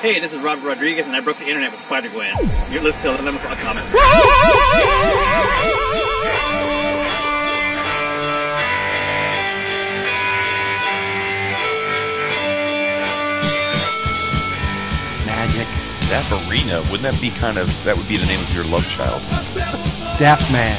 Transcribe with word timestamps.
Hey, 0.00 0.20
this 0.20 0.32
is 0.32 0.38
Robert 0.38 0.64
Rodriguez, 0.64 1.06
and 1.06 1.16
I 1.16 1.18
broke 1.18 1.38
the 1.38 1.46
internet 1.48 1.72
with 1.72 1.80
Spider 1.80 2.08
Gwen. 2.08 2.32
You're 2.70 2.84
listening 2.84 3.16
to 3.16 3.22
the 3.24 3.30
11 3.30 3.34
o'clock 3.34 3.58
comics. 3.58 3.92
Magic. 15.26 15.66
Zapparina, 16.06 16.80
wouldn't 16.92 17.02
that 17.02 17.18
be 17.20 17.30
kind 17.30 17.58
of, 17.58 17.66
that 17.82 17.96
would 17.96 18.06
be 18.06 18.18
the 18.18 18.26
name 18.26 18.38
of 18.38 18.54
your 18.54 18.66
love 18.66 18.88
child? 18.90 19.20
Deaf 20.20 20.52
Man. 20.52 20.78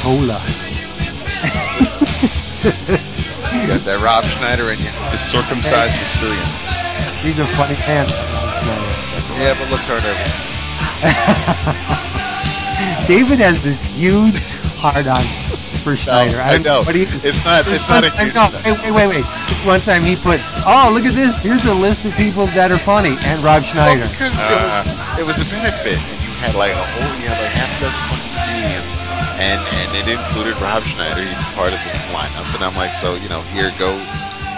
Cola. 0.00 0.40
You 2.64 3.68
got 3.68 3.84
that 3.84 4.00
Rob 4.02 4.24
Schneider 4.24 4.70
in 4.72 4.78
you. 4.78 4.86
The 5.12 5.18
circumcised 5.18 5.96
Sicilian. 5.96 6.65
He's 7.22 7.38
a 7.40 7.46
funny 7.56 7.74
man. 7.86 8.06
Yeah, 9.38 9.54
but 9.58 9.70
looks 9.70 9.88
aren't 9.90 10.04
everything. 10.04 10.42
David 13.06 13.38
has 13.38 13.62
this 13.62 13.78
huge 13.94 14.42
hard 14.82 15.06
on 15.06 15.22
for 15.84 15.94
Schneider. 15.96 16.40
I 16.42 16.58
know. 16.58 16.82
What 16.82 16.92
do 16.92 16.98
you, 17.00 17.06
It's 17.22 17.44
not- 17.44 17.66
it's 17.68 17.88
not 17.88 18.02
a 18.04 18.10
huge- 18.10 18.34
no, 18.34 18.50
wait, 18.64 18.80
wait, 18.82 18.92
wait, 18.92 19.08
wait. 19.22 19.26
One 19.64 19.80
time 19.80 20.02
he 20.02 20.16
put, 20.16 20.40
oh, 20.66 20.90
look 20.92 21.04
at 21.06 21.14
this. 21.14 21.38
Here's 21.42 21.64
a 21.66 21.74
list 21.74 22.04
of 22.04 22.12
people 22.16 22.46
that 22.58 22.70
are 22.72 22.78
funny. 22.78 23.16
And 23.24 23.42
Rob 23.42 23.62
Schneider. 23.62 24.06
Well, 24.06 24.10
Schneider. 24.10 24.12
because 24.12 24.34
it 24.34 24.42
was 24.42 24.50
uh-huh. 24.50 25.20
it 25.22 25.26
was 25.26 25.38
a 25.38 25.44
benefit, 25.54 25.98
and 25.98 26.18
you 26.22 26.30
had 26.42 26.54
like 26.58 26.72
a 26.74 26.82
whole, 26.82 27.14
you 27.22 27.28
had 27.30 27.38
like 27.38 27.54
half 27.54 27.70
a 27.70 27.78
dozen 27.86 28.02
fucking 28.10 28.34
comedians, 28.34 28.90
and 29.38 29.58
and 29.62 29.88
it 30.02 30.06
included 30.10 30.54
Rob 30.62 30.82
Schneider. 30.82 31.22
He 31.22 31.30
was 31.34 31.50
part 31.54 31.70
of 31.74 31.78
the 31.82 31.90
lineup, 32.14 32.50
and 32.54 32.62
I'm 32.66 32.74
like, 32.78 32.92
so 32.98 33.14
you 33.18 33.28
know, 33.30 33.42
here 33.54 33.70
go 33.78 33.94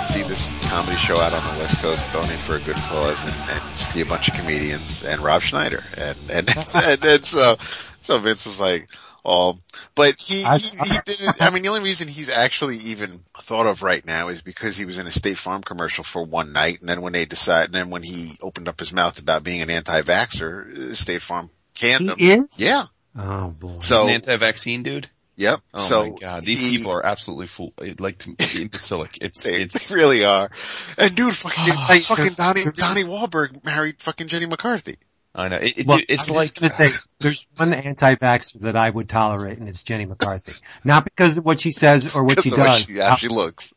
see 0.09 0.23
this 0.23 0.49
comedy 0.69 0.97
show 0.97 1.19
out 1.19 1.33
on 1.33 1.55
the 1.55 1.61
West 1.61 1.81
Coast, 1.83 2.07
donate 2.13 2.31
for 2.39 2.57
a 2.57 2.61
good 2.61 2.77
cause, 2.77 3.23
and, 3.25 3.35
and 3.51 3.63
see 3.77 4.01
a 4.01 4.07
bunch 4.07 4.29
of 4.29 4.35
comedians 4.35 5.05
and 5.05 5.21
Rob 5.21 5.43
Schneider, 5.43 5.85
and 5.97 6.17
and 6.31 6.49
and, 6.75 7.05
and 7.05 7.25
so 7.25 7.57
so 8.03 8.19
Vince 8.19 8.45
was 8.47 8.59
like. 8.61 8.89
Oh, 9.25 9.59
but 9.97 10.15
he, 10.19 10.43
I- 10.45 10.57
he, 10.57 10.79
he 10.79 10.95
didn't, 11.05 11.43
I 11.43 11.51
mean, 11.51 11.63
the 11.65 11.69
only 11.69 11.81
reason 11.83 12.09
he's 12.09 12.31
actually 12.31 12.77
even 12.77 13.21
thought 13.37 13.67
of 13.67 13.83
right 13.83 14.03
now 14.07 14.29
is 14.29 14.41
because 14.43 14.75
he 14.77 14.87
was 14.87 14.97
in 14.97 15.07
a 15.07 15.11
State 15.11 15.37
Farm 15.37 15.61
commercial 15.61 16.03
for 16.05 16.23
one 16.23 16.53
night, 16.53 16.81
and 16.81 16.89
then 16.89 17.03
when 17.03 17.13
they 17.13 17.27
decided, 17.27 17.67
and 17.67 17.75
then 17.75 17.91
when 17.91 18.05
he 18.05 18.31
opened 18.41 18.69
up 18.69 18.79
his 18.79 18.93
mouth 18.93 19.19
about 19.19 19.43
being 19.43 19.61
an 19.61 19.69
anti-vaxxer, 19.71 20.93
uh, 20.93 20.95
State 20.95 21.21
Farm 21.21 21.51
canned 21.75 22.09
him. 22.09 22.17
He 22.17 22.31
is? 22.31 22.47
Yeah. 22.59 22.85
Oh 23.19 23.49
boy. 23.49 23.81
So, 23.81 24.05
An 24.05 24.11
anti-vaccine 24.11 24.83
dude? 24.85 25.11
Yep. 25.39 25.61
Oh 25.73 25.81
so 25.81 26.03
my 26.11 26.17
god, 26.21 26.43
these 26.43 26.71
he- 26.71 26.77
people 26.77 26.93
are 26.93 27.05
absolutely 27.07 27.47
fool, 27.47 27.73
like 27.99 28.19
to, 28.19 28.35
be 28.35 28.45
imbecilic. 28.63 29.17
It's, 29.23 29.43
They, 29.45 29.63
it's, 29.63 29.89
they 29.89 29.95
really 29.95 30.25
are. 30.27 30.51
And 30.99 31.15
dude, 31.17 31.35
fucking, 31.35 31.75
Oh, 31.77 32.01
fucking 32.05 32.35
Donnie, 32.35 32.65
Donnie 32.77 33.05
Wahlberg 33.05 33.65
married 33.65 34.01
fucking 34.01 34.27
Jenny 34.29 34.45
McCarthy. 34.47 34.97
I 35.35 35.49
know, 35.49 35.57
it, 35.57 35.79
it, 35.79 35.87
Well, 35.87 36.01
it's 36.09 36.29
I'm 36.29 36.35
like, 36.35 36.53
just 36.55 36.77
say, 36.77 36.89
there's 37.21 37.47
one 37.57 37.73
anti-vaxxer 37.73 38.61
that 38.63 38.77
I 38.77 38.91
would 38.91 39.09
tolerate, 39.09 39.59
and 39.59 39.69
it's 39.69 39.83
Jenny 39.83 40.05
McCarthy. 40.05 40.53
Not 40.85 41.05
because 41.05 41.37
of 41.37 41.45
what 41.45 41.61
she 41.61 41.71
says 41.71 42.17
or 42.17 42.25
what 42.25 42.43
she 42.43 42.51
of 42.51 42.59
what 42.59 42.65
does. 42.65 42.85
she 42.85 43.01
actually 43.01 43.37
looks. 43.37 43.73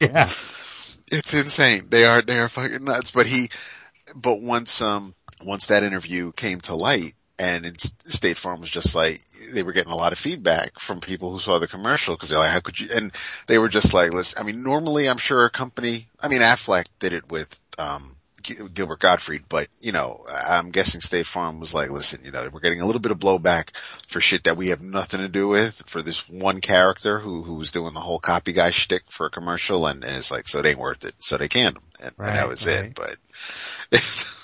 yeah. 0.00 0.28
It's 1.10 1.32
insane. 1.32 1.86
They 1.88 2.04
are, 2.04 2.20
they 2.20 2.38
are 2.38 2.48
fucking 2.50 2.84
nuts. 2.84 3.12
But 3.12 3.26
he, 3.26 3.48
but 4.14 4.42
once, 4.42 4.82
um, 4.82 5.14
once 5.42 5.68
that 5.68 5.82
interview 5.82 6.32
came 6.32 6.60
to 6.62 6.74
light 6.74 7.14
and 7.38 7.66
in 7.66 7.78
State 7.78 8.36
Farm 8.36 8.60
was 8.60 8.70
just 8.70 8.94
like, 8.94 9.20
they 9.52 9.62
were 9.62 9.72
getting 9.72 9.92
a 9.92 9.96
lot 9.96 10.12
of 10.12 10.18
feedback 10.18 10.78
from 10.78 11.00
people 11.00 11.30
who 11.30 11.38
saw 11.38 11.58
the 11.58 11.68
commercial 11.68 12.14
because 12.14 12.28
they're 12.28 12.38
like, 12.38 12.50
how 12.50 12.60
could 12.60 12.80
you, 12.80 12.88
and 12.94 13.12
they 13.46 13.58
were 13.58 13.68
just 13.68 13.94
like, 13.94 14.12
listen, 14.12 14.40
I 14.40 14.44
mean, 14.44 14.62
normally 14.62 15.08
I'm 15.08 15.18
sure 15.18 15.44
a 15.44 15.50
company, 15.50 16.08
I 16.20 16.28
mean, 16.28 16.40
Aflac 16.40 16.86
did 16.98 17.12
it 17.12 17.30
with, 17.30 17.58
um, 17.78 18.16
Gilbert 18.72 19.00
Gottfried, 19.00 19.44
but 19.48 19.68
you 19.80 19.92
know, 19.92 20.24
I'm 20.32 20.70
guessing 20.70 21.00
State 21.00 21.26
Farm 21.26 21.60
was 21.60 21.74
like, 21.74 21.90
listen, 21.90 22.24
you 22.24 22.30
know, 22.30 22.48
we're 22.50 22.60
getting 22.60 22.80
a 22.80 22.86
little 22.86 23.00
bit 23.00 23.12
of 23.12 23.18
blowback 23.18 23.76
for 24.08 24.20
shit 24.20 24.44
that 24.44 24.56
we 24.56 24.68
have 24.68 24.80
nothing 24.80 25.20
to 25.20 25.28
do 25.28 25.48
with 25.48 25.82
for 25.86 26.02
this 26.02 26.28
one 26.28 26.60
character 26.60 27.18
who, 27.18 27.42
who 27.42 27.56
was 27.56 27.72
doing 27.72 27.94
the 27.94 28.00
whole 28.00 28.18
copy 28.18 28.52
guy 28.52 28.70
shtick 28.70 29.02
for 29.10 29.26
a 29.26 29.30
commercial 29.30 29.86
and, 29.86 30.02
and 30.02 30.16
it's 30.16 30.30
like, 30.30 30.48
so 30.48 30.60
it 30.60 30.66
ain't 30.66 30.78
worth 30.78 31.04
it. 31.04 31.14
So 31.18 31.36
they 31.36 31.48
canned 31.48 31.76
him 31.76 31.82
and, 32.02 32.14
and 32.18 32.36
that 32.36 32.48
was 32.48 32.66
right. 32.66 32.86
it, 32.86 32.94
but 32.94 33.16
it's, 33.92 34.37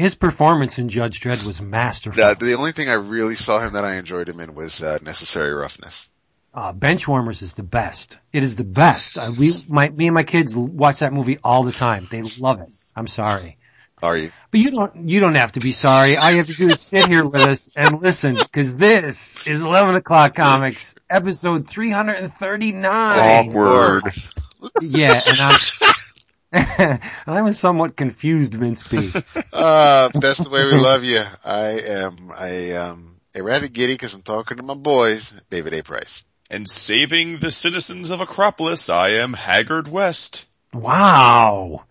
His 0.00 0.14
performance 0.14 0.78
in 0.78 0.88
Judge 0.88 1.20
Dredd 1.20 1.44
was 1.44 1.60
masterful. 1.60 2.16
the, 2.16 2.34
the 2.42 2.54
only 2.54 2.72
thing 2.72 2.88
I 2.88 2.94
really 2.94 3.34
saw 3.34 3.60
him 3.60 3.74
that 3.74 3.84
I 3.84 3.96
enjoyed 3.96 4.30
him 4.30 4.40
in 4.40 4.54
was, 4.54 4.82
uh, 4.82 4.98
Necessary 5.02 5.52
Roughness. 5.52 6.08
uh, 6.54 6.72
Benchwarmers 6.72 7.42
is 7.42 7.52
the 7.52 7.62
best. 7.62 8.16
It 8.32 8.42
is 8.42 8.56
the 8.56 8.64
best. 8.64 9.18
Uh, 9.18 9.30
we, 9.38 9.52
my, 9.68 9.90
me 9.90 10.06
and 10.06 10.14
my 10.14 10.22
kids 10.22 10.56
watch 10.56 11.00
that 11.00 11.12
movie 11.12 11.38
all 11.44 11.64
the 11.64 11.72
time. 11.72 12.08
They 12.10 12.22
love 12.40 12.60
it. 12.62 12.70
I'm 12.96 13.08
sorry. 13.08 13.58
Are 14.02 14.16
you? 14.16 14.30
But 14.50 14.60
you 14.60 14.70
don't, 14.70 15.08
you 15.10 15.20
don't 15.20 15.34
have 15.34 15.52
to 15.52 15.60
be 15.60 15.72
sorry. 15.72 16.16
All 16.16 16.30
you 16.30 16.38
have 16.38 16.46
to 16.46 16.54
do 16.54 16.68
is 16.68 16.80
sit 16.80 17.06
here 17.06 17.26
with 17.26 17.42
us 17.42 17.68
and 17.76 18.00
listen, 18.00 18.36
cause 18.54 18.78
this 18.78 19.46
is 19.46 19.60
11 19.60 19.96
o'clock 19.96 20.34
comics, 20.34 20.94
episode 21.10 21.68
339. 21.68 22.84
Awkward. 22.86 24.14
Yeah, 24.80 25.20
and 25.26 25.38
I'm, 25.40 25.60
I'm 27.26 27.46
a 27.46 27.52
somewhat 27.54 27.96
confused 27.96 28.54
Vince 28.54 28.86
P. 28.86 29.10
Uh, 29.52 30.08
that's 30.14 30.38
the 30.38 30.48
way 30.50 30.64
we 30.64 30.72
love 30.72 31.04
you. 31.04 31.22
I 31.44 31.80
am, 31.86 32.30
I, 32.36 32.72
um, 32.72 33.16
a 33.34 33.42
rather 33.42 33.68
giddy 33.68 33.94
because 33.94 34.14
I'm 34.14 34.22
talking 34.22 34.56
to 34.56 34.62
my 34.62 34.74
boys, 34.74 35.32
David 35.50 35.74
A. 35.74 35.82
Price. 35.82 36.22
and 36.50 36.68
saving 36.68 37.38
the 37.38 37.50
citizens 37.52 38.10
of 38.10 38.20
Arcopolis, 38.20 38.88
I 38.92 39.10
am 39.16 39.32
Haggard 39.34 39.86
West. 39.88 40.46
Wow. 40.72 41.84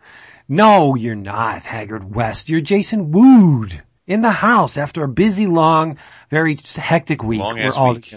No, 0.48 0.96
you're 0.96 1.16
not 1.16 1.64
Haggard 1.64 2.16
West. 2.16 2.50
You're 2.50 2.62
Jason 2.62 3.12
Wood 3.12 3.84
in 4.08 4.22
the 4.22 4.32
house 4.32 4.78
after 4.78 5.04
a 5.04 5.08
busy, 5.08 5.46
long, 5.46 5.98
very 6.32 6.58
hectic 6.76 7.22
week. 7.24 7.40
Long 7.42 7.56
We're 7.56 7.68
ass 7.68 7.78
all 7.78 7.94
week. 7.94 8.16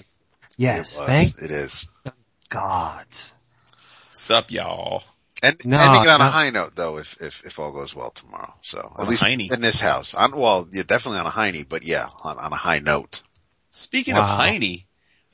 Yes, 0.57 0.95
It 0.97 0.99
was. 0.99 1.07
thank 1.07 1.43
It 1.43 1.51
is. 1.51 1.87
God. 2.49 3.07
Sup 4.13 4.51
y'all? 4.51 5.03
And 5.43 5.57
No, 5.67 5.79
ending 5.81 6.03
it 6.03 6.09
on 6.09 6.21
no. 6.21 6.27
a 6.27 6.31
high 6.31 6.51
note 6.51 6.77
though, 6.77 6.99
if, 6.99 7.21
if, 7.21 7.45
if 7.45 7.59
all 7.59 7.73
goes 7.73 7.95
well 7.95 8.11
tomorrow. 8.11 8.55
So 8.63 8.79
at 8.97 9.07
a 9.07 9.11
least 9.11 9.25
hiney. 9.25 9.53
in 9.53 9.61
this 9.61 9.81
house. 9.81 10.15
On, 10.15 10.37
well, 10.37 10.69
yeah, 10.71 10.85
definitely 10.87 11.19
on 11.21 11.27
a 11.27 11.31
hiney, 11.31 11.69
but 11.69 11.85
yeah, 11.85 12.09
on, 12.23 12.39
on 12.39 12.53
a 12.53 12.57
high 12.57 12.79
note. 12.79 13.23
Speaking 13.73 14.15
Wow. 14.15 14.21
of 14.23 14.29
Heine, 14.29 14.85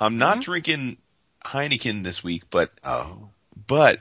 I'm 0.01 0.17
not 0.19 0.39
Mhm. 0.39 0.43
drinking 0.43 0.97
Heineken 1.45 2.05
this 2.05 2.23
week, 2.25 2.45
but, 2.51 2.71
Oh. 2.85 3.31
but, 3.67 4.01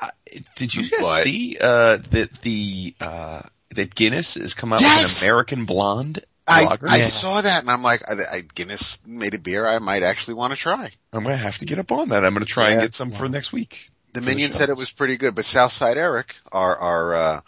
uh, 0.00 0.10
did 0.56 0.74
you 0.74 0.88
guys 0.88 1.00
What? 1.02 1.22
see, 1.24 1.56
uh, 1.60 1.96
that 1.96 2.42
the, 2.42 2.94
uh, 3.00 3.42
that 3.70 3.94
Guinness 3.94 4.34
has 4.34 4.54
come 4.54 4.72
out 4.72 4.80
Yes! 4.82 5.02
with 5.02 5.22
an 5.22 5.26
American 5.28 5.64
blonde 5.64 6.24
I. 6.46 6.66
I 6.88 6.96
Yeah. 6.96 7.06
saw 7.06 7.40
that 7.40 7.60
and 7.60 7.70
I'm 7.70 7.82
like, 7.82 8.02
I, 8.10 8.14
I, 8.38 8.40
Guinness 8.40 8.98
made 9.06 9.34
a 9.34 9.38
beer 9.38 9.66
I 9.66 9.78
might 9.78 10.02
actually 10.02 10.34
want 10.34 10.52
to 10.52 10.58
try. 10.58 10.90
I'm 11.12 11.22
gonna 11.22 11.36
have 11.36 11.58
to 11.58 11.64
get 11.64 11.78
up 11.78 11.92
on 11.92 12.08
that. 12.08 12.24
I'm 12.24 12.34
gonna 12.34 12.44
try 12.44 12.70
and 12.70 12.80
get 12.80 12.94
some 12.94 13.10
for 13.12 13.28
next 13.28 13.52
week. 13.52 13.90
The 14.12 14.20
minion 14.20 14.50
said 14.50 14.70
it 14.70 14.76
was 14.76 14.90
pretty 14.90 15.16
good, 15.16 15.34
but 15.34 15.44
Southside 15.44 15.96
Eric, 15.96 16.34
our, 16.50 16.76
our, 16.76 17.14
uh, 17.14 17.40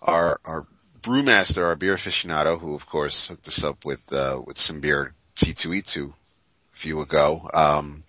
our, 0.00 0.40
our 0.44 0.64
brewmaster, 1.00 1.64
our 1.64 1.74
beer 1.74 1.94
aficionado, 1.94 2.58
who 2.58 2.74
of 2.74 2.86
course 2.86 3.26
hooked 3.26 3.48
us 3.48 3.64
up 3.64 3.84
with, 3.84 4.12
uh, 4.12 4.40
with 4.46 4.56
some 4.56 4.80
beer 4.80 5.14
C2E2 5.34 6.12
a 6.12 6.76
few 6.76 7.00
ago, 7.00 7.50
um, 7.52 8.04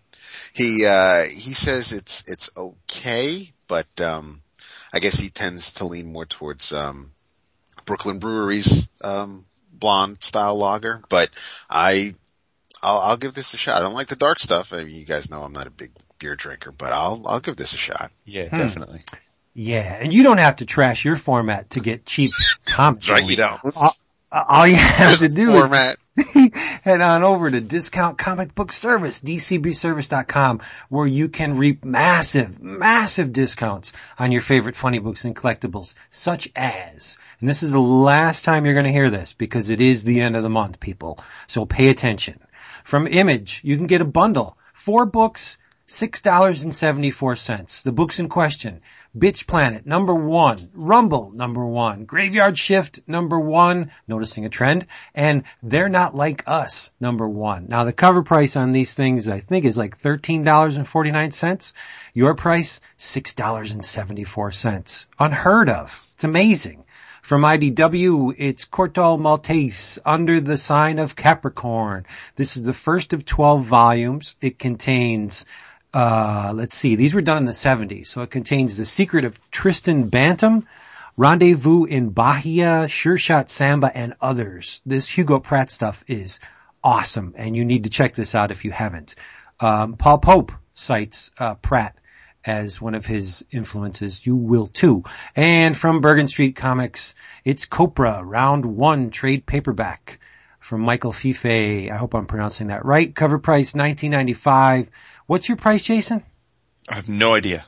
he, 0.53 0.85
uh, 0.85 1.23
he 1.23 1.53
says 1.53 1.91
it's, 1.91 2.23
it's 2.27 2.51
okay, 2.55 3.51
but, 3.67 3.87
um, 3.99 4.41
I 4.93 4.99
guess 4.99 5.15
he 5.15 5.29
tends 5.29 5.73
to 5.73 5.85
lean 5.85 6.13
more 6.13 6.25
towards, 6.25 6.71
um, 6.73 7.11
Brooklyn 7.85 8.19
Brewery's, 8.19 8.87
um, 9.03 9.45
blonde 9.71 10.23
style 10.23 10.57
lager, 10.57 11.01
but 11.09 11.31
I, 11.67 12.13
I'll, 12.83 12.99
I'll 12.99 13.17
give 13.17 13.33
this 13.33 13.53
a 13.55 13.57
shot. 13.57 13.77
I 13.77 13.81
don't 13.81 13.93
like 13.95 14.07
the 14.07 14.15
dark 14.15 14.39
stuff. 14.39 14.71
I 14.71 14.83
mean, 14.83 14.95
you 14.95 15.05
guys 15.05 15.31
know 15.31 15.41
I'm 15.41 15.53
not 15.53 15.67
a 15.67 15.71
big 15.71 15.91
beer 16.19 16.35
drinker, 16.35 16.71
but 16.71 16.91
I'll, 16.91 17.21
I'll 17.27 17.39
give 17.39 17.55
this 17.55 17.73
a 17.73 17.77
shot. 17.77 18.11
Yeah, 18.25 18.49
Hmm. 18.49 18.57
definitely. 18.57 19.01
Yeah, 19.53 19.97
and 20.01 20.13
you 20.13 20.21
don't 20.21 20.37
have 20.37 20.57
to 20.57 20.65
trash 20.65 21.03
your 21.03 21.15
format 21.15 21.71
to 21.71 21.79
get 21.79 22.05
cheap 22.05 22.31
comics. 22.65 23.09
Right, 23.09 23.27
you 23.27 23.35
don't. 23.37 23.59
All, 23.75 23.95
all 24.31 24.67
you 24.67 24.75
have 24.75 25.17
to 25.19 25.29
do 25.29 25.51
is 25.51 25.59
Format. 25.61 25.97
head 26.83 27.01
on 27.01 27.23
over 27.23 27.49
to 27.49 27.59
Discount 27.61 28.17
Comic 28.19 28.53
Book 28.53 28.71
Service, 28.71 29.19
dcbservice.com, 29.19 30.61
where 30.89 31.07
you 31.07 31.29
can 31.29 31.57
reap 31.57 31.83
massive, 31.85 32.61
massive 32.61 33.33
discounts 33.33 33.93
on 34.19 34.31
your 34.31 34.41
favorite 34.41 34.75
funny 34.75 34.99
books 34.99 35.25
and 35.25 35.35
collectibles, 35.35 35.93
such 36.09 36.49
as, 36.55 37.17
and 37.39 37.49
this 37.49 37.63
is 37.63 37.71
the 37.71 37.79
last 37.79 38.45
time 38.45 38.65
you're 38.65 38.73
going 38.73 38.85
to 38.85 38.91
hear 38.91 39.09
this 39.09 39.33
because 39.33 39.69
it 39.69 39.81
is 39.81 40.03
the 40.03 40.21
end 40.21 40.35
of 40.35 40.43
the 40.43 40.49
month, 40.49 40.79
people. 40.79 41.19
So 41.47 41.65
pay 41.65 41.89
attention. 41.89 42.39
From 42.83 43.07
Image, 43.07 43.61
you 43.63 43.75
can 43.77 43.87
get 43.87 44.01
a 44.01 44.05
bundle, 44.05 44.57
four 44.73 45.05
books, 45.05 45.57
$6.74. 45.87 47.83
The 47.83 47.91
books 47.91 48.19
in 48.19 48.29
question, 48.29 48.81
Bitch 49.17 49.47
Planet, 49.47 49.85
number 49.85 50.13
one, 50.13 50.69
Rumble, 50.73 51.31
number 51.31 51.65
one, 51.65 52.05
Graveyard 52.05 52.57
Shift, 52.57 52.99
number 53.07 53.39
one, 53.39 53.91
noticing 54.07 54.45
a 54.45 54.49
trend, 54.49 54.85
and 55.15 55.43
They're 55.63 55.89
Not 55.89 56.13
Like 56.13 56.43
Us, 56.45 56.91
number 56.99 57.27
one. 57.27 57.67
Now 57.69 57.85
the 57.85 57.93
cover 57.93 58.21
price 58.21 58.55
on 58.55 58.73
these 58.73 58.93
things, 58.93 59.27
I 59.27 59.39
think 59.39 59.65
is 59.65 59.77
like 59.77 59.99
$13.49. 59.99 61.73
Your 62.13 62.35
price, 62.35 62.79
$6.74. 62.99 65.05
Unheard 65.19 65.69
of. 65.69 66.07
It's 66.15 66.23
amazing. 66.23 66.83
From 67.21 67.41
IDW, 67.41 68.35
it's 68.37 68.65
Corto 68.65 69.19
Maltese, 69.19 69.99
Under 70.05 70.39
the 70.39 70.57
Sign 70.57 70.97
of 70.97 71.15
Capricorn. 71.15 72.05
This 72.37 72.55
is 72.55 72.63
the 72.63 72.73
first 72.73 73.11
of 73.11 73.25
12 73.25 73.65
volumes. 73.65 74.37
It 74.39 74.57
contains, 74.57 75.45
uh, 75.93 76.51
let's 76.53 76.75
see, 76.75 76.95
these 76.95 77.13
were 77.13 77.21
done 77.21 77.37
in 77.37 77.45
the 77.45 77.51
70s, 77.51 78.07
so 78.07 78.21
it 78.21 78.31
contains 78.31 78.77
The 78.77 78.85
Secret 78.85 79.25
of 79.25 79.39
Tristan 79.51 80.09
Bantam, 80.09 80.67
Rendezvous 81.15 81.85
in 81.85 82.09
Bahia, 82.09 82.87
Sure 82.87 83.17
Shot 83.17 83.49
Samba, 83.49 83.91
and 83.95 84.13
others. 84.21 84.81
This 84.85 85.07
Hugo 85.07 85.39
Pratt 85.39 85.71
stuff 85.71 86.03
is 86.07 86.39
awesome, 86.83 87.33
and 87.37 87.55
you 87.55 87.65
need 87.65 87.85
to 87.85 87.89
check 87.89 88.15
this 88.15 88.35
out 88.35 88.51
if 88.51 88.65
you 88.65 88.71
haven't. 88.71 89.15
Um, 89.59 89.95
Paul 89.95 90.19
Pope 90.19 90.51
cites 90.73 91.31
uh, 91.39 91.55
Pratt 91.55 91.97
as 92.45 92.79
one 92.79 92.95
of 92.95 93.05
his 93.05 93.45
influences. 93.51 94.25
You 94.25 94.35
will 94.35 94.67
too. 94.67 95.03
And 95.35 95.77
from 95.77 96.01
Bergen 96.01 96.27
Street 96.27 96.55
Comics, 96.55 97.15
it's 97.43 97.65
Copra 97.65 98.23
Round 98.23 98.65
One 98.65 99.09
trade 99.09 99.45
paperback 99.45 100.19
from 100.59 100.81
Michel 100.81 101.11
Fiffe. 101.11 101.45
I 101.45 101.97
hope 101.97 102.13
I'm 102.13 102.25
pronouncing 102.25 102.67
that 102.67 102.85
right. 102.85 103.13
Cover 103.13 103.39
price 103.39 103.73
19.95. 103.73 104.87
What's 105.27 105.47
your 105.47 105.57
price, 105.57 105.83
Jason? 105.83 106.23
I 106.89 106.95
have 106.95 107.09
no 107.09 107.35
idea. 107.35 107.65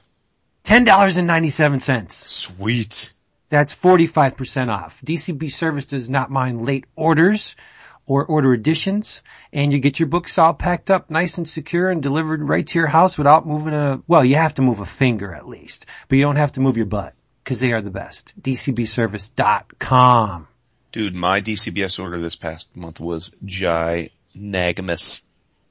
Ten 0.64 0.84
dollars 0.84 1.18
and 1.18 1.28
ninety-seven 1.28 1.82
cents. 1.82 2.16
Sweet. 2.28 3.12
That's 3.50 3.74
45% 3.74 4.70
off. 4.70 5.02
DCB 5.04 5.52
service 5.52 5.86
does 5.86 6.10
not 6.10 6.30
mind 6.30 6.66
late 6.66 6.86
orders 6.96 7.56
or 8.06 8.26
order 8.26 8.54
additions 8.54 9.24
and 9.52 9.74
you 9.74 9.80
get 9.80 10.00
your 10.00 10.08
books 10.08 10.38
all 10.38 10.54
packed 10.54 10.92
up 10.92 11.10
nice 11.10 11.38
and 11.38 11.50
secure 11.50 11.90
and 11.90 12.02
delivered 12.02 12.48
right 12.48 12.66
to 12.68 12.80
your 12.80 12.88
house 12.88 13.18
without 13.18 13.48
moving 13.48 13.74
a, 13.74 14.02
well, 14.08 14.24
you 14.24 14.36
have 14.36 14.54
to 14.56 14.62
move 14.62 14.80
a 14.80 14.86
finger 14.86 15.34
at 15.34 15.48
least, 15.48 15.86
but 16.08 16.18
you 16.18 16.24
don't 16.24 16.36
have 16.36 16.52
to 16.54 16.60
move 16.60 16.78
your 16.78 16.86
butt 16.86 17.14
because 17.44 17.60
they 17.60 17.72
are 17.72 17.82
the 17.82 17.92
best. 17.92 18.40
DCBservice.com. 18.42 20.48
Dude, 20.92 21.16
my 21.16 21.42
DCBS 21.42 22.00
order 22.00 22.20
this 22.20 22.36
past 22.36 22.68
month 22.76 23.00
was 23.00 23.36
giganimous. 23.46 25.22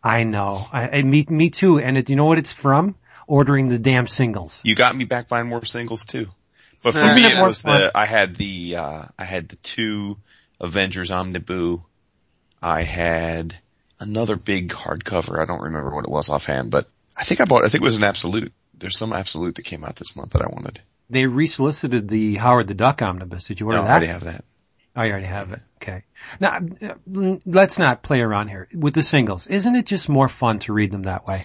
I 0.09 0.25
know. 0.25 0.61
I, 0.73 0.89
I 0.99 1.03
me, 1.03 1.27
me 1.29 1.51
too. 1.51 1.79
And 1.79 1.97
it, 1.99 2.09
you 2.11 2.17
know 2.17 2.25
what 2.25 2.39
it's 2.39 2.53
from? 2.53 2.95
Ordering 3.27 3.69
the 3.69 3.79
damn 3.79 4.07
singles. 4.07 4.61
You 4.65 4.75
got 4.75 4.97
me 4.97 5.05
back 5.05 5.29
buying 5.29 5.49
more 5.49 5.65
singles 5.65 6.05
too. 6.05 6.27
But 6.83 6.95
for 6.95 7.01
Uh, 7.01 7.15
me, 7.15 7.25
it 7.27 7.47
was 7.47 7.63
the, 7.63 7.91
I 7.95 8.07
had 8.07 8.37
the, 8.37 8.77
uh, 8.77 9.03
I 9.19 9.25
had 9.25 9.49
the 9.49 9.57
two 9.57 10.17
Avengers 10.61 11.11
Omniboo. 11.11 11.83
I 12.63 12.83
had 12.83 13.55
another 14.01 14.37
big 14.37 14.71
hardcover. 14.71 15.41
I 15.41 15.45
don't 15.45 15.61
remember 15.63 15.95
what 15.95 16.05
it 16.05 16.11
was 16.11 16.31
offhand, 16.31 16.71
but 16.71 16.89
I 17.17 17.25
think 17.25 17.41
I 17.41 17.45
bought, 17.45 17.65
I 17.65 17.69
think 17.69 17.83
it 17.83 17.85
was 17.85 17.97
an 17.97 18.05
Absolute. 18.05 18.53
There's 18.75 18.97
some 18.97 19.13
Absolute 19.13 19.57
that 19.57 19.63
came 19.65 19.85
out 19.85 19.97
this 19.97 20.15
month 20.17 20.31
that 20.31 20.43
I 20.43 20.49
wanted. 20.49 20.81
They 21.11 21.27
resolicited 21.27 22.09
the 22.09 22.37
Howard 22.37 22.69
the 22.69 22.75
Duck 22.75 23.03
omnibus. 23.03 23.47
Did 23.47 23.61
you 23.61 23.67
order 23.67 23.79
No, 23.79 23.85
I 23.85 23.87
that? 23.87 23.91
already 23.93 24.07
have 24.07 24.25
that. 24.25 24.45
Oh, 24.97 25.03
you 25.03 25.11
already 25.13 25.27
have 25.27 25.53
it. 25.53 25.61
Okay. 25.77 26.03
Now, 26.41 26.59
let's 27.47 27.79
not 27.79 28.03
play 28.03 28.21
around 28.21 28.49
here 28.49 28.69
with 28.75 28.95
the 28.95 29.03
singles. 29.03 29.47
Isn't 29.47 29.77
it 29.77 29.87
just 29.87 30.09
more 30.09 30.29
fun 30.29 30.59
to 30.61 30.73
read 30.73 30.91
them 30.91 31.05
that 31.05 31.27
way? 31.27 31.45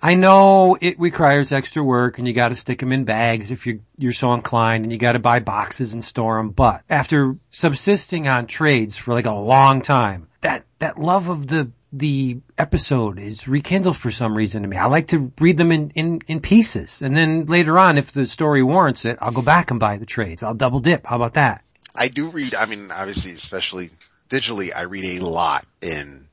I 0.00 0.14
know 0.14 0.76
it 0.80 0.98
requires 1.00 1.52
extra 1.52 1.82
work 1.82 2.18
and 2.18 2.26
you 2.26 2.34
gotta 2.34 2.56
stick 2.56 2.80
them 2.80 2.92
in 2.92 3.04
bags 3.04 3.50
if 3.50 3.66
you're, 3.66 3.78
you're 3.96 4.12
so 4.12 4.32
inclined 4.34 4.84
and 4.84 4.92
you 4.92 4.98
gotta 4.98 5.18
buy 5.18 5.40
boxes 5.40 5.92
and 5.92 6.04
store 6.04 6.36
them, 6.36 6.50
but 6.50 6.82
after 6.88 7.36
subsisting 7.50 8.28
on 8.28 8.46
trades 8.46 8.96
for 8.96 9.14
like 9.14 9.26
a 9.26 9.32
long 9.32 9.82
time, 9.82 10.28
that, 10.40 10.64
that 10.78 10.98
love 10.98 11.28
of 11.28 11.46
the, 11.46 11.70
the 11.92 12.38
episode 12.56 13.18
is 13.18 13.48
rekindled 13.48 13.96
for 13.96 14.10
some 14.10 14.36
reason 14.36 14.62
to 14.62 14.68
me. 14.68 14.76
I 14.76 14.86
like 14.86 15.08
to 15.08 15.32
read 15.40 15.58
them 15.58 15.72
in, 15.72 15.90
in, 15.90 16.20
in 16.26 16.40
pieces 16.40 17.02
and 17.02 17.16
then 17.16 17.46
later 17.46 17.78
on, 17.78 17.98
if 17.98 18.12
the 18.12 18.26
story 18.26 18.62
warrants 18.62 19.04
it, 19.04 19.18
I'll 19.20 19.32
go 19.32 19.42
back 19.42 19.70
and 19.70 19.80
buy 19.80 19.96
the 19.98 20.06
trades. 20.06 20.42
I'll 20.42 20.54
double 20.54 20.80
dip. 20.80 21.06
How 21.06 21.16
about 21.16 21.34
that? 21.34 21.64
I 21.94 22.08
do 22.08 22.28
read, 22.28 22.54
I 22.54 22.66
mean, 22.66 22.90
obviously, 22.90 23.32
especially 23.32 23.90
digitally, 24.28 24.70
I 24.74 24.82
read 24.82 25.04
a 25.04 25.24
lot 25.24 25.64
in, 25.80 26.26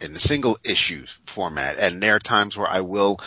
in 0.00 0.12
the 0.12 0.18
single 0.18 0.58
issue 0.64 1.04
format. 1.26 1.78
And 1.78 2.02
there 2.02 2.16
are 2.16 2.20
times 2.20 2.56
where 2.56 2.68
I 2.68 2.80
will 2.80 3.18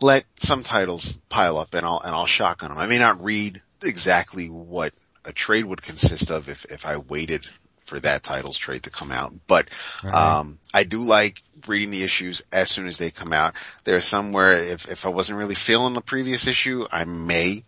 let 0.00 0.24
some 0.36 0.62
titles 0.62 1.18
pile 1.28 1.58
up 1.58 1.74
and 1.74 1.84
I'll, 1.84 2.00
and 2.04 2.14
I'll 2.14 2.26
shotgun 2.26 2.70
them. 2.70 2.78
I 2.78 2.86
may 2.86 2.98
not 2.98 3.22
read 3.22 3.60
exactly 3.84 4.46
what 4.46 4.92
a 5.24 5.32
trade 5.32 5.64
would 5.64 5.82
consist 5.82 6.30
of 6.30 6.48
if, 6.48 6.64
if 6.66 6.86
I 6.86 6.98
waited 6.98 7.46
for 7.84 8.00
that 8.00 8.22
title's 8.22 8.58
trade 8.58 8.84
to 8.84 8.90
come 8.90 9.12
out. 9.12 9.32
But, 9.46 9.70
um, 10.12 10.58
I 10.74 10.84
do 10.84 11.04
like 11.04 11.42
reading 11.68 11.90
the 11.90 12.02
issues 12.02 12.42
as 12.52 12.70
soon 12.70 12.86
as 12.88 12.98
they 12.98 13.10
come 13.10 13.32
out. 13.32 13.54
There 13.84 13.96
are 13.96 14.00
some 14.00 14.32
where 14.32 14.52
if, 14.52 14.90
if 14.90 15.06
I 15.06 15.10
wasn't 15.10 15.38
really 15.38 15.54
feeling 15.54 15.94
the 15.94 16.00
previous 16.00 16.46
issue, 16.46 16.86
I 16.90 17.04
may 17.04 17.62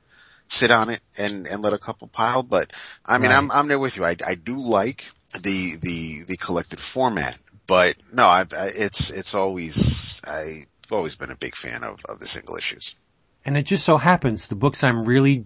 sit 0.48 0.70
on 0.70 0.90
it 0.90 1.00
and, 1.18 1.46
and 1.46 1.62
let 1.62 1.72
a 1.72 1.78
couple 1.78 2.08
pile. 2.08 2.42
But 2.42 2.72
I 3.04 3.18
mean, 3.18 3.30
Right. 3.30 3.36
I'm, 3.36 3.50
I'm 3.50 3.68
there 3.68 3.78
with 3.78 3.96
you. 3.96 4.04
I, 4.04 4.16
I 4.26 4.34
do 4.34 4.56
like 4.60 5.10
the, 5.32 5.72
the, 5.80 6.24
the 6.28 6.36
collected 6.36 6.80
format, 6.80 7.38
but 7.66 7.96
no, 8.12 8.26
I, 8.26 8.40
I 8.40 8.70
it's, 8.74 9.10
it's 9.10 9.34
always, 9.34 10.20
I've 10.26 10.92
always 10.92 11.16
been 11.16 11.30
a 11.30 11.36
big 11.36 11.54
fan 11.54 11.84
of, 11.84 12.00
of 12.08 12.18
the 12.20 12.26
single 12.26 12.56
issues. 12.56 12.94
And 13.44 13.56
it 13.56 13.64
just 13.64 13.84
so 13.84 13.96
happens 13.96 14.48
the 14.48 14.54
books 14.54 14.82
I'm 14.84 15.00
really 15.00 15.44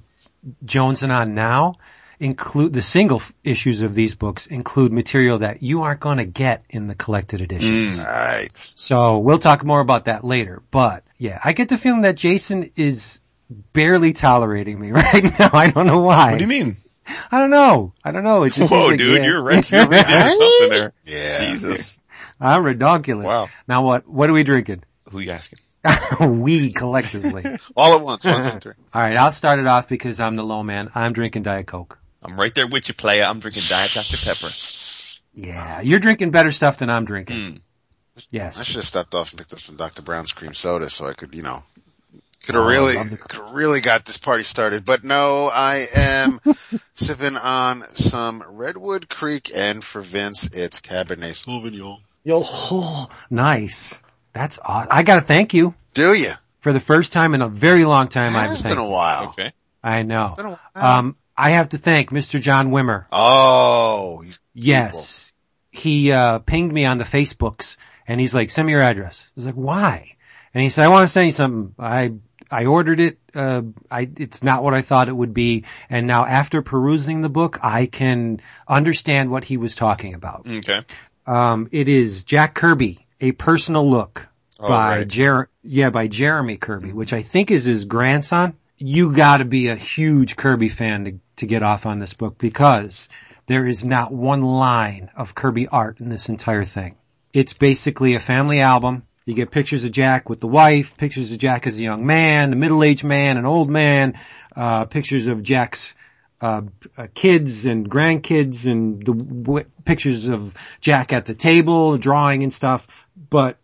jonesing 0.65 1.13
on 1.15 1.35
now 1.35 1.75
include 2.19 2.73
the 2.73 2.83
single 2.83 3.19
f- 3.19 3.33
issues 3.43 3.83
of 3.83 3.95
these 3.95 4.15
books 4.15 4.47
include 4.47 4.93
material 4.93 5.39
that 5.39 5.63
you 5.63 5.83
aren't 5.83 5.99
going 6.01 6.19
to 6.19 6.25
get 6.25 6.65
in 6.71 6.87
the 6.87 6.95
collected 6.95 7.41
editions. 7.41 7.97
Mm. 7.97 8.05
Right. 8.05 8.57
So 8.57 9.19
we'll 9.19 9.41
talk 9.41 9.65
more 9.65 9.81
about 9.81 10.05
that 10.05 10.23
later. 10.25 10.63
But 10.71 11.05
yeah, 11.19 11.41
I 11.43 11.53
get 11.53 11.69
the 11.69 11.79
feeling 11.79 12.03
that 12.03 12.17
Jason 12.17 12.71
is 12.77 13.19
barely 13.73 14.13
tolerating 14.13 14.79
me 14.79 14.91
right 14.93 15.39
now. 15.39 15.51
I 15.53 15.71
don't 15.71 15.87
know 15.87 16.03
why. 16.03 16.33
What 16.33 16.39
do 16.39 16.45
you 16.45 16.49
mean? 16.49 16.77
I 17.07 17.39
don't 17.41 17.51
know. 17.51 17.93
I 18.05 18.13
don't 18.13 18.25
know. 18.25 18.45
It 18.45 18.53
just 18.53 18.71
Whoa, 18.71 18.89
seems 18.89 18.91
like, 18.91 18.99
dude, 18.99 19.19
yeah. 19.19 19.29
you're 19.29 19.43
right. 19.43 19.71
You're 19.71 19.89
reading 19.89 20.07
something 20.07 20.71
there. 20.71 20.93
Yeah. 21.03 21.51
Jesus. 21.51 21.99
I'm 22.41 22.63
redonkulous. 22.63 23.25
Wow. 23.25 23.49
Now 23.69 23.85
what? 23.85 24.07
What 24.07 24.31
are 24.31 24.33
we 24.33 24.45
drinking? 24.45 24.85
Who 25.11 25.21
you 25.21 25.31
asking? 25.31 25.59
we 26.21 26.73
collectively. 26.73 27.59
All 27.77 27.97
at 27.97 28.05
once, 28.05 28.25
one, 28.25 28.43
two, 28.43 28.59
three. 28.61 28.73
All 28.95 29.03
right, 29.03 29.17
I'll 29.17 29.33
start 29.33 29.59
it 29.59 29.67
off 29.67 29.89
because 29.89 30.21
I'm 30.21 30.37
the 30.37 30.45
low 30.45 30.63
man. 30.63 30.91
I'm 30.95 31.13
drinking 31.13 31.43
Diet 31.43 31.67
Coke. 31.67 31.99
I'm 32.23 32.39
right 32.39 32.55
there 32.55 32.69
with 32.69 32.89
you, 32.89 32.95
player. 32.95 33.25
I'm 33.25 33.41
drinking 33.41 33.65
Diet 33.69 33.91
Dr. 33.93 34.17
Pepper. 34.17 34.49
Yeah, 35.35 35.81
you're 35.81 35.99
drinking 35.99 36.31
better 36.31 36.53
stuff 36.53 36.79
than 36.79 36.89
I'm 36.89 37.05
drinking. 37.05 37.37
Mm. 37.37 37.61
I 38.35 38.51
should 38.51 38.77
have 38.77 38.85
stepped 38.87 39.15
off 39.15 39.31
and 39.31 39.39
picked 39.39 39.53
up 39.53 39.61
some 39.61 39.77
Dr. 39.77 40.03
Brown's 40.03 40.33
cream 40.33 40.55
soda 40.55 40.91
so 40.91 41.07
I 41.07 41.15
could, 41.15 41.35
you 41.35 41.43
know, 41.43 41.65
could 42.45 42.55
have 42.55 42.65
Oh, 42.65 42.69
really, 42.69 42.95
love 42.97 43.21
could 43.21 43.33
have 43.41 43.53
really 43.53 43.81
got 43.81 44.05
this 44.05 44.19
party 44.19 44.43
started. 44.43 44.85
But 44.85 45.05
no, 45.05 45.47
I 45.53 45.87
am 45.95 46.41
sipping 46.95 47.37
on 47.37 47.85
some 47.85 48.43
Redwood 48.47 49.09
Creek 49.09 49.51
and 49.55 49.83
for 49.83 50.01
Vince, 50.01 50.47
it's 50.53 50.81
Cabernet 50.81 51.35
Sauvignon. 51.45 52.01
Yo, 52.25 52.43
oh, 52.45 53.09
nice. 53.31 53.99
That's 54.33 54.59
odd. 54.65 54.89
I 54.91 55.03
gotta 55.03 55.21
thank 55.27 55.55
you 55.55 55.75
Do 55.95 56.15
you? 56.15 56.33
for 56.61 56.73
the 56.73 56.81
first 56.81 57.13
time 57.13 57.35
in 57.35 57.43
a 57.43 57.49
very 57.49 57.85
long 57.85 58.09
time. 58.09 58.35
I 58.37 58.43
have 58.43 58.53
It's 58.53 58.63
to 58.63 58.69
been 58.69 58.79
a 58.79 58.89
while. 58.89 59.29
Okay. 59.31 59.53
I 59.83 60.03
know. 60.03 60.35
Been 60.37 60.47
a 60.47 60.51
while. 60.75 60.99
Um, 60.99 61.17
I 61.37 61.51
have 61.51 61.71
to 61.71 61.79
thank 61.79 62.11
Mr. 62.11 62.41
John 62.41 62.71
Wimmer. 62.71 63.07
oh, 63.13 64.21
he's 64.25 64.41
Yes. 64.55 65.33
He, 65.71 66.13
uh, 66.13 66.39
pinged 66.41 66.73
me 66.73 66.85
on 66.85 66.99
the 66.99 67.05
Facebooks 67.05 67.77
and 68.07 68.21
he's 68.21 68.35
like, 68.35 68.51
send 68.51 68.67
me 68.67 68.73
your 68.73 68.83
address. 68.83 69.25
I 69.29 69.33
was 69.37 69.47
like, 69.47 69.55
why? 69.55 70.17
And 70.55 70.63
he 70.63 70.69
said, 70.69 70.85
I 70.85 70.89
want 70.89 71.05
to 71.09 71.13
send 71.13 71.27
you 71.27 71.33
something. 71.33 71.75
I, 71.79 72.13
I 72.53 72.67
ordered 72.67 73.01
it. 73.01 73.19
Uh, 73.35 73.63
I, 73.91 74.11
it's 74.17 74.43
not 74.43 74.63
what 74.63 74.75
I 74.75 74.83
thought 74.83 75.09
it 75.09 75.17
would 75.17 75.35
be. 75.35 75.65
And 75.89 76.07
now 76.07 76.25
after 76.27 76.63
perusing 76.63 77.23
the 77.23 77.29
book, 77.29 77.59
I 77.63 77.87
can 77.87 78.41
understand 78.69 79.31
what 79.31 79.45
he 79.45 79.57
was 79.57 79.75
talking 79.75 80.15
about. 80.15 80.47
Okay. 80.47 80.83
Um, 81.27 81.69
it 81.73 81.89
is 81.89 82.25
Jack 82.25 82.55
Kirby, 82.55 83.07
A 83.21 83.33
Personal 83.33 83.89
Look 83.89 84.27
Oh, 84.61 84.69
by 84.69 84.99
right. 84.99 85.09
Jer- 85.09 85.49
yeah, 85.65 85.91
by 85.91 86.07
Jeremy 86.07 86.57
Kirby, 86.57 86.93
which 86.93 87.13
I 87.13 87.23
think 87.23 87.51
is 87.51 87.65
his 87.65 87.85
grandson. 87.85 88.55
You 88.79 89.13
gotta 89.13 89.45
be 89.45 89.69
a 89.69 89.77
huge 89.77 90.37
Kirby 90.37 90.69
fan 90.69 91.05
to, 91.05 91.19
to 91.37 91.47
get 91.47 91.65
off 91.65 91.85
on 91.85 91.99
this 91.99 92.15
book 92.15 92.39
because 92.39 93.09
there 93.47 93.67
is 93.67 93.85
not 93.85 94.13
one 94.13 94.43
line 94.43 95.11
of 95.17 95.35
Kirby 95.35 95.67
art 95.67 95.99
in 96.01 96.09
this 96.09 96.29
entire 96.29 96.65
thing. 96.65 96.95
It's 97.33 97.53
basically 97.55 98.15
a 98.15 98.21
family 98.21 98.61
album. 98.61 99.03
You 99.25 99.35
get 99.35 99.51
pictures 99.51 99.85
of 99.85 99.93
Jack 99.93 100.29
with 100.29 100.41
the 100.41 100.49
wife, 100.49 100.97
pictures 100.97 101.31
of 101.31 101.39
Jack 101.39 101.67
as 101.67 101.79
a 101.79 101.83
young 101.83 102.07
man, 102.07 102.53
a 102.53 102.57
middle-aged 102.57 103.05
man, 103.05 103.37
an 103.37 103.47
old 103.47 103.71
man, 103.71 104.19
uh, 104.57 104.87
pictures 104.87 105.29
of 105.29 105.43
Jack's 105.43 105.95
uh, 106.41 106.63
uh, 106.99 107.07
kids 107.15 107.67
and 107.67 107.89
grandkids 107.89 108.67
and 108.67 109.05
the 109.07 109.13
w- 109.13 109.67
pictures 109.85 110.27
of 110.27 110.55
Jack 110.81 111.13
at 111.13 111.25
the 111.27 111.35
table, 111.35 111.99
drawing 111.99 112.43
and 112.43 112.53
stuff, 112.53 112.89
but 113.31 113.59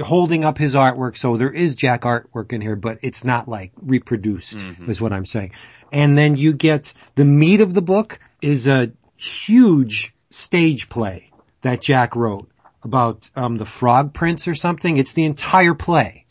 holding 0.00 0.44
up 0.44 0.56
his 0.56 0.74
artwork. 0.74 1.18
So 1.18 1.36
there 1.36 1.52
is 1.52 1.74
Jack 1.74 2.02
artwork 2.02 2.52
in 2.52 2.62
here, 2.62 2.76
but 2.76 2.98
it's 3.02 3.24
not 3.24 3.46
like 3.46 3.72
reproduced 3.82 4.54
is 4.88 5.00
what 5.00 5.12
I'm 5.12 5.26
saying. 5.26 5.52
And 5.92 6.16
then 6.16 6.36
you 6.36 6.54
get 6.54 6.94
the 7.14 7.26
meat 7.26 7.60
of 7.60 7.74
the 7.74 7.82
book 7.82 8.18
is 8.40 8.66
a 8.66 8.92
huge 9.16 10.14
stage 10.30 10.88
play 10.88 11.30
that 11.60 11.82
Jack 11.82 12.16
wrote 12.16 12.50
about 12.84 13.28
um, 13.34 13.56
the 13.56 13.64
Frog 13.64 14.12
Prince 14.14 14.46
or 14.48 14.54
something. 14.54 14.96
It's 14.98 15.14
the 15.14 15.24
entire 15.24 15.74
play. 15.74 16.26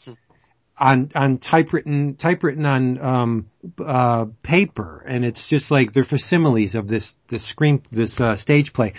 on 0.78 1.12
on 1.16 1.38
typewritten 1.38 2.16
typewritten 2.16 2.66
on 2.66 3.00
um 3.00 3.50
uh 3.80 4.26
paper. 4.42 5.04
And 5.08 5.24
it's 5.24 5.48
just 5.48 5.70
like 5.70 5.94
they're 5.94 6.04
facsimiles 6.04 6.74
of 6.76 6.88
this 6.88 7.16
this 7.28 7.44
screen 7.46 7.84
this 7.92 8.20
uh 8.20 8.36
stage 8.36 8.74
play. 8.74 8.94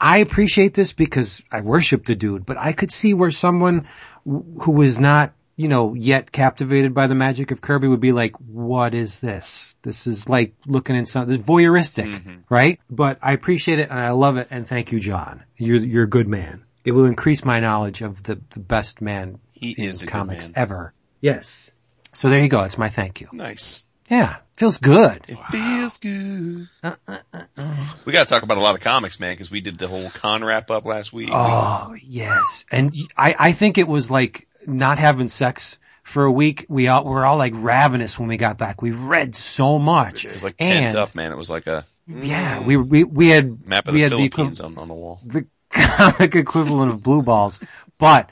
I 0.00 0.18
appreciate 0.18 0.74
this 0.74 0.92
because 0.92 1.42
i 1.50 1.60
worship 1.62 2.04
the 2.04 2.14
dude 2.14 2.44
but 2.44 2.58
i 2.58 2.72
could 2.72 2.90
see 2.92 3.14
where 3.14 3.30
someone 3.30 3.88
w- 4.26 4.60
who 4.60 4.72
was 4.72 4.98
not 5.00 5.32
you 5.56 5.68
know 5.68 5.94
yet 5.94 6.30
captivated 6.32 6.92
by 6.92 7.06
the 7.06 7.14
magic 7.14 7.50
of 7.50 7.62
kirby 7.62 7.88
would 7.88 8.00
be 8.00 8.12
like 8.12 8.36
what 8.40 8.94
is 8.94 9.20
this? 9.20 9.74
This 9.82 10.06
is 10.06 10.28
like 10.28 10.54
looking 10.66 10.96
in 10.96 11.06
some 11.06 11.26
this 11.26 11.38
is 11.38 11.42
voyeuristic 11.44 12.42
right? 12.50 12.78
But 12.90 13.18
i 13.22 13.32
appreciate 13.32 13.78
it 13.78 13.88
and 13.90 13.98
i 13.98 14.10
love 14.10 14.36
it. 14.36 14.48
And 14.50 14.68
thank 14.68 14.92
you 14.92 15.00
john. 15.00 15.44
You're 15.56 15.78
you're 15.78 16.04
a 16.04 16.08
good 16.08 16.28
man 16.28 16.64
it 16.86 16.92
will 16.92 17.04
increase 17.04 17.44
my 17.44 17.58
knowledge 17.60 18.00
of 18.00 18.22
the, 18.22 18.40
the 18.52 18.60
best 18.60 19.00
man 19.02 19.40
He 19.52 19.72
in 19.72 19.90
is 19.90 20.02
a 20.02 20.06
comics 20.06 20.46
man. 20.46 20.52
ever. 20.56 20.94
Yes. 21.20 21.70
So 22.14 22.30
there 22.30 22.40
you 22.40 22.48
go. 22.48 22.62
That's 22.62 22.78
my 22.78 22.88
thank 22.88 23.20
you. 23.20 23.28
Nice. 23.32 23.82
Yeah. 24.08 24.36
Feels 24.56 24.78
good. 24.78 25.20
It 25.26 25.36
feels 25.50 25.98
good. 25.98 26.68
Uh, 26.82 26.94
uh, 27.08 27.18
uh, 27.32 27.42
uh. 27.58 27.84
We 28.04 28.12
got 28.12 28.28
to 28.28 28.32
talk 28.32 28.44
about 28.44 28.56
a 28.56 28.60
lot 28.60 28.76
of 28.76 28.80
comics, 28.80 29.18
man, 29.18 29.32
because 29.34 29.50
we 29.50 29.60
did 29.60 29.78
the 29.78 29.88
whole 29.88 30.08
con 30.10 30.44
wrap 30.44 30.70
up 30.70 30.84
last 30.86 31.12
week. 31.12 31.28
Oh, 31.32 31.94
yes. 32.00 32.64
And 32.70 32.94
I, 33.16 33.34
I 33.36 33.52
think 33.52 33.78
it 33.78 33.88
was 33.88 34.08
like 34.08 34.46
not 34.64 35.00
having 35.00 35.28
sex 35.28 35.78
for 36.04 36.24
a 36.24 36.32
week. 36.32 36.66
We 36.68 36.86
all, 36.86 37.04
we're 37.04 37.24
all 37.24 37.36
like 37.36 37.52
ravenous 37.56 38.16
when 38.16 38.28
we 38.28 38.36
got 38.36 38.58
back. 38.58 38.80
We 38.80 38.92
read 38.92 39.34
so 39.34 39.80
much. 39.80 40.24
It 40.24 40.34
was 40.34 40.44
like 40.44 40.54
and 40.60 40.84
pent 40.84 40.96
up, 40.96 41.16
man. 41.16 41.32
It 41.32 41.36
was 41.36 41.50
like 41.50 41.66
a 41.66 41.84
yeah, 42.06 42.60
mm. 42.60 42.66
we, 42.66 42.76
we, 42.76 43.04
we 43.04 43.28
had, 43.28 43.66
map 43.66 43.88
of 43.88 43.94
we 43.94 44.00
the 44.00 44.04
had 44.04 44.12
the, 44.12 44.28
Philippines 44.28 44.60
equiv- 44.60 44.64
on, 44.64 44.78
on 44.78 44.88
the 44.88 44.94
wall. 44.94 45.20
the 45.24 45.46
comic 45.76 46.34
equivalent 46.34 46.90
of 46.92 47.02
blue 47.02 47.22
balls, 47.22 47.60
but 47.98 48.30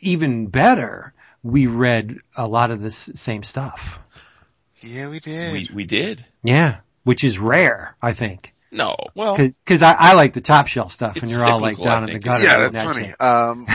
even 0.00 0.46
better, 0.46 1.12
we 1.42 1.66
read 1.66 2.18
a 2.36 2.46
lot 2.48 2.70
of 2.70 2.80
the 2.80 2.90
same 2.90 3.42
stuff. 3.42 3.98
Yeah, 4.80 5.08
we 5.10 5.20
did. 5.20 5.52
We 5.52 5.74
we 5.74 5.84
did. 5.84 6.24
Yeah. 6.42 6.78
Which 7.04 7.24
is 7.24 7.38
rare, 7.38 7.96
I 8.00 8.12
think. 8.12 8.54
No, 8.72 8.94
well, 9.16 9.36
Cause, 9.36 9.58
cause 9.66 9.82
I, 9.82 9.94
I 9.98 10.12
like 10.12 10.32
the 10.32 10.40
top 10.40 10.68
shelf 10.68 10.92
stuff 10.92 11.16
and 11.16 11.28
you're 11.28 11.42
all 11.44 11.58
like 11.58 11.76
down 11.76 12.04
in 12.08 12.12
the 12.12 12.18
gutter. 12.20 12.44
yeah, 12.44 12.56
reading 12.58 12.72
that's 12.72 12.86
that 12.86 12.94
funny. 12.94 13.06
shit. 13.08 13.20
Um, 13.20 13.66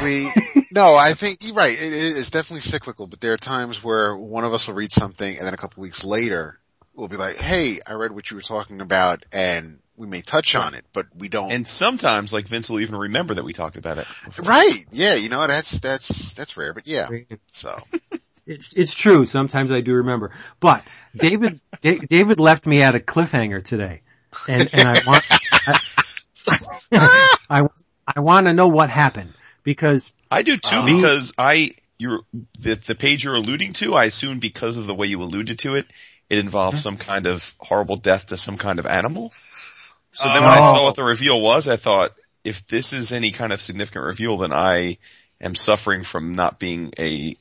we, 0.56 0.66
no, 0.72 0.96
I 0.96 1.12
think 1.12 1.40
you're 1.42 1.54
right. 1.56 1.74
It, 1.74 1.94
it- 1.94 2.18
it's 2.18 2.30
definitely 2.30 2.62
cyclical, 2.62 3.06
but 3.06 3.20
there 3.20 3.34
are 3.34 3.38
times 3.38 3.84
where 3.84 4.16
one 4.16 4.46
of 4.46 4.54
us 4.54 4.68
will 4.70 4.76
read 4.76 4.94
something 4.94 5.38
and 5.38 5.46
then 5.46 5.54
a 5.54 5.58
couple 5.58 5.82
weeks 5.82 6.06
later 6.06 6.60
we'll 6.94 7.10
be 7.10 7.18
like, 7.18 7.36
hey, 7.36 7.80
I 7.86 7.96
read 7.96 8.14
what 8.14 8.32
you 8.32 8.38
were 8.38 8.42
talking 8.42 8.80
about 8.80 9.26
and 9.34 9.80
we 9.98 10.08
may 10.08 10.22
touch 10.22 10.56
on 10.56 10.74
it, 10.74 10.86
but 10.94 11.08
we 11.16 11.30
don't. 11.30 11.52
and 11.52 11.66
sometimes 11.68 12.34
like 12.34 12.48
Vince 12.48 12.70
will 12.70 12.80
even 12.82 12.96
remember 12.98 13.36
that 13.36 13.44
we 13.46 13.54
talked 13.54 13.78
about 13.78 13.98
it. 13.98 14.08
right. 14.40 14.86
Yeah. 14.92 15.16
You 15.16 15.30
know, 15.30 15.46
that's, 15.48 15.80
that's, 15.80 16.34
that's 16.34 16.58
rare, 16.58 16.74
but 16.74 16.88
yeah. 16.88 17.08
So 17.48 17.76
It's, 18.48 18.74
it's 18.74 18.94
true. 18.94 19.26
Sometimes 19.26 19.72
I 19.72 19.82
do 19.82 19.96
remember, 19.96 20.30
but 20.60 20.84
David, 21.16 21.60
Da- 21.82 21.98
David 21.98 22.40
left 22.40 22.68
me 22.68 22.84
at 22.84 22.94
a 22.94 23.00
cliffhanger 23.00 23.64
today 23.64 24.02
and, 24.48 24.70
and 24.72 24.88
I 24.88 25.00
want, 25.08 25.26
I, 26.92 27.38
I, 27.50 27.68
I 28.16 28.20
want 28.20 28.46
to 28.46 28.54
know 28.54 28.68
what 28.68 28.90
happened 28.92 29.34
because 29.64 30.14
I 30.30 30.44
do 30.44 30.58
too 30.58 30.70
Oh. 30.74 30.86
because 30.96 31.34
I 31.38 31.72
you're 31.98 32.22
the 32.60 32.76
the 32.76 32.94
page 32.96 33.24
you're 33.24 33.36
alluding 33.36 33.74
to. 33.74 33.96
I 33.96 34.06
assume 34.06 34.40
because 34.40 34.78
of 34.78 34.86
the 34.86 34.94
way 34.94 35.08
you 35.08 35.22
alluded 35.22 35.60
to 35.60 35.76
it, 35.76 35.88
it 36.30 36.38
involves 36.40 36.82
some 36.84 36.98
kind 36.98 37.26
of 37.26 37.56
horrible 37.60 37.96
death 37.96 38.28
to 38.28 38.38
some 38.38 38.58
kind 38.58 38.78
of 38.80 38.86
animal. 38.86 39.32
So 40.16 40.28
then 40.30 40.44
when 40.44 40.52
I 40.52 40.58
saw 40.74 40.82
Oh. 40.82 40.84
what 40.86 40.96
the 40.96 41.04
reveal 41.04 41.40
was, 41.42 41.68
I 41.68 41.76
thought 41.76 42.14
if 42.44 42.66
this 42.68 42.94
is 42.94 43.12
any 43.12 43.32
kind 43.32 43.52
of 43.52 43.60
significant 43.62 44.06
reveal, 44.06 44.38
then 44.38 44.54
I 44.54 44.98
am 45.42 45.56
suffering 45.56 46.04
from 46.04 46.32
not 46.34 46.58
being 46.60 46.94
a 46.98 47.36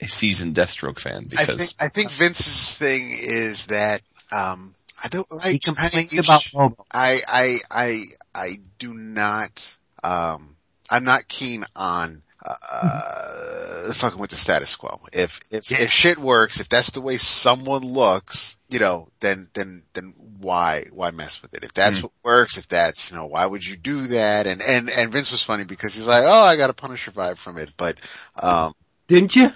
a 0.00 0.06
seasoned 0.06 0.54
Deathstroke 0.54 0.98
fan 0.98 1.22
I 1.24 1.26
because 1.30 1.56
think, 1.56 1.70
I 1.80 1.88
think 1.88 2.10
Vince's 2.10 2.74
thing 2.74 3.08
is 3.10 3.66
that, 3.68 4.02
um, 4.30 4.74
I 5.02 5.08
don't 5.08 5.30
like 5.32 5.62
complained 5.62 6.12
each- 6.12 6.18
about 6.18 6.42
Lobo. 6.52 6.84
I, 6.92 7.20
I, 7.26 7.56
I, 7.70 8.00
I 8.34 8.48
do 8.78 8.92
not, 8.92 9.76
um, 10.04 10.54
I'm 10.90 11.04
not 11.04 11.28
keen 11.28 11.64
on, 11.74 12.22
uh, 12.46 13.92
fucking 13.94 14.18
with 14.18 14.30
the 14.30 14.36
status 14.36 14.74
quo. 14.76 15.00
If, 15.12 15.40
if, 15.50 15.70
Yeah. 15.70 15.80
if 15.82 15.90
shit 15.92 16.18
works, 16.18 16.60
if 16.60 16.68
that's 16.68 16.90
the 16.90 17.00
way 17.00 17.16
someone 17.16 17.82
looks, 17.82 18.56
you 18.68 18.78
know, 18.78 19.08
then, 19.20 19.48
then, 19.54 19.82
then 19.94 20.14
why, 20.38 20.84
why 20.92 21.10
mess 21.10 21.42
with 21.42 21.54
it? 21.54 21.64
If 21.64 21.72
that's 21.74 21.98
Mm. 21.98 22.02
what 22.04 22.12
works, 22.22 22.58
if 22.58 22.68
that's, 22.68 23.10
you 23.10 23.16
know, 23.16 23.26
why 23.26 23.46
would 23.46 23.64
you 23.66 23.76
do 23.76 24.08
that? 24.08 24.46
And, 24.46 24.62
and, 24.62 24.90
and 24.90 25.12
Vince 25.12 25.30
was 25.32 25.42
funny 25.42 25.64
because 25.64 25.94
he's 25.94 26.06
like, 26.06 26.24
oh, 26.26 26.44
I 26.44 26.56
got 26.56 26.70
a 26.70 26.74
Punisher 26.74 27.10
vibe 27.10 27.38
from 27.38 27.58
it, 27.58 27.70
but, 27.76 28.00
um, 28.42 28.74
Didn't 29.08 29.34
you? 29.36 29.52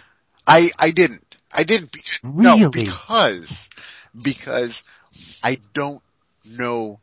I, 0.47 0.71
I 0.79 0.91
didn't. 0.91 1.37
I 1.53 1.65
didn't. 1.65 1.93
Be, 1.93 2.01
No, 2.25 2.57
Really? 2.57 2.85
because, 2.85 3.69
because 4.21 4.85
I 5.43 5.59
don't 5.75 6.03
know 6.45 7.01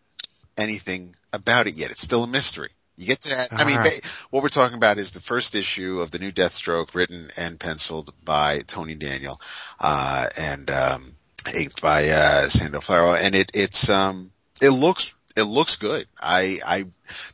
anything 0.57 1.15
about 1.33 1.67
it 1.67 1.75
yet. 1.75 1.91
It's 1.91 2.01
still 2.01 2.23
a 2.23 2.27
mystery. 2.27 2.71
You 2.97 3.05
get 3.05 3.21
to 3.21 3.29
that. 3.29 3.49
I 3.51 3.63
mean, 3.63 3.77
Alright. 3.77 4.01
ba- 4.01 4.09
what 4.31 4.41
we're 4.43 4.49
talking 4.49 4.75
about 4.77 4.97
is 4.97 5.11
the 5.11 5.19
first 5.19 5.53
issue 5.53 6.01
of 6.01 6.09
the 6.09 6.19
new 6.19 6.31
Deathstroke 6.31 6.95
written 6.95 7.29
and 7.37 7.59
penciled 7.59 8.11
by 8.25 8.59
Tony 8.65 8.95
Daniel, 8.95 9.39
uh, 9.79 10.27
and, 10.37 10.69
um, 10.71 11.15
inked 11.55 11.81
by, 11.81 12.09
uh, 12.09 12.49
Sandu 12.49 12.79
Florea. 12.79 13.19
And 13.21 13.35
it, 13.35 13.51
it's, 13.53 13.89
um, 13.89 14.31
it 14.61 14.71
looks, 14.71 15.15
it 15.35 15.43
looks 15.43 15.75
good. 15.75 16.07
I, 16.19 16.59
I, 16.65 16.85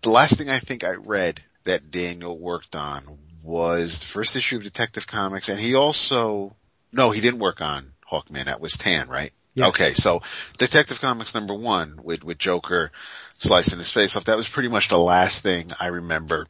the 0.01 0.10
last 0.10 0.38
thing 0.38 0.50
I 0.50 0.60
think 0.60 0.84
I 0.84 0.96
read 0.96 1.41
that 1.63 1.91
Daniel 1.91 2.38
worked 2.38 2.75
on 2.75 3.03
was 3.41 4.00
the 4.00 4.05
first 4.05 4.36
issue 4.36 4.58
of 4.58 4.63
Detective 4.63 5.08
Comics 5.08 5.50
and 5.50 5.60
he 5.60 5.75
also, 5.75 6.55
no, 6.91 7.12
he 7.12 7.22
didn't 7.22 7.39
work 7.39 7.62
on 7.62 7.93
Hawkman. 8.10 8.46
That 8.46 8.62
was 8.62 8.74
Tan, 8.74 9.08
right? 9.08 9.32
Yeah. 9.56 9.68
Okay, 9.68 9.94
so 9.94 10.22
Detective 10.58 11.00
Comics 11.00 11.36
number 11.36 11.54
one 11.54 12.00
with, 12.02 12.24
with 12.24 12.40
Joker 12.40 12.92
slicing 13.38 13.78
his 13.78 13.92
face 13.92 14.16
off, 14.16 14.26
that 14.26 14.38
was 14.38 14.50
pretty 14.50 14.70
much 14.70 14.90
the 14.90 14.98
last 14.98 15.44
thing 15.44 15.68
I 15.80 15.88
remember 15.88 16.48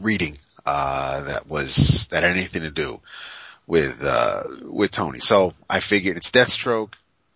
reading, 0.00 0.36
uh, 0.66 1.22
that 1.24 1.48
was, 1.48 2.08
that 2.08 2.24
had 2.24 2.32
anything 2.32 2.62
to 2.62 2.70
do 2.70 3.00
with, 3.66 4.02
uh, 4.04 4.42
with 4.62 4.90
Tony. 4.90 5.20
So 5.20 5.52
I 5.70 5.78
figured 5.78 6.16
it's 6.16 6.32
Deathstroke, 6.32 6.94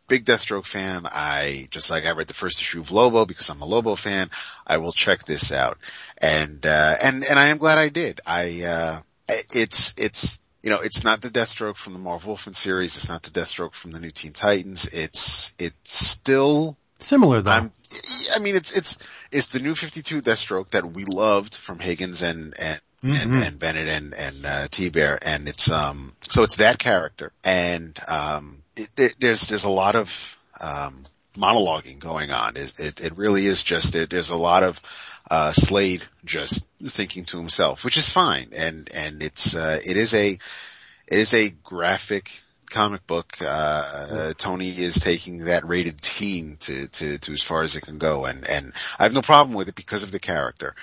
big 0.08 0.24
Deathstroke 0.24 0.66
fan. 0.66 1.02
I, 1.04 1.68
just 1.70 1.90
like 1.90 2.04
I 2.04 2.10
read 2.10 2.26
the 2.26 2.34
first 2.34 2.58
issue 2.58 2.80
of 2.80 2.90
Lobo 2.90 3.24
because 3.24 3.50
I'm 3.50 3.62
a 3.62 3.66
Lobo 3.66 3.94
fan, 3.94 4.30
I 4.66 4.78
will 4.78 4.92
check 4.92 5.24
this 5.24 5.52
out. 5.52 5.78
And, 6.20 6.66
uh, 6.66 6.94
and, 7.04 7.24
and 7.24 7.38
I 7.38 7.48
am 7.48 7.58
glad 7.58 7.78
I 7.78 7.88
did. 7.88 8.20
I, 8.26 8.62
uh, 8.64 9.00
it's, 9.28 9.94
it's, 9.96 10.40
you 10.68 10.74
know, 10.74 10.82
it's 10.82 11.02
not 11.02 11.22
the 11.22 11.30
Deathstroke 11.30 11.76
from 11.76 11.94
the 11.94 11.98
Marv 11.98 12.26
Wolfman 12.26 12.52
series. 12.52 12.94
It's 12.98 13.08
not 13.08 13.22
the 13.22 13.30
Deathstroke 13.30 13.72
from 13.72 13.90
the 13.92 14.00
New 14.00 14.10
Teen 14.10 14.32
Titans. 14.34 14.84
It's, 14.84 15.54
it's 15.58 15.96
still 15.96 16.76
Similar 17.00 17.40
though. 17.40 17.52
I'm, 17.52 17.72
I 18.36 18.38
mean, 18.38 18.54
it's, 18.54 18.76
it's, 18.76 18.98
it's 19.32 19.46
the 19.46 19.60
new 19.60 19.74
52 19.74 20.20
Deathstroke 20.20 20.68
that 20.72 20.84
we 20.84 21.06
loved 21.06 21.54
from 21.54 21.78
Higgins 21.78 22.20
and, 22.20 22.52
and, 22.60 22.80
and, 23.02 23.32
Mhm. 23.32 23.46
and 23.46 23.58
Bennett 23.58 23.88
and, 23.88 24.12
and, 24.12 24.44
uh, 24.44 24.68
T-Bear. 24.70 25.18
And 25.22 25.48
it's, 25.48 25.70
um, 25.70 26.12
so 26.20 26.42
it's 26.42 26.56
that 26.56 26.78
character. 26.78 27.32
And, 27.44 27.98
um, 28.06 28.58
it, 28.76 28.90
it, 28.98 29.16
there's, 29.20 29.48
there's 29.48 29.64
a 29.64 29.70
lot 29.70 29.96
of, 29.96 30.36
um, 30.60 31.04
monologuing 31.34 31.98
going 31.98 32.30
on. 32.30 32.58
It, 32.58 32.74
it, 32.78 33.00
it 33.00 33.16
really 33.16 33.46
is 33.46 33.64
just, 33.64 33.96
it, 33.96 34.10
there's 34.10 34.28
a 34.28 34.36
lot 34.36 34.64
of, 34.64 34.82
uh, 35.30 35.52
Slade 35.52 36.04
just 36.24 36.66
thinking 36.82 37.24
to 37.26 37.38
himself, 37.38 37.84
which 37.84 37.96
is 37.96 38.08
fine. 38.08 38.48
And, 38.56 38.88
and 38.94 39.22
it's, 39.22 39.54
uh, 39.54 39.78
it 39.84 39.96
is 39.96 40.14
a, 40.14 40.30
it 40.30 40.38
is 41.08 41.34
a 41.34 41.50
graphic 41.50 42.42
comic 42.70 43.06
book. 43.06 43.36
Uh, 43.40 44.32
Tony 44.36 44.68
is 44.68 44.96
taking 44.96 45.44
that 45.44 45.66
rated 45.66 46.00
teen 46.00 46.56
to, 46.60 46.88
to, 46.88 47.18
to 47.18 47.32
as 47.32 47.42
far 47.42 47.62
as 47.62 47.76
it 47.76 47.82
can 47.82 47.98
go. 47.98 48.24
And, 48.24 48.48
and 48.48 48.72
I 48.98 49.04
have 49.04 49.14
no 49.14 49.22
problem 49.22 49.56
with 49.56 49.68
it 49.68 49.74
because 49.74 50.02
of 50.02 50.12
the 50.12 50.20
character. 50.20 50.74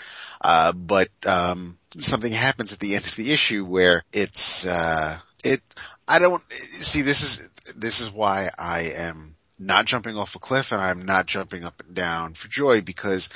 Uh, 0.41 0.73
but, 0.73 1.09
um, 1.25 1.77
something 1.97 2.31
happens 2.31 2.73
at 2.73 2.79
the 2.79 2.95
end 2.95 3.05
of 3.05 3.15
the 3.15 3.31
issue 3.31 3.65
where 3.65 4.03
it's, 4.11 4.65
uh, 4.65 5.17
it, 5.43 5.61
I 6.07 6.19
don't, 6.19 6.43
see 6.51 7.01
this 7.01 7.21
is, 7.21 7.51
this 7.75 8.01
is 8.01 8.11
why 8.11 8.49
I 8.59 8.91
am 8.97 9.35
not 9.57 9.85
jumping 9.85 10.17
off 10.17 10.35
a 10.35 10.39
cliff 10.39 10.71
and 10.71 10.81
I'm 10.81 11.05
not 11.05 11.25
jumping 11.25 11.63
up 11.63 11.81
and 11.85 11.95
down 11.95 12.33
for 12.33 12.47
joy 12.47 12.81
because 12.81 13.29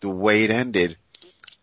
the 0.00 0.10
way 0.10 0.44
it 0.44 0.50
ended, 0.50 0.96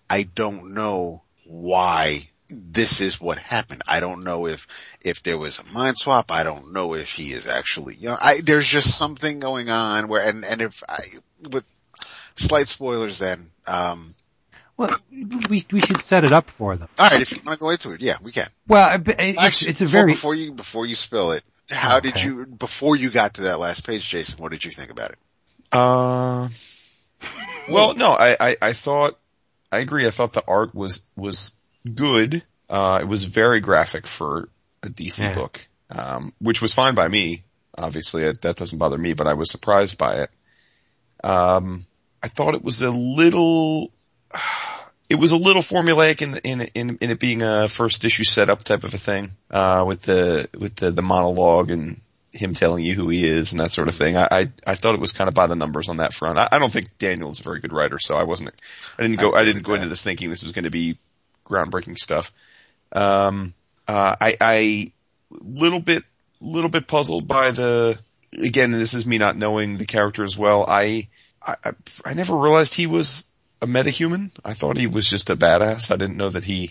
I 0.10 0.24
don't 0.24 0.74
know 0.74 1.24
why 1.46 2.20
this 2.50 3.02
is 3.02 3.20
what 3.20 3.38
happened. 3.38 3.82
I 3.88 4.00
don't 4.00 4.24
know 4.24 4.48
if, 4.48 4.68
if 5.04 5.22
there 5.24 5.38
was 5.38 5.60
a 5.60 5.64
mind 5.74 5.98
swap. 5.98 6.32
I 6.32 6.44
don't 6.44 6.72
know 6.72 6.94
if 6.94 7.12
he 7.12 7.32
is 7.34 7.48
actually, 7.48 7.96
you 7.96 8.10
know, 8.10 8.18
I, 8.20 8.40
there's 8.44 8.68
just 8.68 8.98
something 8.98 9.40
going 9.40 9.70
on 9.70 10.08
where, 10.08 10.28
and, 10.28 10.46
and 10.46 10.62
if 10.62 10.82
I, 10.88 11.00
with 11.52 11.66
slight 12.36 12.68
spoilers 12.68 13.20
then, 13.20 13.50
um, 13.66 14.14
well, 14.78 14.96
we, 15.12 15.66
we 15.72 15.82
should 15.82 16.00
set 16.02 16.24
it 16.24 16.32
up 16.32 16.50
for 16.50 16.78
them. 16.78 16.88
alright, 17.00 17.20
if 17.22 17.32
you 17.32 17.40
want 17.46 17.60
to 17.60 17.62
go 17.62 17.70
into 17.72 17.92
it, 17.92 18.02
yeah, 18.02 18.16
we 18.22 18.32
can. 18.32 18.48
Well, 18.68 18.88
I- 18.88 18.96
it's, 19.06 19.42
Actually, 19.42 19.72
it's 19.72 19.82
a 19.82 19.84
before- 19.86 19.92
very, 20.02 20.12
before 20.14 20.36
you, 20.36 20.52
before 20.54 20.86
you 20.86 20.96
spill 20.96 21.32
it, 21.32 21.44
how 21.70 22.00
did 22.00 22.22
you, 22.22 22.46
before 22.46 22.96
you 22.96 23.10
got 23.10 23.34
to 23.34 23.42
that 23.42 23.60
last 23.60 23.86
page, 23.86 24.08
Jason, 24.08 24.40
what 24.42 24.52
did 24.54 24.64
you 24.64 24.72
think 24.72 24.90
about 24.90 25.12
it? 25.12 25.18
Uh, 25.70 26.48
well, 27.70 27.94
no, 27.96 28.12
I, 28.12 28.36
I, 28.40 28.56
I 28.62 28.74
thought, 28.74 29.20
I 29.72 29.80
agree. 29.80 30.08
I 30.08 30.12
thought 30.12 30.34
the 30.34 30.44
art 30.48 30.74
was, 30.74 31.02
was 31.16 31.54
good. 31.94 32.44
Uh, 32.70 33.00
it 33.02 33.06
was 33.08 33.24
very 33.24 33.60
graphic 33.60 34.08
for 34.08 34.50
a 34.84 34.90
DC 34.90 35.20
Yeah. 35.20 35.34
book, 35.34 35.66
um, 35.90 36.34
which 36.40 36.62
was 36.62 36.74
fine 36.74 36.96
by 36.96 37.08
me. 37.08 37.44
Obviously, 37.78 38.24
it, 38.24 38.42
that 38.42 38.56
doesn't 38.56 38.78
bother 38.80 38.98
me, 38.98 39.14
but 39.14 39.28
I 39.28 39.34
was 39.34 39.52
surprised 39.52 39.98
by 39.98 40.24
it. 40.24 40.30
Um, 41.24 41.86
I 42.24 42.28
thought 42.28 42.56
it 42.56 42.64
was 42.64 42.82
a 42.82 42.90
little, 42.90 43.92
it 45.10 45.16
was 45.16 45.32
a 45.32 45.38
little 45.38 45.62
formulaic 45.62 46.22
in, 46.22 46.38
in, 46.38 46.62
in, 46.74 46.98
in 47.02 47.12
it 47.12 47.20
being 47.20 47.42
a 47.42 47.68
first 47.68 48.04
issue 48.04 48.24
setup 48.24 48.64
type 48.64 48.84
of 48.84 48.94
a 48.94 48.98
thing, 48.98 49.32
uh, 49.52 49.84
with 49.88 50.02
the, 50.02 50.50
with 50.58 50.76
the, 50.76 50.92
the 50.92 51.02
monologue 51.02 51.70
and 51.72 52.02
him 52.38 52.54
telling 52.54 52.84
you 52.84 52.94
who 52.94 53.10
he 53.10 53.26
is 53.28 53.52
and 53.52 53.60
that 53.60 53.72
sort 53.72 53.88
of 53.88 53.96
thing. 53.96 54.16
I, 54.18 54.28
I, 54.32 54.52
I 54.66 54.76
thought 54.76 54.96
it 54.96 55.02
was 55.02 55.12
kind 55.12 55.28
of 55.28 55.34
by 55.34 55.48
the 55.48 55.56
numbers 55.56 55.90
on 55.90 55.98
that 55.98 56.14
front. 56.14 56.38
I, 56.40 56.48
I 56.52 56.60
don't 56.60 56.72
think 56.72 56.98
Daniel 56.98 57.30
is 57.32 57.40
a 57.40 57.44
very 57.44 57.60
good 57.60 57.74
writer, 57.74 58.00
so 58.00 58.16
I 58.16 58.24
wasn't, 58.24 58.52
I 58.98 59.04
didn't 59.04 59.20
go, 59.20 59.34
I 59.34 59.40
I, 59.42 59.46
didn't 59.46 59.64
go 59.64 59.72
that. 59.74 59.78
into 59.78 59.90
this 59.90 60.04
thinking 60.04 60.30
this 60.30 60.44
was 60.44 60.52
going 60.52 60.64
to 60.66 60.70
be 60.72 60.98
groundbreaking 61.46 61.98
stuff. 61.98 62.32
Um, 62.92 63.54
uh, 63.88 64.16
I, 64.20 64.38
I, 64.40 64.88
little 65.30 65.80
bit, 65.80 66.04
little 66.40 66.70
bit 66.70 66.88
puzzled 66.88 67.28
by 67.28 67.52
the, 67.52 68.00
again, 68.34 68.72
this 68.72 68.94
is 68.94 69.06
me 69.06 69.18
not 69.18 69.36
knowing 69.38 69.78
the 69.78 69.86
character 69.86 70.24
as 70.24 70.38
well. 70.38 70.66
I, 70.68 71.08
I, 71.42 71.56
I- 71.64 71.72
I 72.06 72.14
never 72.14 72.36
realized 72.36 72.74
he 72.74 72.88
was 72.88 73.26
a 73.62 73.66
metahuman. 73.68 74.32
I 74.46 74.54
thought 74.54 74.78
he 74.78 74.88
was 74.88 75.10
just 75.10 75.30
a 75.32 75.36
badass. 75.36 75.92
I 75.92 75.96
didn't 75.96 76.18
know 76.18 76.30
that 76.30 76.44
he, 76.44 76.70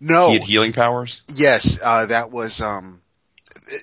No, 0.00 0.28
he 0.28 0.34
had 0.34 0.42
healing 0.42 0.72
powers. 0.72 1.22
Yes, 1.34 1.80
uh, 1.84 2.06
that 2.06 2.30
was, 2.30 2.60
um, 2.60 3.00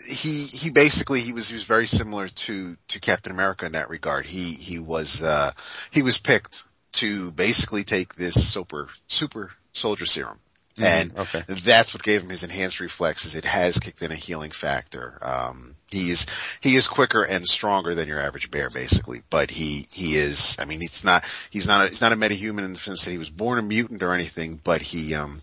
he, 0.08 0.46
he 0.46 0.70
basically, 0.72 1.22
he 1.22 1.34
was, 1.34 1.50
he 1.50 1.54
was 1.54 1.64
very 1.64 1.88
similar 1.88 2.28
to, 2.28 2.76
to 2.90 3.00
Captain 3.00 3.32
America 3.32 3.66
in 3.66 3.74
that 3.74 3.90
regard. 3.90 4.26
He, 4.26 4.54
he 4.54 4.80
was, 4.80 5.22
uh, 5.22 5.52
he 5.92 6.02
was 6.02 6.18
picked 6.18 6.64
to 6.94 7.32
basically 7.32 7.84
take 7.84 8.16
this 8.16 8.36
super, 8.52 8.90
super 9.08 9.52
soldier 9.74 10.06
serum. 10.06 10.40
And 10.82 11.16
okay. 11.16 11.44
that's 11.48 11.94
what 11.94 12.02
gave 12.02 12.24
him 12.24 12.30
his 12.30 12.42
enhanced 12.42 12.80
reflexes. 12.80 13.36
It 13.36 13.46
has 13.46 13.78
kicked 13.78 14.02
in 14.02 14.12
a 14.12 14.16
healing 14.16 14.50
factor. 14.50 15.20
Um, 15.22 15.76
he 15.92 16.10
is, 16.10 16.26
he 16.62 16.74
is 16.74 16.88
quicker 16.88 17.22
and 17.22 17.48
stronger 17.48 17.94
than 17.94 18.08
your 18.08 18.20
average 18.20 18.50
bear 18.50 18.72
basically, 18.72 19.22
but 19.30 19.52
he, 19.52 19.86
he 19.92 20.16
is, 20.16 20.58
I 20.60 20.66
mean, 20.66 20.82
he's 20.82 21.04
not, 21.04 21.24
he's 21.52 21.68
not 21.68 21.86
a, 21.86 21.90
he's 21.90 22.02
not 22.02 22.12
a 22.12 22.16
metahuman 22.16 22.66
in 22.66 22.74
the 22.74 22.80
sense 22.80 23.06
that 23.06 23.12
he 23.12 23.20
was 23.20 23.30
born 23.30 23.60
a 23.60 23.62
mutant 23.62 24.02
or 24.02 24.14
anything, 24.14 24.60
but 24.64 24.82
he, 24.82 25.14
um, 25.14 25.42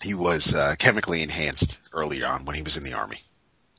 he 0.00 0.14
was 0.14 0.54
uh, 0.54 0.76
chemically 0.78 1.24
enhanced 1.24 1.80
early 1.92 2.22
on 2.22 2.44
when 2.44 2.54
he 2.54 2.62
was 2.62 2.76
in 2.76 2.84
the 2.84 2.92
army. 2.92 3.18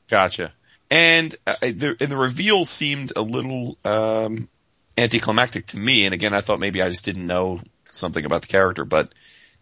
Gotcha. 0.09 0.53
And 0.91 1.35
uh, 1.45 1.53
the 1.61 1.95
and 1.99 2.11
the 2.11 2.17
reveal 2.17 2.65
seemed 2.65 3.13
a 3.15 3.21
little 3.21 3.77
um, 3.85 4.49
anticlimactic 4.97 5.67
to 5.67 5.77
me. 5.77 6.05
And 6.05 6.13
again, 6.13 6.33
I 6.33 6.41
thought 6.41 6.59
maybe 6.59 6.81
I 6.81 6.89
just 6.89 7.05
didn't 7.05 7.27
know 7.27 7.61
something 7.91 8.25
about 8.25 8.41
the 8.41 8.47
character, 8.47 8.85
but 8.85 9.13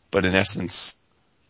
but 0.10 0.25
in 0.25 0.36
essence, 0.36 0.96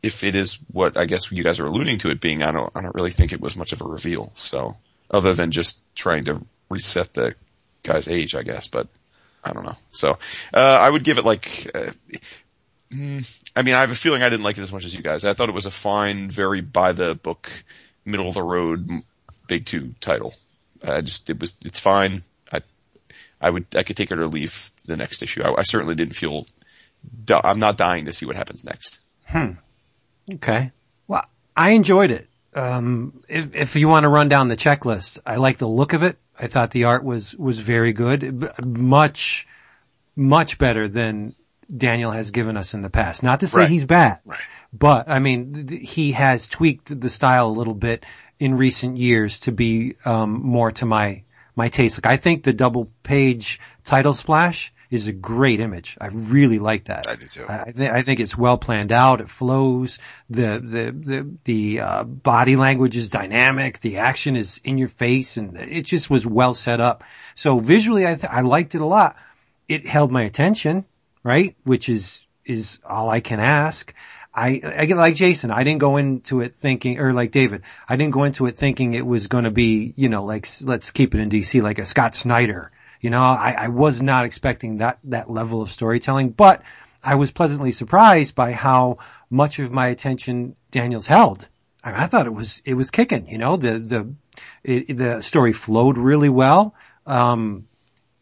if 0.02 0.24
it 0.24 0.36
is 0.36 0.58
what 0.72 0.98
I 0.98 1.06
guess 1.06 1.32
you 1.32 1.44
guys 1.44 1.60
are 1.60 1.68
alluding 1.68 2.00
to 2.00 2.10
it 2.10 2.20
being, 2.20 2.42
I 2.44 2.52
don't 2.52 2.72
I 2.76 2.82
don't 2.82 2.96
really 2.96 3.12
think 3.12 3.32
it 3.32 3.42
was 3.42 3.56
much 3.56 3.72
of 3.72 3.82
a 3.82 3.86
reveal. 3.86 4.32
So 4.34 4.78
other 5.12 5.34
than 5.34 5.52
just 5.52 5.80
trying 5.96 6.26
to 6.26 6.42
reset 6.70 7.14
the 7.14 7.36
guy's 7.84 8.08
age, 8.08 8.36
I 8.36 8.42
guess, 8.42 8.68
but 8.68 8.88
I 9.44 9.54
don't 9.54 9.64
know. 9.64 9.78
So 9.92 10.18
uh, 10.54 10.78
I 10.80 10.90
would 10.90 11.04
give 11.04 11.18
it 11.18 11.26
like. 11.26 11.70
Uh, 11.74 11.92
mm, 12.92 13.32
I 13.56 13.62
mean, 13.62 13.74
I 13.74 13.80
have 13.82 13.92
a 13.92 13.96
feeling 13.96 14.22
I 14.22 14.30
didn't 14.30 14.44
like 14.44 14.58
it 14.58 14.62
as 14.62 14.72
much 14.72 14.86
as 14.86 14.94
you 14.94 15.02
guys. 15.02 15.24
I 15.26 15.34
thought 15.34 15.50
it 15.50 15.56
was 15.56 15.66
a 15.66 15.72
fine, 15.72 16.30
very 16.30 16.62
by 16.62 16.92
the 16.92 17.16
book, 17.16 17.52
middle 18.08 18.28
of 18.28 18.34
the 18.34 18.44
road, 18.44 18.90
big 19.48 19.66
two 19.66 19.94
title. 20.00 20.34
I 20.84 21.02
just 21.02 21.30
it 21.30 21.40
was 21.40 21.54
it's 21.62 21.80
fine. 21.80 22.24
I 22.52 22.62
I 23.42 23.50
would 23.50 23.66
I 23.76 23.84
could 23.84 23.98
take 23.98 24.12
it 24.12 24.18
or 24.20 24.28
leave 24.28 24.72
the 24.86 24.98
next 24.98 25.22
issue. 25.22 25.44
I, 25.44 25.54
I 25.60 25.64
certainly 25.64 25.96
didn't 25.96 26.16
feel. 26.16 26.46
I'm 27.30 27.60
not 27.60 27.78
dying 27.78 28.06
to 28.06 28.14
see 28.14 28.26
what 28.26 28.36
happens 28.36 28.64
next. 28.66 29.00
Okay. 30.34 30.72
Well, 31.08 31.26
I 31.56 31.72
enjoyed 31.72 32.12
it. 32.12 32.28
Um, 32.54 33.22
if, 33.30 33.54
if 33.56 33.76
you 33.76 33.88
want 33.88 34.04
to 34.04 34.10
run 34.10 34.30
down 34.30 34.48
the 34.48 34.58
checklist, 34.58 35.20
I 35.26 35.36
like 35.36 35.58
the 35.58 35.68
look 35.68 35.94
of 35.94 36.04
it. 36.04 36.18
I 36.38 36.48
thought 36.48 36.72
the 36.72 36.86
art 36.86 37.04
was, 37.04 37.36
was 37.36 37.60
very 37.60 37.94
good. 37.94 38.52
Much, 38.66 39.48
much 40.16 40.58
better 40.58 40.88
than 40.88 41.36
Daniel 41.76 42.12
has 42.12 42.32
given 42.32 42.58
us 42.58 42.74
in 42.74 42.82
the 42.82 42.90
past. 42.90 43.22
Not 43.24 43.42
to 43.42 43.48
say 43.48 43.60
Right. 43.60 43.70
he's 43.70 43.86
bad. 43.86 44.20
Right. 44.26 44.40
But 44.78 45.10
I 45.10 45.20
mean, 45.20 45.68
th- 45.68 45.90
he 45.90 46.12
has 46.14 46.48
tweaked 46.48 47.00
the 47.00 47.10
style 47.10 47.48
a 47.48 47.58
little 47.58 47.74
bit 47.74 48.06
in 48.40 48.56
recent 48.56 48.98
years 48.98 49.40
to 49.42 49.52
be 49.52 49.96
um, 50.06 50.42
more 50.44 50.72
to 50.74 50.86
my 50.86 51.24
my 51.56 51.70
taste. 51.70 51.98
Like 51.98 52.12
I 52.12 52.18
think 52.18 52.44
the 52.44 52.54
double 52.54 52.92
page 53.04 53.60
title 53.84 54.14
splash 54.14 54.72
is 54.90 55.08
a 55.08 55.12
great 55.12 55.60
image. 55.60 55.98
I 56.00 56.08
really 56.08 56.60
like 56.60 56.86
that. 56.86 57.08
I 57.10 57.16
do 57.16 57.28
too. 57.28 57.46
I, 57.48 57.72
th- 57.72 57.92
I 57.92 58.04
think 58.04 58.20
it's 58.20 58.38
well 58.38 58.58
planned 58.58 58.92
out. 58.92 59.20
It 59.20 59.30
flows. 59.30 60.00
The 60.30 60.60
the 60.64 60.92
the 60.92 61.38
the 61.44 61.80
uh, 61.82 62.04
body 62.04 62.56
language 62.56 62.96
is 62.96 63.10
dynamic. 63.10 63.82
The 63.82 63.98
action 63.98 64.36
is 64.36 64.62
in 64.64 64.78
your 64.78 64.88
face, 64.88 65.38
and 65.38 65.58
it 65.58 65.84
just 65.84 66.10
was 66.10 66.26
well 66.26 66.54
set 66.54 66.80
up. 66.80 67.04
So 67.36 67.60
visually, 67.60 68.06
I 68.06 68.16
th- 68.16 68.32
I 68.32 68.42
liked 68.42 68.76
it 68.76 68.82
a 68.82 68.86
lot. 68.86 69.18
It 69.68 69.86
held 69.86 70.12
my 70.12 70.24
attention, 70.24 70.86
right? 71.24 71.56
Which 71.64 71.90
is 71.90 72.24
is 72.46 72.80
all 72.88 73.10
I 73.10 73.20
can 73.20 73.40
ask. 73.40 73.94
I, 74.38 74.62
I 74.64 74.86
like 74.86 75.16
Jason, 75.16 75.50
I 75.50 75.64
didn't 75.64 75.80
go 75.80 75.98
into 75.98 76.42
it 76.42 76.56
thinking, 76.56 77.00
or 77.00 77.12
like 77.12 77.32
David, 77.32 77.64
I 77.90 77.96
didn't 77.96 78.14
go 78.14 78.24
into 78.24 78.46
it 78.46 78.56
thinking 78.56 78.94
it 78.94 79.06
was 79.06 79.26
going 79.26 79.46
to 79.46 79.52
be, 79.52 79.96
you 79.98 80.10
know, 80.10 80.26
like, 80.26 80.48
let's 80.62 80.92
keep 80.92 81.16
it 81.16 81.22
in 81.22 81.32
DC, 81.32 81.64
like 81.64 81.80
a 81.80 81.88
Scott 81.88 82.14
Snyder. 82.14 82.72
You 83.02 83.10
know, 83.10 83.24
I, 83.24 83.56
I 83.58 83.68
was 83.70 84.00
not 84.00 84.26
expecting 84.26 84.78
that, 84.78 85.00
that 85.06 85.32
level 85.32 85.64
of 85.64 85.72
storytelling, 85.72 86.30
but 86.30 86.62
I 87.04 87.16
was 87.16 87.32
pleasantly 87.32 87.72
surprised 87.72 88.36
by 88.36 88.52
how 88.52 89.00
much 89.32 89.58
of 89.58 89.72
my 89.72 89.88
attention 89.88 90.56
Daniels 90.70 91.08
held. 91.08 91.48
I, 91.84 91.92
mean, 91.92 92.00
I 92.00 92.06
thought 92.06 92.28
it 92.28 92.34
was, 92.34 92.62
it 92.64 92.76
was 92.76 92.92
kicking, 92.92 93.28
you 93.28 93.40
know, 93.40 93.58
the, 93.58 93.80
the, 93.80 94.14
it, 94.64 94.98
the 94.98 95.22
story 95.24 95.54
flowed 95.54 95.98
really 95.98 96.30
well. 96.30 96.76
Um, 97.08 97.68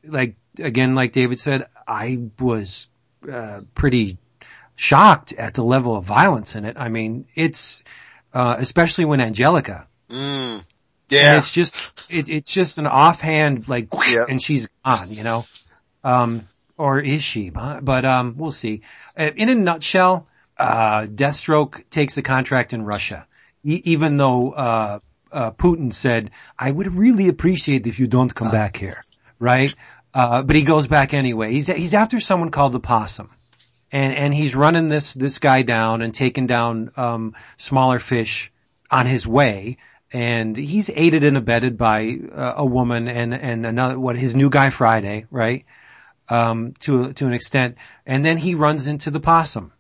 like, 0.06 0.38
again, 0.60 0.96
like 0.96 1.12
David 1.12 1.42
said, 1.42 1.68
I 1.86 2.30
was, 2.40 2.88
uh, 3.30 3.62
pretty 3.74 4.18
shocked 4.76 5.34
at 5.34 5.54
the 5.54 5.64
level 5.64 5.96
of 5.96 6.04
violence 6.06 6.56
in 6.56 6.66
it. 6.66 6.76
I 6.78 6.90
mean, 6.90 7.26
it's, 7.36 7.84
uh, 8.34 8.56
especially 8.58 9.06
when 9.06 9.22
Angelica, 9.22 9.88
Mm. 10.10 10.58
and 10.58 10.64
Yeah. 11.10 11.38
it's 11.38 11.52
just, 11.52 11.76
it, 12.10 12.30
it's 12.30 12.52
just 12.52 12.78
an 12.78 12.88
offhand, 12.88 13.68
like, 13.68 13.88
Yeah. 14.08 14.26
and 14.30 14.42
she's 14.42 14.68
gone, 14.84 15.10
you 15.12 15.24
know? 15.24 15.46
Um, 16.04 16.48
or 16.78 17.00
is 17.00 17.24
she? 17.24 17.50
But, 17.50 17.84
but, 17.86 18.06
um, 18.06 18.36
we'll 18.38 18.52
see. 18.52 18.82
Uh, 19.18 19.32
In 19.36 19.50
a 19.50 19.56
nutshell, 19.56 20.28
uh, 20.58 21.02
Deathstroke 21.08 21.90
takes 21.90 22.16
the 22.16 22.22
contract 22.22 22.74
in 22.74 22.84
Russia. 22.84 23.26
E- 23.64 23.82
even 23.86 24.18
though, 24.18 24.52
uh, 24.52 25.00
uh, 25.32 25.52
Putin 25.52 25.94
said, 25.94 26.32
I 26.60 26.70
would 26.72 26.94
really 26.96 27.28
appreciate 27.30 27.88
if 27.88 28.00
you 28.00 28.08
don't 28.08 28.34
come 28.34 28.52
back 28.52 28.78
here. 28.78 29.04
Right? 29.40 29.74
Uh, 30.14 30.44
but 30.44 30.56
he 30.56 30.62
goes 30.62 30.88
back 30.88 31.14
anyway. 31.14 31.52
He's, 31.52 31.68
he's 31.68 31.94
after 31.94 32.20
someone 32.20 32.52
called 32.52 32.72
the 32.74 32.80
possum 32.80 33.30
and 33.92 34.14
and 34.14 34.34
he's 34.34 34.56
running 34.56 34.90
this 34.90 35.14
this 35.14 35.40
guy 35.40 35.62
down 35.62 36.02
and 36.02 36.14
taking 36.14 36.48
down 36.48 36.92
um 36.98 37.36
smaller 37.58 38.00
fish 38.00 38.52
on 38.92 39.06
his 39.06 39.26
way. 39.26 39.78
And 40.12 40.56
he's 40.56 40.90
aided 40.94 41.24
and 41.24 41.36
abetted 41.36 41.78
by 41.78 42.18
uh, 42.34 42.54
a 42.58 42.66
woman 42.66 43.08
and 43.08 43.34
and 43.34 43.66
another 43.66 44.00
what 44.00 44.18
his 44.18 44.36
new 44.36 44.50
guy 44.50 44.70
Friday 44.70 45.26
right? 45.30 45.66
Um 46.30 46.74
to 46.82 47.14
to 47.14 47.28
an 47.28 47.34
extent. 47.34 47.78
And 48.06 48.24
then 48.24 48.38
he 48.38 48.56
runs 48.56 48.88
into 48.88 49.12
the 49.12 49.20
possum 49.20 49.74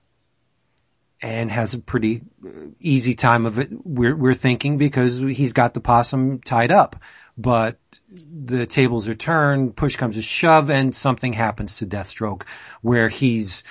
and 1.21 1.51
has 1.51 1.73
a 1.73 1.79
pretty 1.79 2.21
uh, 2.45 2.49
easy 2.79 3.15
time 3.15 3.45
of 3.45 3.59
it 3.59 3.69
we're 3.83 4.15
we're 4.15 4.33
thinking 4.33 4.77
because 4.77 5.17
he's 5.17 5.53
got 5.53 5.73
the 5.73 5.81
possum 5.81 6.41
tied 6.41 6.71
up. 6.71 6.95
But 7.37 7.79
the 8.09 8.65
tables 8.65 9.09
are 9.09 9.15
turned 9.15 9.75
push 9.75 9.95
comes 9.97 10.15
to 10.15 10.21
shove 10.21 10.69
and 10.69 10.95
something 10.95 11.33
happens 11.33 11.77
to 11.77 11.85
Deathstroke 11.85 12.43
where 12.81 13.09
he's 13.09 13.63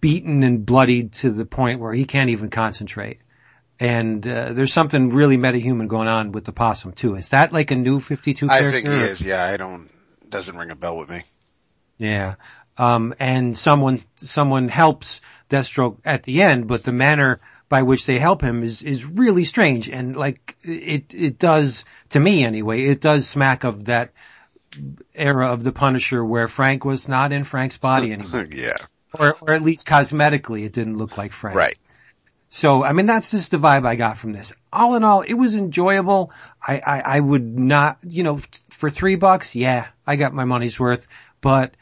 beaten 0.00 0.42
and 0.42 0.64
bloodied 0.64 1.12
to 1.12 1.30
the 1.30 1.44
point 1.44 1.80
where 1.80 1.92
he 1.92 2.04
can't 2.04 2.30
even 2.30 2.50
concentrate. 2.50 3.20
And 3.80 4.26
uh, 4.26 4.52
there's 4.52 4.72
something 4.72 5.10
really 5.10 5.38
metahuman 5.38 5.88
going 5.88 6.08
on 6.08 6.32
with 6.32 6.44
the 6.44 6.52
possum 6.52 6.92
too. 6.92 7.14
Is 7.14 7.28
that 7.28 7.52
like 7.52 7.70
a 7.70 7.76
new 7.76 8.00
52 8.00 8.48
character? 8.48 8.68
I 8.68 8.70
think 8.72 8.88
he 8.88 8.94
is. 8.94 9.20
Yeah. 9.26 9.44
I 9.44 9.56
don't, 9.56 9.90
doesn't 10.28 10.56
ring 10.56 10.70
a 10.70 10.76
bell 10.76 10.96
with 10.96 11.10
me. 11.10 11.22
Yeah. 11.98 12.36
Um, 12.76 13.14
and 13.18 13.56
someone, 13.56 14.02
someone 14.16 14.68
helps 14.68 15.20
Deathstroke 15.50 15.98
at 16.04 16.24
the 16.24 16.42
end, 16.42 16.66
but 16.66 16.82
the 16.82 16.92
manner 16.92 17.40
by 17.68 17.82
which 17.82 18.06
they 18.06 18.18
help 18.18 18.40
him 18.42 18.62
is, 18.62 18.82
is 18.82 19.04
really 19.04 19.44
strange. 19.44 19.88
And 19.88 20.16
like, 20.16 20.56
it, 20.62 21.14
it 21.14 21.38
does, 21.38 21.84
to 22.10 22.20
me 22.20 22.44
anyway, 22.44 22.84
it 22.84 23.00
does 23.00 23.28
smack 23.28 23.64
of 23.64 23.84
that 23.86 24.12
era 25.14 25.52
of 25.52 25.62
the 25.62 25.72
Punisher 25.72 26.24
where 26.24 26.48
Frank 26.48 26.84
was 26.84 27.08
not 27.08 27.32
in 27.32 27.44
Frank's 27.44 27.76
body 27.76 28.12
anymore. 28.14 28.48
yeah. 28.50 28.72
Or, 29.14 29.36
or 29.40 29.52
at 29.52 29.62
least 29.62 29.86
cosmetically 29.86 30.64
it 30.64 30.72
didn't 30.72 30.98
look 30.98 31.16
like 31.16 31.32
Frank. 31.32 31.56
Right. 31.56 31.78
So, 32.50 32.82
I 32.82 32.92
mean, 32.92 33.06
that's 33.06 33.30
just 33.30 33.50
the 33.50 33.58
vibe 33.58 33.86
I 33.86 33.96
got 33.96 34.16
from 34.16 34.32
this. 34.32 34.54
All 34.72 34.94
in 34.94 35.04
all, 35.04 35.20
it 35.20 35.34
was 35.34 35.54
enjoyable. 35.54 36.32
I, 36.66 36.78
I, 36.78 37.00
I 37.00 37.20
would 37.20 37.58
not, 37.58 37.98
you 38.02 38.22
know, 38.22 38.40
for 38.70 38.88
three 38.88 39.16
bucks, 39.16 39.54
yeah, 39.54 39.88
I 40.06 40.16
got 40.16 40.32
my 40.32 40.44
money's 40.46 40.80
worth, 40.80 41.08
but, 41.42 41.74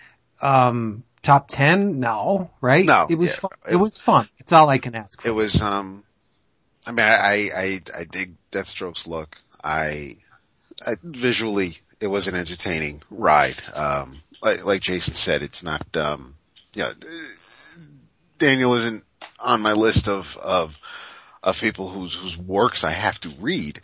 um, 0.42 1.04
top 1.22 1.48
10? 1.48 2.00
No, 2.00 2.50
right? 2.60 2.84
No, 2.84 3.06
It 3.08 3.14
was, 3.14 3.28
yeah. 3.30 3.36
fun. 3.36 3.50
it 3.70 3.76
was 3.76 4.00
fun. 4.00 4.28
It's 4.38 4.50
all 4.50 4.68
I 4.68 4.78
can 4.78 4.96
ask 4.96 5.20
for. 5.22 5.28
It 5.28 5.32
was, 5.32 5.62
um, 5.62 6.04
I 6.84 6.90
mean, 6.90 7.06
I, 7.06 7.48
I, 7.56 7.78
I 8.00 8.04
dig 8.10 8.34
Deathstroke's 8.50 9.06
look. 9.06 9.36
I, 9.62 10.14
I 10.84 10.92
visually, 11.02 11.78
it 12.00 12.08
was 12.08 12.26
an 12.28 12.34
entertaining 12.34 13.02
ride. 13.10 13.56
Um, 13.74 14.20
like, 14.42 14.64
like 14.66 14.80
Jason 14.80 15.14
said, 15.14 15.42
it's 15.42 15.62
not, 15.62 15.96
um, 15.96 16.35
yeah, 16.76 16.92
Daniel 18.38 18.74
isn't 18.74 19.02
on 19.40 19.62
my 19.62 19.72
list 19.72 20.08
of, 20.08 20.36
of, 20.36 20.78
of 21.42 21.58
people 21.60 21.88
whose, 21.88 22.14
whose 22.14 22.36
works 22.36 22.84
I 22.84 22.90
have 22.90 23.18
to 23.22 23.30
read, 23.40 23.80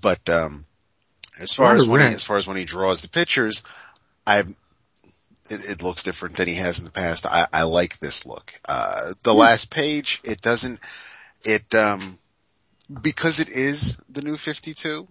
but, 0.00 0.28
um, 0.28 0.66
as 1.40 1.52
far 1.52 1.74
as 1.74 1.88
when 1.88 2.00
he, 2.00 2.06
as 2.06 2.22
far 2.22 2.36
as 2.36 2.46
when 2.46 2.58
he 2.58 2.64
draws 2.64 3.00
the 3.00 3.08
pictures, 3.08 3.64
I, 4.26 4.40
it, 4.40 4.50
it 5.50 5.82
looks 5.82 6.04
different 6.04 6.36
than 6.36 6.46
he 6.46 6.54
has 6.54 6.78
in 6.78 6.84
the 6.84 6.90
past. 6.90 7.26
I, 7.26 7.48
I 7.52 7.62
like 7.62 7.98
this 7.98 8.24
look. 8.24 8.52
Uh, 8.68 9.14
the 9.22 9.34
last 9.34 9.70
page, 9.70 10.20
it 10.22 10.40
doesn't, 10.42 10.78
it, 11.44 11.74
um, 11.74 12.18
because 13.00 13.40
it 13.40 13.48
is 13.48 13.96
the 14.08 14.22
new 14.22 14.36
52, 14.36 15.08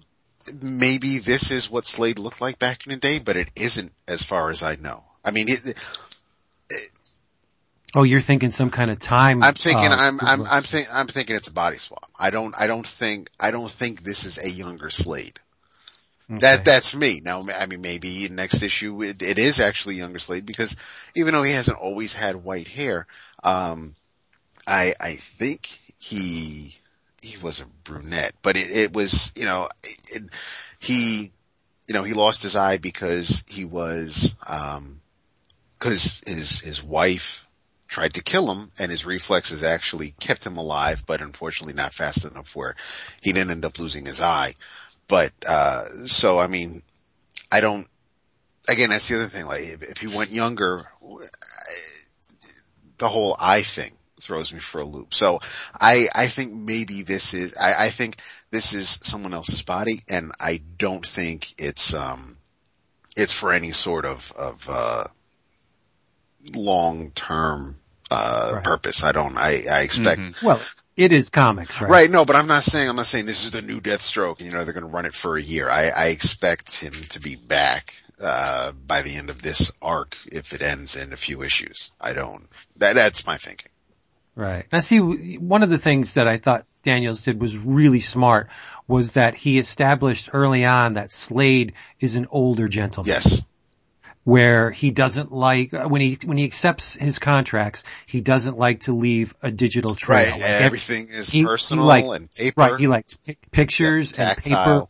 maybe 0.62 1.18
this 1.18 1.52
is 1.52 1.70
what 1.70 1.88
Slade 1.88 2.20
looked 2.20 2.42
like 2.42 2.60
back 2.60 2.86
in 2.86 2.92
the 2.92 2.98
day, 2.98 3.20
but 3.20 3.36
it 3.36 3.50
isn't 3.56 3.92
as 4.08 4.24
far 4.24 4.52
as 4.52 4.64
I 4.64 4.76
know. 4.76 5.04
I 5.26 5.32
mean, 5.32 5.50
it, 5.50 5.76
Oh, 7.96 8.04
you're 8.04 8.22
thinking 8.22 8.52
some 8.52 8.72
kind 8.72 8.90
of 8.90 8.98
time. 8.98 9.44
I'm 9.44 9.54
thinking, 9.54 9.92
uh, 9.92 9.96
I'm, 9.96 10.20
I'm, 10.20 10.42
I'm 10.48 10.64
think, 10.64 10.88
I'm 10.92 11.08
thinking 11.08 11.36
it's 11.36 11.48
a 11.48 11.54
body 11.54 11.78
swap. 11.78 12.10
I 12.18 12.32
don't, 12.32 12.56
I 12.60 12.66
don't 12.66 12.88
think, 12.88 13.30
I 13.40 13.52
don't 13.52 13.70
think 13.70 14.02
this 14.02 14.26
is 14.26 14.40
a 14.40 14.50
younger 14.50 14.90
Slade. 14.90 15.40
That, 16.30 16.66
that's 16.66 16.96
me. 16.96 17.22
Now, 17.24 17.44
I 17.56 17.68
mean, 17.68 17.82
maybe 17.82 18.28
next 18.32 18.64
issue 18.64 19.04
it, 19.04 19.22
it 19.22 19.38
is 19.38 19.60
actually 19.60 19.96
younger 19.96 20.18
Slade 20.18 20.46
because 20.46 20.76
even 21.16 21.34
though 21.34 21.44
he 21.44 21.52
hasn't 21.52 21.78
always 21.78 22.16
had 22.16 22.38
white 22.38 22.68
hair, 22.68 23.06
um, 23.44 23.96
I, 24.66 24.94
I 25.00 25.12
think 25.16 25.78
he, 26.00 26.76
he 27.22 27.38
was 27.38 27.60
a 27.60 27.66
brunette, 27.84 28.34
but 28.42 28.56
it, 28.56 28.72
it 28.72 28.94
was, 28.94 29.32
you 29.36 29.46
know, 29.46 29.70
it, 29.84 30.24
he, 30.80 31.32
you 31.88 31.94
know, 31.94 32.04
he 32.04 32.14
lost 32.14 32.42
his 32.42 32.56
eye 32.56 32.78
because 32.78 33.44
he 33.48 33.66
was, 33.66 34.34
um, 34.48 35.02
cause 35.78 36.22
his, 36.26 36.62
his 36.62 36.82
wife 36.82 37.43
tried 37.94 38.16
to 38.16 38.24
kill 38.24 38.52
him 38.52 38.72
and 38.80 38.90
his 38.90 39.06
reflexes 39.06 39.62
actually 39.62 40.16
kept 40.20 40.44
him 40.44 40.58
alive, 40.58 41.06
but 41.06 41.22
unfortunately 41.22 41.76
not 41.76 41.94
fast 41.94 42.26
enough 42.26 42.56
where 42.56 42.76
he 43.22 43.32
didn't 43.32 43.52
end 43.52 43.66
up 43.66 43.78
losing 43.78 44.04
his 44.04 44.20
eye. 44.20 44.56
But, 45.08 45.32
uh, 45.48 45.86
so 46.08 46.40
I 46.40 46.48
mean, 46.48 46.82
I 47.52 47.62
don't, 47.62 47.88
again, 48.68 48.90
that's 48.90 49.08
the 49.08 49.18
other 49.18 49.28
thing, 49.28 49.46
like 49.46 49.62
if, 49.62 49.84
if 49.84 49.98
he 50.00 50.08
went 50.08 50.32
younger, 50.32 50.82
the 52.98 53.08
whole 53.08 53.38
eye 53.40 53.62
thing 53.62 53.92
throws 54.20 54.52
me 54.52 54.60
for 54.60 54.82
a 54.82 54.86
loop. 54.86 55.14
So 55.14 55.40
I, 55.80 56.08
I 56.16 56.26
think 56.26 56.52
maybe 56.52 57.04
this 57.04 57.36
is, 57.36 57.56
I, 57.56 57.86
I 57.86 57.90
think 57.90 58.18
this 58.50 58.74
is 58.74 58.90
someone 59.04 59.36
else's 59.36 59.62
body 59.62 60.00
and 60.10 60.32
I 60.40 60.62
don't 60.80 61.06
think 61.06 61.54
it's, 61.60 61.94
um, 61.94 62.38
it's 63.16 63.34
for 63.34 63.54
any 63.54 63.70
sort 63.70 64.06
of, 64.06 64.32
of, 64.36 64.68
uh, 64.68 65.04
long 66.56 67.12
term, 67.12 67.78
uh, 68.14 68.52
Right. 68.56 68.64
purpose. 68.64 69.04
I 69.04 69.12
don't, 69.12 69.38
I, 69.38 69.64
I 69.72 69.80
expect, 69.82 70.44
Well, 70.44 70.62
it 70.96 71.12
is 71.12 71.30
comics, 71.30 71.82
right? 71.82 71.90
Right, 71.90 72.12
no, 72.12 72.26
but 72.26 72.36
I'm 72.36 72.48
not 72.48 72.64
saying, 72.64 72.88
I'm 72.88 72.96
not 72.96 73.06
saying 73.08 73.26
this 73.26 73.46
is 73.46 73.52
the 73.52 73.62
new 73.62 73.82
Deathstroke 73.82 74.40
and 74.40 74.52
you 74.52 74.52
know, 74.52 74.64
they're 74.64 74.74
gonna 74.74 74.86
run 74.88 75.06
it 75.06 75.14
for 75.14 75.38
a 75.38 75.42
year. 75.42 75.70
I, 75.70 75.90
I 75.90 76.06
expect 76.08 76.80
him 76.80 76.94
to 77.10 77.20
be 77.20 77.36
back, 77.36 77.96
uh, 78.22 78.72
by 78.74 79.02
the 79.02 79.16
end 79.16 79.30
of 79.30 79.42
this 79.42 79.72
arc 79.82 80.16
if 80.32 80.54
it 80.54 80.62
ends 80.62 80.96
in 80.96 81.12
a 81.14 81.18
few 81.18 81.42
issues. 81.44 81.92
I 82.00 82.14
don't, 82.14 82.48
that, 82.78 82.94
that's 82.94 83.26
my 83.26 83.38
thinking. 83.38 83.72
Right. 84.36 84.66
Now 84.72 84.80
see, 84.80 85.00
one 85.38 85.64
of 85.64 85.70
the 85.70 85.78
things 85.78 86.16
that 86.16 86.28
I 86.28 86.38
thought 86.38 86.66
Daniels 86.84 87.24
did 87.24 87.40
was 87.40 87.56
really 87.58 88.00
smart 88.00 88.50
was 88.88 89.14
that 89.14 89.36
he 89.36 89.60
established 89.60 90.30
early 90.34 90.66
on 90.66 90.94
that 90.96 91.12
Slade 91.12 91.74
is 92.00 92.16
an 92.16 92.28
older 92.30 92.68
gentleman. 92.68 93.14
Yes. 93.14 93.42
Where 94.26 94.72
he 94.72 94.90
doesn't 94.92 95.34
like, 95.34 95.74
when 95.74 96.00
he, 96.00 96.18
when 96.24 96.38
he 96.38 96.46
accepts 96.46 96.94
his 96.94 97.20
contracts, 97.20 97.84
he 98.06 98.22
doesn't 98.22 98.58
like 98.58 98.82
to 98.82 98.94
leave 98.94 99.36
a 99.42 99.52
digital 99.52 99.96
trail. 99.96 100.20
Right, 100.24 100.32
Like, 100.32 100.42
every- 100.44 100.66
everything 100.66 101.08
is 101.10 101.30
he- 101.30 101.40
he 101.40 101.44
personal 101.46 101.84
likes- 101.84 102.10
and 102.10 102.34
paper. 102.34 102.62
Right, 102.62 102.80
he 102.80 102.88
likes 102.88 103.16
pic- 103.16 103.52
pictures 103.52 104.14
Yeah, 104.18 104.30
and 104.30 104.38
paper. 104.42 104.86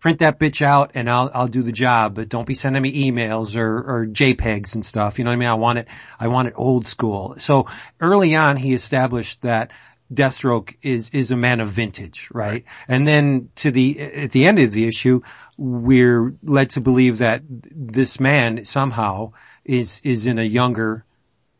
Print 0.00 0.18
that 0.18 0.40
bitch 0.40 0.62
out 0.62 0.92
and 0.96 1.08
I'll, 1.08 1.30
I'll 1.32 1.46
do 1.46 1.62
the 1.62 1.70
job, 1.70 2.16
but 2.16 2.28
don't 2.28 2.46
be 2.46 2.54
sending 2.54 2.82
me 2.82 3.08
emails 3.08 3.56
or, 3.56 3.78
or 3.78 4.06
JPEGs 4.06 4.74
and 4.74 4.84
stuff. 4.84 5.16
You 5.16 5.24
know 5.24 5.30
what 5.30 5.34
I 5.36 5.38
mean? 5.38 5.48
I 5.48 5.54
want 5.54 5.78
it, 5.78 5.88
I 6.18 6.26
want 6.26 6.48
it 6.48 6.54
old 6.56 6.88
school. 6.88 7.36
So 7.38 7.66
early 8.00 8.34
on 8.34 8.56
he 8.56 8.74
established 8.74 9.42
that 9.42 9.70
Deathstroke 10.12 10.74
is, 10.82 11.10
is 11.10 11.30
a 11.30 11.36
man 11.36 11.60
of 11.60 11.70
vintage, 11.70 12.28
right? 12.34 12.64
And 12.88 13.06
then 13.06 13.48
to 13.56 13.70
the, 13.70 13.98
at 14.00 14.32
the 14.32 14.44
end 14.44 14.58
of 14.58 14.70
the 14.72 14.86
issue, 14.86 15.22
we're 15.62 16.34
led 16.42 16.70
to 16.70 16.80
believe 16.80 17.18
that 17.18 17.42
this 17.46 18.18
man 18.18 18.64
somehow 18.64 19.32
is, 19.64 20.00
is 20.02 20.26
in 20.26 20.38
a 20.38 20.42
younger 20.42 21.04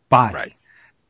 body. 0.09 0.35
Right. 0.35 0.53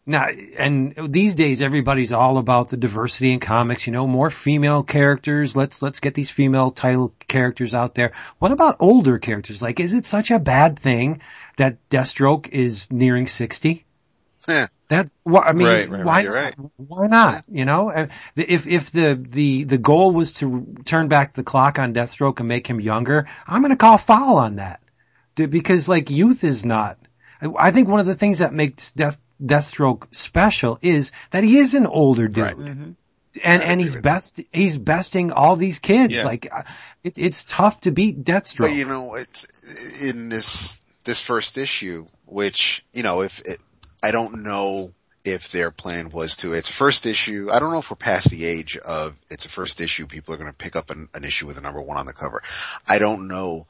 Now, 0.05 0.26
and 0.59 0.94
these 1.11 1.37
days 1.37 1.62
everybody's 1.62 2.12
all 2.12 2.37
about 2.37 2.68
the 2.68 2.76
diversity 2.76 3.33
in 3.33 3.40
comics, 3.40 3.87
you 3.87 3.92
know, 3.92 4.07
more 4.07 4.31
female 4.31 4.83
characters. 4.83 5.55
Let's, 5.57 5.81
let's 5.81 6.00
get 6.00 6.14
these 6.14 6.28
female 6.28 6.70
title 6.70 7.14
characters 7.28 7.72
out 7.72 7.94
there. 7.94 8.12
What 8.38 8.52
about 8.52 8.76
older 8.81 9.18
characters? 9.18 9.62
Like, 9.62 9.81
is 9.81 9.92
it 9.92 10.05
such 10.05 10.31
a 10.31 10.40
bad 10.40 10.78
thing 10.78 11.22
that 11.57 11.88
Deathstroke 11.88 12.48
is 12.48 12.90
nearing 12.90 13.26
60? 13.26 13.87
Yeah. 14.48 14.66
That, 14.92 15.11
wh- 15.31 15.44
I 15.46 15.52
mean, 15.52 15.66
Right, 15.66 15.88
right, 15.90 16.05
why, 16.05 16.20
you're 16.20 16.33
right. 16.35 16.55
why 16.76 17.07
not? 17.07 17.44
You 17.50 17.64
know, 17.64 17.90
Uh, 17.90 18.07
if, 18.37 18.66
if 18.66 18.90
the, 18.92 19.14
the, 19.28 19.64
the 19.64 19.78
goal 19.78 20.12
was 20.12 20.35
to 20.35 20.76
turn 20.85 21.09
back 21.09 21.35
the 21.35 21.42
clock 21.42 21.78
on 21.78 21.94
Deathstroke 21.94 22.38
and 22.40 22.48
make 22.48 22.66
him 22.66 22.81
younger, 22.81 23.26
I'm 23.46 23.62
going 23.62 23.70
to 23.70 23.76
call 23.76 23.98
foul 23.98 24.37
on 24.38 24.57
that. 24.57 24.81
Because 25.35 25.88
like 25.88 26.11
youth 26.11 26.44
is 26.44 26.64
not, 26.64 26.98
I- 27.40 27.68
I 27.68 27.70
think 27.70 27.88
one 27.88 28.00
of 28.00 28.07
the 28.07 28.14
things 28.14 28.38
that 28.38 28.52
makes 28.52 28.92
Death, 28.92 29.18
Deathstroke 29.42 30.14
special 30.14 30.78
is 30.83 31.11
that 31.31 31.42
he 31.42 31.59
is 31.59 31.74
an 31.74 31.87
older 31.87 32.28
dude. 32.28 32.44
Right. 32.44 32.57
And, 32.57 32.96
I 33.42 33.48
and 33.50 33.62
agree 33.62 33.83
he's 33.85 33.94
with 33.94 34.05
best, 34.05 34.40
he's 34.52 34.76
besting 34.76 35.33
all 35.33 35.57
these 35.57 35.78
kids. 35.78 36.12
Yeah. 36.12 36.24
Like, 36.24 36.48
uh, 36.52 36.64
it, 37.02 37.16
it's 37.16 37.44
tough 37.44 37.81
to 37.83 37.90
beat 37.90 38.24
Deathstroke. 38.24 38.59
But 38.68 38.74
you 38.74 38.87
know, 38.87 39.14
it's 39.14 40.05
in 40.05 40.28
this 40.28 40.78
this 41.05 41.18
first 41.18 41.57
issue, 41.57 42.07
which 42.26 42.85
you 42.92 43.02
know, 43.02 43.22
if 43.22 43.40
it, 43.40 43.62
I 44.03 44.11
don't 44.11 44.43
know 44.43 44.93
if 45.25 45.53
their 45.53 45.71
plan 45.71 46.11
was 46.11 46.37
to. 46.37 46.53
It's 46.53 46.69
a 46.69 46.73
first 46.73 47.07
issue. 47.07 47.49
I 47.53 47.59
don't 47.59 47.71
know 47.71 47.79
if 47.79 47.91
we're 47.91 47.97
past 47.97 48.31
the 48.31 48.45
age 48.45 48.77
of 48.77 49.17
it's 49.31 49.45
a 49.45 49.49
first 49.49 49.81
issue. 49.81 50.07
People 50.07 50.35
are 50.35 50.38
going 50.38 50.51
to 50.51 50.57
pick 50.57 50.75
up 50.75 50.91
an, 50.91 51.09
an 51.15 51.25
issue 51.25 51.47
with 51.47 51.59
a 51.59 51.61
number 51.61 51.81
one 51.81 51.99
on 51.99 52.07
the 52.07 52.12
cover. 52.12 52.43
I 52.88 52.99
don't 52.99 53.29
know 53.29 53.67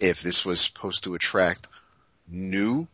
if 0.00 0.22
this 0.22 0.44
was 0.44 0.60
supposed 0.60 1.04
to 1.04 1.14
attract 1.14 1.68
new 2.28 2.88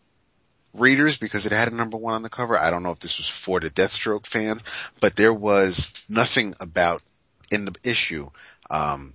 readers 0.74 1.16
because 1.16 1.46
it 1.46 1.52
had 1.52 1.72
a 1.72 1.74
number 1.74 1.96
one 1.96 2.14
on 2.14 2.22
the 2.22 2.31
cover. 2.31 2.59
I 2.59 2.70
don't 2.70 2.83
know 2.83 2.92
if 2.92 3.00
this 3.00 3.18
was 3.18 3.28
for 3.28 3.61
the 3.61 3.70
Deathstroke 3.70 4.26
fans, 4.26 4.62
but 5.00 5.16
there 5.16 5.35
was 5.35 5.92
nothing 6.09 6.55
about 6.61 7.02
in 7.50 7.64
the 7.64 7.74
issue 7.85 8.31
um, 8.70 9.14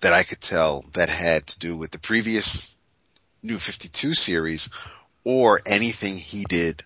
that 0.00 0.12
I 0.12 0.22
could 0.22 0.40
tell 0.40 0.84
that 0.92 1.08
had 1.08 1.46
to 1.48 1.58
do 1.58 1.76
with 1.76 1.90
the 1.90 1.98
previous 1.98 2.74
New 3.42 3.58
52 3.58 4.14
series 4.14 4.68
or 5.24 5.60
anything 5.66 6.16
he 6.16 6.44
did 6.44 6.84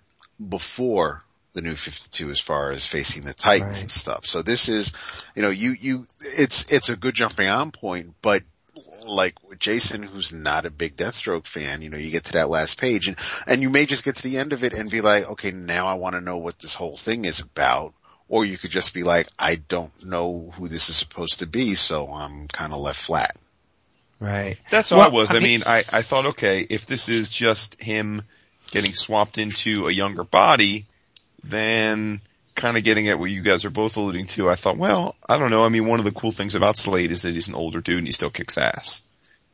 before 0.48 1.22
the 1.52 1.62
New 1.62 1.74
52 1.74 2.30
as 2.30 2.40
far 2.40 2.70
as 2.70 2.86
facing 2.86 3.24
the 3.24 3.34
Titans 3.34 3.72
Right. 3.72 3.82
and 3.82 3.90
stuff. 3.90 4.26
So 4.26 4.42
this 4.42 4.68
is, 4.68 4.92
you 5.34 5.42
know, 5.42 5.50
you, 5.50 5.74
you, 5.78 6.06
it's, 6.20 6.70
it's 6.70 6.88
a 6.88 6.96
good 6.96 7.14
jumping 7.14 7.48
on 7.48 7.72
point, 7.72 8.14
but 8.22 8.42
like 9.08 9.34
Jason, 9.58 10.04
who's 10.04 10.32
not 10.32 10.66
a 10.66 10.70
big 10.70 10.96
Deathstroke 10.96 11.46
fan, 11.46 11.82
you 11.82 11.90
know, 11.90 11.96
you 11.96 12.12
get 12.12 12.24
to 12.26 12.32
that 12.34 12.48
last 12.48 12.80
page 12.80 13.08
and, 13.08 13.16
and 13.46 13.60
you 13.60 13.70
may 13.70 13.86
just 13.86 14.04
get 14.04 14.16
to 14.16 14.22
the 14.22 14.38
end 14.38 14.52
of 14.52 14.62
it 14.62 14.72
and 14.72 14.90
be 14.90 15.00
like, 15.00 15.28
okay, 15.30 15.50
now 15.50 15.88
I 15.88 15.94
want 15.94 16.14
to 16.14 16.20
know 16.20 16.36
what 16.36 16.58
this 16.60 16.74
whole 16.74 16.96
thing 16.96 17.24
is 17.24 17.40
about. 17.40 17.94
Or 18.28 18.44
you 18.44 18.58
could 18.58 18.70
just 18.70 18.92
be 18.92 19.04
like, 19.04 19.26
I 19.38 19.54
don't 19.56 20.04
know 20.04 20.50
who 20.54 20.68
this 20.68 20.90
is 20.90 20.96
supposed 20.96 21.38
to 21.38 21.46
be, 21.46 21.74
so 21.74 22.12
I'm 22.12 22.46
kind 22.46 22.74
of 22.74 22.78
left 22.78 23.00
flat. 23.00 23.34
Right. 24.20 24.58
That's 24.70 24.90
how 24.90 24.98
Well, 24.98 25.06
I 25.06 25.10
was. 25.10 25.30
I, 25.30 25.36
I 25.36 25.38
mean, 25.40 25.60
mean- 25.60 25.62
I, 25.66 25.78
I 25.92 26.02
thought, 26.02 26.26
okay, 26.26 26.60
if 26.68 26.86
this 26.86 27.08
is 27.08 27.28
just 27.28 27.80
him 27.80 28.22
getting 28.70 28.92
swapped 28.94 29.38
into 29.38 29.88
a 29.88 29.92
younger 29.92 30.24
body, 30.24 30.86
then 31.42 32.20
kind 32.54 32.76
of 32.76 32.84
getting 32.84 33.08
at 33.08 33.18
what 33.18 33.30
you 33.30 33.40
guys 33.40 33.64
are 33.64 33.70
both 33.70 33.96
alluding 33.96 34.26
to, 34.26 34.50
I 34.50 34.56
thought, 34.56 34.76
well, 34.76 35.14
I 35.26 35.38
don't 35.38 35.50
know. 35.50 35.64
I 35.64 35.68
mean, 35.68 35.86
one 35.86 36.00
of 36.00 36.04
the 36.04 36.12
cool 36.12 36.32
things 36.32 36.54
about 36.54 36.76
Slade 36.76 37.12
is 37.12 37.22
that 37.22 37.32
he's 37.32 37.48
an 37.48 37.54
older 37.54 37.80
dude 37.80 37.98
and 37.98 38.06
he 38.06 38.12
still 38.12 38.30
kicks 38.30 38.58
ass. 38.58 39.00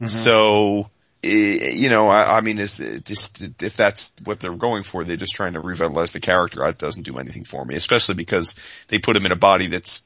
So, 0.07 0.91
eh, 1.23 1.71
you 1.73 1.89
know, 1.89 2.09
I, 2.09 2.39
I 2.39 2.41
mean, 2.41 2.59
is 2.59 2.79
just 3.05 3.63
if 3.63 3.77
that's 3.77 4.11
what 4.25 4.41
they're 4.41 4.53
going 4.57 4.83
for, 4.83 5.05
they're 5.05 5.17
just 5.17 5.35
trying 5.35 5.53
to 5.53 5.61
revitalize 5.61 6.13
the 6.13 6.21
character. 6.21 6.67
It 6.67 6.79
doesn't 6.79 7.05
do 7.05 7.19
anything 7.19 7.45
for 7.45 7.65
me, 7.65 7.75
especially 7.77 8.17
because 8.17 8.55
they 8.89 8.99
put 8.99 9.17
him 9.17 9.25
in 9.27 9.33
a 9.33 9.37
body 9.37 9.69
that's 9.69 10.03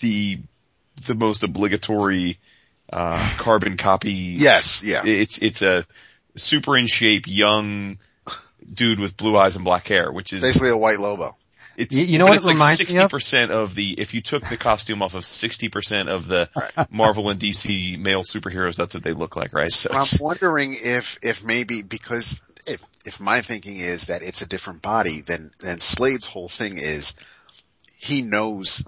the 0.00 0.40
the 1.06 1.14
most 1.14 1.42
obligatory 1.42 2.38
uh, 2.92 3.34
carbon 3.38 3.76
copy. 3.76 4.34
Yes, 4.36 4.82
yeah. 4.84 5.02
It's 5.04 5.38
it's 5.38 5.62
a 5.62 5.84
super 6.36 6.76
in 6.76 6.86
shape 6.86 7.24
young 7.26 7.98
dude 8.72 8.98
with 9.00 9.16
blue 9.16 9.36
eyes 9.36 9.56
and 9.56 9.64
black 9.64 9.86
hair, 9.88 10.10
which 10.12 10.32
is 10.32 10.40
Basically 10.40 10.70
a 10.70 10.76
white 10.76 10.98
Lobo. 10.98 11.36
It's, 11.76 11.94
You- 11.94 12.04
you 12.06 12.18
know 12.18 12.26
what 12.26 12.36
it's 12.36 12.44
it 12.44 12.48
like 12.48 12.54
reminds 12.54 12.92
me 12.92 12.98
of? 12.98 13.10
60% 13.10 13.48
of 13.50 13.74
the, 13.74 13.92
if 13.98 14.12
you 14.14 14.20
took 14.20 14.46
the 14.48 14.56
costume 14.58 15.02
off 15.02 15.14
of 15.14 15.22
60% 15.24 16.08
of 16.08 16.28
the 16.28 16.48
Marvel 16.90 17.30
and 17.30 17.40
DC 17.40 17.98
male 17.98 18.22
superheroes, 18.22 18.76
that's 18.76 18.92
what 18.94 19.02
they 19.02 19.14
look 19.14 19.36
like, 19.36 19.52
right? 19.54 19.70
So 19.70 19.90
I'm 19.92 20.06
wondering 20.20 20.76
if, 20.78 21.18
if 21.22 21.42
maybe 21.42 21.82
because 21.82 22.40
if, 22.66 22.82
if 23.06 23.20
my 23.20 23.40
thinking 23.40 23.78
is 23.78 24.06
that 24.06 24.20
it's 24.22 24.42
a 24.42 24.48
different 24.48 24.82
body, 24.82 25.22
then, 25.26 25.50
then 25.60 25.78
Slade's 25.78 26.26
whole 26.26 26.48
thing 26.48 26.76
is 26.76 27.14
he 27.96 28.20
knows 28.22 28.84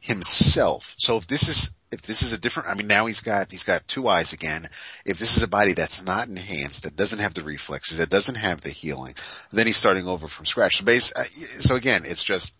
himself. 0.00 0.94
So 0.98 1.16
if 1.16 1.26
this 1.26 1.48
is, 1.48 1.70
if 1.92 2.02
this 2.02 2.22
is 2.22 2.32
a 2.32 2.38
different, 2.40 2.68
I 2.70 2.74
mean 2.74 2.86
now 2.86 3.06
he's 3.06 3.20
got, 3.20 3.50
he's 3.50 3.64
got 3.64 3.86
two 3.86 4.08
eyes 4.08 4.32
again. 4.32 4.68
If 5.04 5.18
this 5.18 5.36
is 5.36 5.42
a 5.42 5.48
body 5.48 5.74
that's 5.74 6.02
not 6.04 6.28
enhanced, 6.28 6.82
that 6.84 6.96
doesn't 6.96 7.20
have 7.20 7.34
the 7.34 7.42
reflexes, 7.42 7.98
that 7.98 8.10
doesn't 8.10 8.36
have 8.36 8.60
the 8.60 8.70
healing, 8.70 9.14
then 9.52 9.66
he's 9.66 9.76
starting 9.76 10.08
over 10.08 10.26
from 10.26 10.46
scratch. 10.46 10.78
So 10.78 10.84
base, 10.84 11.12
uh, 11.14 11.22
so 11.24 11.76
again, 11.76 12.02
it's 12.04 12.24
just, 12.24 12.52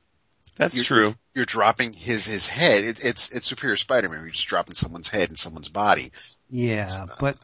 that's 0.57 0.75
you're, 0.75 0.85
true. 0.85 1.15
You're 1.35 1.47
dropping 1.47 1.95
his, 1.95 2.27
his 2.27 2.47
head. 2.47 2.85
It, 2.85 3.05
it's, 3.05 3.31
it's 3.31 3.47
Superior 3.47 3.77
Spider-Man. 3.77 4.21
You're 4.21 4.29
just 4.29 4.47
dropping 4.47 4.75
someone's 4.75 5.09
head 5.09 5.31
in 5.31 5.37
someone's 5.37 5.71
body. 5.71 6.11
Yeah, 6.51 7.07
but 7.19 7.37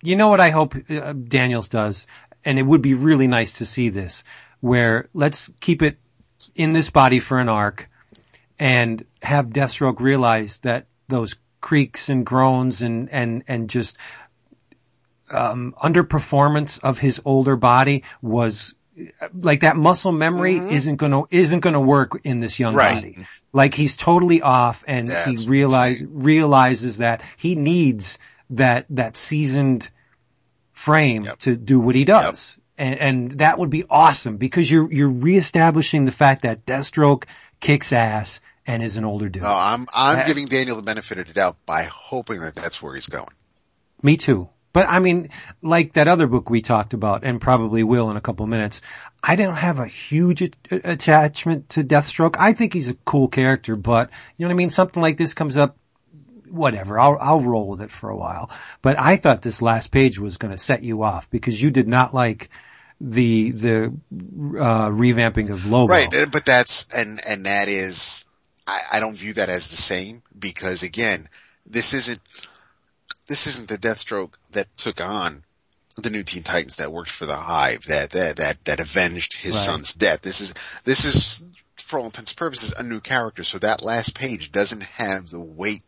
you 0.00 0.14
know 0.14 0.28
what 0.28 0.40
I 0.40 0.50
hope 0.50 0.76
uh, 0.88 1.12
Daniels 1.12 1.68
does, 1.68 2.06
and 2.44 2.60
it 2.60 2.62
would 2.62 2.80
be 2.80 2.94
really 2.94 3.26
nice 3.26 3.58
to 3.58 3.66
see 3.66 3.88
this, 3.88 4.22
where 4.60 5.08
let's 5.12 5.50
keep 5.58 5.82
it 5.82 5.98
in 6.54 6.72
this 6.72 6.88
body 6.88 7.18
for 7.18 7.40
an 7.40 7.48
arc, 7.48 7.88
and 8.60 9.04
have 9.20 9.46
Deathstroke 9.46 9.98
realize 9.98 10.58
that 10.58 10.86
those 11.12 11.36
creaks 11.60 12.08
and 12.08 12.26
groans 12.26 12.82
and 12.82 13.08
and 13.10 13.44
and 13.46 13.70
just 13.70 13.96
um, 15.30 15.74
underperformance 15.82 16.78
of 16.82 16.98
his 16.98 17.20
older 17.24 17.56
body 17.56 18.02
was 18.20 18.74
like 19.32 19.60
that 19.60 19.76
muscle 19.76 20.12
memory 20.12 20.56
isn't 20.56 20.96
gonna 20.96 21.22
isn't 21.30 21.60
gonna 21.60 21.80
work 21.80 22.20
in 22.24 22.40
this 22.40 22.58
young 22.58 22.74
Right. 22.74 22.94
body. 22.94 23.26
Like 23.52 23.74
he's 23.74 23.96
totally 23.96 24.42
off, 24.42 24.84
and 24.86 25.08
That's 25.08 25.42
he 25.42 25.48
realize 25.48 26.02
realizes 26.06 26.98
that 26.98 27.22
he 27.36 27.54
needs 27.54 28.18
that 28.50 28.86
that 28.90 29.16
seasoned 29.16 29.88
frame 30.72 31.24
Yep. 31.24 31.38
to 31.40 31.56
do 31.56 31.78
what 31.80 31.94
he 31.94 32.04
does. 32.04 32.58
And, 32.78 33.00
and 33.00 33.30
that 33.38 33.58
would 33.58 33.70
be 33.70 33.84
awesome 33.88 34.36
because 34.38 34.70
you're 34.70 34.90
you're 34.92 35.08
reestablishing 35.10 36.04
the 36.04 36.12
fact 36.12 36.42
that 36.42 36.66
Deathstroke 36.66 37.24
kicks 37.60 37.92
ass 37.92 38.40
and 38.66 38.82
is 38.82 38.96
an 38.96 39.04
older 39.04 39.28
dude. 39.28 39.42
No, 39.42 39.52
I'm, 39.52 39.86
I'm 39.94 40.20
Uh, 40.20 40.26
giving 40.26 40.46
Daniel 40.46 40.76
the 40.76 40.82
benefit 40.82 41.18
of 41.18 41.26
the 41.26 41.34
doubt 41.34 41.56
by 41.66 41.82
hoping 41.84 42.40
that 42.40 42.54
that's 42.54 42.82
where 42.82 42.94
he's 42.94 43.08
going. 43.08 43.32
Me 44.02 44.16
too. 44.16 44.48
But 44.72 44.88
I 44.88 45.00
mean, 45.00 45.28
like 45.60 45.94
that 45.94 46.08
other 46.08 46.26
book 46.26 46.48
we 46.48 46.62
talked 46.62 46.94
about, 46.94 47.24
and 47.24 47.40
probably 47.40 47.82
will 47.82 48.10
in 48.10 48.16
a 48.16 48.22
couple 48.22 48.46
minutes, 48.46 48.80
I 49.22 49.36
don't 49.36 49.56
have 49.56 49.78
a 49.78 49.86
huge 49.86 50.42
a- 50.42 50.50
attachment 50.70 51.68
to 51.70 51.84
Deathstroke. 51.84 52.36
I 52.38 52.54
think 52.54 52.72
he's 52.72 52.88
a 52.88 52.94
cool 52.94 53.28
character, 53.28 53.76
but 53.76 54.10
you 54.36 54.44
know 54.44 54.48
what 54.48 54.54
I 54.54 54.56
mean? 54.56 54.70
Something 54.70 55.02
like 55.02 55.18
this 55.18 55.34
comes 55.34 55.58
up, 55.58 55.76
whatever, 56.48 56.98
I'll, 56.98 57.18
I'll 57.20 57.40
roll 57.42 57.68
with 57.68 57.82
it 57.82 57.90
for 57.90 58.08
a 58.08 58.16
while. 58.16 58.50
But 58.80 58.98
I 58.98 59.16
thought 59.16 59.42
this 59.42 59.60
last 59.60 59.90
page 59.90 60.18
was 60.18 60.38
going 60.38 60.52
to 60.52 60.58
set 60.58 60.82
you 60.82 61.02
off 61.02 61.28
because 61.30 61.60
you 61.60 61.70
did 61.70 61.86
not 61.86 62.14
like 62.14 62.48
the, 63.00 63.50
the, 63.50 63.84
uh, 64.14 64.88
revamping 64.88 65.50
of 65.50 65.66
Lobo. 65.66 65.92
Right, 65.92 66.08
but 66.30 66.46
that's, 66.46 66.86
and, 66.94 67.20
and 67.28 67.46
that 67.46 67.68
is, 67.68 68.24
I, 68.66 68.80
I 68.94 69.00
don't 69.00 69.16
view 69.16 69.34
that 69.34 69.48
as 69.48 69.68
the 69.70 69.76
same 69.76 70.22
because 70.38 70.82
again, 70.82 71.28
this 71.66 71.94
isn't, 71.94 72.20
this 73.28 73.46
isn't 73.46 73.68
the 73.68 73.78
Deathstroke 73.78 74.34
that 74.52 74.74
took 74.76 75.00
on 75.00 75.44
the 75.96 76.10
new 76.10 76.22
Teen 76.22 76.42
Titans 76.42 76.76
that 76.76 76.92
worked 76.92 77.10
for 77.10 77.26
the 77.26 77.36
Hive, 77.36 77.84
that, 77.86 78.10
that, 78.10 78.36
that, 78.36 78.64
that 78.64 78.80
avenged 78.80 79.34
his 79.34 79.54
Right. 79.54 79.60
son's 79.66 79.94
death. 79.94 80.22
This 80.22 80.40
is, 80.40 80.54
this 80.84 81.04
is, 81.04 81.44
for 81.76 81.98
all 81.98 82.06
intents 82.06 82.30
and 82.30 82.36
purposes, 82.38 82.72
a 82.76 82.82
new 82.82 83.00
character, 83.00 83.44
so 83.44 83.58
that 83.58 83.82
last 83.84 84.14
page 84.14 84.50
doesn't 84.52 84.82
have 84.82 85.28
the 85.28 85.40
weight 85.40 85.82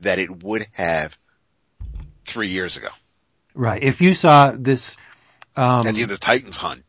that 0.00 0.18
it 0.18 0.42
would 0.42 0.66
have 0.72 1.16
three 2.24 2.48
years 2.48 2.76
ago. 2.76 2.88
Right. 3.54 3.82
If 3.82 4.00
you 4.00 4.14
saw 4.14 4.52
this, 4.56 4.96
um, 5.56 5.86
At 5.86 5.94
the 5.94 6.02
end 6.02 6.10
of 6.12 6.18
the 6.20 6.24
Titans 6.24 6.56
hunt. 6.56 6.82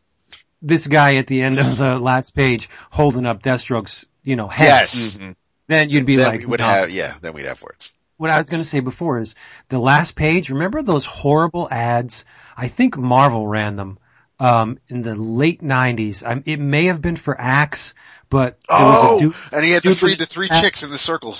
this 0.62 0.86
guy 0.88 1.15
at 1.15 1.28
the 1.28 1.41
end 1.41 1.60
of 1.60 1.78
the 1.78 1.97
last 1.99 2.36
page 2.36 2.69
holding 2.89 3.26
up 3.26 3.41
Deathstroke's, 3.43 4.06
you 4.24 4.36
know, 4.36 4.48
head. 4.48 4.66
Yes. 4.66 5.20
Then 5.68 5.90
you'd 5.90 6.06
be 6.06 6.18
Then 6.18 6.28
like, 6.28 6.40
we 6.42 6.46
would 6.48 6.60
no. 6.60 6.66
have, 6.66 6.92
yeah, 6.92 7.14
then 7.22 7.34
we'd 7.34 7.46
have 7.46 7.62
words. 7.62 7.94
what 8.18 8.30
I 8.30 8.38
was 8.38 8.50
going 8.50 8.62
to 8.62 8.68
say 8.68 8.80
before 8.82 9.20
is 9.20 9.34
the 9.70 9.80
last 9.80 10.16
page. 10.16 10.50
Remember 10.50 10.82
those 10.82 11.06
horrible 11.06 11.68
ads? 11.72 12.26
I 12.56 12.68
think 12.68 12.98
Marvel 12.98 13.48
ran 13.48 13.76
them 13.78 13.98
um, 14.40 14.78
in 14.90 15.02
the 15.04 15.16
late 15.16 15.62
'90s. 15.62 16.22
Um, 16.26 16.44
it 16.46 16.60
may 16.60 16.86
have 16.86 17.02
been 17.02 17.16
for 17.16 17.40
Axe, 17.40 17.94
but 18.30 18.60
there 18.70 18.78
was 18.78 18.94
a 18.94 18.98
Oh, 19.08 19.20
dude- 19.22 19.36
and 19.54 19.64
he 19.66 19.72
had 19.72 19.84
the 19.84 19.96
three, 19.96 20.12
with- 20.12 20.20
the 20.20 20.26
three 20.26 20.50
chicks 20.50 20.84
in 20.84 20.90
the 20.90 20.98
circle. 20.98 21.36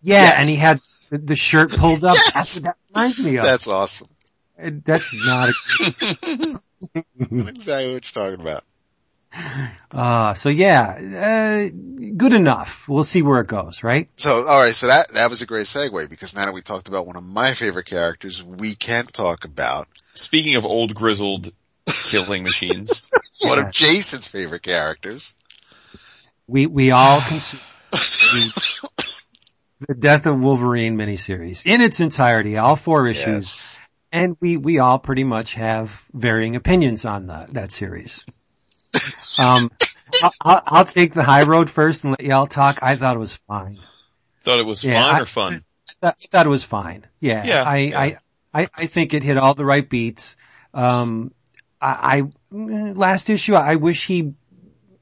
yeah, 0.00 0.22
yes. 0.22 0.34
and 0.38 0.48
he 0.48 0.56
had 0.56 0.80
the, 1.10 1.18
the 1.18 1.36
shirt 1.36 1.72
pulled 1.72 2.04
up. 2.04 2.14
Yes. 2.16 2.32
That's 2.34 2.54
what 2.56 2.64
that 2.64 2.76
reminds 2.94 3.18
me 3.18 3.36
of. 3.38 3.44
That's 3.44 3.66
awesome. 3.66 4.08
And 4.58 4.82
That's 4.84 5.12
not. 5.26 5.50
A, 5.80 5.86
exactly 7.20 7.44
what 7.50 7.66
you're 7.66 8.00
talking 8.00 8.40
about. 8.40 8.64
Uh, 9.90 10.34
so 10.34 10.48
yeah, 10.48 11.68
uh, 11.70 11.70
good 12.16 12.34
enough. 12.34 12.86
We'll 12.88 13.04
see 13.04 13.22
where 13.22 13.38
it 13.38 13.46
goes. 13.46 13.82
Right? 13.82 14.08
So, 14.16 14.46
alright, 14.48 14.74
so 14.74 14.86
that, 14.88 15.12
that 15.14 15.30
was 15.30 15.42
a 15.42 15.46
great 15.46 15.66
segue 15.66 16.08
because 16.10 16.34
now 16.34 16.46
that 16.46 16.54
we 16.54 16.62
talked 16.62 16.88
about 16.88 17.06
one 17.06 17.16
of 17.16 17.24
my 17.24 17.54
favorite 17.54 17.86
characters, 17.86 18.42
we 18.42 18.74
can't 18.74 19.12
talk 19.12 19.44
about 19.44 19.88
Speaking 20.14 20.54
of 20.54 20.64
old 20.64 20.94
grizzled 20.94 21.52
killing 21.86 22.42
machines, 22.42 23.10
one 23.40 23.58
of 23.58 23.70
Jason's 23.70 24.26
favorite 24.26 24.62
characters. 24.62 25.34
We 26.46 26.66
we 26.66 26.90
all 26.90 27.20
consume 27.20 27.60
the, 27.90 28.88
the 29.88 29.94
Death 29.94 30.26
of 30.26 30.40
Wolverine 30.40 30.96
miniseries 30.96 31.66
in 31.66 31.80
its 31.80 32.00
entirety, 32.00 32.56
all 32.56 32.76
four 32.76 33.06
issues, 33.08 33.26
Yes. 33.26 33.78
and 34.12 34.36
we 34.40 34.56
we 34.56 34.78
all 34.78 34.98
pretty 34.98 35.24
much 35.24 35.54
have 35.54 36.02
varying 36.14 36.56
opinions 36.56 37.04
on 37.04 37.26
that 37.26 37.52
that 37.54 37.72
series. 37.72 38.24
Um, 39.38 39.70
I'll, 40.40 40.62
I'll, 40.66 40.84
take 40.84 41.12
the 41.12 41.22
high 41.22 41.42
road 41.42 41.68
first 41.70 42.04
and 42.04 42.12
let 42.12 42.22
y'all 42.22 42.46
talk. 42.46 42.78
I 42.82 42.96
thought 42.96 43.16
it 43.16 43.20
was 43.20 43.34
fine. 43.34 43.78
thought 44.42 44.58
it 44.58 44.66
was 44.66 44.82
Yeah, 44.84 45.02
fun 45.02 45.14
I- 45.16 45.20
or 45.20 45.24
fun? 45.26 45.64
I 46.02 46.12
thought 46.30 46.46
it 46.46 46.50
was 46.50 46.64
fine. 46.64 47.06
Yeah, 47.20 47.44
Yeah, 47.46 47.62
I, 47.62 47.76
yeah. 47.78 48.00
I 48.00 48.18
I 48.62 48.68
I 48.76 48.86
think 48.86 49.14
it 49.14 49.22
hit 49.22 49.38
all 49.38 49.54
the 49.54 49.64
right 49.64 49.88
beats. 49.88 50.36
Um, 50.74 51.32
I, 51.80 52.22
I 52.52 52.52
last 52.52 53.30
issue 53.30 53.54
I 53.54 53.76
wish 53.76 54.06
he 54.06 54.34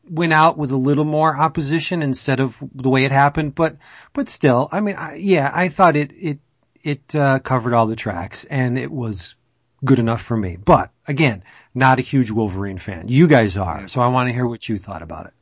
went 0.09 0.35
out 0.35 0.59
with 0.59 0.71
a 0.73 0.77
little 0.77 1.05
more 1.07 1.35
opposition 1.35 2.03
instead 2.03 2.39
of 2.41 2.57
the 2.75 2.91
way 2.91 3.05
it 3.05 3.13
happened, 3.13 3.55
but 3.55 3.79
but 4.13 4.29
still, 4.29 4.69
I 4.71 4.81
mean, 4.81 4.97
I, 4.97 5.15
yeah, 5.15 5.51
I 5.53 5.69
thought 5.69 5.97
it 5.97 6.13
it 6.13 6.39
it 6.83 7.15
uh, 7.15 7.39
covered 7.39 7.73
all 7.73 7.87
the 7.87 7.97
tracks 7.97 8.45
and 8.45 8.79
it 8.79 8.91
was 8.91 9.37
good 9.85 9.99
enough 9.99 10.23
for 10.23 10.37
me. 10.37 10.57
But 10.57 10.91
again, 11.07 11.43
not 11.75 11.99
a 11.99 12.03
huge 12.03 12.31
Wolverine 12.31 12.79
fan. 12.79 13.09
You 13.09 13.27
guys 13.27 13.57
are, 13.57 13.89
so 13.89 14.01
I 14.01 14.09
want 14.09 14.29
to 14.29 14.33
hear 14.33 14.47
what 14.47 14.69
you 14.69 14.79
thought 14.79 15.03
about 15.03 15.33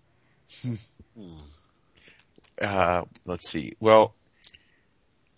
it. 0.64 0.78
Uh, 2.60 3.04
let's 3.24 3.48
see. 3.48 3.74
Well, 3.80 4.14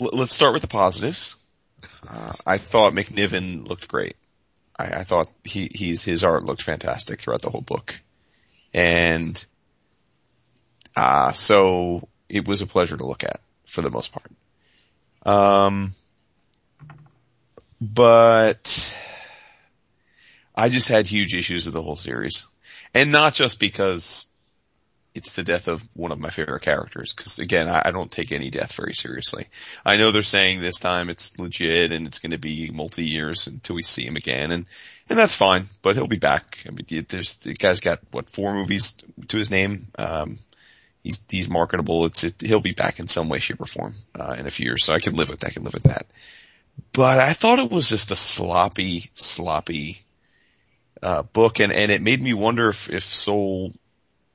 l- 0.00 0.10
let's 0.12 0.34
start 0.34 0.52
with 0.52 0.62
the 0.62 0.68
positives. 0.68 1.36
Uh, 2.08 2.32
I 2.46 2.58
thought 2.58 2.92
McNiven 2.92 3.66
looked 3.66 3.88
great. 3.88 4.16
I, 4.78 4.86
I 4.86 5.04
thought 5.04 5.30
he, 5.44 5.70
he's, 5.74 6.02
his 6.02 6.24
art 6.24 6.44
looked 6.44 6.62
fantastic 6.62 7.20
throughout 7.20 7.42
the 7.42 7.50
whole 7.50 7.60
book. 7.60 8.00
And, 8.72 9.44
uh, 10.96 11.32
so 11.32 12.08
it 12.28 12.46
was 12.46 12.60
a 12.60 12.66
pleasure 12.66 12.96
to 12.96 13.06
look 13.06 13.24
at 13.24 13.40
for 13.66 13.82
the 13.82 13.90
most 13.90 14.12
part. 14.12 14.30
Um, 15.24 15.92
but 17.92 18.96
I 20.54 20.68
just 20.70 20.88
had 20.88 21.06
huge 21.06 21.34
issues 21.34 21.64
with 21.64 21.74
the 21.74 21.82
whole 21.82 21.96
series. 21.96 22.46
And 22.94 23.12
not 23.12 23.34
just 23.34 23.58
because 23.58 24.26
it's 25.14 25.32
the 25.32 25.44
death 25.44 25.68
of 25.68 25.86
one 25.94 26.10
of 26.10 26.18
my 26.18 26.30
favorite 26.30 26.62
characters. 26.62 27.12
Cause 27.12 27.38
again, 27.38 27.68
I, 27.68 27.82
I 27.86 27.90
don't 27.92 28.10
take 28.10 28.32
any 28.32 28.50
death 28.50 28.72
very 28.72 28.94
seriously. 28.94 29.46
I 29.84 29.96
know 29.96 30.10
they're 30.10 30.22
saying 30.22 30.60
this 30.60 30.78
time 30.78 31.08
it's 31.08 31.38
legit 31.38 31.92
and 31.92 32.06
it's 32.06 32.18
going 32.18 32.32
to 32.32 32.38
be 32.38 32.70
multi 32.72 33.04
years 33.04 33.46
until 33.46 33.76
we 33.76 33.84
see 33.84 34.04
him 34.04 34.16
again. 34.16 34.50
And, 34.50 34.66
and 35.08 35.18
that's 35.18 35.34
fine, 35.34 35.68
but 35.82 35.94
he'll 35.94 36.08
be 36.08 36.18
back. 36.18 36.64
I 36.66 36.70
mean, 36.70 37.06
there's, 37.08 37.36
the 37.36 37.54
guy's 37.54 37.80
got 37.80 38.00
what, 38.10 38.30
four 38.30 38.54
movies 38.54 38.94
to 39.28 39.36
his 39.36 39.50
name. 39.50 39.88
Um, 39.98 40.38
he's, 41.02 41.20
he's 41.28 41.48
marketable. 41.48 42.06
It's, 42.06 42.24
it, 42.24 42.40
he'll 42.40 42.60
be 42.60 42.72
back 42.72 42.98
in 42.98 43.06
some 43.06 43.28
way, 43.28 43.38
shape 43.38 43.60
or 43.60 43.66
form, 43.66 43.94
uh, 44.18 44.34
in 44.36 44.46
a 44.46 44.50
few 44.50 44.64
years. 44.64 44.84
So 44.84 44.94
I 44.94 45.00
can 45.00 45.14
live 45.14 45.30
with 45.30 45.40
that. 45.40 45.48
I 45.48 45.52
can 45.52 45.62
live 45.62 45.74
with 45.74 45.84
that. 45.84 46.06
But 46.92 47.18
I 47.18 47.32
thought 47.32 47.58
it 47.58 47.70
was 47.70 47.88
just 47.88 48.10
a 48.10 48.16
sloppy, 48.16 49.10
sloppy, 49.14 50.04
uh, 51.02 51.22
book 51.22 51.60
and, 51.60 51.72
and 51.72 51.92
it 51.92 52.00
made 52.02 52.22
me 52.22 52.32
wonder 52.32 52.68
if, 52.68 52.88
if 52.88 53.04
Soule 53.04 53.72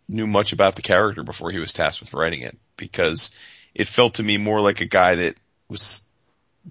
knew 0.08 0.28
much 0.28 0.54
about 0.54 0.76
the 0.76 0.82
character 0.82 1.24
before 1.24 1.52
he 1.52 1.60
was 1.60 1.74
tasked 1.74 2.02
with 2.02 2.14
writing 2.14 2.42
it 2.42 2.58
because 2.78 3.32
it 3.74 3.88
felt 3.88 4.16
to 4.16 4.24
me 4.24 4.38
more 4.38 4.62
like 4.62 4.82
a 4.82 4.86
guy 4.86 5.16
that 5.16 5.36
was 5.70 6.02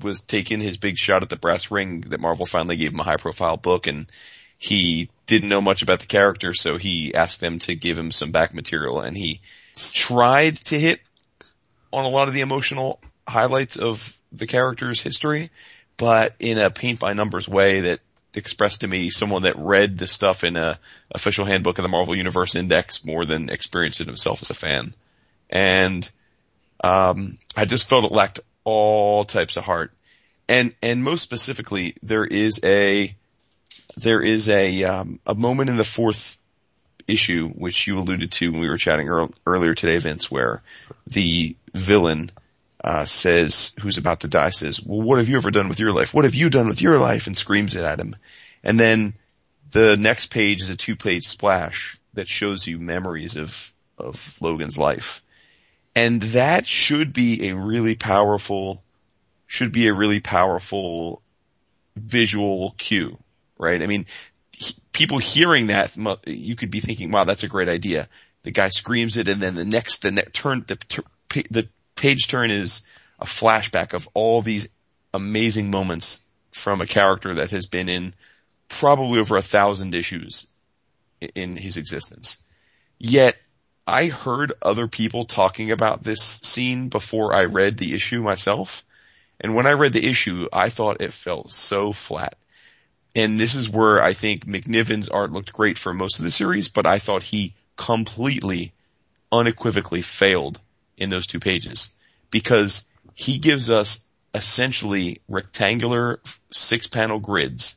was 0.02 0.20
taking 0.20 0.60
his 0.60 0.76
big 0.76 0.96
shot 0.96 1.22
at 1.22 1.28
the 1.30 1.36
brass 1.36 1.70
ring 1.70 2.02
that 2.02 2.20
Marvel 2.20 2.46
finally 2.46 2.76
gave 2.76 2.92
him 2.92 3.00
a 3.00 3.04
high 3.04 3.16
profile 3.16 3.56
book 3.56 3.86
and 3.86 4.10
he 4.58 5.08
didn't 5.26 5.48
know 5.48 5.60
much 5.60 5.82
about 5.82 6.00
the 6.00 6.06
character, 6.06 6.52
so 6.52 6.76
he 6.76 7.14
asked 7.14 7.40
them 7.40 7.58
to 7.60 7.74
give 7.74 7.96
him 7.96 8.10
some 8.10 8.32
back 8.32 8.52
material 8.52 9.00
and 9.00 9.16
he 9.16 9.40
tried 9.76 10.56
to 10.56 10.78
hit 10.78 11.00
on 11.92 12.04
a 12.04 12.08
lot 12.08 12.28
of 12.28 12.34
the 12.34 12.40
emotional 12.40 13.00
highlights 13.26 13.76
of 13.76 14.17
the 14.32 14.46
character's 14.46 15.00
history, 15.00 15.50
but 15.96 16.34
in 16.38 16.58
a 16.58 16.70
paint 16.70 17.00
by 17.00 17.12
numbers 17.12 17.48
way 17.48 17.80
that 17.82 18.00
expressed 18.34 18.82
to 18.82 18.86
me 18.86 19.10
someone 19.10 19.42
that 19.42 19.58
read 19.58 19.98
the 19.98 20.06
stuff 20.06 20.44
in 20.44 20.56
a 20.56 20.78
official 21.10 21.44
handbook 21.44 21.78
of 21.78 21.82
the 21.82 21.88
Marvel 21.88 22.16
Universe 22.16 22.54
Index 22.54 23.04
more 23.04 23.24
than 23.24 23.48
experienced 23.48 24.00
it 24.00 24.06
himself 24.06 24.42
as 24.42 24.50
a 24.50 24.54
fan. 24.54 24.94
And, 25.50 26.08
um, 26.84 27.38
I 27.56 27.64
just 27.64 27.88
felt 27.88 28.04
it 28.04 28.12
lacked 28.12 28.40
all 28.64 29.24
types 29.24 29.56
of 29.56 29.64
heart. 29.64 29.92
And, 30.48 30.74
and 30.82 31.02
most 31.02 31.22
specifically, 31.22 31.94
there 32.02 32.24
is 32.24 32.60
a, 32.62 33.14
there 33.96 34.22
is 34.22 34.48
a, 34.48 34.84
um, 34.84 35.20
a 35.26 35.34
moment 35.34 35.70
in 35.70 35.76
the 35.76 35.84
fourth 35.84 36.38
issue, 37.08 37.48
which 37.48 37.86
you 37.86 37.98
alluded 37.98 38.30
to 38.30 38.52
when 38.52 38.60
we 38.60 38.68
were 38.68 38.76
chatting 38.76 39.08
earlier 39.46 39.74
today, 39.74 39.98
Vince, 39.98 40.30
where 40.30 40.62
the 41.06 41.56
villain, 41.74 42.30
uh, 42.82 43.04
says, 43.04 43.72
who's 43.80 43.98
about 43.98 44.20
to 44.20 44.28
die 44.28 44.50
says, 44.50 44.82
well, 44.82 45.00
what 45.00 45.18
have 45.18 45.28
you 45.28 45.36
ever 45.36 45.50
done 45.50 45.68
with 45.68 45.80
your 45.80 45.92
life? 45.92 46.14
What 46.14 46.24
have 46.24 46.34
you 46.34 46.48
done 46.50 46.68
with 46.68 46.80
your 46.80 46.98
life? 46.98 47.26
And 47.26 47.36
screams 47.36 47.74
it 47.74 47.84
at 47.84 47.98
him. 47.98 48.16
And 48.62 48.78
then 48.78 49.14
the 49.70 49.96
next 49.96 50.26
page 50.26 50.62
is 50.62 50.70
a 50.70 50.76
two 50.76 50.96
page 50.96 51.26
splash 51.26 51.98
that 52.14 52.28
shows 52.28 52.66
you 52.66 52.78
memories 52.78 53.36
of, 53.36 53.72
of 53.96 54.40
Logan's 54.40 54.78
life. 54.78 55.22
And 55.94 56.22
that 56.22 56.66
should 56.66 57.12
be 57.12 57.48
a 57.48 57.56
really 57.56 57.96
powerful, 57.96 58.82
should 59.46 59.72
be 59.72 59.88
a 59.88 59.94
really 59.94 60.20
powerful 60.20 61.22
visual 61.96 62.74
cue, 62.78 63.18
right? 63.58 63.82
I 63.82 63.86
mean, 63.86 64.06
people 64.92 65.18
hearing 65.18 65.68
that, 65.68 65.96
you 66.26 66.54
could 66.54 66.70
be 66.70 66.80
thinking, 66.80 67.10
wow, 67.10 67.24
that's 67.24 67.42
a 67.42 67.48
great 67.48 67.68
idea. 67.68 68.08
The 68.44 68.52
guy 68.52 68.68
screams 68.68 69.16
it 69.16 69.28
and 69.28 69.42
then 69.42 69.56
the 69.56 69.64
next, 69.64 70.02
the 70.02 70.12
next 70.12 70.34
turn, 70.34 70.64
the, 70.68 70.78
the 71.50 71.68
page 71.98 72.28
turn 72.28 72.50
is 72.50 72.82
a 73.18 73.24
flashback 73.26 73.92
of 73.92 74.08
all 74.14 74.40
these 74.40 74.68
amazing 75.12 75.70
moments 75.70 76.22
from 76.52 76.80
a 76.80 76.86
character 76.86 77.34
that 77.36 77.50
has 77.50 77.66
been 77.66 77.88
in 77.88 78.14
probably 78.68 79.18
over 79.18 79.36
a 79.36 79.42
thousand 79.42 79.94
issues 79.94 80.46
in 81.34 81.56
his 81.56 81.76
existence. 81.76 82.36
Yet 82.98 83.36
I 83.86 84.06
heard 84.06 84.52
other 84.62 84.86
people 84.88 85.24
talking 85.24 85.70
about 85.70 86.02
this 86.02 86.20
scene 86.42 86.88
before 86.88 87.34
I 87.34 87.44
read 87.44 87.78
the 87.78 87.94
issue 87.94 88.22
myself. 88.22 88.84
And 89.40 89.54
when 89.54 89.66
I 89.66 89.72
read 89.72 89.92
the 89.92 90.06
issue, 90.06 90.48
I 90.52 90.68
thought 90.68 91.00
it 91.00 91.12
felt 91.12 91.50
so 91.50 91.92
flat. 91.92 92.36
And 93.16 93.40
this 93.40 93.54
is 93.54 93.68
where 93.68 94.02
I 94.02 94.12
think 94.12 94.46
McNiven's 94.46 95.08
art 95.08 95.32
looked 95.32 95.52
great 95.52 95.78
for 95.78 95.94
most 95.94 96.18
of 96.18 96.24
the 96.24 96.30
series, 96.30 96.68
but 96.68 96.86
I 96.86 96.98
thought 96.98 97.22
he 97.22 97.54
completely, 97.76 98.72
unequivocally 99.32 100.02
failed 100.02 100.60
in 100.98 101.10
those 101.10 101.26
two 101.26 101.40
pages 101.40 101.90
because 102.30 102.82
he 103.14 103.38
gives 103.38 103.70
us 103.70 104.00
essentially 104.34 105.20
rectangular 105.28 106.20
six 106.50 106.86
panel 106.86 107.18
grids 107.18 107.76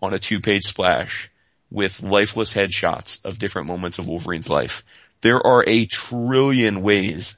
on 0.00 0.14
a 0.14 0.18
two 0.18 0.40
page 0.40 0.64
splash 0.64 1.30
with 1.70 2.02
lifeless 2.02 2.52
headshots 2.52 3.24
of 3.24 3.38
different 3.38 3.68
moments 3.68 3.98
of 3.98 4.08
Wolverine's 4.08 4.50
life. 4.50 4.84
There 5.20 5.44
are 5.46 5.64
a 5.66 5.86
trillion 5.86 6.82
ways 6.82 7.36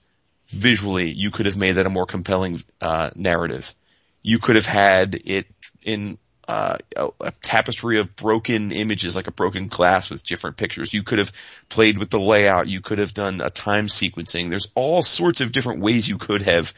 visually 0.48 1.10
you 1.10 1.30
could 1.30 1.46
have 1.46 1.56
made 1.56 1.72
that 1.72 1.86
a 1.86 1.90
more 1.90 2.06
compelling 2.06 2.62
uh, 2.80 3.10
narrative. 3.14 3.74
You 4.22 4.38
could 4.38 4.56
have 4.56 4.66
had 4.66 5.20
it 5.24 5.46
in 5.82 6.18
uh, 6.46 6.76
a, 6.96 7.32
tapestry 7.42 7.98
of 7.98 8.16
broken 8.16 8.72
images, 8.72 9.16
like 9.16 9.26
a 9.26 9.32
broken 9.32 9.68
glass 9.68 10.10
with 10.10 10.24
different 10.24 10.56
pictures. 10.56 10.92
You 10.92 11.02
could 11.02 11.18
have 11.18 11.32
played 11.68 11.98
with 11.98 12.10
the 12.10 12.20
layout. 12.20 12.68
You 12.68 12.80
could 12.80 12.98
have 12.98 13.14
done 13.14 13.40
a 13.40 13.50
time 13.50 13.86
sequencing. 13.86 14.50
There's 14.50 14.68
all 14.74 15.02
sorts 15.02 15.40
of 15.40 15.52
different 15.52 15.80
ways 15.80 16.08
you 16.08 16.18
could 16.18 16.42
have 16.42 16.74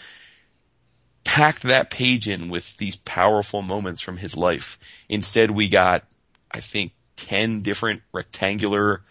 packed 1.25 1.65
that 1.65 1.91
page 1.91 2.29
in 2.29 2.49
with 2.49 2.77
these 2.77 2.97
powerful 2.97 3.63
moments 3.63 4.01
from 4.01 4.17
his 4.17 4.37
life. 4.37 4.79
Instead, 5.09 5.51
we 5.51 5.69
got, 5.69 6.05
I 6.51 6.61
think, 6.61 6.93
10 7.17 7.63
different 7.63 8.03
rectangular 8.13 9.03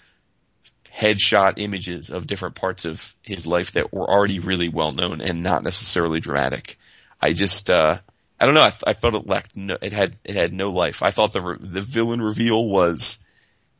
headshot 0.96 1.56
images 1.58 2.10
of 2.10 2.26
different 2.26 2.56
parts 2.56 2.86
of 2.86 3.14
his 3.22 3.46
life 3.46 3.74
that 3.74 3.94
were 3.94 4.10
already 4.10 4.40
really 4.40 4.70
well 4.70 4.94
known 4.94 5.20
and 5.20 5.44
not 5.44 5.64
necessarily 5.64 6.22
dramatic. 6.22 6.78
I 7.22 7.34
just, 7.34 7.70
uh, 7.70 7.98
I 8.40 8.46
don't 8.46 8.56
know. 8.56 8.62
I, 8.62 8.74
I 8.86 8.94
felt 8.94 9.16
it 9.16 9.28
lacked. 9.28 9.56
No, 9.56 9.78
it 9.82 9.94
had 9.94 10.18
it 10.24 10.36
had 10.36 10.54
no 10.54 10.70
life. 10.70 11.04
I 11.04 11.12
thought 11.12 11.34
the 11.34 11.58
the 11.60 11.82
villain 11.82 12.22
reveal 12.22 12.68
was, 12.68 13.18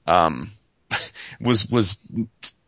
um, 0.08 0.52
was 1.42 1.70
was 1.70 1.98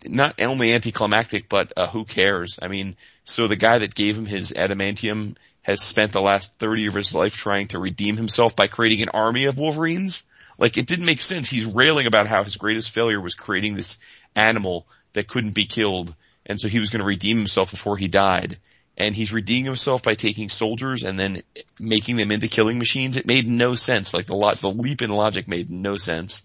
not 0.06 0.41
only 0.41 0.73
anticlimactic, 0.73 1.47
but 1.47 1.71
uh, 1.78 1.88
who 1.88 2.04
cares? 2.04 2.60
I 2.62 2.67
mean, 2.67 2.97
so 3.23 3.47
the 3.47 3.56
guy 3.56 3.80
that 3.80 3.95
gave 3.95 4.17
him 4.17 4.26
his 4.26 4.52
adamantium 4.52 5.38
has 5.62 5.82
spent 5.82 6.12
the 6.12 6.21
last 6.21 6.60
thirty 6.60 6.88
of 6.88 6.93
his 6.93 7.15
life 7.15 7.38
trying 7.38 7.67
to 7.67 7.80
redeem 7.80 8.17
himself 8.17 8.56
by 8.56 8.67
creating 8.67 9.02
an 9.02 9.10
army 9.10 9.45
of 9.45 9.58
Wolverines. 9.58 10.23
Like 10.58 10.78
it 10.78 10.88
didn't 10.88 11.06
make 11.06 11.21
sense. 11.21 11.50
He's 11.50 11.65
railing 11.65 12.08
about 12.08 12.28
how 12.28 12.43
his 12.43 12.58
greatest 12.58 12.91
failure 12.91 13.21
was 13.21 13.36
creating 13.36 13.76
this 13.76 13.97
animal 14.36 14.88
that 15.13 15.28
couldn't 15.28 15.56
be 15.56 15.65
killed, 15.65 16.13
and 16.45 16.60
so 16.60 16.67
he 16.67 16.80
was 16.80 16.89
going 16.89 17.02
to 17.02 17.06
redeem 17.06 17.38
himself 17.38 17.71
before 17.71 17.95
he 17.95 18.08
died 18.10 18.58
and 18.98 19.16
he's 19.16 19.32
redeeming 19.32 19.66
himself 19.66 20.02
by 20.02 20.16
taking 20.16 20.50
soldiers 20.50 21.04
and 21.04 21.20
then 21.20 21.44
making 21.80 22.18
them 22.18 22.32
into 22.32 22.48
killing 22.48 22.80
machines. 22.80 23.16
It 23.16 23.28
made 23.28 23.48
no 23.48 23.76
sense. 23.76 24.14
Like 24.14 24.26
the 24.26 24.36
lot, 24.36 24.56
the 24.56 24.72
leap 24.72 25.04
in 25.04 25.12
logic 25.12 25.48
made 25.48 25.70
no 25.70 25.98
sense. 25.98 26.42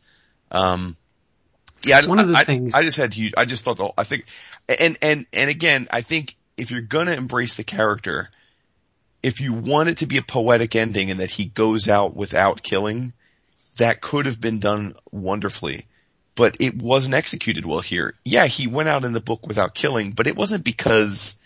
Um, 0.50 0.96
yeah, 1.84 2.06
one 2.06 2.18
of 2.18 2.28
the 2.28 2.36
I, 2.36 2.44
things 2.44 2.74
I 2.74 2.82
just 2.82 2.98
had 2.98 3.14
huge. 3.14 3.32
I 3.36 3.46
just 3.46 3.64
thought 3.64 3.78
the. 3.78 3.90
I 3.96 4.04
think, 4.04 4.26
and 4.68 4.98
and 5.00 5.26
and 5.32 5.50
again, 5.50 5.88
I 5.90 6.02
think 6.02 6.36
if 6.56 6.70
you're 6.70 6.82
gonna 6.82 7.12
embrace 7.12 7.54
the 7.54 7.64
character, 7.64 8.28
if 9.22 9.40
you 9.40 9.54
want 9.54 9.88
it 9.88 9.98
to 9.98 10.06
be 10.06 10.18
a 10.18 10.22
poetic 10.22 10.76
ending 10.76 11.10
and 11.10 11.20
that 11.20 11.30
he 11.30 11.46
goes 11.46 11.88
out 11.88 12.14
without 12.14 12.62
killing, 12.62 13.14
that 13.78 14.00
could 14.00 14.26
have 14.26 14.40
been 14.40 14.60
done 14.60 14.94
wonderfully. 15.10 15.86
But 16.34 16.58
it 16.60 16.80
wasn't 16.80 17.14
executed 17.14 17.66
well 17.66 17.80
here. 17.80 18.14
Yeah, 18.24 18.46
he 18.46 18.66
went 18.66 18.88
out 18.88 19.04
in 19.04 19.12
the 19.12 19.20
book 19.20 19.46
without 19.46 19.74
killing, 19.74 20.12
but 20.12 20.26
it 20.26 20.36
wasn't 20.36 20.64
because 20.64 21.36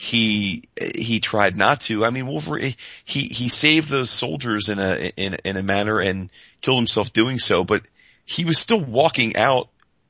he 0.00 0.62
he 0.80 1.20
tried 1.20 1.58
not 1.58 1.82
to. 1.82 2.06
I 2.06 2.10
mean, 2.10 2.26
Wolverine 2.26 2.74
he 3.04 3.24
he 3.24 3.50
saved 3.50 3.90
those 3.90 4.08
soldiers 4.08 4.70
in 4.70 4.78
a 4.78 5.12
in 5.14 5.34
in 5.44 5.58
a 5.58 5.62
manner 5.62 6.00
and 6.00 6.30
killed 6.62 6.78
himself 6.78 7.12
doing 7.12 7.38
so, 7.38 7.64
but 7.64 7.82
he 8.24 8.46
was 8.46 8.58
still 8.58 8.80
walking 8.80 9.36
out 9.36 9.68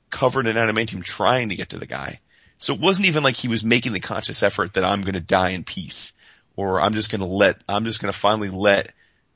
covered 0.09 0.47
in 0.47 0.55
adamantium 0.55 1.03
trying 1.03 1.49
to 1.49 1.57
get 1.57 1.71
to 1.71 1.79
the 1.79 1.89
guy. 1.89 2.21
So 2.59 2.73
it 2.73 2.79
wasn't 2.79 3.09
even 3.09 3.25
like 3.25 3.35
he 3.35 3.49
was 3.49 3.65
making 3.65 3.91
the 3.91 3.99
conscious 3.99 4.45
effort 4.45 4.75
that 4.75 4.85
I'm 4.85 5.03
going 5.03 5.15
to 5.15 5.21
die 5.21 5.51
in 5.51 5.65
peace 5.65 6.13
or 6.55 6.81
I'm 6.81 6.95
just 6.95 7.11
going 7.11 7.23
to 7.23 7.27
let 7.27 7.61
I'm 7.69 7.85
just 7.85 8.01
going 8.01 8.13
to 8.13 8.19
finally 8.19 8.49
let 8.49 8.93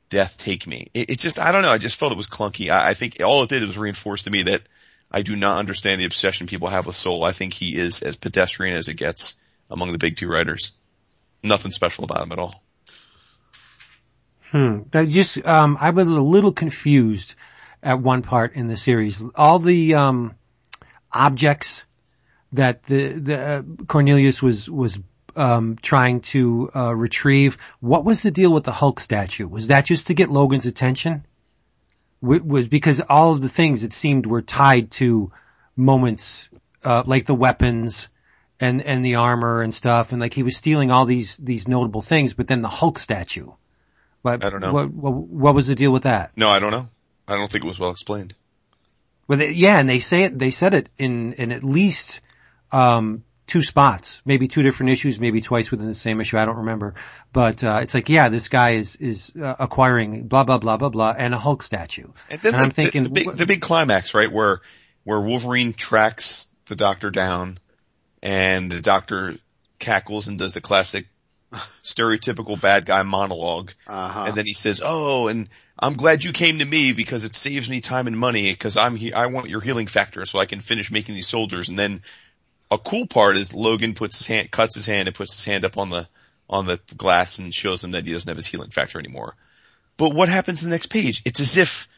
death 0.09 0.37
take 0.37 0.69
me. 0.69 0.87
It, 0.95 1.11
it, 1.11 1.19
just 1.19 1.41
I 1.41 1.51
don't 1.51 1.63
know. 1.63 1.73
I 1.73 1.79
just 1.79 1.97
felt 1.97 2.13
it 2.13 2.17
was 2.17 2.29
clunky. 2.29 2.71
I, 2.71 2.91
I 2.91 2.95
think 2.95 3.21
all 3.21 3.43
it 3.43 3.49
did 3.49 3.65
was 3.65 3.77
reinforce 3.77 4.23
to 4.23 4.31
me 4.31 4.45
that 4.45 4.63
I 5.11 5.23
do 5.23 5.35
not 5.35 5.59
understand 5.59 6.01
the 6.01 6.05
obsession 6.05 6.47
people 6.47 6.69
have 6.69 6.87
with 6.87 6.95
Soule. 6.95 7.25
I 7.25 7.33
think 7.33 7.55
he 7.55 7.77
is 7.77 8.03
as 8.03 8.15
pedestrian 8.15 8.77
as 8.77 8.87
it 8.87 8.95
gets 8.95 9.35
among 9.71 9.93
the 9.93 9.99
big 9.99 10.17
two 10.17 10.29
writers. 10.29 10.73
Nothing 11.43 11.71
special 11.71 12.05
about 12.05 12.23
him 12.23 12.33
at 12.33 12.39
all. 12.39 12.63
Hmm. 14.51 14.83
That 14.93 15.09
just, 15.09 15.45
um, 15.45 15.77
I 15.81 15.91
was 15.91 16.09
a 16.09 16.21
little 16.21 16.53
confused 16.53 17.35
at 17.83 18.01
one 18.01 18.23
part 18.23 18.55
in 18.55 18.67
the 18.67 18.77
series. 18.77 19.23
All 19.35 19.59
the, 19.59 19.95
um, 19.95 20.37
objects 21.13 21.85
that 22.53 22.85
the, 22.85 23.09
the, 23.13 23.39
uh, 23.39 23.63
Cornelius 23.87 24.41
was, 24.41 24.71
was, 24.71 24.99
um, 25.35 25.77
trying 25.83 26.21
to, 26.21 26.71
uh, 26.75 26.95
retrieve. 26.95 27.59
What 27.81 28.05
was 28.05 28.23
the 28.23 28.31
deal 28.31 28.53
with 28.53 28.65
the 28.65 28.73
Hulk 28.73 29.01
statue? 29.01 29.49
Was 29.49 29.69
that 29.69 29.87
just 29.87 30.07
to 30.07 30.15
get 30.15 30.31
Logan's 30.31 30.67
attention? 30.67 31.27
Was 32.23 32.69
because 32.69 33.03
all 33.03 33.33
of 33.33 33.43
the 33.43 33.51
things 33.51 33.83
it 33.83 33.93
seemed 33.93 34.25
were 34.25 34.41
tied 34.41 34.93
to 34.93 35.33
moments, 35.77 36.49
uh, 36.83 37.03
like 37.05 37.27
the 37.27 37.35
weapons, 37.35 38.09
and 38.65 38.83
and 38.83 39.05
the 39.05 39.17
armor 39.17 39.63
and 39.63 39.75
stuff, 39.75 40.13
and 40.13 40.21
like 40.21 40.35
he 40.35 40.43
was 40.43 40.57
stealing 40.57 40.91
all 40.91 41.05
these 41.05 41.37
these 41.37 41.69
notable 41.69 42.01
things, 42.01 42.33
but 42.33 42.49
then 42.49 42.63
the 42.63 42.69
Hulk 42.69 42.99
statue. 42.99 43.51
But 44.23 44.43
I 44.45 44.51
don't 44.51 44.61
know. 44.61 44.73
What, 44.73 44.91
what, 44.91 45.13
what 45.13 45.55
was 45.55 45.67
the 45.67 45.75
deal 45.75 45.93
with 45.93 46.05
that? 46.05 46.33
No, 46.35 46.49
I 46.49 46.59
don't 46.59 46.71
know. 46.71 46.89
I 47.29 47.37
don't 47.37 47.51
think 47.51 47.65
it 47.65 47.67
was 47.67 47.79
well 47.79 47.91
explained. 47.91 48.35
Well, 49.29 49.39
they, 49.39 49.51
yeah, 49.51 49.79
and 49.79 49.89
they 49.89 49.99
say 49.99 50.25
it. 50.25 50.39
They 50.39 50.51
said 50.51 50.75
it 50.75 50.89
in 50.99 51.35
in 51.35 51.53
at 51.53 51.63
least 51.63 52.21
um, 52.73 53.25
two 53.47 53.63
spots, 53.63 54.23
maybe 54.25 54.49
two 54.49 54.63
different 54.63 54.93
issues, 54.93 55.21
maybe 55.21 55.43
twice 55.43 55.71
within 55.71 55.87
the 55.87 55.95
same 55.95 56.21
issue. 56.21 56.39
I 56.39 56.47
don't 56.47 56.57
remember, 56.57 56.95
but 57.33 57.63
uh, 57.63 57.81
it's 57.83 57.95
like, 57.95 58.09
yeah, 58.09 58.31
this 58.31 58.49
guy 58.49 58.77
is 58.77 58.97
is 58.97 59.33
uh, 59.41 59.57
acquiring 59.59 60.27
blah 60.27 60.45
blah 60.45 60.59
blah 60.59 60.79
blah 60.79 60.89
blah 60.89 61.15
and 61.17 61.35
a 61.35 61.39
Hulk 61.39 61.63
statue. 61.63 62.09
And 62.31 62.41
then 62.41 62.55
and 62.55 62.61
the, 62.61 62.65
I'm 62.65 62.71
thinking 62.71 63.03
the, 63.03 63.09
the, 63.11 63.15
big, 63.15 63.33
the 63.37 63.47
big 63.47 63.61
climax, 63.61 64.15
right, 64.15 64.33
where 64.33 64.61
where 65.05 65.21
Wolverine 65.21 65.75
tracks 65.75 66.49
the 66.67 66.77
Doctor 66.77 67.11
down 67.11 67.59
and 68.25 68.73
the 68.73 68.81
doctor 68.81 69.37
cackles 69.79 70.27
and 70.27 70.39
does 70.39 70.55
the 70.55 70.61
classic 70.61 71.07
stereotypical 71.53 72.61
bad 72.61 72.87
guy 72.87 73.03
monologue. 73.03 73.71
Uh-huh. 73.87 74.25
And 74.27 74.35
then 74.35 74.47
he 74.47 74.55
says, 74.55 74.81
oh, 74.83 75.29
and 75.29 75.49
I'm 75.79 75.95
glad 75.95 76.25
you 76.25 76.33
came 76.33 76.59
to 76.59 76.65
me 76.65 76.95
because 76.95 77.25
it 77.25 77.37
saves 77.37 77.69
me 77.69 77.81
time 77.81 78.07
and 78.07 78.19
money 78.19 78.51
because 78.51 78.77
I'm 78.77 78.97
he- 78.97 79.13
I 79.13 79.27
want 79.27 79.51
your 79.51 79.61
healing 79.61 79.87
factor 79.87 80.25
so 80.25 80.39
I 80.39 80.47
can 80.47 80.61
finish 80.61 80.91
making 80.91 81.15
these 81.15 81.29
soldiers. 81.29 81.69
And 81.69 81.79
then 81.79 82.03
a 82.71 82.79
cool 82.79 83.07
part 83.07 83.37
is 83.37 83.53
Logan 83.53 83.95
puts 83.95 84.19
his 84.19 84.27
hand, 84.27 84.51
cuts 84.51 84.75
his 84.75 84.87
hand 84.87 85.07
and 85.07 85.15
puts 85.15 85.35
his 85.35 85.45
hand 85.45 85.65
up 85.65 85.77
on 85.77 85.91
the, 85.91 86.09
on 86.49 86.67
the 86.67 86.81
glass 86.97 87.39
and 87.39 87.55
shows 87.55 87.85
him 87.85 87.93
that 87.93 88.07
he 88.07 88.13
doesn't 88.13 88.29
have 88.29 88.39
his 88.39 88.47
healing 88.47 88.71
factor 88.71 88.99
anymore. 88.99 89.35
But 89.97 90.15
what 90.15 90.29
happens 90.29 90.63
in 90.63 90.71
the 90.71 90.75
next 90.75 90.87
page? 90.87 91.23
It's 91.25 91.41
as 91.41 91.57
if 91.57 91.89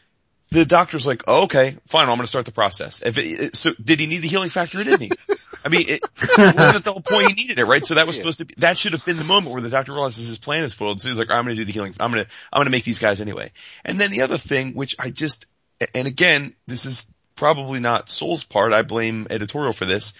the 0.50 0.64
doctor's 0.64 1.06
like, 1.06 1.24
oh, 1.26 1.44
okay, 1.44 1.76
fine, 1.86 2.02
I'm 2.02 2.16
going 2.16 2.20
to 2.20 2.26
start 2.26 2.46
the 2.46 2.52
process. 2.52 3.02
If 3.04 3.18
it, 3.18 3.24
it- 3.26 3.56
so 3.56 3.72
did 3.82 4.00
he 4.00 4.06
need 4.06 4.22
the 4.22 4.28
healing 4.28 4.50
factor 4.50 4.80
or 4.80 4.84
didn't 4.84 5.00
he? 5.02 5.14
I 5.64 5.68
mean, 5.68 5.86
it, 5.88 6.02
wasn't 6.38 6.72
that 6.72 6.84
the 6.84 6.92
whole 6.92 7.00
point 7.02 7.26
he 7.26 7.32
needed 7.32 7.58
it, 7.58 7.64
right? 7.64 7.84
So 7.84 7.94
that 7.94 8.06
was 8.06 8.16
Yeah. 8.16 8.20
supposed 8.22 8.38
to 8.38 8.44
be, 8.44 8.54
that 8.58 8.78
should 8.78 8.92
have 8.92 9.04
been 9.04 9.16
the 9.16 9.24
moment 9.24 9.52
where 9.52 9.62
the 9.62 9.70
doctor 9.70 9.92
realizes 9.92 10.28
his 10.28 10.38
plan 10.38 10.62
is 10.62 10.72
foiled. 10.74 11.00
So 11.00 11.08
he's 11.08 11.18
like, 11.18 11.30
I'm 11.30 11.44
going 11.44 11.56
to 11.56 11.60
do 11.60 11.64
the 11.64 11.72
healing, 11.72 11.94
I'm 11.98 12.12
going 12.12 12.24
to, 12.24 12.30
I'm 12.52 12.58
going 12.58 12.66
to 12.66 12.70
make 12.70 12.84
these 12.84 13.00
guys 13.00 13.20
anyway. 13.20 13.50
And 13.84 13.98
then 13.98 14.10
the 14.10 14.22
other 14.22 14.38
thing, 14.38 14.74
which 14.74 14.94
I 14.98 15.10
just, 15.10 15.46
and 15.94 16.06
again, 16.06 16.54
this 16.66 16.86
is 16.86 17.06
probably 17.34 17.80
not 17.80 18.08
Soule's 18.10 18.44
part, 18.44 18.72
I 18.72 18.82
blame 18.82 19.26
editorial 19.28 19.72
for 19.72 19.84
this. 19.86 20.12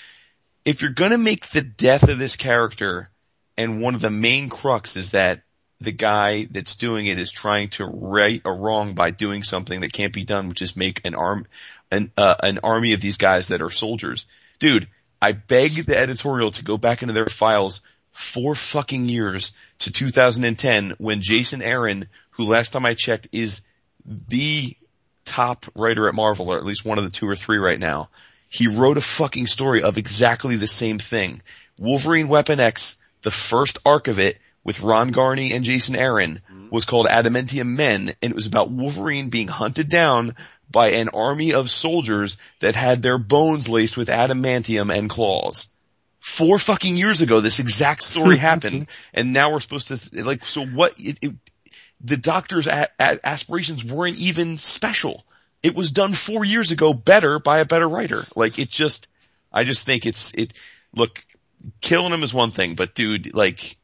If 0.64 0.82
you're 0.82 0.90
going 0.90 1.12
to 1.12 1.18
make 1.18 1.50
the 1.50 1.62
death 1.62 2.08
of 2.08 2.18
this 2.18 2.34
character 2.34 3.08
and 3.56 3.80
one 3.80 3.94
of 3.94 4.00
the 4.00 4.10
main 4.10 4.48
crux 4.48 4.96
is 4.96 5.12
that 5.12 5.42
the 5.80 5.92
guy 5.92 6.44
that's 6.44 6.76
doing 6.76 7.06
it 7.06 7.18
is 7.18 7.30
trying 7.30 7.68
to 7.68 7.84
right 7.84 8.40
a 8.44 8.52
wrong 8.52 8.94
by 8.94 9.10
doing 9.10 9.42
something 9.42 9.80
that 9.80 9.92
can't 9.92 10.12
be 10.12 10.24
done, 10.24 10.48
which 10.48 10.62
is 10.62 10.76
make 10.76 11.04
an 11.04 11.14
arm, 11.14 11.46
an, 11.90 12.10
uh, 12.16 12.34
an 12.42 12.60
army 12.62 12.92
of 12.92 13.00
these 13.00 13.18
guys 13.18 13.48
that 13.48 13.62
are 13.62 13.70
soldiers. 13.70 14.26
Dude, 14.58 14.88
I 15.20 15.32
beg 15.32 15.72
the 15.72 15.98
editorial 15.98 16.50
to 16.52 16.64
go 16.64 16.78
back 16.78 17.02
into 17.02 17.14
their 17.14 17.26
files 17.26 17.82
four 18.10 18.54
fucking 18.54 19.08
years 19.08 19.52
to 19.80 19.92
2010 19.92 20.94
when 20.98 21.20
Jason 21.20 21.60
Aaron, 21.60 22.08
who 22.30 22.44
last 22.44 22.72
time 22.72 22.86
I 22.86 22.94
checked 22.94 23.28
is 23.32 23.60
the 24.06 24.74
top 25.26 25.66
writer 25.74 26.08
at 26.08 26.14
Marvel, 26.14 26.48
or 26.48 26.56
at 26.56 26.64
least 26.64 26.84
one 26.84 26.98
of 26.98 27.04
the 27.04 27.10
two 27.10 27.28
or 27.28 27.36
three 27.36 27.58
right 27.58 27.78
now. 27.78 28.08
He 28.48 28.68
wrote 28.68 28.96
a 28.96 29.02
fucking 29.02 29.48
story 29.48 29.82
of 29.82 29.98
exactly 29.98 30.56
the 30.56 30.66
same 30.66 30.98
thing. 30.98 31.42
Wolverine 31.78 32.28
Weapon 32.28 32.60
X, 32.60 32.96
the 33.22 33.30
first 33.30 33.78
arc 33.84 34.08
of 34.08 34.18
it, 34.18 34.38
with 34.66 34.82
Ron 34.82 35.12
Garney 35.12 35.52
and 35.52 35.64
Jason 35.64 35.94
Aaron, 35.94 36.40
mm-hmm. 36.50 36.70
was 36.70 36.84
called 36.84 37.06
Adamantium 37.06 37.76
Men, 37.76 38.12
and 38.20 38.32
it 38.32 38.34
was 38.34 38.48
about 38.48 38.68
Wolverine 38.68 39.30
being 39.30 39.46
hunted 39.46 39.88
down 39.88 40.34
by 40.68 40.90
an 40.90 41.08
army 41.10 41.54
of 41.54 41.70
soldiers 41.70 42.36
that 42.58 42.74
had 42.74 43.00
their 43.00 43.16
bones 43.16 43.68
laced 43.68 43.96
with 43.96 44.08
adamantium 44.08 44.92
and 44.92 45.08
claws. 45.08 45.68
Four 46.18 46.58
fucking 46.58 46.96
years 46.96 47.20
ago, 47.20 47.40
this 47.40 47.60
exact 47.60 48.02
story 48.02 48.36
happened, 48.50 48.88
and 49.14 49.32
now 49.32 49.52
we're 49.52 49.60
supposed 49.60 49.86
to, 49.86 50.24
like, 50.24 50.44
so 50.44 50.66
what, 50.66 50.94
it, 50.98 51.18
it, 51.22 51.34
the 52.00 52.16
doctor's 52.16 52.66
a, 52.66 52.88
a, 52.98 53.20
aspirations 53.24 53.84
weren't 53.84 54.18
even 54.18 54.58
special. 54.58 55.24
It 55.62 55.76
was 55.76 55.92
done 55.92 56.12
four 56.12 56.44
years 56.44 56.72
ago 56.72 56.92
better 56.92 57.38
by 57.38 57.60
a 57.60 57.64
better 57.64 57.88
writer. 57.88 58.22
Like, 58.34 58.58
it 58.58 58.68
just, 58.68 59.06
I 59.52 59.62
just 59.62 59.86
think 59.86 60.06
it's, 60.06 60.32
it, 60.34 60.54
look, 60.92 61.24
killing 61.80 62.12
him 62.12 62.24
is 62.24 62.34
one 62.34 62.50
thing, 62.50 62.74
but 62.74 62.96
dude, 62.96 63.32
like, 63.32 63.76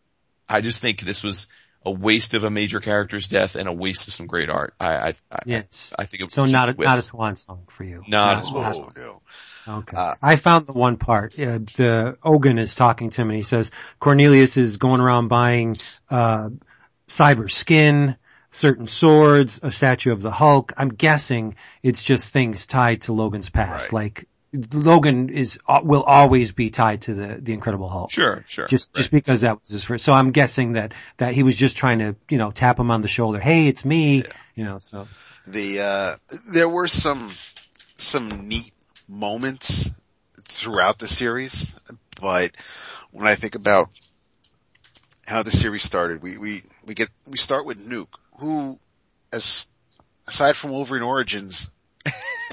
I 0.48 0.60
just 0.60 0.80
think 0.80 1.00
this 1.00 1.22
was 1.22 1.46
a 1.84 1.90
waste 1.90 2.34
of 2.34 2.44
a 2.44 2.50
major 2.50 2.78
character's 2.80 3.26
death 3.26 3.56
and 3.56 3.68
a 3.68 3.72
waste 3.72 4.06
of 4.06 4.14
some 4.14 4.26
great 4.26 4.48
art. 4.48 4.74
I, 4.78 4.86
I, 4.94 5.14
I, 5.32 5.38
Yes. 5.46 5.92
I 5.98 6.06
think 6.06 6.20
it 6.20 6.24
was 6.24 6.32
So 6.32 6.44
not 6.44 6.68
a, 6.68 6.72
whiff. 6.74 6.86
not 6.86 6.98
a 6.98 7.02
swan 7.02 7.34
song 7.36 7.64
for 7.68 7.82
you. 7.84 8.02
Not 8.06 8.34
a 8.34 8.36
No, 8.36 8.42
swan 8.42 8.62
not- 8.62 8.74
song. 8.74 8.92
Oh 8.96 9.00
no. 9.00 9.22
Okay. 9.78 9.96
Uh, 9.96 10.14
I 10.22 10.36
found 10.36 10.66
the 10.66 10.72
one 10.72 10.96
part. 10.96 11.38
Uh, 11.38 11.58
the 11.58 12.16
Ogun 12.22 12.58
is 12.58 12.74
talking 12.74 13.10
to 13.10 13.20
him 13.22 13.30
and 13.30 13.36
he 13.36 13.42
says 13.42 13.70
Cornelius 14.00 14.56
is 14.56 14.76
going 14.76 15.00
around 15.00 15.28
buying 15.28 15.76
uh 16.10 16.50
cyber 17.08 17.50
skin, 17.50 18.16
certain 18.50 18.86
swords, 18.86 19.60
a 19.62 19.70
statue 19.72 20.12
of 20.12 20.22
the 20.22 20.30
Hulk. 20.30 20.72
I'm 20.76 20.88
guessing 20.90 21.56
it's 21.82 22.02
just 22.02 22.32
things 22.32 22.66
tied 22.66 23.02
to 23.02 23.12
Logan's 23.12 23.50
past. 23.50 23.92
Right. 23.92 24.04
Like 24.04 24.28
Logan 24.52 25.30
is 25.30 25.58
uh, 25.66 25.80
will 25.82 26.02
always 26.02 26.52
be 26.52 26.70
tied 26.70 27.02
to 27.02 27.14
the 27.14 27.38
the 27.40 27.54
Incredible 27.54 27.88
Hulk. 27.88 28.10
Sure, 28.10 28.44
sure. 28.46 28.66
Just 28.66 28.90
right. 28.94 29.00
just 29.00 29.10
because 29.10 29.40
that 29.40 29.58
was 29.58 29.68
his 29.68 29.84
first. 29.84 30.04
So 30.04 30.12
I'm 30.12 30.30
guessing 30.30 30.74
that 30.74 30.92
that 31.16 31.32
he 31.32 31.42
was 31.42 31.56
just 31.56 31.76
trying 31.76 32.00
to 32.00 32.16
you 32.28 32.38
know 32.38 32.50
tap 32.50 32.78
him 32.78 32.90
on 32.90 33.00
the 33.00 33.08
shoulder. 33.08 33.38
Hey, 33.38 33.68
it's 33.68 33.84
me. 33.84 34.24
You 34.54 34.64
know. 34.64 34.78
So 34.78 35.06
The, 35.46 35.80
uh, 35.80 36.36
there 36.52 36.68
were 36.68 36.86
some, 36.86 37.30
some 37.96 38.48
neat 38.48 38.72
moments 39.08 39.88
throughout 40.44 40.98
the 40.98 41.08
series, 41.08 41.74
but 42.20 42.50
when 43.10 43.26
I 43.26 43.34
think 43.34 43.54
about 43.54 43.88
how 45.26 45.42
the 45.42 45.50
series 45.50 45.82
started, 45.82 46.22
we, 46.22 46.36
we, 46.38 46.60
we 46.86 46.94
get, 46.94 47.08
we 47.26 47.38
start 47.38 47.64
with 47.64 47.78
Nuke, 47.78 48.12
who, 48.38 48.78
as, 49.32 49.66
aside 50.28 50.56
from 50.56 50.70
Wolverine 50.70 51.02
Origins, 51.02 51.70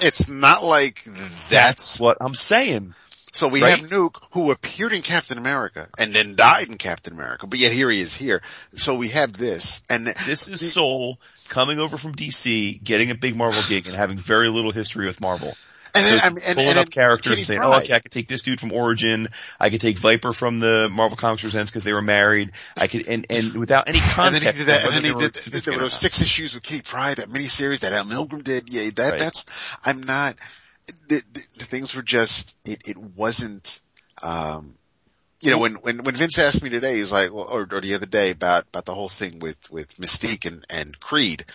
it's 0.00 0.28
not 0.28 0.64
like 0.64 1.02
that's, 1.04 1.48
That's 1.48 2.00
what 2.00 2.18
I'm 2.20 2.34
saying. 2.34 2.94
so 3.32 3.48
we 3.48 3.62
right. 3.62 3.78
have 3.78 3.90
Nuke 3.90 4.16
who 4.32 4.50
appeared 4.50 4.92
in 4.92 5.02
Captain 5.02 5.38
America 5.38 5.88
and 5.98 6.14
then 6.14 6.36
died 6.36 6.68
in 6.68 6.78
Captain 6.78 7.12
America, 7.12 7.46
but 7.46 7.58
yet 7.58 7.72
here 7.72 7.90
he 7.90 8.00
is 8.00 8.14
here. 8.14 8.42
So 8.74 8.94
we 8.94 9.08
have 9.08 9.32
this 9.32 9.82
and 9.90 10.06
This 10.06 10.48
is 10.48 10.72
Soul 10.72 11.18
coming 11.48 11.78
over 11.78 11.96
from 11.96 12.14
DC, 12.14 12.82
getting 12.82 13.10
a 13.10 13.14
big 13.14 13.36
Marvel 13.36 13.62
gig 13.68 13.86
and 13.86 13.96
having 13.96 14.18
very 14.18 14.48
little 14.48 14.72
history 14.72 15.06
with 15.06 15.20
Marvel. 15.20 15.54
And 15.94 16.04
So 16.04 16.10
then, 16.10 16.20
I 16.22 16.28
mean, 16.28 16.38
and, 16.46 16.54
pulling 16.54 16.68
and 16.70 16.78
up 16.78 16.90
characters 16.90 17.32
and 17.32 17.42
saying, 17.42 17.60
oh, 17.62 17.74
okay, 17.74 17.94
I 17.94 18.00
could 18.00 18.12
take 18.12 18.28
this 18.28 18.42
dude 18.42 18.60
from 18.60 18.72
Origin. 18.72 19.28
I 19.58 19.70
could 19.70 19.80
take 19.80 19.98
Viper 19.98 20.32
from 20.32 20.60
the 20.60 20.88
Marvel 20.90 21.16
Comics 21.16 21.42
Presents 21.42 21.70
because 21.70 21.84
they 21.84 21.92
were 21.92 22.02
married. 22.02 22.52
I 22.76 22.86
could, 22.86 23.06
and, 23.08 23.26
and 23.30 23.54
without 23.54 23.88
any 23.88 23.98
And 23.98 24.34
then 24.34 24.42
he 24.42 24.58
did 24.58 24.68
that, 24.68 24.84
and 24.84 24.94
then 24.94 25.04
he 25.04 25.20
did, 25.20 25.34
there 25.64 25.74
were 25.74 25.80
those 25.80 25.94
six 25.94 26.20
issues 26.20 26.54
with 26.54 26.62
Kitty 26.62 26.82
Pryde, 26.82 27.16
that 27.16 27.28
miniseries 27.28 27.80
that 27.80 27.92
Al 27.92 28.04
Milgrom 28.04 28.44
did. 28.44 28.72
Yeah, 28.72 28.90
that, 28.96 29.10
Right. 29.10 29.18
that's, 29.18 29.46
I'm 29.84 30.02
not, 30.02 30.36
the, 31.08 31.22
the, 31.32 31.44
the 31.58 31.64
things 31.64 31.94
were 31.94 32.02
just, 32.02 32.56
it, 32.64 32.88
it 32.88 32.96
wasn't, 32.96 33.80
um, 34.22 34.74
you 35.40 35.50
know, 35.50 35.58
when, 35.58 35.74
when, 35.74 36.04
when 36.04 36.14
Vince 36.14 36.38
asked 36.38 36.62
me 36.62 36.68
today, 36.70 36.96
he 36.96 37.00
was 37.00 37.12
like, 37.12 37.32
well, 37.32 37.46
or, 37.50 37.66
or 37.70 37.80
the 37.80 37.94
other 37.94 38.06
day 38.06 38.30
about, 38.30 38.64
about 38.68 38.84
the 38.84 38.94
whole 38.94 39.08
thing 39.08 39.38
with, 39.38 39.70
with 39.70 39.96
Mystique 39.96 40.46
and, 40.46 40.64
and 40.68 40.98
Creed, 41.00 41.46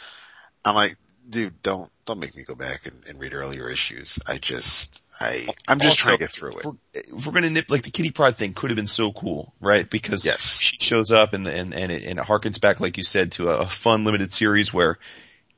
I'm 0.63 0.73
like, 0.75 0.95
dude, 1.29 1.61
don't, 1.61 1.89
don't 2.05 2.19
make 2.19 2.35
me 2.35 2.43
go 2.43 2.55
back 2.55 2.85
and, 2.85 3.03
and 3.07 3.19
read 3.19 3.33
earlier 3.33 3.69
issues. 3.69 4.19
I 4.27 4.37
just, 4.37 5.01
I, 5.19 5.45
I'm 5.67 5.79
just 5.79 5.99
Also, 5.99 6.03
trying 6.03 6.17
to 6.17 6.23
get 6.23 6.31
through 6.31 6.57
it. 6.57 6.65
If 6.93 7.25
we're, 7.25 7.33
gonna 7.33 7.49
nip, 7.49 7.65
like 7.69 7.83
the 7.83 7.91
Kitty 7.91 8.11
Pryde 8.11 8.35
thing 8.35 8.53
could 8.53 8.69
have 8.69 8.75
been 8.75 8.87
so 8.87 9.11
cool, 9.11 9.53
right? 9.59 9.89
Because 9.89 10.25
Yes. 10.25 10.41
she 10.59 10.77
shows 10.77 11.11
up 11.11 11.33
and, 11.33 11.47
and, 11.47 11.73
and 11.73 11.91
it, 11.91 12.03
and 12.05 12.19
it 12.19 12.25
harkens 12.25 12.59
back, 12.59 12.79
like 12.79 12.97
you 12.97 13.03
said, 13.03 13.33
to 13.33 13.49
a, 13.49 13.59
a 13.59 13.67
fun 13.67 14.03
limited 14.03 14.33
series 14.33 14.73
where, 14.73 14.97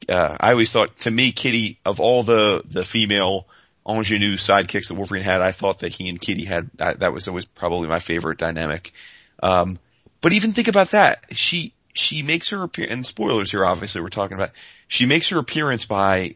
uh, 0.09 0.38
I 0.39 0.51
always 0.51 0.72
thought, 0.72 0.97
to 1.01 1.11
me, 1.11 1.32
Kitty, 1.32 1.80
of 1.86 1.99
all 1.99 2.24
the, 2.24 2.61
the 2.70 2.84
female 2.84 3.47
ingenue 3.88 4.36
sidekicks 4.36 4.89
that 4.89 4.95
Wolverine 4.95 5.24
had, 5.24 5.41
I 5.41 5.51
thought 5.51 5.80
that 5.80 5.93
he 5.93 6.09
and 6.09 6.20
Kitty 6.22 6.45
had, 6.45 6.70
that, 6.76 6.99
that 6.99 7.13
was 7.13 7.28
always 7.28 7.45
probably 7.45 7.88
my 7.88 7.99
favorite 7.99 8.38
dynamic. 8.38 8.93
Um, 9.41 9.80
but 10.22 10.34
even 10.34 10.51
think 10.53 10.68
about 10.68 10.91
that. 10.91 11.26
She, 11.32 11.74
she 11.98 12.22
makes 12.22 12.50
her 12.50 12.64
appearance, 12.64 12.93
and 12.93 13.06
spoilers 13.06 13.52
here 13.52 13.66
obviously 13.66 14.02
we're 14.02 14.10
talking 14.10 14.36
about, 14.36 14.52
she 14.88 15.06
makes 15.06 15.30
her 15.30 15.39
appearance 15.39 15.86
by 15.86 16.36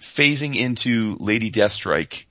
phasing 0.00 0.56
into 0.56 1.16
Lady 1.18 1.50
Deathstrike 1.50 2.24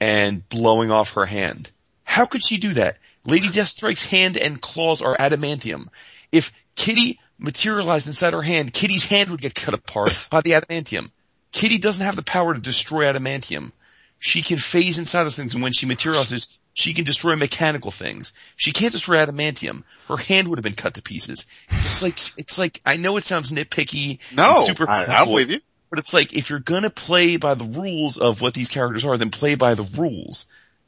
and 0.00 0.46
blowing 0.48 0.90
off 0.90 1.14
her 1.14 1.26
hand. 1.26 1.70
How 2.04 2.26
could 2.26 2.44
she 2.44 2.58
do 2.58 2.74
that? 2.74 2.98
Lady 3.24 3.46
Deathstrike's 3.46 4.04
hand 4.04 4.36
and 4.36 4.60
claws 4.60 5.00
are 5.00 5.16
adamantium. 5.16 5.86
If 6.32 6.52
Kitty 6.74 7.20
materialized 7.38 8.06
inside 8.06 8.32
her 8.32 8.42
hand, 8.42 8.72
Kitty's 8.72 9.06
hand 9.06 9.30
would 9.30 9.40
get 9.40 9.54
cut 9.54 9.74
apart 9.74 10.28
by 10.30 10.40
the 10.40 10.52
adamantium. 10.52 11.10
Kitty 11.52 11.78
doesn't 11.78 12.04
have 12.04 12.16
the 12.16 12.22
power 12.22 12.54
to 12.54 12.60
destroy 12.60 13.04
adamantium. 13.04 13.72
She 14.18 14.42
can 14.42 14.58
phase 14.58 14.98
inside 14.98 15.24
those 15.24 15.36
things 15.36 15.54
and 15.54 15.62
when 15.62 15.72
she 15.72 15.86
materializes, 15.86 16.48
she 16.74 16.94
can 16.94 17.04
destroy 17.04 17.36
mechanical 17.36 17.90
things. 17.90 18.32
She 18.56 18.72
can't 18.72 18.92
destroy 18.92 19.16
adamantium. 19.16 19.84
Her 20.08 20.16
hand 20.16 20.48
would 20.48 20.58
have 20.58 20.64
been 20.64 20.74
cut 20.74 20.94
to 20.94 21.02
pieces. 21.02 21.46
It's 21.70 22.02
like, 22.02 22.18
it's 22.38 22.58
like, 22.58 22.80
I 22.84 22.96
know 22.96 23.16
it 23.16 23.24
sounds 23.24 23.52
nitpicky. 23.52 24.18
No, 24.34 24.62
super 24.62 24.88
I, 24.88 25.04
I'm 25.04 25.30
with 25.30 25.50
you. 25.50 25.60
but 25.90 25.98
it's 25.98 26.14
like, 26.14 26.32
if 26.32 26.50
you're 26.50 26.60
gonna 26.60 26.90
play 26.90 27.36
by 27.36 27.54
the 27.54 27.64
rules 27.64 28.16
of 28.18 28.40
what 28.40 28.54
these 28.54 28.68
characters 28.68 29.04
are, 29.04 29.18
then 29.18 29.30
play 29.30 29.54
by 29.54 29.74
the 29.74 29.88
rules. 29.98 30.46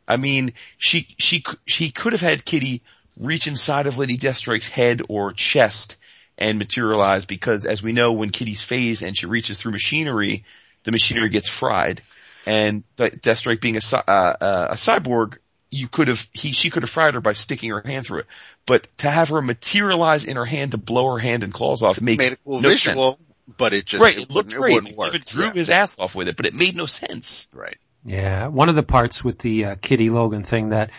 I 0.08 0.16
mean, 0.16 0.54
she, 0.78 1.14
she, 1.18 1.44
she 1.66 1.90
could 1.90 2.12
have 2.12 2.20
had 2.20 2.44
Kitty 2.44 2.82
reach 3.20 3.46
inside 3.46 3.86
of 3.86 3.98
Lady 3.98 4.16
Deathstrike's 4.16 4.68
head 4.68 5.02
or 5.08 5.32
chest 5.32 5.98
and 6.36 6.58
materialize 6.58 7.26
because 7.26 7.64
as 7.64 7.82
we 7.82 7.92
know, 7.92 8.12
when 8.12 8.30
Kitty's 8.30 8.62
phase 8.62 9.02
and 9.02 9.16
she 9.16 9.26
reaches 9.26 9.60
through 9.60 9.72
machinery, 9.72 10.44
the 10.84 10.92
machinery 10.92 11.28
gets 11.28 11.48
fried. 11.48 12.02
And 12.46 12.84
Deathstrike 12.96 13.60
being 13.60 13.76
a, 13.76 13.80
uh, 13.96 14.36
uh, 14.40 14.68
a 14.72 14.74
cyborg, 14.74 15.38
you 15.74 15.88
could 15.88 16.08
have, 16.08 16.26
he, 16.32 16.52
she 16.52 16.70
could 16.70 16.82
have 16.84 16.90
fried 16.90 17.14
her 17.14 17.20
by 17.20 17.32
sticking 17.32 17.70
her 17.70 17.82
hand 17.84 18.06
through 18.06 18.20
it. 18.20 18.26
But 18.66 18.86
to 18.98 19.10
have 19.10 19.30
her 19.30 19.42
materialize 19.42 20.24
in 20.24 20.36
her 20.36 20.44
hand 20.44 20.70
to 20.70 20.78
blow 20.78 21.12
her 21.14 21.18
hand 21.18 21.42
and 21.42 21.52
claws 21.52 21.82
off 21.82 22.00
makes 22.00 22.18
Made 22.24 22.32
it 22.34 22.38
cool 22.44 22.60
no 22.60 22.68
visual, 22.68 23.12
sense. 23.12 23.22
but 23.58 23.72
it 23.72 23.84
just, 23.86 24.02
Right, 24.02 24.16
it, 24.16 24.22
it 24.22 24.30
looked 24.30 24.56
wouldn't- 24.56 24.62
great. 24.62 24.76
It 24.76 24.88
He 24.88 24.94
work. 24.94 25.08
even 25.08 25.22
drew 25.26 25.44
Yeah. 25.46 25.52
his 25.52 25.70
ass 25.70 25.98
off 25.98 26.14
with 26.14 26.28
it, 26.28 26.36
but 26.36 26.46
it 26.46 26.54
made 26.54 26.76
no 26.76 26.86
sense. 26.86 27.48
Right. 27.52 27.76
Yeah, 28.06 28.48
one 28.48 28.68
of 28.68 28.74
the 28.74 28.82
parts 28.82 29.24
with 29.24 29.38
the 29.38 29.64
uh, 29.64 29.74
Kitty 29.80 30.10
Logan 30.10 30.44
thing 30.44 30.68
that 30.70 30.90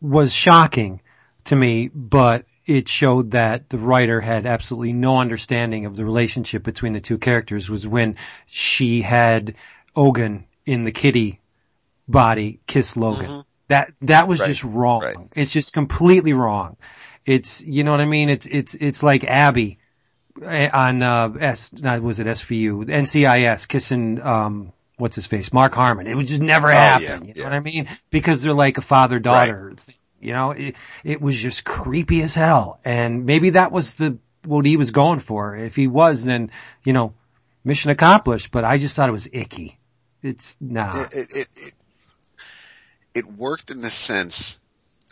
was 0.00 0.32
shocking 0.32 1.00
to 1.46 1.56
me, 1.56 1.88
but 1.92 2.44
it 2.66 2.86
showed 2.88 3.30
that 3.32 3.68
the 3.70 3.78
writer 3.78 4.20
had 4.20 4.44
absolutely 4.46 4.92
no 4.92 5.16
understanding 5.18 5.86
of 5.86 5.96
the 5.96 6.04
relationship 6.04 6.62
between 6.62 6.92
the 6.92 7.00
two 7.00 7.16
characters 7.18 7.68
was 7.70 7.86
when 7.86 8.16
she 8.46 9.00
had 9.02 9.54
Ogun 9.96 10.44
in 10.66 10.84
the 10.84 10.92
kitty 10.92 11.40
body 12.06 12.60
kiss 12.66 12.96
Logan. 12.96 13.26
Mhm. 13.30 13.44
That, 13.68 13.92
that 14.02 14.28
was 14.28 14.40
Right, 14.40 14.46
just 14.48 14.64
wrong. 14.64 15.02
right. 15.02 15.16
It's 15.36 15.52
just 15.52 15.72
completely 15.72 16.32
wrong. 16.32 16.76
It's, 17.26 17.60
you 17.60 17.84
know 17.84 17.90
what 17.90 18.00
I 18.00 18.06
mean? 18.06 18.28
It's, 18.30 18.46
it's, 18.46 18.74
it's 18.74 19.02
like 19.02 19.24
Abby 19.24 19.78
eh, 20.42 20.70
on, 20.72 21.02
uh, 21.02 21.34
S, 21.38 21.72
not, 21.72 22.02
was 22.02 22.18
it 22.20 22.26
SVU? 22.26 22.86
NCIS 22.86 23.68
kissing, 23.68 24.20
um, 24.22 24.72
what's 24.96 25.14
his 25.16 25.26
face? 25.26 25.52
Mark 25.52 25.74
Harmon. 25.74 26.06
It 26.06 26.16
would 26.16 26.26
just 26.26 26.42
never 26.42 26.70
happen. 26.70 27.24
yeah, 27.26 27.28
you 27.28 27.34
know 27.34 27.40
yeah. 27.42 27.44
what 27.44 27.52
I 27.52 27.60
mean? 27.60 27.88
Because 28.10 28.42
they're 28.42 28.54
like 28.54 28.78
a 28.78 28.82
father-daughter. 28.82 29.74
You 30.20 30.32
know, 30.32 30.50
it, 30.52 30.74
it 31.04 31.20
was 31.20 31.36
just 31.36 31.64
creepy 31.64 32.22
as 32.22 32.34
hell. 32.34 32.80
And 32.84 33.26
maybe 33.26 33.50
that 33.50 33.70
was 33.70 33.94
the, 33.94 34.18
what 34.44 34.64
he 34.64 34.76
was 34.76 34.90
going 34.90 35.20
for. 35.20 35.54
If 35.54 35.76
he 35.76 35.86
was, 35.86 36.24
then, 36.24 36.50
you 36.82 36.92
know, 36.92 37.12
mission 37.62 37.90
accomplished, 37.90 38.50
but 38.50 38.64
I 38.64 38.78
just 38.78 38.96
thought 38.96 39.08
it 39.08 39.12
was 39.12 39.28
icky. 39.30 39.78
It's, 40.22 40.56
nah. 40.60 41.04
it, 41.12 41.48
it, 41.54 41.72
it, 43.18 43.26
worked 43.26 43.70
in 43.70 43.80
the 43.80 43.90
sense, 43.90 44.58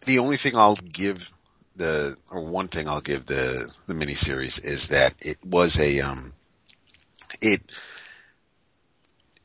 the 0.04 0.18
only 0.18 0.36
thing 0.36 0.56
I'll 0.56 0.76
give 0.76 1.30
the, 1.76 2.16
or 2.30 2.40
one 2.40 2.68
thing 2.68 2.88
I'll 2.88 3.00
give 3.00 3.26
the, 3.26 3.70
the 3.86 3.94
miniseries 3.94 4.64
is 4.64 4.88
that 4.88 5.14
it 5.20 5.38
was 5.44 5.78
a, 5.78 6.00
um, 6.00 6.32
it, 7.40 7.60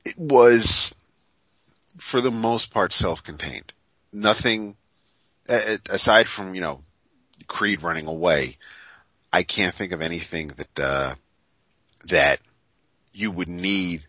it 0.06 0.18
was 0.18 0.96
for 2.00 2.22
the 2.22 2.32
most 2.32 2.74
part 2.74 2.94
self-contained. 2.94 3.74
Nothing, 4.14 4.76
aside 5.90 6.28
from, 6.28 6.56
you 6.56 6.62
know, 6.62 6.84
Creed 7.48 7.84
running 7.84 8.08
away, 8.08 8.56
I 9.34 9.44
can't 9.44 9.74
think 9.74 9.92
of 9.92 10.02
anything 10.02 10.48
that, 10.50 10.80
uh, 10.80 11.16
that 12.08 12.38
you 13.14 13.32
would 13.32 13.50
need 13.50 14.06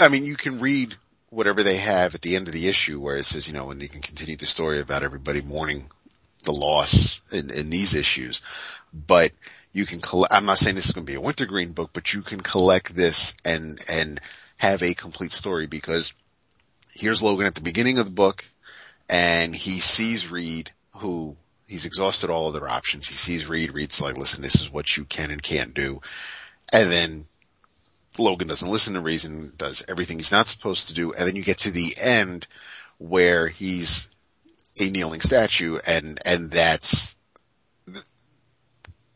I 0.00 0.08
mean, 0.08 0.24
you 0.24 0.36
can 0.36 0.60
read 0.60 0.96
whatever 1.34 1.62
they 1.62 1.76
have 1.76 2.14
at 2.14 2.22
the 2.22 2.36
end 2.36 2.46
of 2.48 2.54
the 2.54 2.68
issue 2.68 3.00
where 3.00 3.16
it 3.16 3.24
says, 3.24 3.46
you 3.46 3.54
know, 3.54 3.70
and 3.70 3.82
you 3.82 3.88
can 3.88 4.00
continue 4.00 4.36
the 4.36 4.46
story 4.46 4.80
about 4.80 5.02
everybody 5.02 5.42
mourning 5.42 5.90
the 6.44 6.52
loss 6.52 7.20
in, 7.32 7.50
in 7.50 7.70
these 7.70 7.94
issues, 7.94 8.40
but 8.92 9.32
you 9.72 9.86
can 9.86 10.00
collect, 10.00 10.32
I'm 10.32 10.46
not 10.46 10.58
saying 10.58 10.76
this 10.76 10.86
is 10.86 10.92
going 10.92 11.06
to 11.06 11.12
be 11.12 11.16
a 11.16 11.20
wintergreen 11.20 11.72
book, 11.72 11.90
but 11.92 12.12
you 12.12 12.22
can 12.22 12.40
collect 12.40 12.94
this 12.94 13.34
and, 13.44 13.80
and 13.90 14.20
have 14.56 14.82
a 14.82 14.94
complete 14.94 15.32
story 15.32 15.66
because 15.66 16.12
here's 16.92 17.22
Logan 17.22 17.46
at 17.46 17.54
the 17.54 17.60
beginning 17.60 17.98
of 17.98 18.04
the 18.04 18.12
book 18.12 18.48
and 19.10 19.54
he 19.54 19.80
sees 19.80 20.30
Reed 20.30 20.70
who 20.96 21.36
he's 21.66 21.86
exhausted 21.86 22.30
all 22.30 22.46
other 22.46 22.68
options. 22.68 23.08
He 23.08 23.16
sees 23.16 23.48
Reed, 23.48 23.72
Reed's 23.72 24.00
like, 24.00 24.16
listen, 24.16 24.42
this 24.42 24.60
is 24.60 24.72
what 24.72 24.96
you 24.96 25.04
can 25.04 25.30
and 25.30 25.42
can't 25.42 25.74
do. 25.74 26.00
And 26.72 26.90
then 26.90 27.26
Logan 28.18 28.48
doesn't 28.48 28.70
listen 28.70 28.94
to 28.94 29.00
reason, 29.00 29.52
does 29.56 29.84
everything 29.88 30.18
he's 30.18 30.32
not 30.32 30.46
supposed 30.46 30.88
to 30.88 30.94
do, 30.94 31.12
and 31.12 31.26
then 31.26 31.36
you 31.36 31.42
get 31.42 31.58
to 31.58 31.70
the 31.70 31.94
end 32.00 32.46
where 32.98 33.48
he's 33.48 34.08
a 34.80 34.90
kneeling 34.90 35.20
statue 35.20 35.78
and, 35.86 36.18
and 36.24 36.50
that's, 36.50 37.14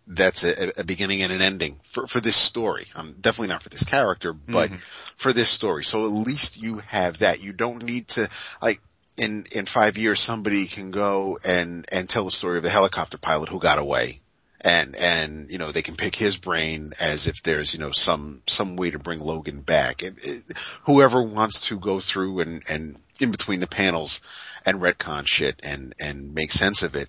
that's 0.07 0.43
a, 0.43 0.81
a 0.81 0.85
beginning 0.85 1.23
and 1.23 1.33
an 1.33 1.43
ending 1.43 1.79
for, 1.85 2.07
for 2.07 2.21
this 2.21 2.37
story. 2.37 2.87
Um, 2.95 3.15
definitely 3.21 3.49
not 3.49 3.63
for 3.63 3.69
this 3.69 3.85
character, 3.85 4.33
but 4.33 4.71
for 5.17 5.33
this 5.33 5.51
story. 5.51 5.85
So 5.85 6.05
at 6.05 6.11
least 6.11 6.63
you 6.63 6.79
have 6.87 7.19
that. 7.19 7.43
You 7.43 7.53
don't 7.53 7.83
need 7.83 8.09
to, 8.09 8.29
like, 8.63 8.81
in, 9.17 9.45
in 9.53 9.67
five 9.67 9.99
years 9.99 10.21
somebody 10.21 10.67
can 10.67 10.91
go 10.91 11.39
and, 11.45 11.85
and 11.93 12.09
tell 12.09 12.25
the 12.25 12.31
story 12.31 12.57
of 12.57 12.63
the 12.63 12.71
helicopter 12.71 13.19
pilot 13.19 13.49
who 13.49 13.59
got 13.59 13.79
away 13.79 14.21
and 14.65 14.97
and 14.97 15.51
you 15.51 15.59
know 15.59 15.71
they 15.71 15.83
can 15.83 15.97
pick 15.97 16.15
his 16.15 16.37
brain 16.37 16.93
as 17.01 17.27
if 17.27 17.43
there's 17.43 17.75
you 17.75 17.81
know 17.81 17.93
some 17.93 18.43
some 18.47 18.77
way 18.77 18.91
to 18.91 18.99
bring 18.99 19.21
Logan 19.21 19.61
back. 19.61 20.03
It, 20.03 20.15
it, 20.19 20.43
whoever 20.85 21.23
wants 21.23 21.69
to 21.69 21.79
go 21.79 22.01
through 22.01 22.41
and 22.41 22.63
and 22.69 22.97
in 23.21 23.31
between 23.31 23.61
the 23.61 23.67
panels 23.67 24.21
and 24.67 24.81
retcon 24.81 25.27
shit 25.27 25.61
and 25.63 25.95
and 26.03 26.35
make 26.35 26.51
sense 26.51 26.83
of 26.83 26.97
it, 26.97 27.09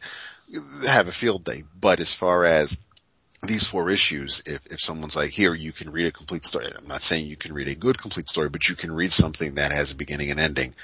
have 0.86 1.08
a 1.08 1.12
field 1.12 1.44
day. 1.44 1.64
But 1.80 2.00
as 2.00 2.14
far 2.14 2.46
as 2.46 2.78
these 3.42 3.66
four 3.66 3.90
issues, 3.90 4.44
if 4.46 4.66
if 4.68 4.80
someone's 4.80 5.16
like, 5.16 5.32
here 5.32 5.54
you 5.54 5.72
can 5.72 5.92
read 5.92 6.08
a 6.08 6.12
complete 6.12 6.46
story. 6.46 6.72
I'm 6.76 6.88
not 6.88 7.02
saying 7.02 7.28
you 7.28 7.38
can 7.38 7.54
read 7.54 7.68
a 7.68 7.76
good 7.76 7.98
complete 7.98 8.30
story, 8.30 8.50
but 8.50 8.70
you 8.70 8.76
can 8.76 8.92
read 8.92 9.12
something 9.12 9.56
that 9.56 9.72
has 9.72 9.92
a 9.92 9.96
beginning 9.96 10.30
and 10.32 10.40
ending. 10.40 10.76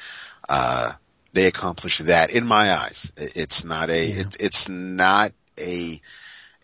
Uh, 0.47 0.93
they 1.35 1.47
accomplish 1.47 1.97
that 1.99 2.33
in 2.33 2.47
my 2.47 2.73
eyes. 2.73 3.11
It's 3.17 3.65
not 3.65 3.89
a, 3.89 3.99
it, 3.99 4.37
it's 4.39 4.69
not 4.69 5.33
a, 5.59 5.99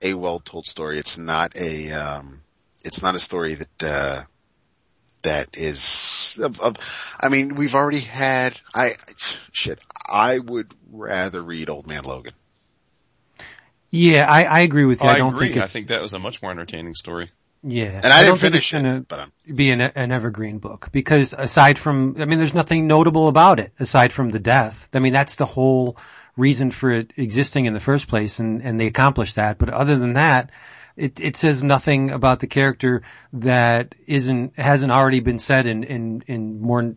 a 0.01 0.13
well-told 0.13 0.65
story. 0.67 0.97
It's 0.97 1.17
not 1.17 1.55
a, 1.55 1.91
um, 1.91 2.41
it's 2.83 3.01
not 3.01 3.15
a 3.15 3.19
story 3.19 3.55
that, 3.55 3.83
uh, 3.83 4.21
that 5.23 5.49
is, 5.55 6.39
of, 6.41 6.59
of, 6.59 6.77
I 7.19 7.29
mean, 7.29 7.55
we've 7.55 7.75
already 7.75 7.99
had, 7.99 8.59
I, 8.73 8.95
shit, 9.51 9.79
I 10.07 10.39
would 10.39 10.73
rather 10.91 11.41
read 11.41 11.69
Old 11.69 11.87
Man 11.87 12.03
Logan. 12.03 12.33
Yeah, 13.91 14.25
I, 14.25 14.43
I 14.43 14.59
agree 14.61 14.85
with 14.85 15.01
you. 15.01 15.07
I, 15.07 15.13
I, 15.13 15.17
don't 15.17 15.33
agree. 15.33 15.49
think 15.49 15.63
I 15.63 15.67
think 15.67 15.87
that 15.87 16.01
was 16.01 16.13
a 16.13 16.19
much 16.19 16.41
more 16.41 16.49
entertaining 16.49 16.95
story. 16.95 17.29
yeah. 17.61 17.99
And 18.01 18.05
I, 18.07 18.21
don't 18.21 18.35
didn't 18.35 18.39
think 18.39 18.51
finish 18.53 18.73
it's 18.73 18.81
gonna 18.81 18.97
it, 18.99 19.07
but 19.07 19.19
I'm, 19.19 19.31
be 19.55 19.69
an, 19.71 19.81
an 19.81 20.11
evergreen 20.11 20.59
book 20.59 20.89
because 20.91 21.33
aside 21.37 21.77
from, 21.77 22.15
I 22.17 22.25
mean, 22.25 22.39
there's 22.39 22.53
nothing 22.53 22.87
notable 22.87 23.27
about 23.27 23.59
it 23.59 23.73
aside 23.79 24.13
from 24.13 24.31
the 24.31 24.39
death. 24.39 24.89
I 24.93 24.99
mean, 24.99 25.13
that's 25.13 25.35
the 25.35 25.45
whole 25.45 25.97
reason 26.37 26.71
for 26.71 26.91
it 26.91 27.11
existing 27.17 27.65
in 27.65 27.73
the 27.73 27.79
first 27.79 28.07
place 28.07 28.39
and, 28.39 28.61
and 28.61 28.79
they 28.79 28.87
accomplished 28.87 29.35
that. 29.35 29.57
But 29.57 29.69
other 29.69 29.97
than 29.97 30.13
that, 30.13 30.51
it, 30.95 31.19
it 31.19 31.37
says 31.37 31.63
nothing 31.63 32.11
about 32.11 32.39
the 32.39 32.47
character 32.47 33.01
that 33.33 33.95
isn't, 34.07 34.57
hasn't 34.57 34.91
already 34.91 35.19
been 35.19 35.39
said 35.39 35.65
in, 35.65 35.83
in, 35.83 36.23
in 36.27 36.61
more, 36.61 36.95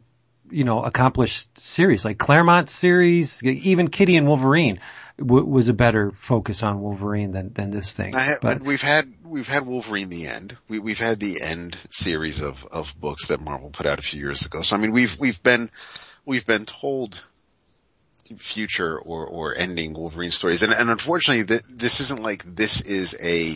you 0.50 0.64
know, 0.64 0.82
accomplished 0.82 1.56
series 1.58 2.04
like 2.04 2.18
Claremont 2.18 2.70
series, 2.70 3.42
even 3.42 3.88
Kitty 3.88 4.16
and 4.16 4.26
Wolverine 4.26 4.80
w- 5.18 5.44
was 5.44 5.68
a 5.68 5.72
better 5.72 6.12
focus 6.18 6.62
on 6.62 6.80
Wolverine 6.80 7.32
than, 7.32 7.52
than 7.52 7.70
this 7.70 7.92
thing. 7.92 8.14
I 8.16 8.34
But- 8.42 8.62
we've 8.62 8.82
had 8.82 9.12
we've 9.24 9.48
had 9.48 9.66
Wolverine 9.66 10.10
the 10.10 10.26
end. 10.26 10.56
We, 10.68 10.78
we've 10.78 10.98
had 10.98 11.18
the 11.18 11.40
end 11.42 11.76
series 11.90 12.40
of 12.40 12.64
of 12.70 12.94
books 13.00 13.28
that 13.28 13.40
Marvel 13.40 13.70
put 13.70 13.86
out 13.86 13.98
a 13.98 14.02
few 14.02 14.20
years 14.20 14.46
ago. 14.46 14.62
So 14.62 14.76
I 14.76 14.78
mean, 14.78 14.92
we've 14.92 15.18
we've 15.18 15.42
been 15.42 15.70
we've 16.24 16.46
been 16.46 16.66
told 16.66 17.24
future 18.36 18.98
or 18.98 19.26
or 19.26 19.54
ending 19.56 19.94
Wolverine 19.94 20.30
stories, 20.30 20.62
and 20.62 20.72
and 20.72 20.90
unfortunately, 20.90 21.44
th- 21.44 21.62
this 21.68 22.00
isn't 22.00 22.22
like 22.22 22.42
this 22.44 22.80
is 22.82 23.14
a 23.22 23.54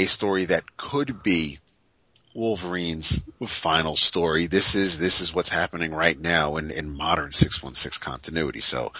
a 0.00 0.04
story 0.06 0.46
that 0.46 0.76
could 0.76 1.22
be 1.22 1.58
Wolverine's 2.34 3.20
final 3.46 3.96
story. 3.96 4.46
This 4.46 4.74
is 4.74 4.98
this 4.98 5.20
is 5.20 5.34
what's 5.34 5.48
happening 5.48 5.92
right 5.92 6.18
now 6.18 6.56
in 6.56 6.70
in 6.70 6.96
modern 6.96 7.32
six 7.32 7.62
one 7.62 7.74
six 7.74 7.98
continuity. 7.98 8.60
So, 8.60 8.92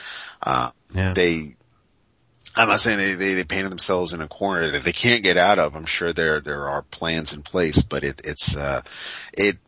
uh, 0.43 0.71
Yeah. 0.93 1.13
they 1.15 1.43
I'm 2.57 2.69
not 2.69 2.81
saying 2.81 2.99
they, 2.99 3.15
they, 3.15 3.35
they 3.35 3.45
painted 3.45 3.71
themselves 3.71 4.13
in 4.13 4.21
a 4.21 4.27
corner 4.27 4.69
that 4.73 4.83
they 4.83 4.91
can't 4.93 5.23
get 5.23 5.37
out 5.37 5.61
of. 5.61 5.77
I'm 5.77 5.87
sure 5.87 6.13
there, 6.13 6.41
there 6.41 6.69
are 6.69 6.83
plans 6.83 7.33
in 7.33 7.43
place, 7.43 7.83
but 7.83 8.03
it, 8.03 8.23
it's, 8.25 8.57
uh, 8.57 8.81
it, 9.33 9.59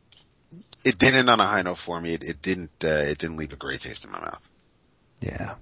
it 0.83 0.99
didn't 0.99 1.29
on 1.29 1.39
a 1.39 1.47
high 1.47 1.63
note 1.63 1.79
for 1.79 2.01
me. 2.01 2.15
It, 2.15 2.25
it 2.25 2.43
didn't, 2.43 2.73
uh, 2.83 2.89
it 2.89 3.19
didn't 3.19 3.37
leave 3.37 3.53
a 3.53 3.57
great 3.57 3.81
taste 3.81 4.05
in 4.05 4.11
my 4.11 4.19
mouth. 4.19 4.50
Yeah. 5.21 5.55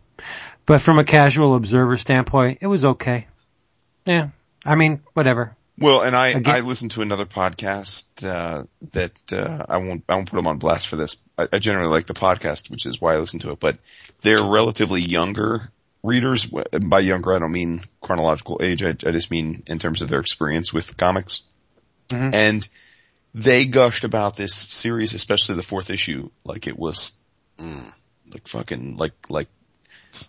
But 0.66 0.80
from 0.82 0.98
a 0.98 1.04
casual 1.04 1.54
observer 1.54 1.96
standpoint, 1.96 2.58
it 2.60 2.66
was 2.66 2.84
okay. 2.84 3.26
Yeah. 4.04 4.28
I 4.64 4.74
mean, 4.74 5.00
whatever. 5.14 5.56
Well, 5.78 6.02
and 6.02 6.16
I, 6.16 6.28
Again- 6.28 6.54
I 6.54 6.60
listened 6.60 6.90
to 6.92 7.02
another 7.02 7.24
podcast, 7.26 8.04
uh, 8.26 8.64
that, 8.92 9.32
uh, 9.32 9.64
I 9.68 9.76
won't, 9.78 10.02
I 10.08 10.16
won't 10.16 10.28
put 10.28 10.36
them 10.36 10.48
on 10.48 10.58
blast 10.58 10.88
for 10.88 10.96
this. 10.96 11.16
I, 11.38 11.46
I 11.52 11.58
generally 11.60 11.88
like 11.90 12.06
the 12.06 12.14
podcast, 12.14 12.68
which 12.70 12.84
is 12.84 13.00
why 13.00 13.14
I 13.14 13.18
listen 13.18 13.38
to 13.40 13.52
it, 13.52 13.60
but 13.60 13.78
they're 14.22 14.42
relatively 14.42 15.00
younger 15.00 15.60
readers. 16.02 16.46
By 16.46 17.00
younger, 17.00 17.32
I 17.32 17.38
don't 17.38 17.52
mean 17.52 17.82
chronological 18.00 18.58
age. 18.62 18.82
I, 18.82 18.88
I 18.90 19.12
just 19.12 19.30
mean 19.30 19.62
in 19.68 19.78
terms 19.78 20.02
of 20.02 20.08
their 20.08 20.20
experience 20.20 20.72
with 20.72 20.96
comics. 20.96 21.42
Mhm. 22.08 22.34
And 22.34 22.68
they 23.34 23.64
gushed 23.66 24.02
about 24.04 24.36
this 24.36 24.54
series, 24.54 25.14
especially 25.14 25.54
the 25.56 25.62
fourth 25.62 25.90
issue, 25.90 26.28
like 26.44 26.66
it 26.66 26.78
was, 26.78 27.12
Mm. 27.58 27.92
Like 28.32 28.48
fucking, 28.48 28.96
like, 28.96 29.12
like, 29.28 29.48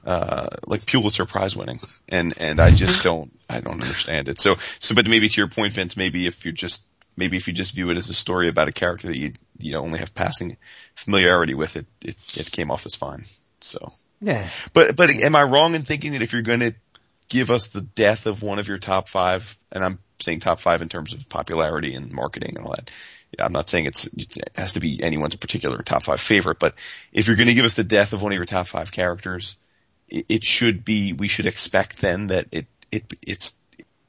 uh, 0.05 0.49
like 0.67 0.85
Pulitzer 0.85 1.25
Prize 1.25 1.55
winning. 1.55 1.79
And, 2.07 2.33
and 2.39 2.59
I 2.59 2.71
just 2.71 3.03
don't, 3.03 3.31
I 3.49 3.59
don't 3.59 3.81
understand 3.81 4.27
it. 4.27 4.39
So, 4.39 4.55
so, 4.79 4.95
but 4.95 5.07
maybe 5.07 5.29
to 5.29 5.41
your 5.41 5.47
point, 5.47 5.73
Vince, 5.73 5.97
maybe 5.97 6.27
if 6.27 6.45
you 6.45 6.51
just, 6.51 6.83
maybe 7.17 7.37
if 7.37 7.47
you 7.47 7.53
just 7.53 7.75
view 7.75 7.89
it 7.89 7.97
as 7.97 8.09
a 8.09 8.13
story 8.13 8.47
about 8.47 8.67
a 8.67 8.71
character 8.73 9.07
that 9.07 9.17
you, 9.17 9.33
you 9.57 9.71
know, 9.71 9.81
only 9.81 9.99
have 9.99 10.13
passing 10.13 10.57
familiarity 10.95 11.53
with 11.53 11.75
it, 11.75 11.85
it, 12.03 12.15
it 12.35 12.51
came 12.51 12.71
off 12.71 12.85
as 12.85 12.95
fine. 12.95 13.23
So, 13.61 13.93
Yeah. 14.21 14.47
but, 14.73 14.95
but 14.95 15.09
am 15.09 15.35
I 15.35 15.43
wrong 15.43 15.75
in 15.75 15.83
thinking 15.83 16.11
that 16.13 16.21
if 16.21 16.33
you're 16.33 16.41
going 16.41 16.61
to 16.61 16.75
give 17.27 17.49
us 17.49 17.67
the 17.67 17.81
death 17.81 18.25
of 18.25 18.41
one 18.41 18.59
of 18.59 18.67
your 18.67 18.79
top 18.79 19.07
five, 19.07 19.57
and 19.71 19.83
I'm 19.83 19.99
saying 20.19 20.39
top 20.39 20.59
five 20.59 20.81
in 20.81 20.89
terms 20.89 21.13
of 21.13 21.29
popularity 21.29 21.93
and 21.93 22.11
marketing 22.11 22.55
and 22.57 22.65
all 22.65 22.73
that, 22.73 22.91
I'm 23.37 23.51
not 23.53 23.69
saying 23.69 23.85
it's, 23.85 24.05
it 24.05 24.49
has 24.55 24.73
to 24.73 24.79
be 24.79 25.03
anyone's 25.03 25.35
particular 25.35 25.81
top 25.83 26.03
five 26.03 26.19
favorite, 26.19 26.59
but 26.59 26.75
if 27.13 27.27
you're 27.27 27.35
going 27.37 27.47
to 27.47 27.53
give 27.53 27.65
us 27.65 27.75
the 27.75 27.83
death 27.83 28.13
of 28.13 28.21
one 28.21 28.31
of 28.31 28.35
your 28.35 28.45
top 28.45 28.67
five 28.67 28.91
characters, 28.91 29.55
it, 30.07 30.25
it 30.29 30.43
should 30.43 30.83
be, 30.83 31.13
we 31.13 31.27
should 31.27 31.45
expect 31.45 32.01
then 32.01 32.27
that 32.27 32.47
it, 32.51 32.65
it, 32.91 33.13
it's, 33.25 33.55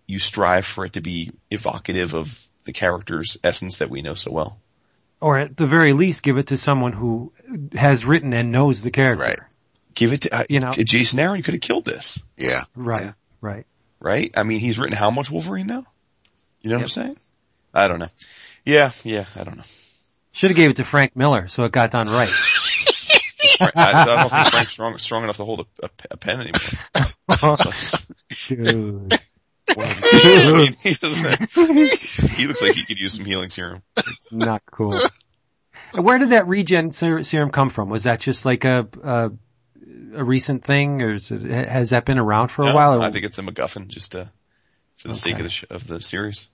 you 0.07 0.19
strive 0.19 0.65
for 0.65 0.87
it 0.87 0.95
to 0.95 1.01
be 1.01 1.31
evocative 1.51 2.15
of 2.15 2.49
the 2.65 2.73
character's 2.73 3.37
essence 3.45 3.79
that 3.79 3.91
we 3.91 4.03
know 4.03 4.15
so 4.15 4.33
well. 4.33 4.59
Or 5.21 5.37
at 5.37 5.57
the 5.57 5.67
very 5.67 5.93
least, 5.93 6.23
give 6.23 6.39
it 6.39 6.47
to 6.49 6.57
someone 6.57 6.93
who 6.93 7.33
has 7.75 8.07
written 8.07 8.33
and 8.33 8.51
knows 8.51 8.83
the 8.83 8.91
character. 8.91 9.23
Right. 9.23 9.39
Give 9.95 10.13
it 10.13 10.23
to, 10.23 10.35
uh, 10.35 10.45
You 10.49 10.61
know- 10.61 10.73
Jason 10.73 11.19
Aaron 11.19 11.43
could 11.43 11.55
have 11.55 11.61
killed 11.61 11.85
this, 11.85 12.23
Yeah. 12.37 12.63
Right. 12.75 13.03
Yeah. 13.03 13.13
Right. 13.43 13.67
right? 14.01 14.31
I 14.35 14.45
mean, 14.45 14.61
he's 14.61 14.79
written 14.79 14.97
how 14.97 15.11
much 15.11 15.31
Wolverine 15.31 15.67
now? 15.67 15.85
You 16.63 16.71
know 16.71 16.77
what 16.77 16.83
I'm 16.83 16.89
saying? 16.89 17.17
I 17.73 17.87
don't 17.89 17.99
know. 17.99 18.09
Yeah, 18.65 18.91
yeah, 19.05 19.25
I 19.37 19.45
don't 19.45 19.57
know. 19.57 19.65
Should 20.33 20.51
have 20.51 20.57
gave 20.57 20.71
it 20.71 20.77
to 20.77 20.85
Frank 20.85 21.17
Miller 21.17 21.49
so 21.49 21.65
it 21.65 21.73
got 21.73 21.91
done 21.91 22.07
right. 22.07 22.29
I, 23.61 24.05
don't 24.05 24.17
know 24.17 24.39
if 24.39 24.49
Frank's 24.49 24.71
strong, 24.73 24.99
strong 24.99 25.25
enough 25.25 25.37
to 25.37 25.45
hold 25.45 25.61
a, 25.61 25.87
a, 25.87 25.91
a 26.13 26.17
pen 26.17 26.41
anymore. 26.41 27.07
Dude. 28.49 29.19
I 29.79 30.53
mean, 30.53 30.73
he, 30.83 30.91
he 32.27 32.47
looks 32.47 32.63
like 32.63 32.75
he 32.75 32.85
could 32.87 32.99
use 32.99 33.15
some 33.15 33.25
healing 33.25 33.51
serum. 33.51 33.83
Not 34.33 34.63
cool. 34.71 34.95
Where 35.95 36.19
did 36.19 36.31
that 36.31 36.49
regen 36.49 36.91
ser- 36.93 37.23
serum 37.23 37.51
come 37.51 37.71
from? 37.71 37.89
Was 37.89 38.05
that 38.05 38.21
just 38.21 38.45
like 38.45 38.65
a, 38.65 38.89
a, 39.03 39.31
a 40.15 40.25
recent 40.25 40.65
thing 40.65 41.03
or 41.03 41.15
is 41.15 41.31
it, 41.31 41.43
has 41.43 41.91
that 41.91 42.05
been 42.05 42.19
around 42.19 42.49
for 42.49 42.63
a 42.63 42.67
No, 42.67 42.75
while? 42.75 42.95
Or- 43.01 43.03
I 43.03 43.11
think 43.11 43.25
it's 43.25 43.39
a 43.39 43.43
MacGuffin 43.43 43.89
just 43.89 44.13
to, 44.13 44.31
for 44.97 45.09
the 45.09 45.15
sake 45.15 45.37
of 45.37 45.45
the, 45.45 45.49
sh- 45.51 45.65
of 45.71 45.87
the 45.87 46.01
series. 46.01 46.49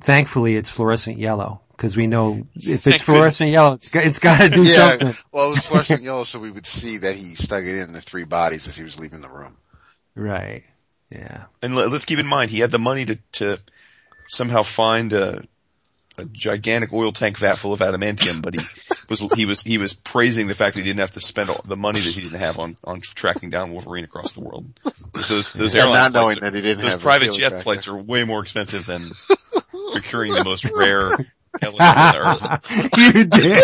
Thankfully 0.00 0.56
it's 0.56 0.68
fluorescent 0.70 1.18
yellow 1.18 1.60
because 1.76 1.96
we 1.96 2.06
know 2.06 2.46
if 2.54 2.66
it's 2.66 2.84
Thank 2.84 3.02
fluorescent 3.02 3.50
yellow, 3.50 3.74
it's 3.74 3.88
got, 3.88 4.04
it's 4.06 4.18
got 4.18 4.40
to 4.40 4.48
do 4.48 4.62
Yeah. 4.64 4.90
something. 4.90 5.14
Well, 5.32 5.48
it 5.48 5.50
was 5.52 5.66
fluorescent 5.66 6.02
yellow 6.02 6.24
so 6.24 6.38
we 6.38 6.50
would 6.50 6.66
see 6.66 6.98
that 6.98 7.14
he 7.14 7.22
stuck 7.34 7.62
it 7.64 7.82
in 7.82 7.92
the 7.92 8.00
three 8.00 8.24
bodies 8.24 8.66
as 8.66 8.76
he 8.76 8.82
was 8.84 8.98
leaving 8.98 9.20
the 9.20 9.28
room. 9.28 9.56
Right. 10.14 10.64
Yeah. 11.10 11.44
And 11.62 11.76
let- 11.76 11.90
let's 11.90 12.04
keep 12.04 12.18
in 12.18 12.26
mind, 12.26 12.50
he 12.50 12.58
had 12.60 12.70
the 12.70 12.78
money 12.78 13.04
to, 13.06 13.18
to 13.32 13.58
somehow 14.28 14.62
find 14.62 15.12
a, 15.12 15.44
a 16.18 16.24
gigantic 16.24 16.92
oil 16.92 17.12
tank 17.12 17.38
vat 17.38 17.56
full 17.56 17.72
of 17.74 17.80
adamantium, 17.80 18.40
but 18.42 18.54
he 18.54 18.60
was, 19.10 19.20
he 19.34 19.44
was, 19.46 19.60
he 19.60 19.78
was 19.78 19.92
praising 19.92 20.46
the 20.48 20.54
fact 20.54 20.74
that 20.74 20.80
he 20.80 20.86
didn't 20.88 21.00
have 21.00 21.12
to 21.12 21.20
spend 21.20 21.50
all 21.50 21.60
the 21.66 21.76
money 21.76 22.00
that 22.00 22.12
he 22.12 22.22
didn't 22.22 22.40
have 22.40 22.58
on, 22.58 22.74
on 22.82 23.02
tracking 23.02 23.50
down 23.50 23.70
Wolverine 23.70 24.04
across 24.04 24.32
the 24.32 24.40
world. 24.40 24.66
Those, 25.12 25.52
those 25.52 25.74
Yeah, 25.74 25.82
airline 25.84 25.94
not 25.94 26.12
knowing 26.14 26.38
are- 26.38 26.40
that 26.40 26.54
he 26.54 26.62
didn't 26.62 26.80
those 26.82 26.90
have 26.92 27.00
a 27.00 27.02
private 27.02 27.34
jet 27.34 27.50
factor. 27.50 27.62
flights 27.62 27.86
are 27.86 27.96
way 27.96 28.24
more 28.24 28.40
expensive 28.42 28.86
than 28.86 29.00
procuring 30.00 30.32
the 30.32 30.44
most 30.44 30.64
rare 30.64 31.10
element 31.62 31.98
on 31.98 32.16
Earth. 32.16 32.96
you 32.96 33.24
did. 33.24 33.62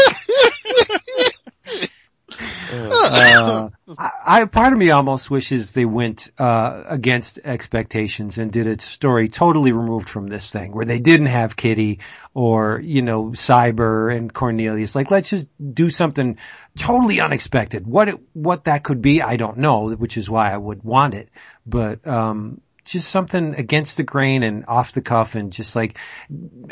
Uh, 2.75 3.69
I, 3.99 4.11
I, 4.25 4.45
part 4.47 4.73
of 4.73 4.79
me 4.79 4.91
almost 4.91 5.31
wishes 5.31 5.73
they 5.73 5.85
went, 5.85 6.31
uh, 6.39 6.85
against 6.87 7.39
expectations 7.45 8.39
and 8.39 8.51
did 8.51 8.67
a 8.67 8.81
story 8.81 9.29
totally 9.29 9.73
removed 9.73 10.09
from 10.09 10.29
this 10.29 10.51
thing 10.51 10.73
where 10.73 10.87
they 10.87 10.99
didn't 10.99 11.27
have 11.27 11.57
Kitty 11.57 12.01
or, 12.33 12.81
you 12.83 13.03
know, 13.03 13.27
Cyber 13.27 14.15
and 14.15 14.33
Cornelius. 14.33 14.95
Like, 14.95 15.11
let's 15.11 15.29
just 15.29 15.49
do 15.75 15.91
something 15.91 16.39
totally 16.79 17.21
unexpected. 17.21 17.87
What 17.87 18.09
it, 18.09 18.21
what 18.33 18.65
that 18.65 18.83
could 18.83 19.03
be, 19.03 19.21
I 19.21 19.37
don't 19.37 19.59
know, 19.59 19.91
which 19.91 20.17
is 20.17 20.31
why 20.31 20.53
I 20.53 20.57
would 20.57 20.83
want 20.83 21.15
it, 21.15 21.29
but, 21.67 22.07
um, 22.07 22.63
just 22.85 23.11
something 23.11 23.55
against 23.55 23.97
the 23.97 24.03
grain 24.03 24.43
and 24.43 24.65
off 24.67 24.93
the 24.93 25.03
cuff 25.03 25.35
and 25.35 25.53
just 25.53 25.77
like 25.77 25.97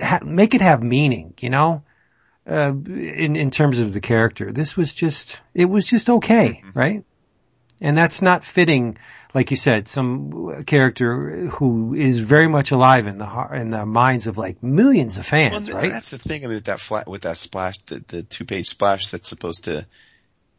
ha- 0.01 0.21
make 0.25 0.55
it 0.55 0.61
have 0.61 0.83
meaning, 0.83 1.35
you 1.41 1.51
know? 1.51 1.83
Uh, 2.49 2.73
in, 2.87 3.37
in 3.37 3.51
terms 3.51 3.79
of 3.79 3.93
the 3.93 4.01
character, 4.01 4.51
this 4.51 4.77
was 4.77 4.93
just, 4.93 5.41
it 5.55 5.67
was 5.67 5.87
just 5.87 6.11
okay, 6.11 6.63
right? 6.75 7.05
And 7.81 7.97
that's 7.97 8.23
not 8.23 8.45
fitting, 8.45 8.99
like 9.35 9.51
you 9.51 9.57
said, 9.57 9.89
some 9.89 10.65
character 10.65 11.47
who 11.47 11.95
is 11.95 12.19
very 12.19 12.49
much 12.49 12.73
alive 12.73 13.07
in 13.07 13.19
the 13.19 13.27
heart, 13.27 13.57
in 13.57 13.71
the 13.71 13.87
minds 13.87 14.27
of 14.27 14.37
like 14.37 14.63
millions 14.63 15.19
of 15.19 15.27
fans, 15.27 15.69
Well, 15.69 15.79
right? 15.81 15.93
That's 15.93 16.11
the 16.11 16.19
thing. 16.19 16.45
I 16.45 16.49
mean, 16.49 16.57
with 16.57 16.65
that 16.65 16.81
flat, 16.81 17.07
with 17.07 17.23
that 17.23 17.37
splash, 17.37 17.79
the, 17.87 18.03
the 18.09 18.23
two 18.23 18.45
page 18.45 18.69
splash 18.69 19.09
that's 19.09 19.29
supposed 19.29 19.65
to 19.65 19.87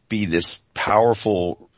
be 0.07 0.25
this 0.25 0.61
powerful 0.73 1.70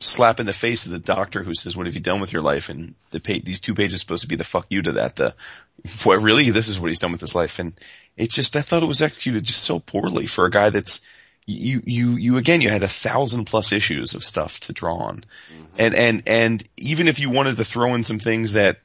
slap 0.00 0.40
in 0.40 0.46
the 0.46 0.52
face 0.52 0.86
of 0.86 0.92
the 0.92 0.98
doctor 0.98 1.42
who 1.42 1.54
says, 1.54 1.76
what 1.76 1.86
have 1.86 1.94
you 1.94 2.00
done 2.00 2.20
with 2.20 2.32
your 2.32 2.42
life? 2.42 2.68
And 2.68 2.94
the 3.10 3.20
pa- 3.20 3.44
these 3.44 3.60
two 3.60 3.74
pages 3.74 3.96
are 3.96 3.98
supposed 3.98 4.22
to 4.22 4.28
be 4.28 4.36
the 4.36 4.44
fuck 4.44 4.66
you 4.70 4.82
to 4.82 4.92
that. 4.92 5.16
The, 5.16 5.34
what 6.04 6.22
really, 6.22 6.50
this 6.50 6.68
is 6.68 6.80
what 6.80 6.88
he's 6.88 6.98
done 6.98 7.12
with 7.12 7.20
his 7.20 7.34
life. 7.34 7.58
And 7.58 7.74
it 8.16 8.30
just, 8.30 8.56
I 8.56 8.62
thought 8.62 8.82
it 8.82 8.86
was 8.86 9.02
executed 9.02 9.44
just 9.44 9.62
so 9.62 9.78
poorly 9.78 10.26
for 10.26 10.46
a 10.46 10.50
guy 10.50 10.70
that's, 10.70 11.00
you, 11.46 11.82
you, 11.84 12.10
you 12.12 12.36
again, 12.36 12.60
you 12.60 12.68
had 12.68 12.82
a 12.82 12.88
thousand 12.88 13.44
plus 13.44 13.72
issues 13.72 14.14
of 14.14 14.24
stuff 14.24 14.60
to 14.60 14.72
draw 14.72 14.96
on. 14.96 15.24
Mm-hmm. 15.52 15.76
And, 15.78 15.94
and, 15.94 16.22
and 16.26 16.64
even 16.76 17.08
if 17.08 17.18
you 17.18 17.30
wanted 17.30 17.56
to 17.56 17.64
throw 17.64 17.94
in 17.94 18.04
some 18.04 18.18
things 18.18 18.52
that 18.52 18.78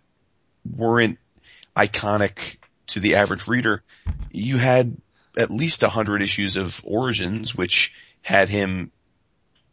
weren't 0.76 1.20
iconic 1.76 2.58
to 2.88 3.00
the 3.00 3.16
average 3.16 3.48
reader, 3.48 3.84
you 4.32 4.58
had 4.58 4.98
at 5.38 5.52
least 5.52 5.84
a 5.84 5.90
hundred 5.90 6.22
issues 6.22 6.56
of 6.56 6.82
Origins, 6.86 7.56
which 7.56 7.94
had 8.22 8.50
him 8.50 8.92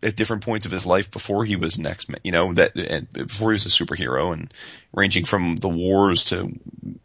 at 0.03 0.17
different 0.17 0.45
points 0.45 0.67
of 0.67 0.73
his 0.73 0.85
life 0.85 1.11
before 1.11 1.45
he 1.45 1.57
was 1.57 1.79
X-Men, 1.79 2.21
you 2.25 2.33
know, 2.33 2.53
that, 2.55 2.77
and 2.77 3.13
before 3.13 3.53
he 3.53 3.55
was 3.55 3.67
a 3.67 3.69
superhero 3.69 4.33
and 4.33 4.53
ranging 4.93 5.25
from 5.25 5.57
the 5.57 5.69
wars 5.69 6.25
to 6.27 6.53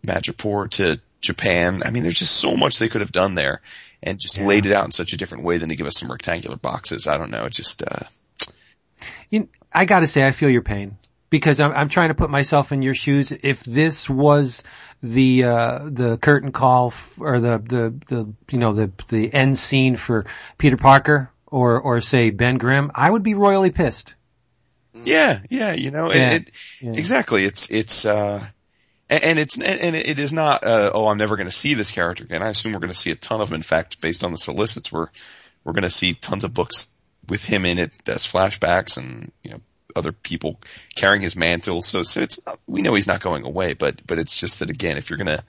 Madripoor 0.06 0.70
to 0.72 1.00
Japan. 1.22 1.84
I 1.86 1.92
mean, 1.92 2.04
there's 2.04 2.20
just 2.20 2.36
so 2.36 2.56
much 2.56 2.80
they 2.80 2.90
could 2.90 3.02
have 3.02 3.12
done 3.12 3.36
there 3.36 3.62
and 4.04 4.20
just 4.20 4.40
laid 4.40 4.66
it 4.66 4.72
out 4.72 4.86
in 4.86 4.92
such 4.92 5.14
a 5.14 5.18
different 5.18 5.44
way 5.44 5.58
than 5.58 5.70
to 5.70 5.76
give 5.76 5.88
us 5.88 5.98
some 5.98 6.12
rectangular 6.12 6.58
boxes. 6.58 7.08
I 7.08 7.18
don't 7.18 7.32
know. 7.32 7.46
It 7.46 7.54
just, 7.54 7.84
uh, 7.84 8.06
You, 9.30 9.50
I 9.74 9.86
gotta 9.86 10.08
say, 10.08 10.26
I 10.26 10.32
feel 10.32 10.50
your 10.50 10.62
pain 10.62 10.98
because 11.30 11.60
I'm, 11.60 11.72
I'm 11.72 11.90
trying 11.90 12.10
to 12.10 12.16
put 12.16 12.30
myself 12.30 12.72
in 12.72 12.82
your 12.82 12.94
shoes. 12.94 13.32
If 13.32 13.64
this 13.64 14.10
was 14.10 14.64
the, 15.04 15.44
uh, 15.44 15.80
the 15.86 16.18
curtain 16.18 16.52
call 16.52 16.88
f- 16.88 17.14
or 17.20 17.40
the, 17.40 17.58
the, 17.58 17.94
the, 18.08 18.34
you 18.52 18.60
know, 18.60 18.74
the, 18.74 18.92
the 19.10 19.34
end 19.34 19.58
scene 19.58 19.96
for 19.96 20.26
Peter 20.58 20.78
Parker 20.78 21.32
or, 21.48 21.80
or 21.82 22.02
say 22.02 22.30
Ben 22.30 22.58
Grimm, 22.58 22.92
I 22.94 23.10
would 23.10 23.24
be 23.24 23.34
royally 23.34 23.72
pissed. 23.72 24.16
Yeah, 24.94 25.40
yeah, 25.50 25.74
you 25.74 25.92
know, 25.92 26.12
Yeah, 26.12 26.32
it, 26.34 26.42
it 26.48 26.52
yeah. 26.82 26.94
exactly. 26.94 27.46
It's 27.46 27.70
it's 27.70 28.06
uh, 28.06 28.44
and, 29.10 29.24
and 29.24 29.40
it's 29.40 29.56
and 29.56 29.96
it 29.96 30.18
is 30.20 30.34
not. 30.34 30.64
Uh, 30.64 30.92
oh, 30.94 31.08
I'm 31.08 31.18
never 31.18 31.36
going 31.36 31.48
to 31.48 31.56
see 31.56 31.76
this 31.76 31.92
character 31.92 32.24
again. 32.24 32.42
I 32.42 32.50
assume 32.50 32.74
we're 32.74 32.80
going 32.80 32.92
to 32.92 32.98
see 32.98 33.12
a 33.12 33.16
ton 33.16 33.42
of. 33.42 33.50
'em. 33.50 33.56
In 33.56 33.62
fact, 33.62 34.02
based 34.02 34.24
on 34.24 34.32
the 34.32 34.38
solicits, 34.38 34.92
we're 34.92 35.08
we're 35.64 35.74
going 35.74 35.84
to 35.84 35.90
see 35.90 36.14
tons 36.14 36.44
of 36.44 36.54
books 36.54 36.90
with 37.28 37.44
him 37.44 37.66
in 37.66 37.78
it 37.78 37.92
as 38.08 38.26
flashbacks 38.26 38.98
and 38.98 39.32
you 39.44 39.52
know 39.52 39.60
other 39.96 40.12
people 40.12 40.60
carrying 40.96 41.22
his 41.22 41.36
mantle. 41.36 41.82
So 41.82 42.04
so 42.04 42.22
it's 42.22 42.40
we 42.66 42.82
know 42.82 42.96
he's 42.96 43.08
not 43.08 43.22
going 43.22 43.46
away, 43.46 43.74
but 43.74 44.02
but 44.08 44.18
it's 44.18 44.38
just 44.38 44.60
that 44.60 44.70
again, 44.70 44.98
if 44.98 45.10
you're 45.10 45.18
going 45.18 45.38
to 45.38 45.44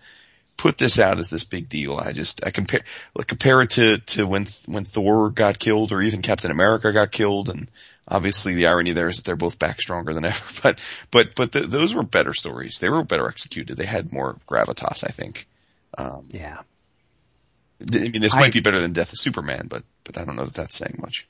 put 0.59 0.77
this 0.77 0.99
out 0.99 1.19
as 1.19 1.31
this 1.31 1.45
big 1.45 1.71
deal, 1.71 1.97
I 1.97 2.13
just 2.13 2.45
I 2.45 2.51
compare 2.51 2.83
like 3.15 3.27
compare 3.29 3.63
it 3.63 3.71
to 3.71 3.99
to 3.99 4.27
when 4.27 4.47
when 4.67 4.85
Thor 4.85 5.31
got 5.31 5.59
killed 5.59 5.91
or 5.93 6.03
even 6.03 6.21
Captain 6.21 6.51
America 6.51 6.93
got 6.93 7.11
killed 7.13 7.49
and 7.49 7.71
obviously 8.07 8.55
the 8.55 8.67
irony 8.67 8.93
there 8.93 9.09
is 9.09 9.17
that 9.17 9.25
they're 9.25 9.37
both 9.37 9.59
back 9.59 9.81
stronger 9.81 10.13
than 10.15 10.25
ever, 10.27 10.43
but, 10.63 10.79
but, 11.11 11.35
but 11.35 11.53
th 11.53 11.67
those 11.67 11.95
were 11.95 12.03
better 12.03 12.35
stories. 12.35 12.79
They 12.81 12.89
were 12.91 13.05
better 13.05 13.29
executed. 13.29 13.77
They 13.77 13.87
had 13.87 14.13
more 14.13 14.37
gravitas, 14.47 15.05
I 15.05 15.11
think. 15.13 15.47
Um, 15.97 16.27
Yeah. 16.31 16.59
I 17.81 18.09
mean, 18.09 18.21
this 18.21 18.35
I- 18.35 18.41
might 18.41 18.53
be 18.53 18.61
better 18.61 18.81
than 18.81 18.93
Death 18.93 19.13
of 19.13 19.19
Superman, 19.19 19.69
but, 19.69 19.85
but 20.05 20.19
I 20.19 20.25
don't 20.25 20.37
know 20.37 20.45
that 20.45 20.55
that's 20.55 20.77
saying 20.77 20.99
much. 21.01 21.29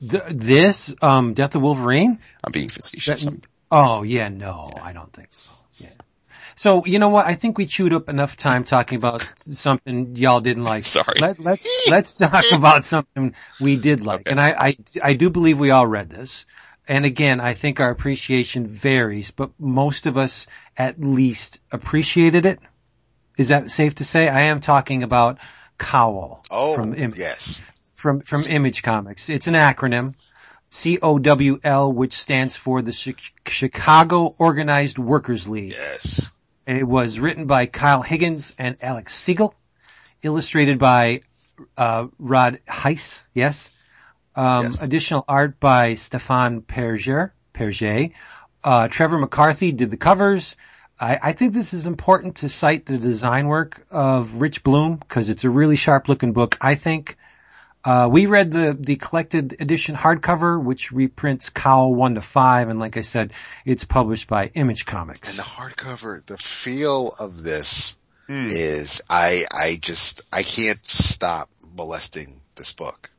Th- 0.00 0.22
this, 0.28 0.94
um, 1.02 1.34
Death 1.34 1.54
of 1.56 1.62
Wolverine? 1.62 2.18
I'm 2.44 2.52
being 2.52 2.68
facetious. 2.68 3.24
That- 3.24 3.40
oh 3.70 4.02
yeah, 4.02 4.28
no, 4.28 4.70
I 4.80 4.92
don't 4.92 5.12
think 5.12 5.28
so. 5.32 5.50
Yeah. 5.78 5.88
So 6.56 6.84
you 6.84 6.98
know 6.98 7.08
what? 7.08 7.26
I 7.26 7.34
think 7.34 7.56
we 7.58 7.66
chewed 7.66 7.92
up 7.92 8.08
enough 8.08 8.36
time 8.36 8.64
talking 8.64 8.96
about 8.96 9.22
something 9.52 10.16
y'all 10.16 10.40
didn't 10.40 10.64
like. 10.64 10.84
Sorry. 10.84 11.18
Let, 11.20 11.38
let's 11.38 11.66
let's 11.88 12.14
talk 12.18 12.44
about 12.52 12.84
something 12.84 13.34
we 13.60 13.76
did 13.76 14.00
like, 14.04 14.20
Okay. 14.20 14.30
and 14.30 14.40
I, 14.40 14.50
I 14.52 14.76
I 15.02 15.12
do 15.14 15.30
believe 15.30 15.58
we 15.58 15.70
all 15.70 15.86
read 15.86 16.10
this. 16.10 16.46
And 16.88 17.04
again, 17.04 17.40
I 17.40 17.54
think 17.54 17.78
our 17.78 17.90
appreciation 17.90 18.66
varies, 18.66 19.30
but 19.30 19.50
most 19.58 20.06
of 20.06 20.16
us 20.16 20.46
at 20.76 21.00
least 21.00 21.60
appreciated 21.70 22.46
it. 22.46 22.58
Is 23.38 23.48
that 23.48 23.70
safe 23.70 23.94
to 23.96 24.04
say? 24.04 24.28
I 24.28 24.46
am 24.46 24.60
talking 24.60 25.02
about 25.02 25.38
Cowl 25.78 26.42
Oh, 26.50 26.74
from 26.74 26.94
Im- 26.94 27.14
yes. 27.16 27.62
from 27.94 28.20
from 28.22 28.42
Image 28.42 28.82
Comics. 28.82 29.28
It's 29.28 29.46
an 29.46 29.54
acronym, 29.54 30.14
COWL, 30.72 31.92
which 31.92 32.14
stands 32.14 32.56
for 32.56 32.82
the 32.82 32.92
Chicago 33.46 34.34
Organized 34.38 34.98
Workers 34.98 35.48
League. 35.48 35.72
Yes. 35.72 36.30
It 36.70 36.86
was 36.86 37.18
written 37.18 37.46
by 37.46 37.66
Kyle 37.66 38.00
Higgins 38.00 38.54
and 38.56 38.76
Alex 38.80 39.16
Siegel, 39.16 39.56
illustrated 40.22 40.78
by 40.78 41.22
uh, 41.76 42.06
Rod 42.18 42.60
Heiss. 42.68 43.22
Yes. 43.34 43.68
Um, 44.36 44.66
Yes. 44.66 44.80
Additional 44.80 45.24
art 45.26 45.58
by 45.58 45.96
Stefan 45.96 46.60
Perger. 46.62 47.32
Perger. 47.52 48.12
Uh, 48.62 48.86
Trevor 48.86 49.18
McCarthy 49.18 49.72
did 49.72 49.90
the 49.90 49.96
covers. 49.96 50.54
I, 51.00 51.18
I 51.20 51.32
think 51.32 51.54
this 51.54 51.74
is 51.74 51.88
important 51.88 52.36
to 52.36 52.48
cite 52.48 52.86
the 52.86 52.98
design 52.98 53.48
work 53.48 53.84
of 53.90 54.36
Rich 54.36 54.62
Bloom 54.62 54.94
because 54.96 55.28
it's 55.28 55.42
a 55.42 55.50
really 55.50 55.76
sharp 55.76 56.08
looking 56.08 56.32
book. 56.32 56.56
I 56.60 56.76
think 56.76 57.16
Uh, 57.84 58.08
we 58.10 58.26
read 58.26 58.52
the, 58.52 58.76
the 58.78 58.96
collected 58.96 59.56
edition 59.60 59.96
hardcover, 59.96 60.62
which 60.62 60.92
reprints 60.92 61.48
Cowl 61.48 61.94
1 61.94 62.16
to 62.16 62.20
5, 62.20 62.68
and 62.68 62.78
like 62.78 62.96
I 62.98 63.02
said, 63.02 63.32
it's 63.64 63.84
published 63.84 64.28
by 64.28 64.48
Image 64.54 64.84
Comics. 64.84 65.30
And 65.30 65.38
the 65.38 65.42
hardcover, 65.42 66.24
the 66.26 66.36
feel 66.36 67.12
of 67.18 67.42
this 67.42 67.96
is, 68.28 69.00
I, 69.10 69.44
I 69.52 69.76
just, 69.80 70.20
I 70.32 70.42
can't 70.44 70.84
stop 70.86 71.48
molesting 71.74 72.40
this 72.54 72.72
book. 72.72 73.10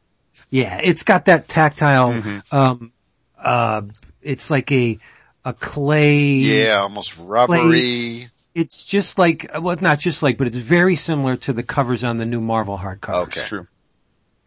Yeah, 0.50 0.80
it's 0.82 1.04
got 1.04 1.26
that 1.26 1.48
tactile, 1.48 2.14
Mm-hmm. 2.14 2.56
um, 2.56 2.92
uh, 3.38 3.82
it's 4.22 4.50
like 4.52 4.72
a, 4.72 5.00
a 5.44 5.54
clay. 5.54 6.20
Yeah, 6.36 6.80
almost 6.84 7.18
rubbery. 7.18 8.26
It's 8.54 8.86
just 8.86 9.18
like, 9.18 9.50
well, 9.60 9.76
not 9.82 10.00
just 10.00 10.22
like, 10.22 10.38
but 10.38 10.48
it's 10.48 10.56
very 10.56 10.96
similar 10.98 11.36
to 11.38 11.54
the 11.54 11.64
covers 11.64 12.04
on 12.04 12.18
the 12.18 12.26
new 12.26 12.40
Marvel 12.42 12.78
hardcovers. 12.78 13.24
Okay. 13.24 13.40
It's 13.40 13.50
true. 13.50 13.68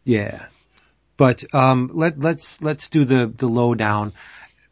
Yeah. 0.04 0.46
But, 1.16 1.44
um, 1.54 1.90
let, 1.94 2.18
let's, 2.18 2.60
let's 2.60 2.88
do 2.88 3.04
the, 3.04 3.32
the 3.34 3.46
lowdown. 3.46 4.12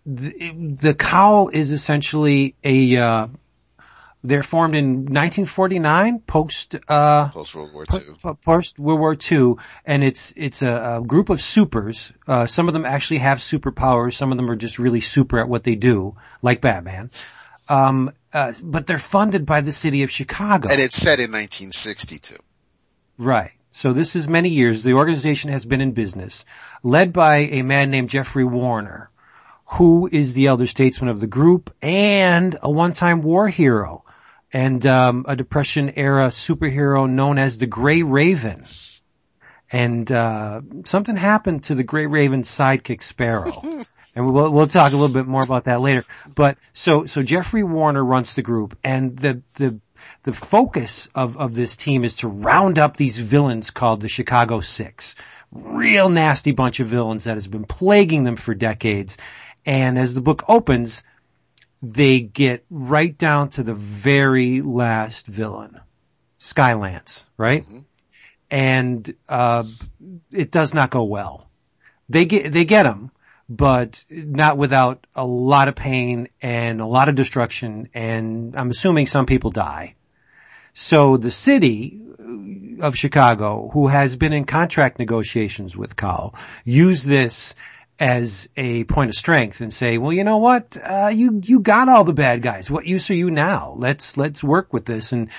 The, 0.05 0.53
the 0.80 0.95
cowl 0.95 1.49
is 1.49 1.70
essentially 1.70 2.57
a, 2.64 2.97
uh, 2.97 3.26
they're 4.24 4.43
formed 4.45 4.76
in 4.76 4.87
1949, 5.07 6.20
post, 6.20 6.76
uh, 6.87 7.28
Post 7.28 7.55
World 7.55 7.72
War 7.72 7.85
II. 7.93 8.01
po- 8.22 8.35
post 8.35 8.78
World 8.78 9.01
War 9.01 9.16
II, 9.30 9.55
and 9.85 10.05
it's 10.05 10.33
it's 10.37 10.62
a, 10.62 10.99
a 10.99 11.03
group 11.05 11.28
of 11.28 11.43
supers. 11.43 12.12
Uh, 12.28 12.47
some 12.47 12.68
of 12.68 12.74
them 12.74 12.87
actually 12.87 13.18
have 13.18 13.39
superpowers. 13.39 14.14
Some 14.14 14.30
of 14.30 14.37
them 14.37 14.49
are 14.49 14.57
just 14.57 14.78
really 14.78 15.01
super 15.01 15.41
at 15.41 15.49
what 15.49 15.64
they 15.64 15.74
do, 15.74 16.16
like 16.41 16.61
Batman. 16.61 17.11
Um, 17.68 18.12
uh, 18.33 18.53
but 18.62 18.87
they're 18.87 18.99
funded 18.99 19.45
by 19.45 19.61
the 19.61 19.72
city 19.72 20.05
of 20.05 20.11
Chicago. 20.11 20.68
And 20.70 20.80
it's 20.80 20.97
set 20.97 21.18
in 21.18 21.33
1962. 21.33 22.37
Right. 23.18 23.53
So 23.72 23.92
this 23.92 24.14
is 24.14 24.28
many 24.28 24.50
years. 24.50 24.82
The 24.82 24.94
organization 24.94 25.50
has 25.50 25.64
been 25.64 25.80
in 25.80 25.92
business, 25.92 26.44
led 26.82 27.12
by 27.12 27.38
a 27.38 27.62
man 27.62 27.90
named 27.90 28.10
Geoffrey 28.10 28.44
Warner, 28.44 29.10
who 29.64 30.08
is 30.10 30.34
the 30.34 30.46
elder 30.46 30.66
statesman 30.66 31.08
of 31.08 31.20
the 31.20 31.26
group 31.26 31.74
and 31.80 32.58
a 32.62 32.70
one-time 32.70 33.22
war 33.22 33.48
hero 33.48 34.04
and 34.52 34.84
um, 34.84 35.24
a 35.26 35.34
Depression 35.34 35.94
era 35.96 36.28
superhero 36.28 37.10
known 37.10 37.38
as 37.38 37.56
the 37.56 37.66
Gray 37.66 38.02
Raven. 38.02 38.64
And 39.70 40.12
uh, 40.12 40.60
something 40.84 41.16
happened 41.16 41.64
to 41.64 41.74
the 41.74 41.82
Gray 41.82 42.06
Raven's 42.06 42.50
sidekick 42.50 43.02
Sparrow. 43.02 43.52
And 44.14 44.30
we'll, 44.30 44.50
we'll 44.50 44.66
talk 44.66 44.92
a 44.92 44.96
little 44.96 45.14
bit 45.14 45.26
more 45.26 45.42
about 45.42 45.64
that 45.64 45.80
later. 45.80 46.04
But 46.34 46.58
so, 46.74 47.06
so 47.06 47.22
Geoffrey 47.22 47.64
Warner 47.64 48.04
runs 48.04 48.34
the 48.34 48.42
group 48.42 48.76
and 48.84 49.16
the, 49.18 49.42
the, 49.54 49.80
the 50.24 50.32
focus 50.32 51.08
of, 51.14 51.36
of 51.36 51.54
this 51.54 51.76
team 51.76 52.04
is 52.04 52.16
to 52.16 52.28
round 52.28 52.78
up 52.78 52.96
these 52.96 53.18
villains 53.18 53.70
called 53.70 54.00
the 54.00 54.08
Chicago 54.08 54.60
Six. 54.60 55.14
Real 55.50 56.08
nasty 56.08 56.52
bunch 56.52 56.80
of 56.80 56.86
villains 56.86 57.24
that 57.24 57.34
has 57.34 57.46
been 57.46 57.64
plaguing 57.64 58.24
them 58.24 58.36
for 58.36 58.54
decades. 58.54 59.16
And 59.66 59.98
as 59.98 60.14
the 60.14 60.22
book 60.22 60.44
opens, 60.48 61.02
they 61.82 62.20
get 62.20 62.64
right 62.70 63.16
down 63.16 63.50
to 63.50 63.62
the 63.62 63.74
very 63.74 64.62
last 64.62 65.26
villain. 65.26 65.80
Skylance, 66.38 67.24
right? 67.36 67.64
And, 68.50 69.14
uh, 69.28 69.64
it 70.30 70.50
does 70.50 70.72
not 70.74 70.90
go 70.90 71.04
well. 71.04 71.48
They 72.08 72.24
get, 72.26 72.52
they 72.52 72.64
get 72.64 72.86
him, 72.86 73.10
but 73.48 74.04
not 74.10 74.56
without 74.56 75.06
a 75.14 75.26
lot 75.26 75.68
of 75.68 75.74
pain 75.74 76.28
and 76.40 76.80
a 76.80 76.86
lot 76.86 77.08
of 77.08 77.14
destruction 77.14 77.88
and 77.92 78.56
I'm 78.56 78.70
assuming 78.70 79.06
some 79.06 79.26
people 79.26 79.50
die. 79.50 79.96
So 80.74 81.16
the 81.16 81.30
city 81.30 82.00
of 82.80 82.96
Chicago, 82.96 83.70
who 83.72 83.88
has 83.88 84.16
been 84.16 84.32
in 84.32 84.44
contract 84.44 84.98
negotiations 84.98 85.76
with 85.76 85.96
Cowl, 85.96 86.34
use 86.64 87.04
this 87.04 87.54
as 87.98 88.48
a 88.56 88.82
point 88.84 89.10
of 89.10 89.14
strength 89.14 89.60
and 89.60 89.72
say, 89.72 89.96
well, 89.96 90.12
you 90.12 90.24
know 90.24 90.38
what? 90.38 90.76
Uh, 90.76 91.12
you, 91.14 91.40
you 91.44 91.60
got 91.60 91.88
all 91.88 92.02
the 92.02 92.12
bad 92.12 92.42
guys. 92.42 92.68
What 92.68 92.86
use 92.86 93.08
are 93.10 93.14
you 93.14 93.30
now? 93.30 93.74
Let's, 93.76 94.16
let's 94.16 94.42
work 94.42 94.72
with 94.72 94.84
this. 94.84 95.12
And 95.12 95.30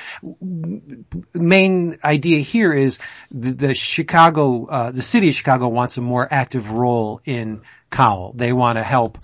main 1.33 1.97
idea 2.03 2.39
here 2.39 2.71
is 2.71 2.99
the, 3.31 3.51
the 3.51 3.73
Chicago, 3.73 4.65
uh, 4.67 4.91
the 4.91 5.01
city 5.01 5.29
of 5.29 5.35
Chicago 5.35 5.67
wants 5.67 5.97
a 5.97 6.01
more 6.01 6.25
active 6.31 6.71
role 6.71 7.19
in 7.25 7.63
Cowl. 7.89 8.33
They 8.33 8.53
want 8.53 8.77
to 8.77 8.83
help 8.83 9.17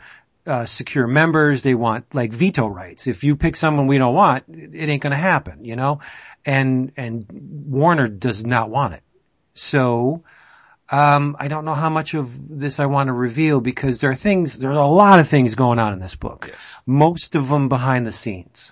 uh, 0.50 0.66
secure 0.66 1.08
members. 1.08 1.64
They 1.64 1.76
want 1.76 2.14
like 2.14 2.34
veto 2.34 2.68
rights. 2.68 3.08
If 3.08 3.24
you 3.24 3.36
pick 3.36 3.56
someone 3.56 3.88
we 3.88 4.00
don't 4.00 4.16
want, 4.16 4.45
it 4.50 4.89
ain't 4.89 5.04
going 5.04 5.12
to 5.12 5.18
happen, 5.18 5.64
you 5.64 5.76
know? 5.76 6.00
And, 6.43 6.91
and 6.97 7.28
Warner 7.68 8.08
does 8.08 8.45
not 8.45 8.70
want 8.70 8.95
it. 8.95 9.04
So, 9.54 10.24
um, 10.89 11.38
I 11.39 11.50
don't 11.50 11.66
know 11.66 11.76
how 11.76 11.89
much 11.89 12.16
of 12.16 12.60
this 12.60 12.80
I 12.80 12.88
want 12.88 13.08
to 13.08 13.14
reveal 13.14 13.62
because 13.62 14.00
there 14.00 14.10
are 14.10 14.16
things, 14.16 14.58
there 14.58 14.72
are 14.72 14.74
a 14.74 14.88
lot 14.88 15.20
of 15.20 15.28
things 15.28 15.54
going 15.54 15.78
on 15.78 15.93
in 15.93 16.00
this 16.00 16.16
book. 16.16 16.47
Yes. 16.50 16.76
Most 16.88 17.36
of 17.36 17.47
them 17.47 17.70
behind 17.70 18.08
the 18.08 18.12
scenes. 18.12 18.72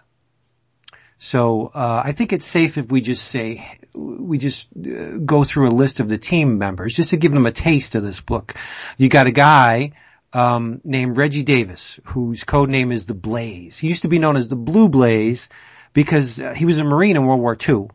So, 1.20 1.72
uh, 1.74 2.02
I 2.04 2.12
think 2.12 2.34
it's 2.34 2.46
safe 2.46 2.78
if 2.78 2.92
we 2.92 3.02
just 3.02 3.26
say, 3.26 3.80
we 3.94 4.38
just 4.38 4.70
uh, 4.78 5.18
go 5.18 5.44
through 5.44 5.68
a 5.68 5.70
list 5.70 6.00
of 6.00 6.10
the 6.10 6.18
team 6.18 6.58
members 6.58 6.96
just 6.96 7.10
to 7.12 7.18
give 7.18 7.32
them 7.32 7.46
a 7.46 7.52
taste 7.52 7.96
of 7.96 8.04
this 8.04 8.22
book. 8.22 8.56
You 8.98 9.10
got 9.10 9.28
a 9.28 9.32
guy, 9.32 9.94
um, 10.34 10.82
named 10.84 11.18
Reggie 11.18 11.44
Davis, 11.44 12.00
whose 12.04 12.44
code 12.44 12.70
name 12.70 12.92
is 12.92 13.06
the 13.06 13.14
Blaze. 13.14 13.78
He 13.78 13.88
used 13.88 14.02
to 14.02 14.08
be 14.08 14.20
known 14.20 14.36
as 14.36 14.50
the 14.50 14.56
Blue 14.56 14.90
Blaze 14.90 15.50
because 15.94 16.40
uh, 16.40 16.54
he 16.54 16.66
was 16.66 16.78
a 16.78 16.84
Marine 16.84 17.16
in 17.16 17.26
World 17.26 17.42
War 17.42 17.58
II. 17.68 17.88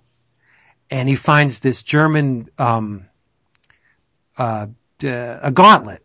And 0.90 1.08
he 1.08 1.14
finds 1.14 1.60
this 1.60 1.82
German, 1.82 2.50
um, 2.58 3.06
uh, 4.36 4.66
d- 4.98 5.08
a 5.08 5.50
gauntlet 5.52 6.02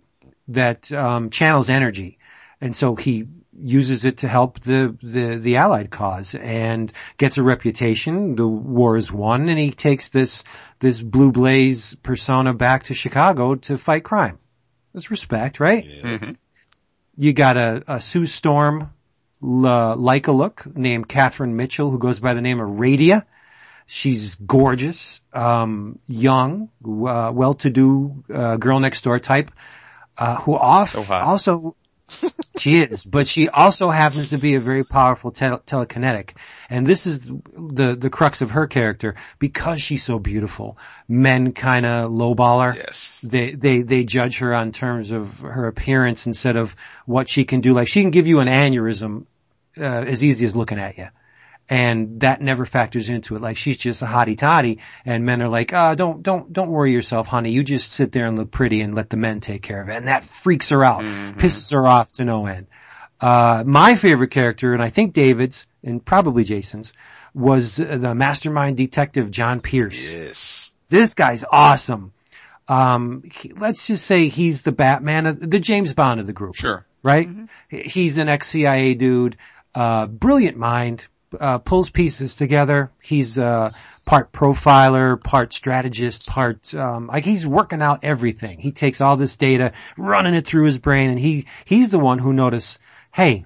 that, 0.49 0.91
um, 0.91 1.29
channels 1.29 1.69
energy. 1.69 2.19
And 2.61 2.75
so 2.75 2.95
he 2.95 3.25
uses 3.59 4.05
it 4.05 4.17
to 4.19 4.27
help 4.27 4.59
the, 4.59 4.95
the, 5.01 5.37
the 5.37 5.57
Allied 5.57 5.89
cause 5.89 6.35
and 6.35 6.91
gets 7.17 7.37
a 7.37 7.43
reputation. 7.43 8.35
The 8.35 8.47
war 8.47 8.95
is 8.95 9.11
won 9.11 9.49
and 9.49 9.59
he 9.59 9.71
takes 9.71 10.09
this, 10.09 10.43
this 10.79 11.01
Blue 11.01 11.31
Blaze 11.31 11.95
persona 12.03 12.53
back 12.53 12.83
to 12.83 12.93
Chicago 12.93 13.55
to 13.55 13.77
fight 13.77 14.03
crime. 14.03 14.39
That's 14.97 15.11
respect, 15.11 15.59
right? 15.59 15.85
You 17.17 17.31
got 17.31 17.55
a, 17.55 17.83
a 17.87 18.01
Sue 18.01 18.25
Storm 18.25 18.91
l- 19.43 19.95
like 19.95 20.27
a 20.27 20.31
look 20.31 20.65
named 20.75 21.07
Catherine 21.07 21.55
Mitchell 21.55 21.91
who 21.91 21.99
goes 21.99 22.19
by 22.19 22.33
the 22.33 22.41
name 22.41 22.59
of 22.59 22.67
Radia. 22.67 23.23
She's 23.85 24.33
gorgeous, 24.33 25.21
um, 25.33 25.99
young, 26.07 26.69
uh, 26.83 27.31
well-to-do, 27.31 28.23
uh, 28.33 28.57
girl 28.57 28.79
next 28.79 29.03
door 29.03 29.19
type, 29.19 29.51
uh, 30.17 30.37
who 30.37 30.55
also, 30.55 31.03
So 31.03 31.13
also, 31.13 31.75
she 32.57 32.79
is, 32.79 33.03
but 33.03 33.27
she 33.27 33.49
also 33.49 33.89
happens 33.89 34.29
to 34.29 34.37
be 34.37 34.55
a 34.55 34.59
very 34.59 34.83
powerful 34.83 35.31
tele- 35.31 35.59
telekinetic. 35.59 36.31
And 36.69 36.85
this 36.87 37.05
is 37.05 37.19
the, 37.21 37.95
the 37.99 38.09
crux 38.09 38.41
of 38.41 38.51
her 38.51 38.67
character. 38.67 39.15
Because 39.39 39.81
she's 39.81 40.03
so 40.03 40.19
beautiful, 40.19 40.77
men 41.07 41.51
kinda 41.53 42.07
lowball 42.09 42.71
her 42.71 42.77
Yes. 42.77 43.21
they 43.27 43.51
they 43.53 43.81
they 43.81 44.03
judge 44.03 44.37
her 44.39 44.53
on 44.53 44.71
terms 44.71 45.11
of 45.11 45.39
her 45.39 45.67
appearance 45.67 46.27
instead 46.27 46.55
of 46.55 46.75
what 47.05 47.29
she 47.29 47.45
can 47.45 47.61
do. 47.61 47.73
Like 47.73 47.87
she 47.87 48.01
can 48.01 48.11
give 48.11 48.27
you 48.27 48.39
an 48.39 48.47
aneurysm 48.47 49.25
uh, 49.77 49.83
as 49.83 50.23
easy 50.23 50.45
as 50.45 50.55
looking 50.55 50.79
at 50.79 50.97
you, 50.97 51.07
and 51.69 52.21
that 52.21 52.41
never 52.41 52.65
factors 52.65 53.09
into 53.09 53.35
it. 53.35 53.41
Like 53.41 53.57
she's 53.57 53.77
just 53.77 54.01
a 54.01 54.05
hottie 54.05 54.37
toddy, 54.37 54.79
and 55.05 55.25
men 55.25 55.41
are 55.41 55.49
like, 55.49 55.73
"Ah, 55.73 55.95
don't 55.95 56.23
don't 56.23 56.51
don't 56.53 56.69
worry 56.69 56.93
yourself, 56.93 57.27
honey. 57.27 57.51
You 57.51 57.63
just 57.63 57.91
sit 57.91 58.11
there 58.11 58.25
and 58.27 58.37
look 58.37 58.51
pretty 58.51 58.81
and 58.81 58.95
let 58.95 59.09
the 59.09 59.17
men 59.17 59.39
take 59.39 59.61
care 59.63 59.81
of 59.81 59.89
it." 59.89 59.95
And 59.95 60.07
that 60.07 60.23
freaks 60.23 60.69
her 60.69 60.83
out, 60.83 61.01
pisses 61.01 61.71
her 61.71 61.85
off 61.87 62.11
to 62.13 62.25
no 62.25 62.45
end. 62.45 62.67
Uh, 63.19 63.63
my 63.65 63.95
favorite 63.95 64.31
character, 64.31 64.73
and 64.73 64.81
I 64.83 64.89
think 64.89 65.13
David's, 65.13 65.65
and 65.83 66.03
probably 66.03 66.43
Jason's, 66.43 66.93
was 67.33 67.75
the 67.77 68.13
mastermind 68.15 68.77
detective 68.77 69.31
John 69.31 69.59
Pierce 69.59 70.11
Yes. 70.11 70.71
this 70.89 71.13
guy's 71.15 71.43
awesome. 71.51 72.13
Um, 72.67 73.23
he- 73.31 73.53
let's 73.53 73.87
just 73.87 74.05
say 74.05 74.27
he's 74.27 74.61
the 74.63 74.71
Batman, 74.71 75.25
of, 75.25 75.39
the 75.39 75.59
James 75.59 75.93
Bond 75.93 76.19
of 76.19 76.27
the 76.27 76.33
group. 76.33 76.55
Sure. 76.55 76.85
Right? 77.03 77.29
He- 77.69 77.83
He's 77.83 78.17
an 78.17 78.27
ex-CIA 78.29 78.93
dude, 78.95 79.37
uh, 79.73 80.07
brilliant 80.07 80.57
mind, 80.57 81.05
uh, 81.39 81.59
pulls 81.59 81.89
pieces 81.89 82.35
together. 82.35 82.91
He's, 83.01 83.37
uh, 83.37 83.71
part 84.05 84.31
profiler, 84.31 85.21
part 85.21 85.53
strategist, 85.53 86.27
part, 86.27 86.73
um, 86.73 87.07
like 87.07 87.25
he's 87.25 87.45
working 87.45 87.81
out 87.81 88.03
everything. 88.03 88.57
He 88.59 88.71
takes 88.71 89.01
all 89.01 89.17
this 89.17 89.35
data, 89.35 89.73
running 89.97 90.33
it 90.33 90.47
through 90.47 90.65
his 90.65 90.77
brain, 90.77 91.09
and 91.09 91.19
he, 91.19 91.45
he's 91.65 91.91
the 91.91 91.99
one 91.99 92.17
who 92.19 92.31
noticed, 92.31 92.79
hey, 93.13 93.45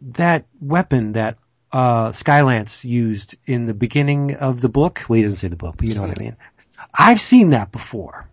that 0.00 0.46
weapon 0.60 1.12
that 1.12 1.38
uh, 1.72 2.10
Skylance 2.12 2.84
used 2.84 3.36
in 3.46 3.66
the 3.66 3.74
beginning 3.74 4.34
of 4.34 4.60
the 4.60 4.68
book. 4.68 5.02
Well, 5.08 5.16
he 5.16 5.22
doesn't 5.22 5.38
say 5.38 5.48
the 5.48 5.56
book, 5.56 5.76
but 5.78 5.86
you 5.86 5.94
know 5.94 6.02
what 6.02 6.18
I 6.18 6.22
mean. 6.22 6.36
I've 6.92 7.20
seen 7.20 7.50
that 7.50 7.72
before. 7.72 8.28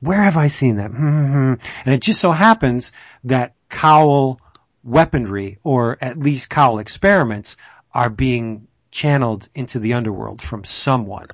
Where 0.00 0.22
have 0.22 0.36
I 0.36 0.48
seen 0.48 0.76
that? 0.76 0.90
hmm 0.90 1.54
And 1.84 1.94
it 1.94 2.00
just 2.00 2.20
so 2.20 2.32
happens 2.32 2.92
that 3.24 3.54
cowl 3.70 4.40
weaponry, 4.84 5.58
or 5.64 5.98
at 6.00 6.18
least 6.18 6.50
cowl 6.50 6.78
experiments, 6.78 7.56
are 7.92 8.10
being 8.10 8.68
channeled 8.90 9.48
into 9.54 9.78
the 9.78 9.94
underworld 9.94 10.42
from 10.42 10.64
someone. 10.64 11.28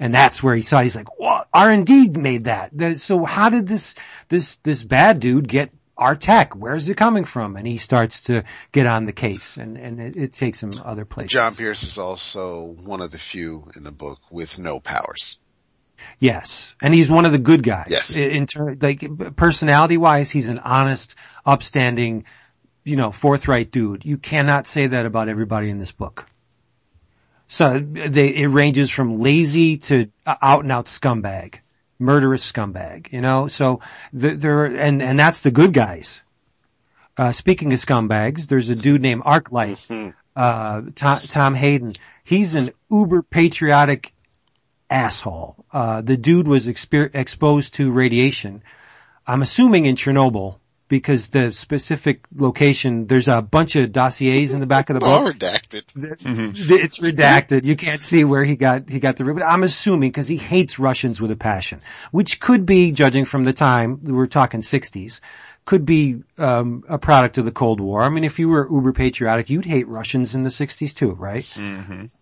And 0.00 0.14
that's 0.14 0.42
where 0.42 0.54
he 0.54 0.62
saw, 0.62 0.80
he's 0.80 0.94
like, 0.94 1.18
what? 1.18 1.48
R&D 1.52 2.08
made 2.08 2.44
that. 2.44 2.70
So 2.98 3.24
how 3.24 3.48
did 3.48 3.66
this, 3.66 3.94
this, 4.28 4.56
this 4.58 4.84
bad 4.84 5.18
dude 5.18 5.48
get 5.48 5.70
our 5.96 6.14
tech? 6.14 6.54
Where's 6.54 6.88
it 6.88 6.96
coming 6.96 7.24
from? 7.24 7.56
And 7.56 7.66
he 7.66 7.78
starts 7.78 8.22
to 8.22 8.44
get 8.70 8.86
on 8.86 9.06
the 9.06 9.12
case 9.12 9.56
and, 9.56 9.76
and 9.76 10.00
it, 10.00 10.16
it 10.16 10.32
takes 10.34 10.62
him 10.62 10.70
other 10.84 11.04
places. 11.04 11.32
John 11.32 11.54
Pierce 11.54 11.82
is 11.82 11.98
also 11.98 12.76
one 12.84 13.00
of 13.00 13.10
the 13.10 13.18
few 13.18 13.64
in 13.74 13.82
the 13.82 13.90
book 13.90 14.20
with 14.30 14.58
no 14.58 14.78
powers. 14.78 15.38
Yes. 16.20 16.76
And 16.80 16.94
he's 16.94 17.08
one 17.08 17.24
of 17.24 17.32
the 17.32 17.38
good 17.38 17.64
guys. 17.64 17.88
Yes. 17.90 18.16
In, 18.16 18.30
in 18.30 18.46
turn, 18.46 18.78
like 18.80 19.36
personality 19.36 19.96
wise, 19.96 20.30
he's 20.30 20.48
an 20.48 20.58
honest, 20.60 21.16
upstanding, 21.44 22.24
you 22.88 22.96
know, 22.96 23.12
forthright 23.12 23.70
dude. 23.70 24.04
You 24.04 24.16
cannot 24.16 24.66
say 24.66 24.86
that 24.86 25.06
about 25.06 25.28
everybody 25.28 25.68
in 25.68 25.78
this 25.78 25.92
book. 25.92 26.26
So 27.48 27.78
they, 27.78 28.28
it 28.28 28.48
ranges 28.48 28.90
from 28.90 29.18
lazy 29.18 29.78
to 29.78 30.10
out 30.26 30.62
and 30.62 30.72
out 30.72 30.86
scumbag, 30.86 31.56
murderous 31.98 32.50
scumbag, 32.50 33.12
you 33.12 33.20
know, 33.20 33.48
so 33.48 33.80
there, 34.12 34.64
and, 34.64 35.02
and 35.02 35.18
that's 35.18 35.42
the 35.42 35.50
good 35.50 35.72
guys. 35.72 36.22
Uh, 37.16 37.32
speaking 37.32 37.72
of 37.72 37.80
scumbags, 37.80 38.46
there's 38.46 38.68
a 38.68 38.74
dude 38.74 39.00
named 39.00 39.22
Arclight, 39.22 40.14
uh, 40.36 40.82
Tom, 40.94 41.18
Tom 41.18 41.54
Hayden. 41.54 41.92
He's 42.22 42.54
an 42.54 42.72
uber 42.90 43.22
patriotic 43.22 44.12
asshole. 44.90 45.64
Uh, 45.72 46.02
the 46.02 46.16
dude 46.16 46.46
was 46.46 46.66
exper- 46.66 47.10
exposed 47.14 47.74
to 47.74 47.90
radiation. 47.90 48.62
I'm 49.26 49.42
assuming 49.42 49.86
in 49.86 49.96
Chernobyl 49.96 50.58
because 50.88 51.28
the 51.28 51.52
specific 51.52 52.24
location, 52.34 53.06
there's 53.06 53.28
a 53.28 53.42
bunch 53.42 53.76
of 53.76 53.92
dossiers 53.92 54.52
in 54.52 54.60
the 54.60 54.66
back 54.66 54.90
of 54.90 54.98
the 54.98 55.06
All 55.06 55.24
book. 55.24 55.34
redacted. 55.38 56.80
It's 56.84 56.98
redacted. 56.98 57.64
You 57.64 57.76
can't 57.76 58.02
see 58.02 58.24
where 58.24 58.44
he 58.44 58.56
got 58.56 58.88
he 58.88 58.98
got 58.98 59.16
the. 59.16 59.24
But 59.24 59.44
I'm 59.44 59.62
assuming 59.62 60.10
because 60.10 60.28
he 60.28 60.36
hates 60.36 60.78
Russians 60.78 61.20
with 61.20 61.30
a 61.30 61.36
passion, 61.36 61.80
which 62.10 62.40
could 62.40 62.66
be, 62.66 62.92
judging 62.92 63.24
from 63.24 63.44
the 63.44 63.52
time 63.52 64.00
we're 64.02 64.26
talking 64.26 64.60
60s, 64.60 65.20
could 65.66 65.84
be 65.84 66.22
um, 66.38 66.82
a 66.88 66.98
product 66.98 67.36
of 67.36 67.44
the 67.44 67.52
Cold 67.52 67.78
War. 67.80 68.02
I 68.02 68.08
mean, 68.08 68.24
if 68.24 68.38
you 68.38 68.48
were 68.48 68.66
uber 68.70 68.94
patriotic, 68.94 69.50
you'd 69.50 69.66
hate 69.66 69.86
Russians 69.86 70.34
in 70.34 70.42
the 70.42 70.48
60s 70.50 70.94
too, 70.94 71.12
right? 71.12 71.44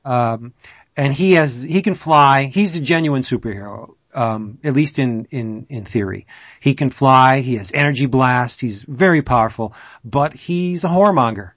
Um, 0.05 0.53
and 0.97 1.13
he 1.13 1.33
has 1.33 1.63
he 1.63 1.83
can 1.83 1.95
fly. 1.95 2.45
He's 2.45 2.75
a 2.75 2.81
genuine 2.81 3.23
superhero. 3.23 3.95
Um, 4.17 4.59
at 4.65 4.73
least 4.73 4.99
in, 4.99 5.27
in, 5.31 5.67
in 5.69 5.85
theory. 5.85 6.27
He 6.61 6.75
can 6.75 6.89
fly, 6.89 7.41
he 7.41 7.57
has 7.57 7.71
energy 7.75 8.07
blast, 8.07 8.63
he's 8.63 8.83
very 8.83 9.21
powerful, 9.21 9.75
but 10.03 10.33
he's 10.33 10.85
a 10.85 10.89
whoremonger. 10.89 11.53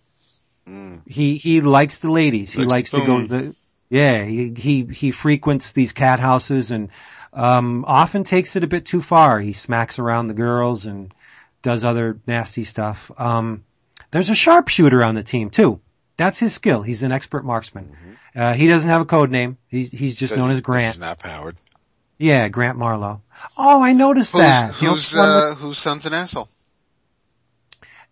He, 1.08 1.38
he 1.38 1.62
likes 1.62 2.02
the 2.02 2.12
ladies. 2.12 2.52
He 2.52 2.66
likes 2.66 2.92
Likes 2.92 2.92
to 2.92 3.08
go 3.08 3.22
to 3.22 3.28
the, 3.28 3.56
yeah, 3.90 4.26
he, 4.26 4.54
he, 4.54 4.84
he 4.84 5.12
frequents 5.12 5.72
these 5.72 5.94
cat 5.94 6.20
houses 6.20 6.72
and, 6.72 6.90
um, 7.32 7.86
often 7.88 8.26
takes 8.26 8.58
it 8.58 8.66
a 8.66 8.68
bit 8.68 8.86
too 8.86 9.02
far. 9.02 9.40
He 9.40 9.54
smacks 9.54 9.98
around 9.98 10.28
the 10.28 10.34
girls 10.34 10.86
and 10.86 11.14
does 11.62 11.86
other 11.86 12.20
nasty 12.28 12.66
stuff. 12.66 13.10
Um, 13.18 13.64
there's 14.12 14.30
a 14.30 14.36
sharpshooter 14.36 15.02
on 15.02 15.16
the 15.16 15.24
team 15.24 15.50
too. 15.50 15.80
That's 16.18 16.38
his 16.38 16.54
skill. 16.54 16.82
He's 16.82 17.04
an 17.04 17.14
expert 17.14 17.46
marksman. 17.46 17.96
Uh, 18.36 18.54
he 18.54 18.68
doesn't 18.68 18.90
have 18.90 19.00
a 19.00 19.06
code 19.06 19.32
name. 19.32 19.58
He's, 19.70 19.90
he's 19.92 20.16
just 20.16 20.36
known 20.36 20.52
as 20.52 20.60
Grant. 20.60 20.96
He's 20.96 21.02
not 21.02 21.20
powered. 21.20 21.56
Yeah, 22.20 22.48
Grant 22.50 22.78
Marlowe. 22.78 23.22
Oh, 23.58 23.82
I 23.82 23.94
noticed 23.94 24.34
Who's, 24.34 24.42
that. 24.42 24.82
You 24.82 24.88
know, 24.90 24.94
who's, 24.94 25.16
uh, 25.16 25.48
with- 25.52 25.60
whose 25.60 25.78
son's 25.80 26.06
an 26.06 26.14
asshole? 26.14 26.50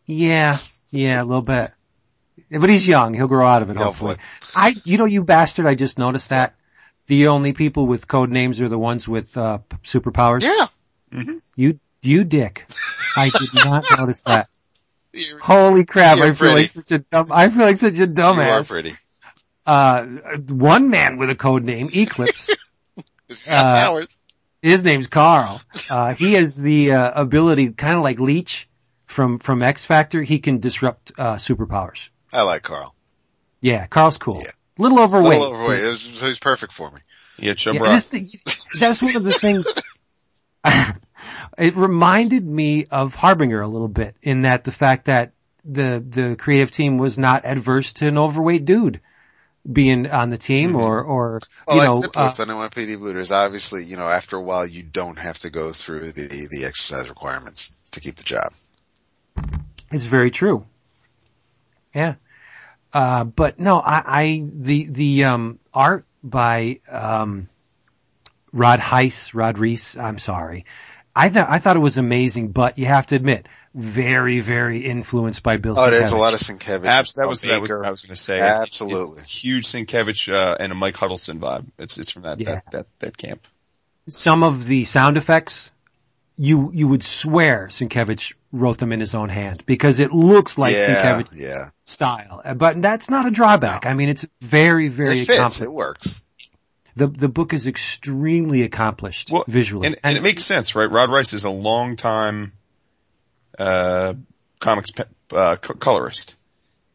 yeah, 0.06 0.58
yeah, 0.90 1.22
a 1.22 1.26
little 1.26 1.42
bit. 1.42 1.72
But 2.50 2.70
he's 2.70 2.88
young. 2.88 3.14
He'll 3.14 3.28
grow 3.28 3.46
out 3.46 3.62
of 3.62 3.70
it, 3.70 3.78
hopefully. 3.78 4.16
Hopefully. 4.16 4.56
I, 4.56 4.74
you 4.86 4.98
know, 4.98 5.06
you 5.06 5.24
bastard, 5.24 5.66
I 5.66 5.76
just 5.76 5.98
noticed 5.98 6.30
that. 6.30 6.56
The 7.08 7.28
only 7.28 7.52
people 7.54 7.86
with 7.88 8.08
code 8.08 8.30
names 8.32 8.62
are 8.62 8.70
the 8.70 8.78
ones 8.80 9.08
with, 9.08 9.36
uh, 9.38 9.58
p- 9.60 9.78
superpowers. 9.84 10.44
Yeah. 10.44 11.28
You, 11.56 11.80
you 12.02 12.24
dick. 12.24 12.66
I 13.18 13.30
did 13.30 13.50
not 13.66 13.86
notice 13.98 14.22
that. 14.22 14.48
You're, 15.14 15.40
Holy 15.40 15.84
crap, 15.86 16.20
I 16.20 16.32
feel 16.34 16.54
like 16.54 16.70
such 16.70 16.92
a 16.92 17.00
dumb, 17.00 17.28
I 17.32 17.50
feel 17.50 17.64
like 17.66 17.78
such 17.78 17.98
a 17.98 18.08
dumbass. 18.08 18.46
you 18.46 18.52
are 18.54 18.64
pretty. 18.64 18.96
Uh, 19.66 20.06
one 20.48 20.90
man 20.90 21.18
with 21.18 21.30
a 21.30 21.36
code 21.36 21.64
name, 21.64 21.90
Eclipse. 21.94 22.50
He's 23.28 23.48
Uh. 23.50 24.06
His 24.62 24.84
name's 24.84 25.08
Carl. 25.08 25.62
Uh, 25.90 26.14
he 26.16 26.34
has 26.34 26.56
the 26.58 26.92
uh, 26.94 27.12
ability, 27.22 27.70
kind 27.74 27.96
of 27.96 28.02
like 28.04 28.20
Leech 28.20 28.68
from 29.06 29.40
from 29.40 29.62
X 29.62 29.86
Factor. 29.86 30.22
He 30.24 30.40
can 30.40 30.60
disrupt 30.60 31.12
uh, 31.18 31.36
superpowers. 31.36 32.10
I 32.34 32.42
like 32.44 32.64
Carl. 32.64 32.96
Yeah, 33.62 33.86
Carl's 33.88 34.18
cool. 34.18 34.42
Yeah. 34.44 34.52
Little 34.80 35.00
A 35.00 35.04
overweight. 35.04 35.40
little 35.40 35.54
overweight, 35.56 35.98
so 35.98 36.26
he's 36.28 36.40
perfect 36.40 36.74
for 36.74 36.90
me. 36.92 37.02
Yeah, 37.40 37.54
Chub 37.54 37.76
Yeah, 37.76 37.82
Rock. 37.82 37.92
this 37.94 38.10
that's 38.80 39.02
one 39.02 39.16
of 39.16 39.24
the 39.24 39.32
things. 39.32 39.66
it 41.58 41.76
reminded 41.76 42.46
me 42.46 42.86
of 42.86 43.16
Harbinger 43.16 43.62
a 43.62 43.68
little 43.68 43.88
bit 43.88 44.16
in 44.22 44.42
that 44.44 44.64
the 44.64 44.72
fact 44.72 45.06
that 45.06 45.34
the 45.64 46.04
the 46.08 46.36
creative 46.38 46.72
team 46.72 46.98
was 46.98 47.18
not 47.18 47.46
adverse 47.46 47.94
to 47.94 48.08
an 48.08 48.18
overweight 48.18 48.66
dude 48.66 49.02
being 49.72 50.08
on 50.08 50.30
the 50.30 50.38
team 50.38 50.76
or 50.76 51.02
or 51.02 51.40
Well, 51.68 51.76
you 51.76 51.82
like 51.82 51.90
know 51.90 52.02
simple, 52.02 52.22
uh, 52.22 52.28
it's 52.28 52.40
NYPD 52.40 52.98
Blue. 53.00 53.14
There's 53.14 53.32
obviously, 53.32 53.84
you 53.84 53.98
know, 53.98 54.08
after 54.08 54.38
a 54.38 54.42
while 54.42 54.66
you 54.66 54.84
don't 54.84 55.20
have 55.20 55.40
to 55.40 55.50
go 55.50 55.74
through 55.74 56.12
the, 56.14 56.48
the 56.50 56.66
exercise 56.66 57.10
requirements 57.10 57.70
to 57.92 58.00
keep 58.00 58.16
the 58.16 58.24
job. 58.24 58.54
It's 59.92 60.06
very 60.06 60.32
true. 60.32 60.66
Yeah. 61.94 62.16
Uh, 62.94 63.26
but 63.26 63.60
no, 63.60 63.80
I, 63.80 64.04
I, 64.06 64.50
the, 64.54 64.86
the, 64.86 65.24
um, 65.26 65.60
art 65.74 66.06
by, 66.24 66.80
um, 66.90 67.50
Rod 68.54 68.80
Heiss, 68.80 69.34
Rod 69.34 69.58
Reis, 69.58 69.98
I'm 69.98 70.20
sorry. 70.20 70.66
I 71.16 71.30
thought, 71.30 71.50
I 71.50 71.60
thought 71.60 71.76
it 71.76 71.82
was 71.82 71.98
amazing, 71.98 72.52
but 72.52 72.78
you 72.78 72.86
have 72.86 73.08
to 73.08 73.16
admit, 73.16 73.48
very, 73.78 74.40
very 74.40 74.80
influenced 74.86 75.44
by 75.44 75.58
Bill 75.58 75.76
Oh, 75.78 75.92
there's 75.92 76.12
a 76.12 76.18
lot 76.18 76.34
of 76.34 76.40
Sienkiewicz. 76.40 76.86
Abs- 76.88 77.14
that 77.14 77.28
was 77.28 77.42
that 77.42 77.62
was 77.62 77.72
what 77.72 77.86
I 77.86 77.92
was 77.92 78.02
going 78.02 78.16
to 78.16 78.22
say. 78.22 78.36
It's- 78.38 78.62
Absolutely. 78.62 79.22
it's 79.22 79.44
huge 79.44 79.68
Sienkiewicz 79.68 80.34
uh, 80.34 80.58
and 80.60 80.72
a 80.72 80.76
Mike 80.76 80.98
Huddleston 80.98 81.40
vibe. 81.40 81.68
It's 81.78 81.98
it's 82.00 82.10
from 82.12 82.24
that 82.24 82.40
Yeah. 82.40 82.56
that, 82.56 82.72
that 82.72 82.88
that 83.00 83.18
camp. 83.18 83.46
Some 84.10 84.42
of 84.42 84.66
the 84.66 84.84
sound 84.86 85.18
effects, 85.18 85.70
you, 86.38 86.72
you 86.74 86.88
would 86.88 87.04
swear 87.04 87.68
Sienkiewicz 87.70 88.34
wrote 88.52 88.78
them 88.80 88.92
in 88.94 89.00
his 89.00 89.14
own 89.14 89.30
hand 89.30 89.64
because 89.66 90.00
it 90.00 90.12
looks 90.12 90.58
like 90.58 90.74
yeah, 90.74 91.20
Sienkiewicz 91.22 91.30
yeah. 91.36 91.70
style. 91.84 92.42
But 92.56 92.82
that's 92.82 93.10
not 93.10 93.28
a 93.28 93.32
drawback. 93.32 93.86
I 93.86 93.94
mean, 93.94 94.10
it's 94.10 94.26
very, 94.42 94.88
very 94.88 95.20
It 95.20 95.28
fits. 95.28 95.62
It 95.62 95.72
works. 95.72 96.24
The 96.96 97.06
the 97.06 97.28
book 97.28 97.54
is 97.54 97.68
extremely 97.68 98.64
accomplished 98.64 99.30
Well, 99.32 99.44
visually, 99.48 99.86
and, 99.86 100.00
and 100.04 100.18
it 100.18 100.24
makes 100.24 100.44
sense, 100.46 100.74
right? 100.74 100.90
Rod 100.90 101.12
Reis 101.12 101.32
is 101.34 101.46
a 101.46 101.52
long 101.52 101.96
time 101.96 102.54
uh, 103.58 104.14
comics 104.60 104.92
pe- 104.92 105.04
uh, 105.34 105.56
co- 105.58 105.74
colorist, 105.76 106.36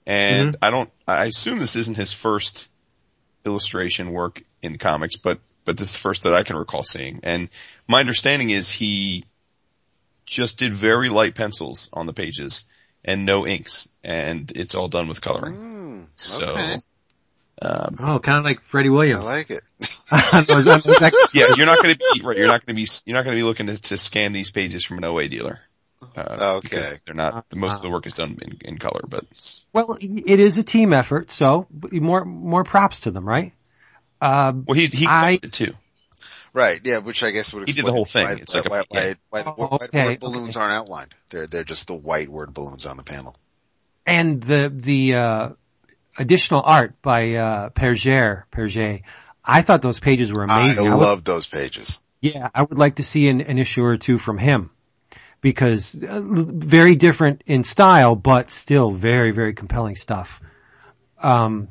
and 0.06 0.56
I 0.62 0.70
don't. 0.70 0.90
I 1.06 1.24
assume 1.26 1.58
this 1.58 1.76
isn't 1.76 1.96
his 1.96 2.12
first 2.12 2.68
illustration 3.44 4.12
work 4.12 4.42
in 4.62 4.78
comics, 4.78 5.16
but 5.16 5.40
but 5.64 5.76
this 5.76 5.88
is 5.88 5.92
the 5.94 5.98
first 6.00 6.22
that 6.24 6.34
I 6.34 6.42
can 6.42 6.56
recall 6.56 6.82
seeing. 6.82 7.20
And 7.22 7.48
my 7.88 8.00
understanding 8.00 8.50
is 8.50 8.70
he 8.70 9.24
just 10.26 10.58
did 10.58 10.72
very 10.72 11.08
light 11.08 11.34
pencils 11.34 11.88
on 11.92 12.06
the 12.06 12.12
pages 12.12 12.64
and 13.04 13.26
no 13.26 13.46
inks, 13.46 13.88
and 14.04 14.50
it's 14.54 14.74
all 14.74 14.88
done 14.88 15.08
with 15.08 15.20
coloring. 15.20 15.54
Mm, 15.54 16.06
So. 16.16 16.56
Um, 17.60 17.96
oh, 18.00 18.18
kind 18.18 18.38
of 18.38 18.44
like 18.44 18.60
Freddie 18.62 18.88
Williams. 18.88 19.20
I 19.20 19.24
like 19.24 19.50
it. 19.50 19.60
On 20.32 20.42
those- 20.44 20.66
on 20.66 20.80
those 20.80 21.32
yeah, 21.32 21.46
you're 21.56 21.66
not 21.66 21.80
going 21.82 21.94
to 21.94 22.04
be 22.14 22.20
right. 22.22 22.36
You're 22.36 22.46
not 22.48 22.66
going 22.66 22.74
to 22.76 22.82
be. 22.82 22.88
You're 23.06 23.14
not 23.14 23.24
going 23.24 23.36
to 23.36 23.40
be 23.40 23.44
looking 23.44 23.66
to, 23.68 23.80
to 23.82 23.96
scan 23.96 24.32
these 24.32 24.50
pages 24.50 24.84
from 24.84 24.98
an 24.98 25.04
OA 25.04 25.28
dealer. 25.28 25.60
Uh, 26.16 26.61
Okay. 26.64 26.82
They're 27.07 27.14
not. 27.14 27.48
The, 27.50 27.57
most 27.57 27.76
of 27.76 27.82
the 27.82 27.90
work 27.90 28.07
is 28.07 28.12
done 28.12 28.38
in, 28.42 28.59
in 28.62 28.78
color, 28.78 29.03
but 29.09 29.24
well, 29.72 29.96
it 30.00 30.38
is 30.40 30.59
a 30.59 30.62
team 30.62 30.92
effort, 30.92 31.30
so 31.30 31.66
more 31.92 32.24
more 32.24 32.64
props 32.64 33.00
to 33.00 33.11
them, 33.11 33.26
right? 33.28 33.53
Uh, 34.20 34.53
well, 34.66 34.74
he 34.74 34.86
he 34.86 35.07
I- 35.07 35.36
colored 35.38 35.44
it 35.44 35.53
too. 35.53 35.74
Right, 36.55 36.80
yeah, 36.84 36.98
which 36.98 37.22
I 37.22 37.30
guess 37.30 37.55
would 37.55 37.66
He 37.66 37.72
did 37.72 37.86
the 37.86 37.92
whole 37.92 38.05
thing. 38.05 38.24
Why, 38.24 38.32
It's 38.34 38.55
like 38.55 38.66
a- 38.66 38.68
why, 38.68 38.84
why, 38.90 39.14
why, 39.30 39.42
Oh, 39.46 39.55
why 39.57 39.78
the 39.78 39.84
okay, 39.86 40.07
word 40.09 40.20
balloons 40.20 40.57
okay. 40.57 40.62
aren't 40.62 40.74
outlined. 40.80 41.14
They're, 41.30 41.46
they're 41.46 41.64
just 41.64 41.86
the 41.86 41.94
white 41.94 42.28
word 42.28 42.53
balloons 42.53 42.84
on 42.84 42.98
the 42.98 43.03
panel. 43.05 43.34
and 44.05 44.42
the 44.42 44.70
the 44.74 45.14
uh, 45.14 45.48
additional 46.18 46.61
art 46.62 47.00
by 47.00 47.34
uh, 47.36 47.70
Perger, 47.70 48.44
Perger, 48.53 49.00
I 49.42 49.62
thought 49.62 49.80
those 49.80 49.98
pages 49.98 50.30
were 50.30 50.44
amazing. 50.44 50.88
I 50.88 50.90
I 50.90 50.94
love 50.94 51.24
those 51.24 51.46
pages. 51.46 52.05
Yeah, 52.20 52.50
I 52.55 52.62
would 52.62 52.78
like 52.78 52.96
to 52.96 53.03
see 53.03 53.28
an, 53.28 53.40
an 53.40 53.59
issue 53.59 53.82
or 53.82 53.96
two 53.96 54.18
from 54.18 54.36
him 54.36 54.70
because 55.43 56.03
uh, 56.03 56.22
very 56.24 56.97
different 56.97 57.43
in 57.47 57.64
style, 57.64 58.14
but 58.16 58.51
still 58.51 58.90
very, 58.90 59.32
very 59.32 59.53
compelling 59.53 59.97
stuff. 59.97 60.40
Um, 61.22 61.68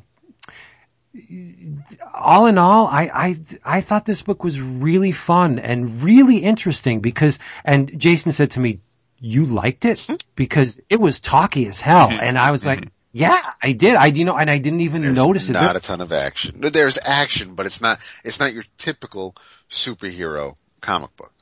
all 2.14 2.46
in 2.46 2.58
all, 2.58 2.86
I, 2.86 3.10
I, 3.12 3.36
I 3.64 3.80
thought 3.80 4.06
this 4.06 4.22
book 4.22 4.44
was 4.44 4.60
really 4.60 5.12
fun 5.12 5.58
and 5.58 6.02
really 6.02 6.38
interesting 6.38 7.00
because, 7.00 7.38
and 7.64 7.98
Jason 7.98 8.32
said 8.32 8.52
to 8.52 8.60
me, 8.60 8.80
you 9.18 9.46
liked 9.46 9.84
it 9.84 10.06
because 10.34 10.80
it 10.88 11.00
was 11.00 11.20
talky 11.20 11.66
as 11.66 11.80
hell. 11.80 12.10
And 12.10 12.36
I 12.36 12.50
was 12.50 12.66
like, 12.66 12.88
yeah, 13.12 13.40
I 13.62 13.72
did. 13.72 13.94
I, 13.94 14.06
you 14.06 14.24
know, 14.24 14.36
and 14.36 14.50
I 14.50 14.58
didn't 14.58 14.80
even 14.80 15.02
There's 15.02 15.14
notice 15.14 15.48
it. 15.48 15.52
not 15.52 15.76
a 15.76 15.80
ton 15.80 16.00
of 16.00 16.12
action. 16.12 16.60
There's 16.60 16.98
action, 17.04 17.54
but 17.54 17.66
it's 17.66 17.80
not, 17.80 17.98
it's 18.24 18.40
not 18.40 18.52
your 18.52 18.64
typical 18.78 19.36
superhero 19.70 20.56
comic 20.80 21.14
book. 21.16 21.32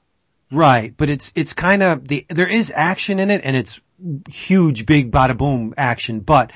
Right, 0.53 0.95
but 0.97 1.11
it's 1.11 1.33
it's 1.35 1.53
kind 1.53 1.83
of 1.83 2.09
the 2.09 2.27
there 2.29 2.49
is 2.49 2.73
action 2.75 3.21
in 3.21 3.31
it, 3.31 3.43
and 3.45 3.57
it's 3.57 3.81
huge, 4.29 4.87
big, 4.87 5.13
bada 5.13 5.37
boom 5.37 5.75
action, 5.77 6.21
but 6.21 6.53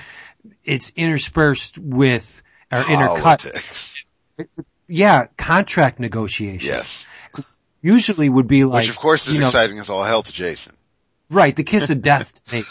it's 0.65 0.93
interspersed 0.97 1.79
with 1.79 2.43
or 2.73 2.83
intercut. 2.83 3.23
Politics. 3.23 4.05
Yeah, 4.89 5.27
contract 5.37 6.01
negotiations. 6.01 6.65
Yes. 6.65 7.09
Usually 7.81 8.29
would 8.29 8.49
be 8.49 8.65
like, 8.65 8.83
Which 8.83 8.91
of 8.91 8.99
course 8.99 9.29
is 9.29 9.35
you 9.35 9.41
know, 9.41 9.47
exciting 9.47 9.79
as 9.79 9.91
all 9.91 10.05
hell 10.05 10.23
to 10.23 10.33
Jason. 10.33 10.75
right, 11.31 11.55
the 11.55 11.65
kiss 11.65 11.91
of 11.91 12.03
death 12.03 12.43
to 12.47 12.57
me. 12.57 12.65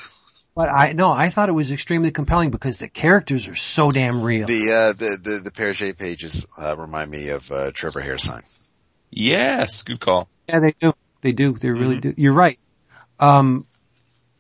But 0.56 0.70
I 0.70 0.94
no, 0.94 1.12
I 1.12 1.30
thought 1.30 1.50
it 1.50 1.54
was 1.54 1.72
extremely 1.72 2.12
compelling 2.12 2.52
because 2.52 2.80
the 2.80 2.88
characters 2.88 3.48
are 3.48 3.56
so 3.56 3.90
damn 3.90 4.22
real. 4.22 4.46
The, 4.46 4.54
uh, 4.54 4.94
the, 4.94 5.18
the, 5.22 5.40
the 5.46 5.52
Piaget 5.52 5.98
pages, 5.98 6.46
uh, 6.60 6.76
remind 6.78 7.10
me 7.10 7.30
of, 7.30 7.52
uh, 7.52 7.72
Trevor 7.72 8.02
Hairsine. 8.02 8.44
Yes, 9.10 9.82
good 9.84 10.00
call. 10.00 10.28
Yeah, 10.48 10.60
they 10.60 10.76
do. 10.80 10.94
They 11.24 11.32
do. 11.32 11.54
They 11.54 11.70
really 11.70 12.00
do. 12.02 12.14
You're 12.18 12.34
right. 12.34 12.60
Um, 13.18 13.66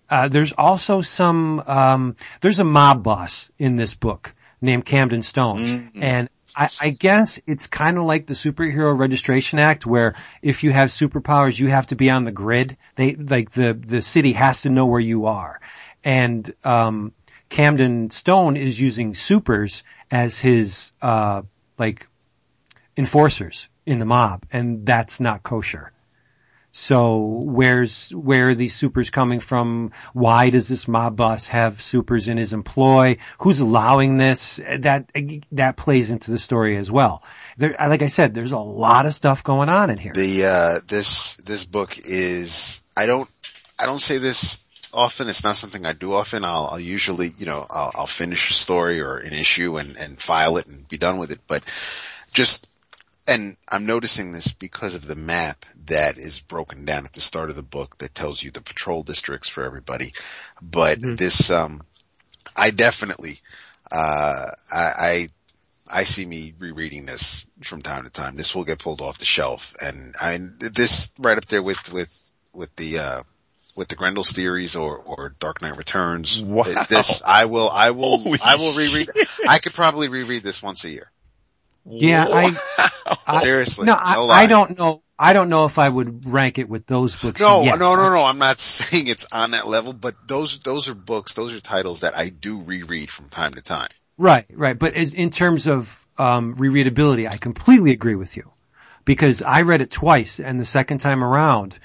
uh, 0.09 0.27
there's 0.27 0.51
also 0.51 1.01
some, 1.01 1.63
um, 1.65 2.15
there's 2.41 2.59
a 2.59 2.65
mob 2.65 3.03
boss 3.03 3.49
in 3.57 3.77
this 3.77 3.95
book 3.95 4.35
named 4.61 4.85
Camden 4.85 5.23
Stone. 5.23 5.57
Mhm. 5.59 6.03
And 6.03 6.29
I, 6.55 6.69
I 6.81 6.89
guess 6.89 7.39
it's 7.47 7.67
kind 7.67 7.97
of 7.97 8.03
like 8.03 8.27
the 8.27 8.33
Superhero 8.33 8.95
Registration 8.95 9.59
Act 9.59 9.85
where 9.85 10.15
if 10.41 10.63
you 10.63 10.71
have 10.71 10.89
superpowers, 10.89 11.57
you 11.57 11.69
have 11.69 11.87
to 11.87 11.95
be 11.95 12.09
on 12.09 12.25
the 12.25 12.33
grid. 12.33 12.75
They, 12.95 13.15
like 13.15 13.51
the, 13.51 13.73
the 13.73 14.01
city 14.01 14.33
has 14.33 14.61
to 14.63 14.69
know 14.69 14.85
where 14.85 14.99
you 14.99 15.25
are. 15.27 15.61
And, 16.03 16.53
um, 16.65 17.13
Camden 17.47 18.09
Stone 18.09 18.57
is 18.57 18.77
using 18.77 19.15
supers 19.15 19.83
as 20.11 20.37
his, 20.37 20.91
uh, 21.01 21.43
like 21.79 22.07
enforcers 22.97 23.69
in 23.85 23.99
the 23.99 24.05
mob 24.05 24.43
and 24.51 24.85
that's 24.85 25.21
not 25.21 25.43
kosher. 25.43 25.92
So 26.75 27.39
where's, 27.43 28.09
where 28.09 28.49
are 28.49 28.55
these 28.55 28.75
supers 28.75 29.11
coming 29.11 29.39
from? 29.39 29.91
Why 30.13 30.49
does 30.49 30.67
this 30.67 30.87
mob 30.87 31.15
boss 31.15 31.45
have 31.45 31.83
supers 31.83 32.27
in 32.27 32.37
his 32.37 32.51
employ? 32.51 33.17
Who's 33.37 33.59
allowing 33.59 34.17
this? 34.17 34.59
That, 34.79 35.11
that 35.51 35.77
plays 35.77 36.09
into 36.09 36.31
the 36.31 36.39
story 36.39 36.77
as 36.77 36.89
well. 36.89 37.21
There, 37.57 37.75
like 37.79 38.01
I 38.01 38.07
said, 38.07 38.33
there's 38.33 38.53
a 38.53 38.57
lot 38.57 39.05
of 39.05 39.13
stuff 39.13 39.43
going 39.43 39.69
on 39.69 39.91
in 39.91 39.97
here. 39.97 40.13
The, 40.13 40.45
uh, 40.45 40.79
this, 40.87 41.35
this 41.35 41.63
book 41.63 41.95
is, 41.99 42.81
I 42.97 43.05
don't, 43.05 43.29
I 43.79 43.85
don't 43.85 44.01
say 44.01 44.17
this 44.17 44.57
often. 44.95 45.29
It's 45.29 45.43
not 45.43 45.57
something 45.57 45.85
I 45.85 45.93
do 45.93 46.15
often. 46.15 46.43
I'll, 46.43 46.69
I'll 46.71 46.79
usually, 46.79 47.29
you 47.37 47.45
know, 47.45 47.63
I'll, 47.69 47.91
I'll 47.93 48.07
finish 48.07 48.49
a 48.49 48.53
story 48.55 48.99
or 48.99 49.17
an 49.17 49.33
issue 49.33 49.77
and, 49.77 49.95
and 49.95 50.19
file 50.19 50.57
it 50.57 50.65
and 50.65 50.87
be 50.87 50.97
done 50.97 51.19
with 51.19 51.29
it. 51.29 51.41
But 51.47 51.63
just, 52.33 52.67
and 53.27 53.55
I'm 53.69 53.85
noticing 53.85 54.31
this 54.31 54.53
because 54.53 54.95
of 54.95 55.07
the 55.07 55.15
map 55.15 55.65
that 55.85 56.17
is 56.17 56.41
broken 56.41 56.85
down 56.85 57.05
at 57.05 57.13
the 57.13 57.21
start 57.21 57.49
of 57.49 57.55
the 57.55 57.63
book 57.63 57.97
that 57.99 58.13
tells 58.13 58.43
you 58.43 58.51
the 58.51 58.61
patrol 58.61 59.03
districts 59.03 59.47
for 59.47 59.63
everybody. 59.63 60.13
But 60.61 60.99
this, 61.01 61.49
um, 61.49 61.83
I 62.55 62.71
definitely, 62.71 63.39
uh, 63.91 64.47
I, 64.73 64.81
I, 64.81 65.27
I 65.89 66.03
see 66.03 66.25
me 66.25 66.53
rereading 66.57 67.05
this 67.05 67.45
from 67.61 67.81
time 67.81 68.03
to 68.03 68.09
time. 68.09 68.35
This 68.35 68.53
will 68.53 68.65
get 68.65 68.79
pulled 68.79 69.01
off 69.01 69.19
the 69.19 69.25
shelf 69.25 69.75
and 69.81 70.15
I, 70.19 70.39
this 70.59 71.11
right 71.17 71.37
up 71.37 71.45
there 71.45 71.63
with, 71.63 71.93
with, 71.93 72.31
with 72.53 72.75
the, 72.75 72.99
uh, 72.99 73.23
with 73.75 73.87
the 73.87 73.95
Grendel's 73.95 74.31
theories 74.31 74.75
or, 74.75 74.97
or 74.97 75.33
Dark 75.39 75.61
Knight 75.61 75.77
Returns. 75.77 76.41
Wow. 76.41 76.63
This, 76.89 77.23
I 77.25 77.45
will, 77.45 77.69
I 77.69 77.91
will, 77.91 78.17
Holy 78.17 78.39
I 78.43 78.57
will 78.57 78.73
reread. 78.75 79.09
I 79.47 79.59
could 79.59 79.73
probably 79.73 80.09
reread 80.09 80.43
this 80.43 80.61
once 80.61 80.83
a 80.83 80.89
year. 80.89 81.09
Yeah, 81.85 82.25
I, 82.29 82.89
I 83.27 83.41
Seriously. 83.41 83.85
no, 83.85 83.93
I, 83.93 84.15
lie. 84.17 84.43
I 84.43 84.45
don't 84.47 84.77
know. 84.77 85.03
I 85.17 85.33
don't 85.33 85.49
know 85.49 85.65
if 85.65 85.77
I 85.77 85.87
would 85.87 86.25
rank 86.25 86.57
it 86.57 86.67
with 86.67 86.85
those 86.85 87.15
books. 87.15 87.39
No, 87.39 87.63
yet. 87.63 87.77
no, 87.77 87.95
no, 87.95 88.09
no. 88.09 88.23
I'm 88.25 88.39
not 88.39 88.59
saying 88.59 89.07
it's 89.07 89.27
on 89.31 89.51
that 89.51 89.67
level, 89.67 89.93
but 89.93 90.15
those, 90.27 90.59
those 90.59 90.89
are 90.89 90.95
books, 90.95 91.33
those 91.33 91.53
are 91.53 91.59
titles 91.59 92.01
that 92.01 92.15
I 92.17 92.29
do 92.29 92.61
reread 92.61 93.09
from 93.09 93.29
time 93.29 93.53
to 93.53 93.61
time. 93.61 93.89
Right, 94.17 94.45
right. 94.51 94.77
But 94.77 94.95
in 94.95 95.29
terms 95.29 95.67
of 95.67 96.05
um, 96.17 96.55
rereadability, 96.55 97.29
I 97.29 97.37
completely 97.37 97.91
agree 97.91 98.15
with 98.15 98.35
you 98.37 98.51
because 99.05 99.41
I 99.41 99.63
read 99.63 99.81
it 99.81 99.91
twice, 99.91 100.39
and 100.39 100.59
the 100.59 100.65
second 100.65 100.99
time 100.99 101.23
around, 101.23 101.77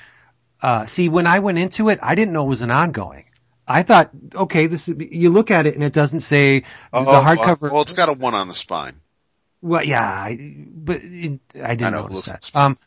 uh, 0.62 0.86
see, 0.86 1.08
when 1.08 1.26
I 1.26 1.40
went 1.40 1.58
into 1.58 1.88
it, 1.88 1.98
I 2.02 2.14
didn't 2.14 2.32
know 2.32 2.44
it 2.44 2.48
was 2.48 2.62
an 2.62 2.70
ongoing. 2.70 3.24
I 3.66 3.82
thought, 3.82 4.10
okay, 4.34 4.66
this 4.66 4.88
is, 4.88 4.96
you 4.98 5.30
look 5.30 5.50
at 5.50 5.66
it 5.66 5.74
and 5.74 5.84
it 5.84 5.92
doesn't 5.92 6.20
say 6.20 6.64
Oh, 6.92 7.04
the 7.04 7.10
hardcover. 7.12 7.70
Well, 7.70 7.82
it's 7.82 7.92
got 7.92 8.08
a 8.08 8.14
one 8.14 8.34
on 8.34 8.48
the 8.48 8.54
spine. 8.54 9.00
Well, 9.60 9.84
yeah, 9.84 10.02
I, 10.02 10.64
but 10.68 11.00
it, 11.02 11.40
I 11.54 11.74
didn't 11.74 11.82
I 11.82 11.90
know, 11.90 12.06
it 12.06 12.10
notice 12.10 12.26
that. 12.26 12.50
Um, 12.54 12.78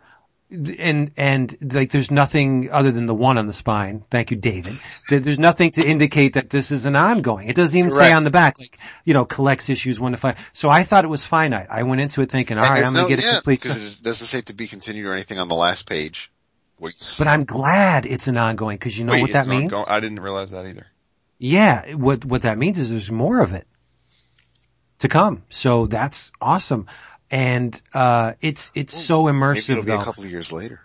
and 0.52 1.12
and 1.16 1.74
like 1.74 1.92
there's 1.92 2.12
nothing 2.12 2.70
other 2.72 2.92
than 2.92 3.06
the 3.06 3.16
one 3.16 3.38
on 3.38 3.48
the 3.48 3.54
spine. 3.54 4.04
Thank 4.12 4.32
you, 4.32 4.38
David. 4.38 4.74
There's 5.10 5.40
nothing 5.40 5.72
to 5.72 5.82
indicate 5.82 6.34
that 6.34 6.50
this 6.50 6.72
is 6.72 6.86
an 6.86 6.96
ongoing. 6.96 7.48
It 7.48 7.56
doesn't 7.56 7.78
even 7.78 7.92
say 7.92 8.12
on 8.12 8.26
the 8.26 8.32
back 8.32 8.60
like 8.60 8.78
you 9.06 9.14
know 9.14 9.24
collects 9.24 9.70
issues 9.70 10.00
one 10.00 10.12
to 10.12 10.18
five. 10.18 10.38
So 10.54 10.70
I 10.70 10.84
thought 10.84 11.06
it 11.06 11.10
was 11.10 11.24
finite. 11.24 11.68
I 11.70 11.84
went 11.84 12.02
into 12.02 12.22
it 12.22 12.32
thinking, 12.32 12.58
all 12.58 12.68
right, 12.68 12.84
I'm 12.84 12.94
gonna 12.94 13.08
get 13.08 13.20
a 13.20 13.26
yeah, 13.26 13.34
complete. 13.36 13.62
because 13.62 13.94
it 13.94 14.04
doesn't 14.04 14.28
say 14.28 14.42
to 14.42 14.54
be 14.54 14.68
continued 14.68 15.06
or 15.06 15.14
anything 15.14 15.40
on 15.40 15.48
the 15.48 15.56
last 15.56 15.88
page. 15.88 16.32
But 16.80 17.28
I'm 17.28 17.46
glad 17.46 18.06
it's 18.08 18.28
an 18.28 18.38
ongoing 18.38 18.76
because 18.76 18.98
you 18.98 19.06
know 19.06 19.14
Wait, 19.14 19.22
what 19.22 19.34
that 19.34 19.48
means. 19.48 19.72
go- 19.72 19.86
I 19.88 20.00
didn't 20.00 20.20
realize 20.20 20.52
that 20.52 20.66
either. 20.66 20.88
Yeah, 21.38 21.94
what 21.94 22.26
what 22.26 22.42
that 22.42 22.58
means 22.58 22.78
is 22.78 22.90
there's 22.90 23.12
more 23.12 23.40
of 23.40 23.54
it 23.54 23.68
to 25.02 25.08
come. 25.08 25.44
So 25.50 25.86
that's 25.86 26.32
awesome, 26.42 26.88
and 27.30 27.80
uh, 27.94 28.34
it's 28.42 28.72
it's 28.74 28.96
so 28.98 29.26
immersive. 29.26 29.70
Maybe 29.70 29.80
it'll 29.80 29.98
be 29.98 30.02
a 30.02 30.06
couple 30.06 30.24
of 30.24 30.32
years 30.32 30.52
later. 30.52 30.82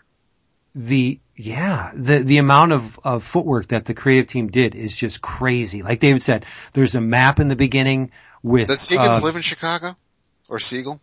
the 0.77 1.19
yeah 1.35 1.91
the 1.95 2.19
the 2.19 2.39
amount 2.39 2.73
of 2.73 3.01
of 3.03 3.25
footwork 3.25 3.69
that 3.69 3.87
the 3.87 3.95
creative 3.95 4.27
team 4.27 4.49
did 4.49 4.75
is 4.75 4.95
just 4.95 5.23
crazy. 5.23 5.83
Like 5.83 6.01
David 6.01 6.23
said, 6.23 6.45
there's 6.75 6.95
a 6.95 7.01
map 7.01 7.41
in 7.41 7.49
the 7.49 7.57
beginning 7.57 8.11
with 8.43 8.69
Does 8.69 8.81
Seagans 8.81 9.21
uh, 9.21 9.25
live 9.25 9.37
in 9.37 9.43
Chicago? 9.43 9.97
Or 10.49 10.59
Siegel? 10.59 11.01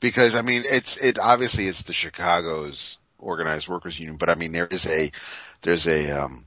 Because 0.00 0.36
I 0.36 0.42
mean, 0.42 0.62
it's, 0.64 1.02
it 1.02 1.18
obviously 1.18 1.64
it's 1.64 1.84
the 1.84 1.92
Chicago's 1.92 2.98
organized 3.18 3.68
workers 3.68 3.98
union, 3.98 4.16
but 4.18 4.30
I 4.30 4.34
mean, 4.34 4.52
there 4.52 4.66
is 4.66 4.86
a, 4.86 5.10
there's 5.62 5.86
a, 5.86 6.10
um, 6.10 6.44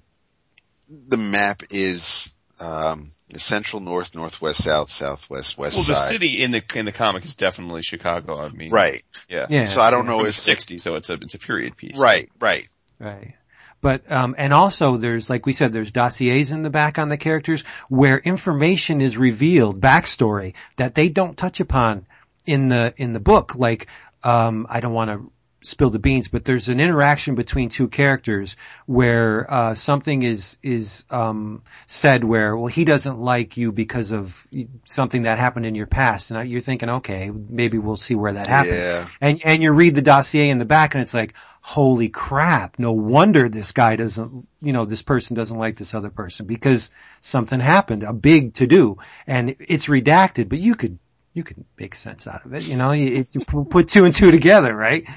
the 0.89 1.17
map 1.17 1.63
is, 1.71 2.29
um, 2.59 3.11
the 3.29 3.39
central, 3.39 3.81
north, 3.81 4.13
northwest, 4.15 4.63
south, 4.63 4.89
southwest, 4.89 5.57
west 5.57 5.75
Well, 5.75 5.83
the 5.85 5.95
side. 5.95 6.09
city 6.11 6.41
in 6.43 6.51
the 6.51 6.63
in 6.75 6.85
the 6.85 6.91
comic 6.91 7.25
is 7.25 7.35
definitely 7.35 7.81
Chicago. 7.81 8.39
I 8.39 8.49
mean, 8.49 8.71
Right. 8.71 9.03
Yeah. 9.29 9.47
yeah 9.49 9.63
So 9.65 9.81
I 9.81 9.91
don't 9.91 10.05
know 10.05 10.17
From 10.17 10.23
the 10.23 10.29
if, 10.29 10.35
'60s, 10.35 10.81
so 10.81 10.95
it's 10.95 11.09
a 11.09 11.13
it's 11.15 11.33
a 11.33 11.39
period 11.39 11.75
piece. 11.75 11.97
right, 11.97 12.29
right. 12.39 12.67
Right. 12.99 13.33
But 13.81 14.09
um 14.11 14.35
and 14.37 14.53
also 14.53 14.97
there's 14.97 15.29
like 15.29 15.45
we 15.45 15.53
said 15.53 15.73
there's 15.73 15.91
dossiers 15.91 16.51
in 16.51 16.61
the 16.63 16.69
back 16.69 16.97
on 16.97 17.09
the 17.09 17.17
characters 17.17 17.63
where 17.89 18.17
information 18.19 19.01
is 19.01 19.17
revealed 19.17 19.81
backstory 19.81 20.53
that 20.77 20.95
they 20.95 21.09
don't 21.09 21.37
touch 21.37 21.59
upon 21.59 22.05
in 22.45 22.67
the 22.69 22.93
in 22.97 23.13
the 23.13 23.19
book 23.19 23.55
like 23.55 23.87
um 24.23 24.65
I 24.69 24.79
don't 24.79 24.93
want 24.93 25.09
to 25.11 25.31
spill 25.66 25.89
the 25.89 25.99
beans 25.99 26.28
but 26.28 26.45
there's 26.45 26.68
an 26.70 26.80
interaction 26.80 27.36
between 27.36 27.70
two 27.70 27.88
characters 27.88 28.55
where 28.86 29.51
uh 29.51 29.76
something 29.76 30.24
is 30.24 30.57
is 30.61 31.05
um 31.09 31.63
said 31.88 32.24
where 32.24 32.55
well 32.55 32.68
he 32.68 32.86
doesn't 32.86 33.20
like 33.20 33.57
you 33.57 33.72
because 33.72 34.11
of 34.11 34.47
something 34.86 35.24
that 35.24 35.38
happened 35.39 35.66
in 35.66 35.76
your 35.76 35.88
past. 35.88 36.32
And 36.32 36.49
you're 36.49 36.61
thinking 36.61 36.89
okay 36.89 37.32
maybe 37.32 37.78
we'll 37.78 37.97
see 37.97 38.16
where 38.16 38.34
that 38.34 38.47
happens. 38.47 38.78
Yeah. 38.78 39.07
and 39.22 39.41
and 39.43 39.63
you 39.63 39.72
read 39.72 39.95
the 39.95 40.01
dossier 40.01 40.49
in 40.49 40.59
the 40.59 40.66
back 40.66 40.93
and 40.93 41.01
it's 41.01 41.13
like 41.13 41.34
holy 41.61 42.09
crap 42.09 42.78
no 42.78 42.91
wonder 42.91 43.49
this 43.49 43.72
guy 43.72 43.95
doesn't 43.95 44.47
you 44.61 44.72
know 44.72 44.86
this 44.86 45.01
person 45.01 45.36
doesn't 45.36 45.57
like 45.57 45.76
this 45.78 45.95
other 45.95 46.11
person 46.11 46.45
because 46.45 46.91
something 47.22 47.59
happened 47.59 48.03
a 48.03 48.13
big 48.13 48.53
to 48.53 48.68
do 48.68 48.97
and 49.26 49.55
it's 49.59 49.88
redacted 49.88 50.47
but 50.47 50.59
you 50.59 50.76
could 50.76 50.99
you 51.36 51.43
can 51.43 51.65
make 51.77 51.93
sense 51.93 52.25
out 52.25 52.45
of 52.45 52.53
it 52.53 52.67
you 52.67 52.77
know 52.77 52.91
you, 52.91 53.25
you 53.31 53.41
put 53.65 53.89
two 53.89 54.05
and 54.05 54.15
two 54.15 54.31
together 54.31 54.75
right 54.75 55.07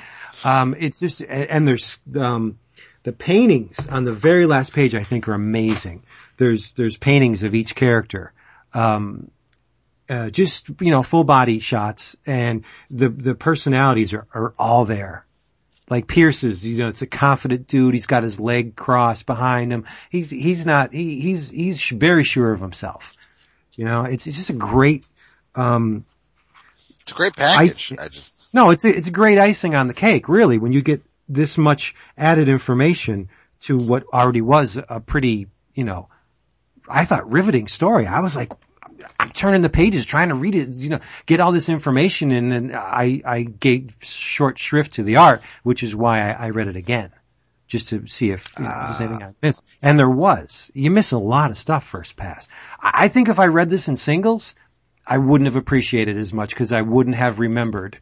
um 0.44 0.76
it's 0.78 1.00
just 1.00 1.22
and 1.22 1.66
there's 1.66 1.98
um 2.18 2.58
the 3.04 3.12
paintings 3.12 3.78
on 3.88 4.04
the 4.04 4.12
very 4.12 4.44
last 4.44 4.74
page 4.74 4.94
I 4.94 5.04
think 5.04 5.28
are 5.28 5.34
amazing 5.34 6.02
there's 6.36 6.72
there's 6.72 6.98
paintings 6.98 7.42
of 7.44 7.54
each 7.54 7.74
character 7.74 8.32
um 8.74 9.30
uh, 10.10 10.30
just 10.30 10.68
you 10.80 10.90
know 10.90 11.02
full 11.02 11.24
body 11.24 11.58
shots 11.60 12.16
and 12.26 12.64
the 12.90 13.08
the 13.08 13.34
personalities 13.34 14.12
are, 14.12 14.26
are 14.34 14.54
all 14.58 14.84
there 14.84 15.26
like 15.90 16.06
Pierce's, 16.06 16.64
you 16.64 16.78
know, 16.78 16.88
it's 16.88 17.02
a 17.02 17.06
confident 17.06 17.66
dude. 17.66 17.94
He's 17.94 18.06
got 18.06 18.22
his 18.22 18.38
leg 18.38 18.76
crossed 18.76 19.26
behind 19.26 19.72
him. 19.72 19.86
He's, 20.10 20.28
he's 20.30 20.66
not, 20.66 20.92
he, 20.92 21.20
he's, 21.20 21.48
he's 21.48 21.82
very 21.88 22.24
sure 22.24 22.52
of 22.52 22.60
himself. 22.60 23.16
You 23.74 23.84
know, 23.84 24.04
it's, 24.04 24.26
it's 24.26 24.36
just 24.36 24.50
a 24.50 24.54
great, 24.54 25.04
um, 25.58 26.04
It's 27.00 27.12
a 27.12 27.14
great 27.14 27.34
package. 27.36 27.92
I 27.98 28.08
just, 28.08 28.54
no, 28.54 28.70
it's 28.70 28.84
a, 28.84 28.88
it's 28.88 29.08
a 29.08 29.12
great 29.12 29.38
icing 29.38 29.74
on 29.74 29.88
the 29.88 29.94
cake, 29.94 30.28
really, 30.28 30.58
when 30.58 30.72
you 30.72 30.82
get 30.82 31.02
this 31.28 31.58
much 31.58 31.94
added 32.16 32.48
information 32.48 33.28
to 33.60 33.76
what 33.76 34.04
already 34.12 34.40
was 34.40 34.78
a 34.88 35.00
pretty, 35.00 35.48
you 35.74 35.84
know, 35.84 36.08
I 36.88 37.04
thought 37.04 37.30
riveting 37.30 37.68
story. 37.68 38.06
I 38.06 38.20
was 38.20 38.36
like, 38.36 38.52
I'm 39.20 39.30
turning 39.30 39.62
the 39.62 39.68
pages, 39.68 40.06
trying 40.06 40.28
to 40.30 40.34
read 40.34 40.54
it, 40.54 40.68
you 40.68 40.88
know, 40.90 41.00
get 41.26 41.40
all 41.40 41.52
this 41.52 41.68
information, 41.68 42.30
and 42.30 42.50
then 42.50 42.74
I 42.74 43.20
I 43.24 43.42
gave 43.42 43.94
short 44.00 44.58
shrift 44.58 44.94
to 44.94 45.02
the 45.02 45.16
art, 45.16 45.42
which 45.62 45.82
is 45.82 45.94
why 45.94 46.20
I, 46.20 46.46
I 46.46 46.50
read 46.50 46.68
it 46.68 46.76
again, 46.76 47.10
just 47.66 47.88
to 47.88 48.06
see 48.06 48.30
if 48.30 48.44
you 48.58 48.64
know, 48.64 48.74
there's 48.86 49.00
anything 49.00 49.22
I 49.22 49.34
missed. 49.42 49.64
And 49.82 49.98
there 49.98 50.10
was. 50.10 50.70
You 50.74 50.90
miss 50.90 51.12
a 51.12 51.18
lot 51.18 51.50
of 51.50 51.58
stuff 51.58 51.84
first 51.86 52.16
pass. 52.16 52.48
I, 52.80 53.04
I 53.04 53.08
think 53.08 53.28
if 53.28 53.38
I 53.38 53.46
read 53.46 53.70
this 53.70 53.88
in 53.88 53.96
singles, 53.96 54.54
I 55.08 55.18
wouldn't 55.18 55.46
have 55.46 55.56
appreciated 55.56 56.16
it 56.16 56.20
as 56.20 56.34
much 56.34 56.50
because 56.50 56.70
I 56.70 56.82
wouldn't 56.82 57.16
have 57.16 57.38
remembered 57.38 57.98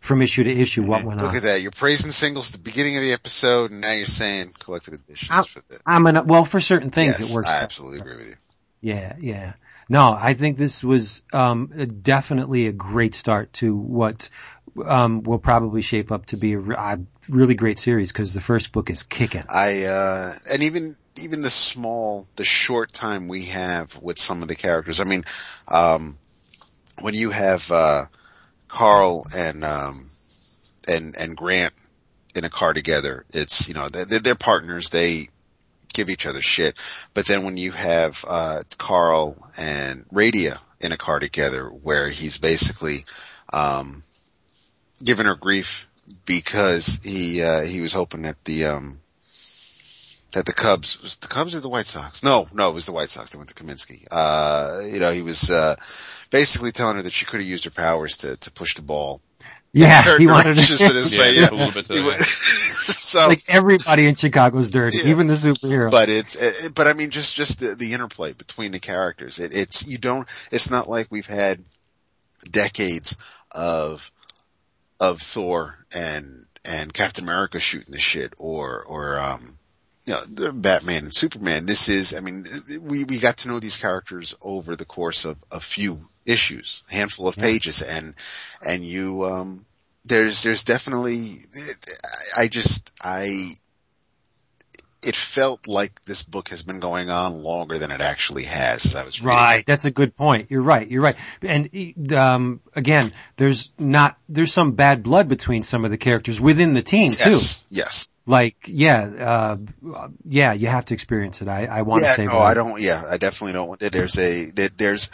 from 0.00 0.20
issue 0.20 0.42
to 0.42 0.50
issue 0.50 0.82
what 0.82 1.04
went 1.04 1.20
Look 1.20 1.28
on. 1.28 1.34
Look 1.34 1.36
at 1.36 1.42
that. 1.44 1.62
You're 1.62 1.70
praising 1.70 2.10
singles 2.10 2.48
at 2.48 2.52
the 2.52 2.58
beginning 2.58 2.96
of 2.96 3.04
the 3.04 3.12
episode 3.12 3.70
and 3.70 3.80
now 3.80 3.92
you're 3.92 4.06
saying 4.06 4.52
collected 4.58 4.94
editions 4.94 5.30
I'll- 5.30 5.44
for 5.44 5.62
this. 5.68 5.80
I'm 5.86 6.04
gonna 6.04 6.22
well 6.24 6.44
for 6.44 6.58
certain 6.58 6.90
things 6.90 7.20
yes, 7.20 7.30
it 7.30 7.34
works. 7.34 7.48
I 7.48 7.58
absolutely 7.58 8.00
agree 8.00 8.16
with 8.16 8.26
you. 8.26 8.34
Yeah, 8.80 9.14
yeah. 9.20 9.52
No, 9.88 10.16
I 10.18 10.34
think 10.34 10.56
this 10.56 10.82
was 10.84 11.22
um, 11.32 11.66
definitely 12.02 12.68
a 12.68 12.72
great 12.72 13.14
start 13.14 13.52
to 13.54 13.76
what 13.76 14.28
um, 14.86 15.22
will 15.24 15.40
probably 15.40 15.82
shape 15.82 16.12
up 16.12 16.26
to 16.26 16.36
be 16.36 16.52
a, 16.52 16.58
re- 16.58 16.76
a 16.78 17.00
really 17.28 17.54
great 17.54 17.78
series 17.78 18.12
because 18.12 18.32
the 18.32 18.40
first 18.40 18.70
book 18.70 18.88
is 18.88 19.02
kicking. 19.02 19.42
I, 19.48 19.84
uh, 19.84 20.32
and 20.52 20.62
even, 20.62 20.96
even 21.20 21.42
the 21.42 21.50
small, 21.50 22.28
the 22.36 22.44
short 22.44 22.92
time 22.92 23.26
we 23.26 23.46
have 23.46 24.00
with 24.00 24.18
some 24.18 24.42
of 24.42 24.48
the 24.48 24.54
characters. 24.54 25.00
I 25.00 25.04
mean, 25.04 25.24
um, 25.66 26.18
when 27.00 27.14
you 27.14 27.30
have, 27.30 27.70
uh, 27.70 28.06
Carl 28.68 29.26
and, 29.34 29.64
um, 29.64 30.08
and, 30.86 31.16
and 31.16 31.36
Grant 31.36 31.74
in 32.34 32.44
a 32.44 32.50
car 32.50 32.72
together, 32.72 33.24
it's, 33.30 33.68
you 33.68 33.74
know, 33.74 33.88
they're, 33.88 34.20
they're 34.20 34.34
partners. 34.34 34.90
They 34.90 35.28
give 35.92 36.08
each 36.08 36.26
other 36.26 36.40
shit. 36.40 36.78
But 37.14 37.26
then 37.26 37.44
when 37.44 37.56
you 37.56 37.72
have, 37.72 38.24
uh, 38.26 38.62
Carl 38.78 39.36
and 39.58 40.08
Radia 40.10 40.58
in 40.80 40.92
a 40.92 40.96
car 40.96 41.18
together 41.18 41.66
where 41.68 42.08
he's 42.08 42.38
basically, 42.38 43.04
um, 43.52 44.04
giving 45.02 45.26
her 45.26 45.34
grief 45.34 45.88
because 46.26 47.00
he, 47.02 47.42
uh, 47.42 47.62
he 47.62 47.80
was 47.80 47.92
hoping 47.92 48.22
that 48.22 48.44
the, 48.44 48.66
um, 48.66 49.00
that 50.32 50.46
the 50.46 50.52
Cubs, 50.52 51.02
was 51.02 51.16
the 51.16 51.26
Cubs 51.26 51.56
or 51.56 51.60
the 51.60 51.68
White 51.68 51.86
Sox? 51.86 52.22
No, 52.22 52.46
no, 52.52 52.70
it 52.70 52.74
was 52.74 52.86
the 52.86 52.92
White 52.92 53.10
Sox. 53.10 53.32
They 53.32 53.36
went 53.38 53.48
to 53.48 53.54
Comiskey. 53.54 54.06
Uh, 54.12 54.82
you 54.84 55.00
know, 55.00 55.12
he 55.12 55.22
was, 55.22 55.50
uh, 55.50 55.74
basically 56.30 56.72
telling 56.72 56.96
her 56.96 57.02
that 57.02 57.12
she 57.12 57.24
could 57.26 57.40
have 57.40 57.48
used 57.48 57.64
her 57.64 57.70
powers 57.70 58.18
to, 58.18 58.36
to 58.36 58.50
push 58.50 58.74
the 58.74 58.82
ball. 58.82 59.20
Yeah, 59.72 60.02
certain 60.02 60.22
he 60.22 60.26
wanted 60.26 60.54
directions 60.56 60.80
in 60.80 60.88
to. 60.88 60.94
his 60.94 61.12
Yeah, 61.14 61.20
way. 61.20 61.32
yeah, 61.34 61.40
Yeah. 61.42 61.50
a 61.50 61.54
little 61.54 61.72
bit 61.72 61.84
to 61.86 61.92
that, 61.92 62.18
yeah. 62.18 62.24
so, 62.24 63.28
like 63.28 63.44
everybody 63.48 64.06
in 64.06 64.16
Chicago's 64.16 64.68
dirty, 64.70 64.98
Yeah. 64.98 65.10
even 65.10 65.28
the 65.28 65.34
superhero. 65.34 65.90
but 65.92 66.08
it's, 66.08 66.34
it, 66.34 66.74
but 66.74 66.88
I 66.88 66.92
mean, 66.94 67.10
just, 67.10 67.36
just 67.36 67.60
the, 67.60 67.76
the 67.76 67.92
interplay 67.92 68.32
between 68.32 68.72
the 68.72 68.80
characters. 68.80 69.38
It, 69.38 69.54
it's, 69.54 69.86
you 69.86 69.98
don't, 69.98 70.28
it's 70.50 70.70
not 70.70 70.88
like 70.88 71.06
we've 71.10 71.26
had 71.26 71.64
decades 72.50 73.14
of, 73.52 74.10
of 74.98 75.20
Thor 75.20 75.78
and, 75.94 76.46
and 76.64 76.92
Captain 76.92 77.24
America 77.24 77.60
shooting 77.60 77.92
the 77.92 78.00
shit 78.00 78.34
or, 78.38 78.82
or, 78.84 79.18
um, 79.20 79.56
you 80.04 80.14
know, 80.14 80.52
Batman 80.52 81.04
and 81.04 81.14
Superman. 81.14 81.66
This 81.66 81.88
is, 81.88 82.12
I 82.14 82.20
mean, 82.20 82.44
we, 82.82 83.04
we 83.04 83.18
got 83.18 83.38
to 83.38 83.48
know 83.48 83.60
these 83.60 83.76
characters 83.76 84.34
over 84.42 84.74
the 84.74 84.84
course 84.84 85.24
of 85.24 85.36
a 85.52 85.60
few 85.60 86.00
issues, 86.30 86.82
a 86.90 86.94
handful 86.94 87.28
of 87.28 87.36
pages 87.36 87.82
and, 87.82 88.14
and 88.66 88.84
you, 88.84 89.24
um, 89.24 89.66
there's, 90.04 90.42
there's 90.42 90.64
definitely, 90.64 91.34
I 92.36 92.48
just, 92.48 92.92
I, 93.02 93.52
it 95.02 95.16
felt 95.16 95.66
like 95.66 96.04
this 96.04 96.22
book 96.22 96.50
has 96.50 96.62
been 96.62 96.78
going 96.78 97.08
on 97.08 97.42
longer 97.42 97.78
than 97.78 97.90
it 97.90 98.02
actually 98.02 98.44
has 98.44 98.84
as 98.84 98.94
I 98.94 99.04
was 99.04 99.20
reading. 99.20 99.34
Right, 99.34 99.64
that's 99.66 99.86
a 99.86 99.90
good 99.90 100.14
point. 100.14 100.50
You're 100.50 100.60
right. 100.60 100.86
You're 100.86 101.02
right. 101.02 101.16
And 101.40 102.12
um, 102.12 102.60
again, 102.74 103.14
there's 103.36 103.72
not 103.78 104.18
there's 104.28 104.52
some 104.52 104.72
bad 104.72 105.02
blood 105.02 105.26
between 105.26 105.62
some 105.62 105.86
of 105.86 105.90
the 105.90 105.96
characters 105.96 106.38
within 106.38 106.74
the 106.74 106.82
team 106.82 107.10
too. 107.10 107.30
Yes, 107.30 107.64
yes. 107.70 108.08
Like, 108.26 108.56
yeah, 108.66 109.58
uh, 109.82 110.08
yeah, 110.28 110.52
you 110.52 110.66
have 110.66 110.84
to 110.84 110.94
experience 110.94 111.40
it. 111.40 111.48
I, 111.48 111.64
I 111.64 111.82
want 111.82 112.02
to 112.02 112.06
Yeah, 112.06 112.14
say, 112.14 112.26
no, 112.26 112.32
that. 112.32 112.40
I 112.40 112.54
don't, 112.54 112.80
yeah, 112.80 113.02
I 113.10 113.16
definitely 113.16 113.54
don't. 113.54 113.80
There's 113.80 114.18
a, 114.18 114.50
there's, 114.76 115.10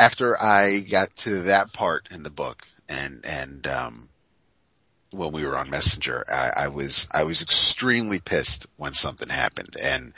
after 0.00 0.42
I 0.42 0.80
got 0.80 1.16
to 1.18 1.44
that 1.44 1.72
part 1.74 2.08
in 2.12 2.24
the 2.24 2.30
book 2.30 2.66
and, 2.90 3.24
and, 3.26 3.66
um, 3.68 4.09
when 5.12 5.32
we 5.32 5.44
were 5.44 5.58
on 5.58 5.70
Messenger, 5.70 6.24
I, 6.28 6.64
I 6.64 6.68
was, 6.68 7.08
I 7.12 7.24
was 7.24 7.42
extremely 7.42 8.20
pissed 8.20 8.66
when 8.76 8.92
something 8.94 9.28
happened 9.28 9.76
and 9.82 10.12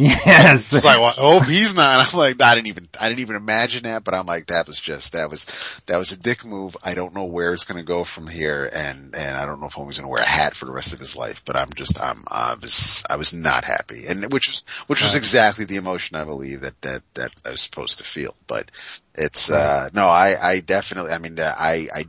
Yes, 0.00 0.72
it's 0.72 0.84
like, 0.84 1.00
well, 1.00 1.14
oh, 1.18 1.40
he's 1.40 1.74
not. 1.74 2.06
I'm 2.06 2.16
like, 2.16 2.40
I 2.40 2.54
didn't 2.54 2.68
even, 2.68 2.86
I 3.00 3.08
didn't 3.08 3.18
even 3.18 3.34
imagine 3.34 3.82
that, 3.82 4.04
but 4.04 4.14
I'm 4.14 4.26
like, 4.26 4.46
that 4.46 4.68
was 4.68 4.80
just, 4.80 5.14
that 5.14 5.28
was, 5.28 5.44
that 5.86 5.98
was 5.98 6.12
a 6.12 6.16
dick 6.16 6.44
move. 6.44 6.76
I 6.84 6.94
don't 6.94 7.16
know 7.16 7.24
where 7.24 7.52
it's 7.52 7.64
going 7.64 7.78
to 7.78 7.84
go 7.84 8.04
from 8.04 8.28
here. 8.28 8.70
And, 8.72 9.16
and 9.16 9.36
I 9.36 9.44
don't 9.44 9.60
know 9.60 9.66
if 9.66 9.76
I'm 9.76 9.82
going 9.82 9.94
to 9.94 10.06
wear 10.06 10.22
a 10.22 10.24
hat 10.24 10.54
for 10.54 10.66
the 10.66 10.72
rest 10.72 10.92
of 10.92 11.00
his 11.00 11.16
life, 11.16 11.44
but 11.44 11.56
I'm 11.56 11.72
just, 11.72 12.00
I'm, 12.00 12.22
I 12.28 12.54
was, 12.54 13.02
I 13.10 13.16
was 13.16 13.32
not 13.32 13.64
happy. 13.64 14.06
And 14.08 14.32
which 14.32 14.46
was, 14.46 14.68
which 14.86 15.02
was 15.02 15.16
exactly 15.16 15.64
the 15.64 15.78
emotion 15.78 16.16
I 16.16 16.22
believe 16.22 16.60
that, 16.60 16.80
that, 16.82 17.02
that 17.14 17.32
I 17.44 17.50
was 17.50 17.60
supposed 17.60 17.98
to 17.98 18.04
feel. 18.04 18.36
But 18.46 18.70
it's, 19.16 19.50
uh, 19.50 19.88
no, 19.92 20.06
I, 20.06 20.36
I 20.40 20.60
definitely, 20.60 21.10
I 21.10 21.18
mean, 21.18 21.40
uh, 21.40 21.52
I, 21.58 21.88
I, 21.92 22.04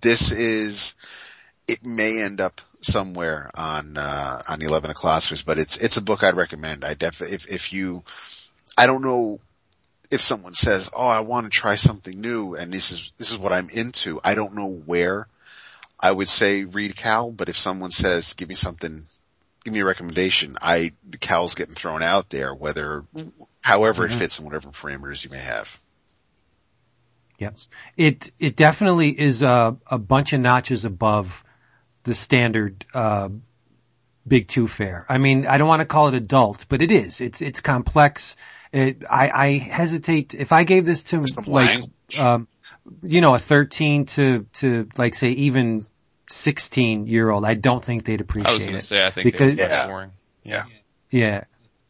this 0.00 0.32
is, 0.32 0.94
it 1.66 1.84
may 1.84 2.22
end 2.22 2.40
up 2.40 2.60
somewhere 2.80 3.50
on 3.54 3.96
uh 3.96 4.42
on 4.48 4.58
the 4.58 4.66
eleven 4.66 4.90
o'clockers, 4.90 5.44
but 5.44 5.58
it's 5.58 5.82
it's 5.82 5.96
a 5.96 6.02
book 6.02 6.22
I'd 6.22 6.36
recommend. 6.36 6.84
I 6.84 6.94
def 6.94 7.22
if 7.22 7.50
if 7.50 7.72
you 7.72 8.02
I 8.76 8.86
don't 8.86 9.02
know 9.02 9.40
if 10.10 10.20
someone 10.20 10.54
says, 10.54 10.90
"Oh, 10.94 11.08
I 11.08 11.20
want 11.20 11.46
to 11.46 11.50
try 11.50 11.76
something 11.76 12.20
new," 12.20 12.54
and 12.54 12.72
this 12.72 12.90
is 12.90 13.12
this 13.18 13.30
is 13.30 13.38
what 13.38 13.52
I'm 13.52 13.68
into. 13.70 14.20
I 14.22 14.34
don't 14.34 14.54
know 14.54 14.70
where 14.70 15.26
I 15.98 16.12
would 16.12 16.28
say 16.28 16.64
read 16.64 16.96
Cowl, 16.96 17.30
but 17.30 17.48
if 17.48 17.58
someone 17.58 17.90
says, 17.90 18.34
"Give 18.34 18.48
me 18.48 18.54
something," 18.54 19.02
give 19.64 19.72
me 19.72 19.80
a 19.80 19.84
recommendation. 19.84 20.58
I 20.60 20.92
Cowl's 21.20 21.54
getting 21.54 21.74
thrown 21.74 22.02
out 22.02 22.28
there, 22.30 22.54
whether 22.54 23.04
however 23.62 24.04
it 24.04 24.12
fits 24.12 24.38
in 24.38 24.44
whatever 24.44 24.68
parameters 24.68 25.24
you 25.24 25.30
may 25.30 25.38
have. 25.38 25.80
Yep. 27.38 27.56
It 27.96 28.32
it 28.38 28.56
definitely 28.56 29.18
is 29.18 29.42
a 29.42 29.76
a 29.86 29.98
bunch 29.98 30.32
of 30.32 30.40
notches 30.40 30.84
above 30.84 31.43
the 32.04 32.14
standard 32.14 32.86
uh 32.94 33.28
Big 34.26 34.48
Two 34.48 34.66
fare. 34.68 35.04
I 35.08 35.18
mean, 35.18 35.46
I 35.46 35.58
don't 35.58 35.68
want 35.68 35.80
to 35.80 35.86
call 35.86 36.08
it 36.08 36.14
adult, 36.14 36.64
but 36.68 36.80
it 36.80 36.90
is. 36.90 37.20
It's 37.20 37.42
it's 37.42 37.60
complex. 37.60 38.36
It, 38.72 39.02
I 39.08 39.30
I 39.30 39.48
hesitate 39.58 40.32
if 40.34 40.50
I 40.52 40.64
gave 40.64 40.84
this 40.86 41.02
to 41.04 41.26
Some 41.26 41.44
like 41.44 41.82
um 42.18 42.48
you 43.02 43.20
know 43.20 43.34
a 43.34 43.38
13 43.38 44.06
to 44.06 44.46
to 44.54 44.88
like 44.96 45.14
say 45.14 45.28
even 45.28 45.80
16 46.28 47.06
year 47.06 47.30
old. 47.30 47.44
I 47.44 47.54
don't 47.54 47.84
think 47.84 48.04
they'd 48.04 48.20
appreciate 48.20 48.50
I 48.50 48.54
was 48.54 48.62
going 48.64 48.76
it. 48.76 48.80
to 48.80 48.86
say, 48.86 49.04
I 49.04 49.10
think 49.10 49.24
Because- 49.24 49.50
it's 49.50 49.60
Yeah. 49.60 49.86
boring. 49.86 50.10
Yeah. 50.42 50.62
Yeah. 51.10 51.44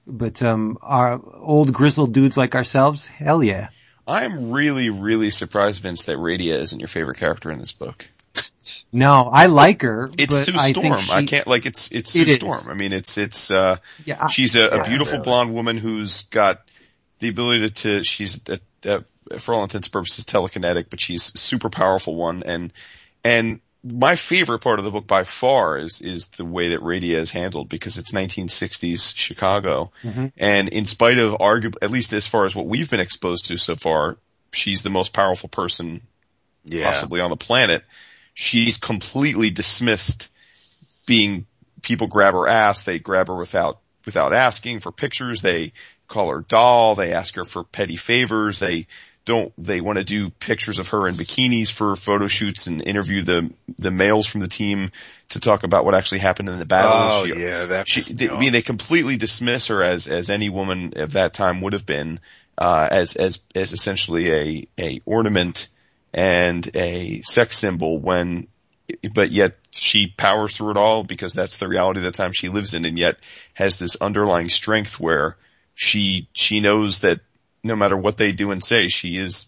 But 0.07 0.43
um 0.43 0.79
our 0.83 1.21
old 1.41 1.73
grizzled 1.73 2.13
dudes 2.13 2.37
like 2.37 2.55
ourselves, 2.55 3.07
hell 3.07 3.43
yeah. 3.43 3.69
I'm 4.07 4.51
really, 4.53 4.91
really 4.91 5.31
surprised, 5.31 5.83
Vince, 5.83 6.05
that 6.05 6.17
Radia 6.19 6.59
isn't 6.59 6.79
your 6.79 6.89
favorite 6.89 7.17
character 7.17 7.51
in 7.51 7.59
this 7.59 7.73
book. 7.73 8.07
No, 8.93 9.29
I 9.33 9.47
like 9.47 9.83
her, 9.83 10.09
It's 10.19 10.33
but 10.35 10.45
Sue 10.45 10.53
I 10.59 10.71
Storm. 10.73 10.87
think 10.95 10.99
she, 11.07 11.13
I 11.13 11.25
can't 11.25 11.47
like 11.47 11.67
it's 11.67 11.91
it's 11.93 12.11
Sue 12.13 12.23
It 12.23 12.29
is. 12.29 12.37
Storm. 12.37 12.61
I 12.69 12.75
mean, 12.75 12.93
it's 12.93 13.17
it's 13.19 13.51
uh 13.51 13.77
Yeah, 14.05 14.25
I- 14.25 14.31
she's 14.31 14.57
a, 14.57 14.69
a 14.69 14.85
beautiful 14.85 15.15
really. 15.15 15.25
blonde 15.25 15.55
woman 15.55 15.79
who's 15.79 16.23
got 16.25 16.63
the 17.21 17.29
ability 17.29 17.69
to, 17.69 17.71
to 17.71 18.05
she's 18.05 18.41
uh 18.49 18.57
uh 18.87 19.01
for 19.39 19.55
all 19.55 19.63
intents 19.63 19.87
and 19.89 19.93
purposes 19.93 20.25
telekinetic, 20.25 20.87
but 20.91 21.01
she's 21.01 21.33
a 21.35 21.39
super 21.39 21.71
powerful 21.71 22.15
one 22.15 22.43
and 22.45 22.73
and 23.25 23.61
my 23.87 24.17
favorite 24.17 24.61
part 24.61 24.79
of 24.79 24.85
the 24.87 24.91
book 24.91 25.07
by 25.07 25.25
far 25.25 25.77
is 25.79 26.01
is 26.01 26.29
the 26.29 26.45
way 26.45 26.69
that 26.71 26.81
Radia 26.81 27.17
is 27.17 27.31
handled 27.31 27.69
because 27.69 27.99
it's 27.99 28.13
1960s 28.13 29.13
Chicago, 29.15 29.93
Mhm. 30.03 30.33
and 30.39 30.69
in 30.71 30.87
spite 30.87 31.19
of 31.19 31.33
arguably, 31.35 31.77
at 31.83 31.91
least 31.91 32.13
as 32.15 32.27
far 32.27 32.47
as 32.47 32.55
what 32.55 32.67
we've 32.67 32.89
been 32.89 33.01
exposed 33.01 33.45
to 33.47 33.59
so 33.59 33.75
far, 33.75 34.17
she's 34.55 34.83
the 34.83 34.89
most 34.91 35.13
powerful 35.13 35.51
person 35.51 36.01
Yeah. 36.65 36.91
possibly 36.91 37.21
on 37.21 37.29
the 37.29 37.37
planet. 37.37 37.85
She's 38.35 38.77
completely 38.77 39.51
dismissed 39.51 40.29
being 41.07 41.47
people 41.83 42.09
grab 42.09 42.35
her 42.35 42.49
ass. 42.49 42.83
They 42.83 42.99
grab 42.99 43.29
her 43.29 43.37
without, 43.37 43.79
without 44.05 44.33
asking 44.35 44.81
for 44.81 44.91
pictures. 44.93 45.41
They 45.41 45.73
call 46.09 46.31
her 46.31 46.41
doll. 46.41 46.95
They 46.97 47.13
ask 47.13 47.37
her 47.37 47.45
for 47.45 47.63
petty 47.65 47.97
favors. 47.97 48.59
They 48.59 48.87
don't, 49.25 49.53
they 49.57 49.81
want 49.81 49.99
to 49.99 50.05
do 50.05 50.31
pictures 50.31 50.79
of 50.79 50.89
her 50.89 51.09
in 51.09 51.15
bikinis 51.15 51.71
for 51.71 51.97
photo 51.97 52.27
shoots 52.27 52.67
and 52.67 52.87
interview 52.87 53.23
the, 53.23 53.53
the 53.79 53.91
males 53.91 54.27
from 54.27 54.41
the 54.41 54.49
team 54.49 54.91
to 55.31 55.41
talk 55.41 55.63
about 55.63 55.85
what 55.85 55.95
actually 55.95 56.19
happened 56.19 56.49
in 56.49 56.59
the 56.59 56.67
battle. 56.67 56.91
Oh 56.93 57.27
She- 57.27 57.41
yeah, 57.41 57.65
that 57.67 57.89
she, 57.89 58.01
they, 58.03 58.29
I 58.29 58.39
mean, 58.39 58.53
they 58.53 58.61
completely 58.63 59.17
dismiss 59.17 59.69
her 59.69 59.83
as, 59.83 60.09
as 60.09 60.29
any 60.29 60.51
woman 60.51 60.93
of 60.97 61.13
that 61.13 61.33
time 61.33 61.63
would 61.63 61.73
have 61.73 61.87
been, 61.87 62.21
uh, 62.59 62.89
as, 62.91 63.17
as, 63.17 63.41
as 63.55 63.73
essentially 63.73 64.31
a, 64.31 64.69
a 64.79 65.01
ornament 65.07 65.69
and 66.15 66.71
a 66.77 67.21
sex 67.23 67.59
symbol 67.59 67.99
when, 67.99 68.47
but 69.15 69.33
yet 69.33 69.57
she 69.73 70.07
powers 70.17 70.57
through 70.57 70.71
it 70.71 70.77
all 70.77 71.03
because 71.03 71.33
that's 71.33 71.59
the 71.59 71.67
reality 71.67 71.99
of 71.99 72.05
the 72.05 72.13
time 72.13 72.31
she 72.33 72.49
lives 72.49 72.73
in 72.73 72.87
and 72.87 72.97
yet 72.97 73.17
has 73.55 73.79
this 73.79 73.97
underlying 73.97 74.49
strength 74.49 75.01
where 75.01 75.37
she, 75.75 76.29
she 76.33 76.61
knows 76.61 77.01
that 77.01 77.19
no 77.65 77.75
matter 77.75 77.97
what 77.97 78.17
they 78.17 78.31
do 78.31 78.53
and 78.53 78.63
say, 78.63 78.87
she 78.87 79.17
is 79.17 79.47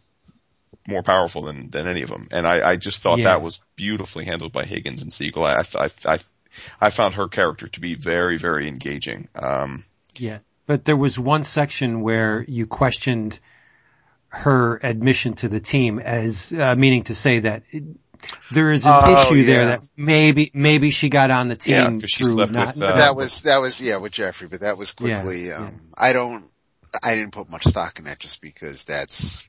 more 0.89 1.03
powerful 1.05 1.43
than, 1.43 1.71
than 1.71 1.87
any 1.87 2.03
of 2.03 2.09
them. 2.09 2.27
And 2.33 2.47
I, 2.47 2.71
I 2.71 2.77
just 2.77 3.01
thought 3.01 3.19
Yeah. 3.19 3.25
that 3.27 3.43
was 3.43 3.61
beautifully 3.77 4.25
handled 4.25 4.53
by 4.53 4.65
Higgins 4.65 5.03
and 5.03 5.13
Siegel. 5.13 5.45
I, 5.45 5.63
I, 5.77 5.89
I, 6.05 6.19
I 6.81 6.91
found 6.91 7.15
her 7.15 7.29
character 7.29 7.69
to 7.69 7.81
be 7.81 7.95
very, 7.95 8.39
very 8.39 8.67
engaging. 8.67 9.29
Um, 9.37 9.85
Yeah. 10.17 10.39
But 10.67 10.85
there 10.85 10.97
was 10.97 11.17
one 11.17 11.45
section 11.45 12.01
where 12.01 12.45
you 12.49 12.67
questioned 12.67 13.39
her 14.37 14.77
admission 14.83 15.35
to 15.35 15.49
the 15.49 15.61
team 15.61 15.99
as, 15.99 16.53
uh, 16.53 16.75
meaning 16.77 17.05
to 17.05 17.15
say 17.15 17.41
that 17.41 17.63
it, 17.71 17.85
there 18.51 18.73
is 18.73 18.85
an 18.85 18.93
Oh, 18.95 19.33
issue 19.33 19.45
there 19.45 19.67
that 19.67 19.83
maybe, 19.97 20.51
maybe 20.55 20.91
she 20.91 21.09
got 21.09 21.31
on 21.31 21.49
the 21.49 21.59
Yeah, 21.65 21.99
she 22.07 22.25
through 22.25 22.33
slept 22.33 22.53
not, 22.53 22.67
with, 22.69 22.81
But 22.81 22.89
uh, 22.91 22.97
that 22.99 23.17
was 23.17 23.43
that 23.43 23.61
was 23.61 23.81
yeah 23.81 23.99
with 23.99 24.13
Jeffrey, 24.13 24.49
but 24.49 24.61
that 24.61 24.79
was 24.79 24.93
quickly. 24.93 25.49
yeah. 25.49 25.57
um 25.67 25.93
I 25.97 26.13
don't. 26.13 26.43
I 27.03 27.15
didn't 27.15 27.33
put 27.33 27.51
much 27.51 27.65
stock 27.65 27.99
in 27.99 28.07
that 28.07 28.19
just 28.19 28.41
because 28.41 28.85
that's 28.85 29.49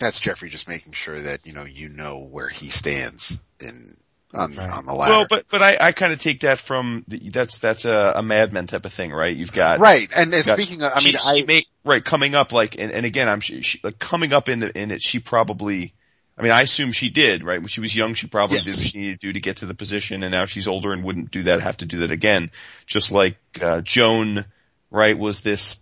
that's 0.00 0.20
Jeffrey 0.20 0.48
just 0.50 0.68
making 0.68 0.92
sure 0.92 1.18
that 1.18 1.46
you 1.46 1.52
know 1.54 1.64
you 1.64 1.88
know 1.88 2.20
where 2.30 2.48
he 2.48 2.68
stands 2.68 3.38
in 3.60 3.96
on 4.34 4.54
Right. 4.54 4.70
on 4.70 4.86
the 4.86 4.92
ladder. 4.92 5.12
well, 5.12 5.26
but, 5.28 5.46
but 5.50 5.62
I, 5.62 5.76
I 5.80 5.92
kind 5.92 6.12
of 6.12 6.20
take 6.20 6.40
that 6.40 6.58
from, 6.58 7.04
the, 7.08 7.18
that's, 7.30 7.58
that's 7.58 7.84
a, 7.84 8.14
a 8.16 8.22
Mad 8.22 8.52
Men 8.52 8.66
type 8.66 8.84
of 8.84 8.92
thing, 8.92 9.12
right? 9.12 9.34
You've 9.34 9.52
got, 9.52 9.78
right, 9.80 10.08
and, 10.16 10.32
and 10.34 10.44
got- 10.44 10.58
speaking 10.58 10.82
of, 10.84 10.92
I 10.94 11.00
she- 11.00 11.08
mean, 11.12 11.18
she 11.18 11.42
I 11.42 11.46
may- 11.46 11.64
right, 11.84 12.04
coming 12.04 12.34
up 12.34 12.52
like, 12.52 12.78
and, 12.78 12.90
and 12.92 13.06
again, 13.06 13.28
I'm, 13.28 13.40
she, 13.40 13.62
she, 13.62 13.80
like 13.82 13.98
coming 13.98 14.32
up 14.32 14.48
in 14.48 14.60
the, 14.60 14.76
in 14.78 14.90
it, 14.90 15.02
she 15.02 15.18
probably, 15.20 15.94
I 16.36 16.42
mean, 16.42 16.50
I 16.52 16.62
assume 16.62 16.90
she 16.92 17.10
did, 17.10 17.44
right? 17.44 17.60
When 17.60 17.68
she 17.68 17.80
was 17.80 17.94
young, 17.94 18.14
she 18.14 18.26
probably 18.26 18.56
Yes. 18.56 18.64
did 18.64 18.74
what 18.76 18.84
she 18.84 18.98
needed 18.98 19.20
to 19.20 19.26
do 19.28 19.32
to 19.34 19.40
get 19.40 19.58
to 19.58 19.66
the 19.66 19.74
position, 19.74 20.22
and 20.24 20.32
now 20.32 20.46
she's 20.46 20.66
older 20.66 20.92
and 20.92 21.04
wouldn't 21.04 21.30
do 21.30 21.44
that, 21.44 21.60
have 21.62 21.76
to 21.76 21.86
do 21.86 22.00
that 22.00 22.10
again. 22.10 22.50
Just 22.86 23.12
like, 23.12 23.36
uh, 23.62 23.82
Joan, 23.82 24.44
right, 24.90 25.16
was 25.16 25.42
this 25.42 25.80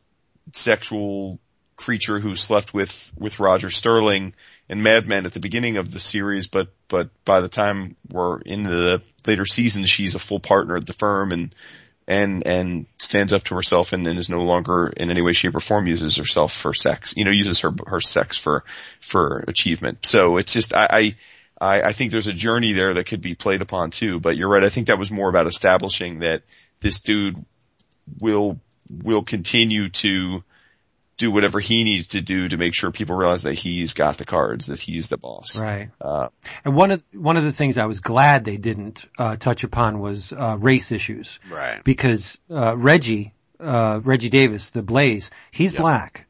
sexual 0.52 1.38
creature 1.76 2.18
who 2.18 2.36
slept 2.36 2.74
with, 2.74 3.10
with 3.16 3.40
Roger 3.40 3.70
Sterling 3.70 4.34
and 4.72 4.82
Mad 4.82 5.06
Men 5.06 5.26
at 5.26 5.34
the 5.34 5.38
beginning 5.38 5.76
of 5.76 5.90
the 5.90 6.00
series, 6.00 6.48
but, 6.48 6.68
but 6.88 7.10
by 7.26 7.40
the 7.40 7.48
time 7.50 7.94
we're 8.10 8.40
in 8.40 8.62
the 8.62 9.02
later 9.26 9.44
seasons, 9.44 9.90
she's 9.90 10.14
a 10.14 10.18
full 10.18 10.40
partner 10.40 10.76
at 10.76 10.86
the 10.86 10.94
firm 10.94 11.30
and, 11.30 11.54
and, 12.08 12.46
and 12.46 12.86
stands 12.98 13.34
up 13.34 13.44
to 13.44 13.54
herself 13.54 13.92
and, 13.92 14.06
and 14.06 14.18
is 14.18 14.30
no 14.30 14.40
longer 14.40 14.90
in 14.96 15.10
any 15.10 15.20
way, 15.20 15.34
shape 15.34 15.54
or 15.54 15.60
form 15.60 15.86
uses 15.86 16.16
herself 16.16 16.54
for 16.54 16.72
sex, 16.72 17.12
you 17.18 17.26
know, 17.26 17.30
uses 17.30 17.60
her, 17.60 17.70
her 17.86 18.00
sex 18.00 18.38
for, 18.38 18.64
for 18.98 19.44
achievement. 19.46 20.06
So 20.06 20.38
it's 20.38 20.54
just, 20.54 20.72
I, 20.72 20.88
I, 20.90 21.14
I, 21.60 21.82
I 21.88 21.92
think 21.92 22.10
there's 22.10 22.26
a 22.28 22.32
journey 22.32 22.72
there 22.72 22.94
that 22.94 23.04
could 23.04 23.20
be 23.20 23.34
played 23.34 23.60
upon 23.60 23.90
too, 23.90 24.20
but 24.20 24.38
you're 24.38 24.48
right. 24.48 24.64
I 24.64 24.70
think 24.70 24.86
that 24.86 24.98
was 24.98 25.10
more 25.10 25.28
about 25.28 25.46
establishing 25.46 26.20
that 26.20 26.44
this 26.80 27.00
dude 27.00 27.44
will, 28.20 28.58
will 28.88 29.22
continue 29.22 29.90
to 29.90 30.42
do 31.22 31.30
whatever 31.30 31.60
he 31.60 31.84
needs 31.84 32.08
to 32.08 32.20
do 32.20 32.48
to 32.48 32.56
make 32.56 32.74
sure 32.74 32.90
people 32.90 33.16
realize 33.16 33.44
that 33.44 33.54
he's 33.54 33.94
got 33.94 34.18
the 34.18 34.24
cards, 34.24 34.66
that 34.66 34.80
he's 34.80 35.08
the 35.08 35.16
boss. 35.16 35.56
Right. 35.56 35.90
Uh, 36.00 36.28
And 36.64 36.74
one 36.76 36.90
of, 36.90 37.02
one 37.14 37.36
of 37.36 37.44
the 37.44 37.52
things 37.52 37.78
I 37.78 37.86
was 37.86 38.00
glad 38.00 38.44
they 38.44 38.56
didn't, 38.56 39.06
uh, 39.18 39.36
touch 39.36 39.64
upon 39.64 40.00
was, 40.00 40.32
uh, 40.32 40.56
race 40.58 40.92
issues. 40.92 41.38
right. 41.50 41.82
because 41.84 42.38
uh, 42.50 42.76
Reggie, 42.76 43.32
uh, 43.60 44.00
Reggie 44.02 44.28
Davis, 44.28 44.70
the 44.70 44.82
Blaze, 44.82 45.30
he's 45.52 45.72
black, 45.72 46.26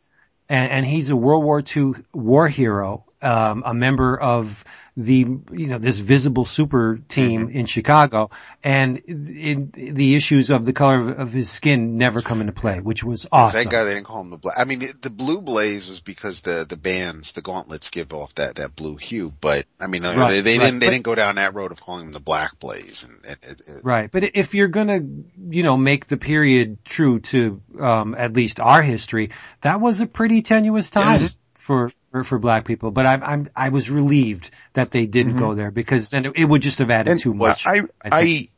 and, 0.49 0.71
and 0.71 0.87
he's 0.87 1.09
a 1.11 1.17
World 1.17 1.43
War 1.43 1.63
II 1.77 1.93
war 2.13 2.47
hero, 2.49 3.07
um, 3.23 3.63
a 3.65 3.75
member 3.75 4.19
of 4.19 4.65
the 4.95 5.21
you 5.53 5.67
know 5.69 5.79
this 5.79 5.97
visible 5.97 6.45
super 6.45 6.99
team 7.09 7.49
in 7.49 7.65
Chicago, 7.65 8.29
and 8.63 8.99
in, 8.99 9.73
the 9.75 10.15
issues 10.15 10.51
of 10.51 10.67
the 10.67 10.75
color 10.75 11.01
of, 11.01 11.09
of 11.19 11.33
his 11.33 11.49
skin 11.51 11.97
never 11.97 12.21
come 12.21 12.43
into 12.43 12.53
play, 12.53 12.79
which 12.79 13.03
was 13.03 13.27
awesome. 13.33 13.59
Thank 13.59 13.71
God 13.71 13.85
they 13.85 13.95
didn't 13.95 14.05
call 14.05 14.21
him 14.21 14.29
the 14.29 14.37
black. 14.37 14.57
I 14.59 14.65
mean, 14.65 14.83
the 15.01 15.09
blue 15.09 15.41
blaze 15.41 15.89
was 15.89 16.03
because 16.03 16.43
the 16.43 16.67
the 16.69 16.77
bands, 16.77 17.33
the 17.33 17.41
gauntlets, 17.41 17.89
give 17.89 18.13
off 18.13 18.35
that 18.35 18.57
that 18.57 18.77
blue 18.77 18.97
hue. 18.97 19.33
But 19.41 19.65
I 19.81 19.87
mean, 19.87 20.03
Right, 20.03 20.29
they, 20.31 20.41
they 20.43 20.59
right. 20.59 20.65
didn't 20.67 20.81
they 20.81 20.87
But- 20.89 20.91
didn't 20.93 21.05
go 21.05 21.15
down 21.15 21.37
that 21.37 21.55
road 21.55 21.73
of 21.73 21.81
calling 21.81 22.07
him 22.07 22.13
the 22.13 22.21
black 22.21 22.59
blaze. 22.59 23.05
And, 23.09 23.25
it, 23.25 23.63
Right, 23.83 24.11
but 24.11 24.37
if 24.37 24.55
you're 24.55 24.69
gonna, 24.69 25.01
you 25.49 25.63
know, 25.63 25.79
make 25.79 26.07
the 26.07 26.19
period 26.19 26.85
true 26.85 27.21
to 27.21 27.63
um, 27.81 28.15
at 28.15 28.35
least 28.35 28.61
our 28.61 28.83
history, 28.83 29.31
that 29.63 29.81
was 29.81 30.03
a 30.03 30.07
pretty 30.07 30.43
tenuous 30.43 30.91
time 30.91 31.21
for, 31.55 31.91
for 32.13 32.23
for 32.23 32.39
black 32.39 32.65
people. 32.65 32.93
But 32.93 33.07
I'm 33.07 33.25
I'm 33.25 33.51
I 33.57 33.71
was 33.71 33.91
relieved 33.91 34.51
that 34.75 34.93
they 34.93 35.07
didn't 35.07 35.39
go 35.39 35.55
there 35.55 35.73
because 35.73 36.11
then 36.11 36.27
it, 36.27 36.33
it 36.37 36.45
would 36.45 36.63
just 36.63 36.79
have 36.79 36.91
added 36.91 37.19
too 37.19 37.35
much. 37.35 37.67
I, 37.67 37.81
I. 38.05 38.11
I, 38.13 38.49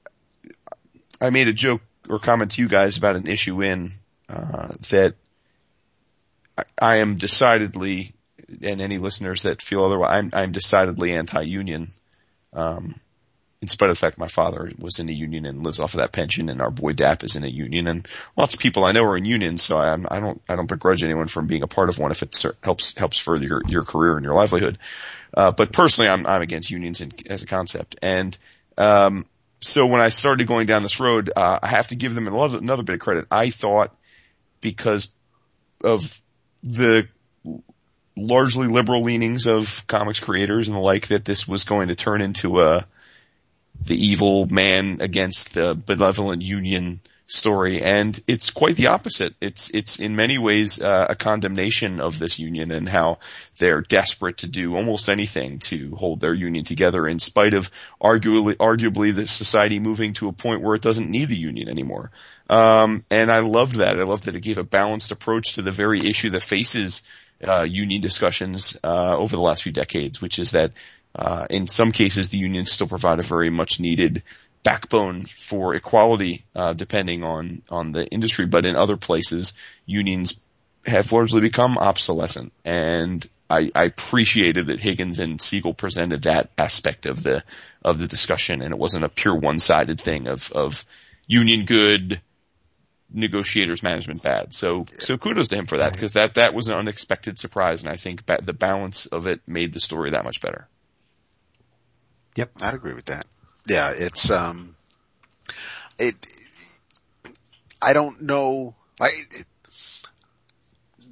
I 1.21 1.31
made 1.31 1.49
a 1.49 1.53
joke 1.55 1.81
or 2.11 2.19
comment 2.19 2.51
to 2.53 2.61
you 2.61 2.69
guys 2.69 2.99
about 2.99 3.17
an 3.17 3.29
issue 3.29 3.63
in, 3.63 3.93
uh, 4.29 4.69
that 4.91 5.15
I, 6.59 6.65
I 6.79 6.97
am 6.97 7.17
decidedly, 7.17 8.11
and 8.61 8.81
any 8.81 8.99
listeners 8.99 9.45
that 9.45 9.63
feel 9.63 9.85
otherwise, 9.85 10.11
I'm, 10.11 10.31
I'm 10.35 10.53
decidedly 10.53 11.13
anti-union. 11.13 11.89
Um, 12.53 13.01
in 13.63 13.69
spite 13.69 13.89
of 13.89 13.97
the 13.97 14.01
fact 14.01 14.19
my 14.19 14.29
father 14.29 14.71
was 14.79 14.99
in 14.99 15.09
a 15.09 15.13
union 15.13 15.47
and 15.47 15.65
lives 15.65 15.81
off 15.81 15.95
of 15.95 16.01
that 16.01 16.13
pension 16.13 16.49
and 16.49 16.61
our 16.61 16.71
boy 16.71 16.93
Dap 16.93 17.25
is 17.25 17.37
in 17.37 17.45
a 17.45 17.49
union 17.49 17.87
and 17.87 18.07
lots 18.37 18.55
of 18.55 18.61
people 18.61 18.85
I 18.85 18.93
know 18.93 19.05
are 19.05 19.17
in 19.17 19.25
unions, 19.25 19.63
so 19.63 19.79
I'm, 19.79 20.07
I 20.11 20.21
don't, 20.21 20.43
I 20.49 20.57
don't 20.57 20.69
begrudge 20.69 21.03
anyone 21.03 21.29
from 21.29 21.47
being 21.47 21.63
a 21.63 21.67
part 21.67 21.89
of 21.89 21.99
one 21.99 22.11
if 22.11 22.23
it 22.23 22.45
helps, 22.63 22.95
helps 22.97 23.19
further 23.19 23.47
your, 23.47 23.63
your 23.67 23.83
career 23.83 24.17
and 24.17 24.25
your 24.25 24.35
livelihood. 24.35 24.79
Uh, 25.35 25.51
but 25.51 25.73
personally 25.73 26.11
I'm, 26.11 26.27
I'm 26.27 26.43
against 26.43 26.71
unions 26.71 27.01
in, 27.01 27.13
as 27.27 27.43
a 27.43 27.47
concept. 27.47 27.97
And, 28.03 28.37
um, 28.77 29.27
so 29.61 29.87
when 29.87 30.03
I 30.03 30.11
started 30.11 30.47
going 30.47 30.67
down 30.67 30.83
this 30.83 31.01
road, 31.01 31.33
uh, 31.35 31.59
I 31.63 31.69
have 31.69 31.87
to 31.89 31.97
give 31.97 32.15
them 32.15 32.29
another, 32.29 32.59
another 32.59 32.83
bit 32.83 32.95
of 32.95 33.01
credit. 33.01 33.27
I 33.31 33.49
thought 33.49 33.97
because 34.61 35.09
of 35.83 36.21
the 36.63 37.09
largely 38.17 38.69
liberal 38.69 39.03
leanings 39.03 39.47
of 39.47 39.87
comics 39.87 40.21
creators 40.21 40.69
and 40.69 40.77
the 40.77 40.81
like 40.81 41.09
that 41.09 41.25
this 41.25 41.49
was 41.49 41.65
going 41.65 41.89
to 41.89 41.95
turn 41.95 42.21
into 42.21 42.61
a, 42.61 42.87
the 43.81 43.97
evil 43.97 44.47
man 44.47 44.99
against 45.01 45.55
the 45.55 45.75
benevolent 45.75 46.43
union 46.43 47.01
story. 47.27 47.83
And 47.83 48.19
it's 48.27 48.51
quite 48.51 48.77
the 48.77 48.89
opposite. 48.89 49.35
It's 49.41 49.71
it's 49.71 49.99
in 49.99 50.17
many 50.17 50.39
ways 50.39 50.81
uh, 50.81 51.07
a 51.09 51.15
condemnation 51.15 52.01
of 52.01 52.19
this 52.19 52.39
union 52.39 52.71
and 52.71 52.89
how 52.89 53.19
they're 53.59 53.81
desperate 53.81 54.39
to 54.39 54.47
do 54.47 54.77
almost 54.77 55.11
anything 55.11 55.59
to 55.61 55.95
hold 55.97 56.21
their 56.21 56.35
union 56.35 56.65
together 56.65 57.07
in 57.07 57.19
spite 57.19 57.55
of 57.55 57.71
arguably 58.01 58.55
arguably 58.57 59.15
the 59.15 59.27
society 59.27 59.79
moving 59.79 60.13
to 60.15 60.29
a 60.29 60.33
point 60.33 60.63
where 60.63 60.75
it 60.75 60.83
doesn't 60.83 61.11
need 61.11 61.29
the 61.29 61.37
union 61.37 61.69
anymore. 61.69 62.11
Um, 62.51 63.05
and 63.11 63.33
I 63.33 63.41
loved 63.41 63.77
that. 63.77 63.99
I 63.99 64.03
loved 64.03 64.25
that 64.25 64.37
it 64.37 64.41
gave 64.41 64.59
a 64.59 64.65
balanced 64.65 65.13
approach 65.13 65.55
to 65.55 65.63
the 65.63 65.71
very 65.71 66.07
issue 66.07 66.31
that 66.31 66.43
faces 66.43 67.03
uh, 67.47 67.63
union 67.63 68.01
discussions 68.01 68.77
uh, 68.85 69.17
over 69.17 69.35
the 69.35 69.43
last 69.43 69.65
few 69.65 69.73
decades 69.73 70.23
which 70.23 70.39
is 70.39 70.53
that 70.53 70.71
uh, 71.15 71.47
in 71.51 71.67
some 71.67 71.93
cases, 71.93 72.31
the 72.31 72.39
unions 72.39 72.73
still 72.73 72.89
provide 72.89 73.19
a 73.19 73.23
very 73.23 73.51
much 73.51 73.81
needed 73.81 74.23
backbone 74.63 75.25
for 75.25 75.75
equality, 75.75 76.45
uh, 76.57 76.73
depending 76.73 77.23
on 77.23 77.63
on 77.69 77.93
the 77.93 78.07
industry. 78.07 78.47
But 78.47 78.67
in 78.67 78.77
other 78.77 78.97
places, 78.97 79.53
unions 79.87 80.41
have 80.87 81.13
largely 81.13 81.41
become 81.41 81.79
obsolescent, 81.79 82.53
and 82.65 83.27
I, 83.49 83.71
I 83.75 83.85
appreciated 83.85 84.69
that 84.69 84.81
Higgins 84.81 85.19
and 85.19 85.41
Siegel 85.41 85.75
presented 85.75 86.23
that 86.23 86.51
aspect 86.59 87.07
of 87.07 87.23
the 87.23 87.45
of 87.85 87.99
the 87.99 88.09
discussion, 88.09 88.63
and 88.63 88.73
it 88.73 88.79
wasn't 88.79 89.05
a 89.05 89.09
pure 89.09 89.37
one 89.37 89.59
sided 89.59 90.01
thing 90.01 90.27
of 90.27 90.51
of 90.53 90.85
union 91.27 91.65
good, 91.65 92.21
negotiators 93.13 93.83
management 93.83 94.23
bad. 94.23 94.55
So 94.55 94.87
so 94.99 95.19
kudos 95.19 95.49
to 95.49 95.57
him 95.57 95.67
for 95.67 95.79
that 95.79 95.93
because 95.93 96.15
that 96.15 96.35
that 96.35 96.55
was 96.55 96.69
an 96.69 96.75
unexpected 96.75 97.39
surprise, 97.39 97.83
and 97.83 97.91
I 97.91 97.97
think 97.97 98.27
ba- 98.27 98.43
the 98.43 98.53
balance 98.53 99.07
of 99.07 99.27
it 99.27 99.41
made 99.47 99.73
the 99.73 99.81
story 99.81 100.11
that 100.11 100.25
much 100.25 100.41
better. 100.41 100.67
Yep. 102.37 102.51
I'd 102.61 102.75
agree 102.75 102.95
with 102.95 103.07
that. 103.07 103.27
Yeah, 103.67 103.93
it's 103.95 104.31
um, 104.31 104.77
it. 105.99 106.15
I 107.81 107.93
don't 107.93 108.23
know. 108.23 108.75
I 109.01 109.07
it, 109.07 109.47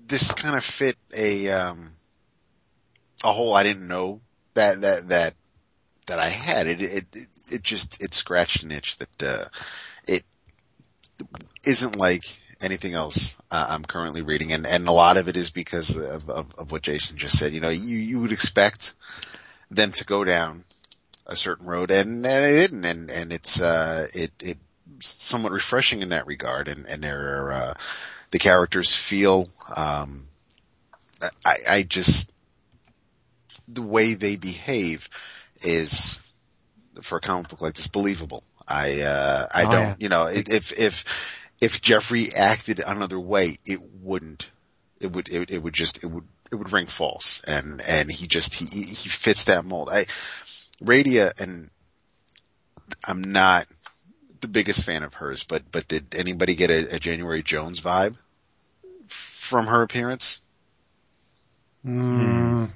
this 0.06 0.32
kind 0.32 0.56
of 0.56 0.64
fit 0.64 0.96
a 1.16 1.50
um 1.50 1.92
a 3.24 3.32
hole 3.32 3.54
I 3.54 3.62
didn't 3.62 3.88
know 3.88 4.20
that 4.54 4.80
that 4.82 5.08
that 5.08 5.34
that 6.06 6.18
I 6.18 6.28
had. 6.28 6.66
It 6.66 6.82
it 6.82 7.04
it, 7.12 7.28
it 7.52 7.62
just 7.62 8.02
it 8.02 8.14
scratched 8.14 8.62
an 8.62 8.72
itch 8.72 8.98
that 8.98 9.22
uh 9.22 9.44
it 10.06 10.24
isn't 11.64 11.96
like 11.96 12.24
anything 12.60 12.94
else 12.94 13.34
uh, 13.52 13.66
I'm 13.68 13.84
currently 13.84 14.22
reading, 14.22 14.52
and 14.52 14.66
and 14.66 14.88
a 14.88 14.92
lot 14.92 15.18
of 15.18 15.28
it 15.28 15.36
is 15.36 15.50
because 15.50 15.94
of, 15.94 16.30
of 16.30 16.54
of 16.56 16.72
what 16.72 16.82
Jason 16.82 17.18
just 17.18 17.38
said. 17.38 17.52
You 17.52 17.60
know, 17.60 17.68
you 17.68 17.96
you 17.96 18.20
would 18.20 18.32
expect 18.32 18.94
them 19.70 19.92
to 19.92 20.04
go 20.04 20.24
down 20.24 20.64
a 21.26 21.36
certain 21.36 21.66
road 21.66 21.90
and, 21.90 22.26
and 22.26 22.44
it 22.44 22.58
didn't 22.58 22.84
and, 22.84 23.10
and 23.10 23.32
it's, 23.32 23.60
uh, 23.60 24.06
it, 24.14 24.32
it 24.40 24.58
somewhat 25.00 25.52
refreshing 25.52 26.02
in 26.02 26.10
that 26.10 26.26
regard 26.26 26.68
and, 26.68 26.86
and 26.86 27.02
there 27.02 27.44
are, 27.44 27.52
uh, 27.52 27.74
the 28.30 28.38
characters 28.38 28.94
feel, 28.94 29.48
um, 29.76 30.26
I, 31.44 31.56
I 31.68 31.82
just, 31.82 32.34
the 33.68 33.82
way 33.82 34.14
they 34.14 34.36
behave 34.36 35.08
is 35.62 36.20
for 37.00 37.18
a 37.18 37.20
comic 37.20 37.48
book 37.48 37.62
like 37.62 37.74
this 37.74 37.86
believable. 37.86 38.42
I, 38.66 39.02
uh, 39.02 39.46
I 39.54 39.64
Oh, 39.64 39.70
don't, 39.70 39.82
yeah. 39.82 39.94
you 39.98 40.08
know, 40.08 40.26
if, 40.26 40.78
if, 40.78 41.44
if 41.60 41.80
Jeffrey 41.80 42.34
acted 42.34 42.80
another 42.84 43.20
way, 43.20 43.56
it 43.64 43.80
wouldn't, 44.00 44.50
it 45.00 45.12
would, 45.12 45.28
it, 45.28 45.50
it 45.50 45.62
would 45.62 45.74
just, 45.74 46.02
it 46.02 46.06
would, 46.06 46.24
it 46.50 46.56
would 46.56 46.72
ring 46.72 46.86
false. 46.86 47.40
And, 47.46 47.80
and 47.86 48.10
he 48.10 48.26
just, 48.26 48.54
he, 48.54 48.64
he 48.64 49.08
fits 49.08 49.44
that 49.44 49.64
mold. 49.64 49.90
I, 49.92 50.06
Radia 50.82 51.40
and 51.40 51.70
I'm 53.06 53.22
not 53.22 53.66
the 54.40 54.48
biggest 54.48 54.84
fan 54.84 55.02
of 55.02 55.14
hers, 55.14 55.44
but, 55.44 55.62
but 55.70 55.88
did 55.88 56.14
anybody 56.16 56.54
get 56.54 56.70
a, 56.70 56.96
a 56.96 56.98
January 56.98 57.42
Jones 57.42 57.80
vibe 57.80 58.16
from 59.08 59.66
her 59.66 59.82
appearance? 59.82 60.40
Mm. 61.86 62.68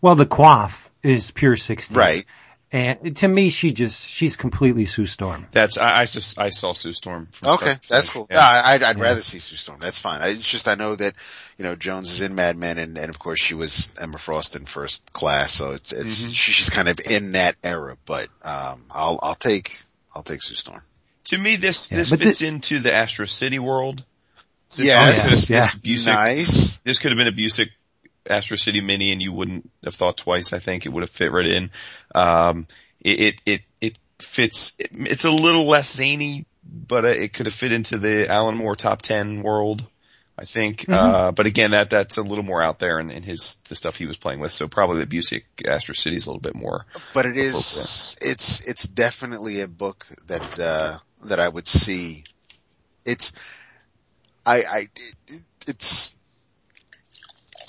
Well, 0.00 0.14
the 0.14 0.26
quaff 0.26 0.90
is 1.02 1.30
pure 1.30 1.56
60s. 1.56 1.94
Right. 1.94 2.24
And 2.72 3.16
to 3.16 3.26
me, 3.26 3.50
she 3.50 3.72
just, 3.72 4.00
she's 4.00 4.36
completely 4.36 4.86
Sue 4.86 5.06
Storm. 5.06 5.46
That's 5.50 5.76
I, 5.76 6.02
I 6.02 6.04
just 6.04 6.38
I 6.38 6.50
saw 6.50 6.72
Sue 6.72 6.92
Storm. 6.92 7.26
From 7.32 7.48
Okay, 7.54 7.76
that's 7.88 8.10
cool. 8.10 8.28
Yeah. 8.30 8.36
No, 8.36 8.42
I- 8.42 8.62
I'd, 8.74 8.82
I'd 8.84 9.00
rather 9.00 9.22
see 9.22 9.40
Sue 9.40 9.56
Storm. 9.56 9.80
That's 9.80 9.98
fine. 9.98 10.20
I, 10.20 10.28
it's 10.28 10.48
just 10.48 10.68
I 10.68 10.76
know 10.76 10.94
that 10.94 11.14
you 11.58 11.64
know 11.64 11.74
Jones 11.74 12.12
is 12.12 12.20
in 12.22 12.36
Mad 12.36 12.56
Men, 12.56 12.78
and, 12.78 12.96
and 12.96 13.08
of 13.10 13.18
course 13.18 13.40
she 13.40 13.54
was 13.54 13.92
Emma 14.00 14.18
Frost 14.18 14.54
in 14.54 14.66
First 14.66 15.12
Class, 15.12 15.50
so 15.52 15.72
it's, 15.72 15.92
it's 15.92 16.22
Mhm. 16.24 16.32
she's 16.32 16.70
kind 16.70 16.88
of 16.88 17.00
in 17.00 17.32
that 17.32 17.56
era. 17.64 17.96
But 18.04 18.28
um, 18.42 18.84
I'll 18.90 19.18
I'll 19.20 19.34
take 19.34 19.80
I'll 20.14 20.22
take 20.22 20.40
Sue 20.40 20.54
Storm. 20.54 20.80
To 21.24 21.38
me, 21.38 21.56
this 21.56 21.90
Yeah, 21.90 21.96
this 21.98 22.10
fits 22.10 22.38
thi- 22.38 22.46
into 22.46 22.78
the 22.78 22.94
Astro 22.94 23.26
City 23.26 23.58
world. 23.58 24.04
This, 24.76 24.86
Yes. 24.86 25.24
this, 25.24 25.32
this, 25.32 25.50
Yeah. 25.50 25.60
this 25.62 25.74
Busiek- 25.74 26.14
Nice. 26.14 26.76
this 26.84 26.98
could 27.00 27.10
have 27.10 27.18
been 27.18 27.26
a 27.26 27.32
Busiek 27.32 27.70
Astro 28.30 28.56
City 28.56 28.80
mini, 28.80 29.12
and 29.12 29.20
you 29.20 29.32
wouldn't 29.32 29.70
have 29.84 29.94
thought 29.94 30.16
twice. 30.16 30.52
I 30.52 30.58
think 30.58 30.86
it 30.86 30.90
would 30.90 31.02
have 31.02 31.10
fit 31.10 31.32
right 31.32 31.46
in. 31.46 31.70
Um, 32.14 32.66
it 33.00 33.20
it 33.20 33.40
it, 33.46 33.60
it 33.80 33.98
fits. 34.20 34.72
It, 34.78 34.90
it's 34.92 35.24
a 35.24 35.30
little 35.30 35.68
less 35.68 35.94
zany, 35.94 36.46
but 36.64 37.04
uh, 37.04 37.08
it 37.08 37.32
could 37.32 37.46
have 37.46 37.54
fit 37.54 37.72
into 37.72 37.98
the 37.98 38.28
Alan 38.28 38.56
Moore 38.56 38.76
top 38.76 39.02
ten 39.02 39.42
world. 39.42 39.86
I 40.38 40.44
think, 40.46 40.88
uh, 40.88 41.32
but 41.32 41.44
again, 41.44 41.72
that, 41.72 41.90
that's 41.90 42.16
a 42.16 42.22
little 42.22 42.44
more 42.44 42.62
out 42.62 42.78
there 42.78 42.98
in, 42.98 43.10
in 43.10 43.22
his, 43.22 43.56
the 43.68 43.74
stuff 43.74 43.96
he 43.96 44.06
was 44.06 44.16
playing 44.16 44.40
with. 44.40 44.52
So 44.52 44.68
probably 44.68 45.04
the 45.04 45.18
Busiek 45.18 45.42
Astro 45.66 45.94
City 45.94 46.16
is 46.16 46.24
a 46.24 46.30
little 46.30 46.40
bit 46.40 46.54
more. 46.54 46.86
But 47.12 47.26
it 47.26 47.36
is 47.36 48.16
it's 48.22 48.66
it's 48.66 48.84
definitely 48.84 49.60
a 49.60 49.68
book 49.68 50.06
that 50.28 50.58
uh, 50.58 50.96
that 51.24 51.40
I 51.40 51.46
would 51.46 51.68
see. 51.68 52.24
It's 53.04 53.34
I 54.46 54.62
I 54.62 54.88
it, 55.28 55.42
it's 55.66 56.16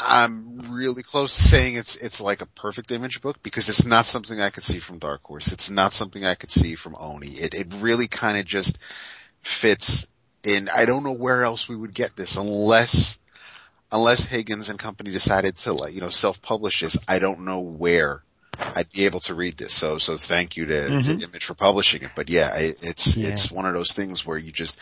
I'm 0.04 0.74
really 0.74 1.04
close 1.04 1.36
to 1.36 1.42
saying 1.42 1.76
it's 1.76 1.96
it's 1.96 2.20
like 2.20 2.42
a 2.42 2.46
perfect 2.48 2.92
image 2.92 3.22
book 3.22 3.42
because 3.44 3.70
it's 3.70 3.86
not 3.86 4.06
something 4.06 4.40
I 4.40 4.50
could 4.50 4.64
see 4.64 4.80
from 4.80 5.00
Dark 5.00 5.24
Horse. 5.24 5.52
It's 5.52 5.70
not 5.70 5.94
something 5.94 6.26
I 6.26 6.36
could 6.36 6.50
see 6.50 6.76
from 6.76 6.96
Oni. 7.00 7.28
It 7.28 7.54
it 7.54 7.68
really 7.80 8.08
kind 8.08 8.38
of 8.38 8.46
just 8.46 8.78
fits 9.42 10.08
in. 10.44 10.70
I 10.76 10.86
don't 10.86 11.04
know 11.04 11.14
where 11.14 11.44
else 11.44 11.70
we 11.70 11.76
would 11.76 11.94
get 11.94 12.16
this 12.16 12.36
unless 12.36 13.20
unless 13.92 14.26
Higgins 14.26 14.70
and 14.70 14.80
company 14.80 15.12
decided 15.12 15.58
to 15.58 15.74
like 15.74 15.94
you 15.94 16.02
know 16.02 16.10
self 16.10 16.42
publish 16.42 16.80
this. 16.82 16.98
I 17.08 17.20
don't 17.20 17.42
know 17.42 17.60
where 17.60 18.24
I'd 18.76 18.92
be 18.92 19.06
able 19.06 19.20
to 19.22 19.34
read 19.34 19.58
this. 19.58 19.74
So, 19.74 19.98
so 19.98 20.18
thank 20.18 20.56
you 20.58 20.66
to, 20.68 21.02
to 21.02 21.12
Image 21.24 21.46
for 21.46 21.54
publishing 21.54 22.04
it. 22.04 22.12
But 22.16 22.30
yeah, 22.30 22.56
it, 22.56 22.76
it's, 22.84 23.18
Yeah. 23.18 23.30
it's 23.30 23.52
one 23.52 23.66
of 23.66 23.74
those 23.74 23.94
things 23.94 24.26
where 24.26 24.38
you 24.38 24.52
just 24.52 24.80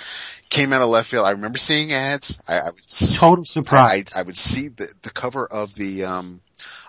came 0.50 0.74
out 0.74 0.82
of 0.82 0.90
left 0.90 1.10
field. 1.10 1.26
I 1.26 1.32
remember 1.32 1.58
seeing 1.58 1.92
ads. 1.92 2.40
I, 2.48 2.60
I 2.60 2.66
would, 2.66 2.88
Total 2.88 3.46
surprise. 3.46 4.06
I, 4.16 4.20
I 4.20 4.24
would 4.24 4.38
see 4.38 4.68
the, 4.68 4.88
the 5.02 5.10
cover 5.10 5.46
of 5.46 5.74
the, 5.76 6.06
um, 6.06 6.42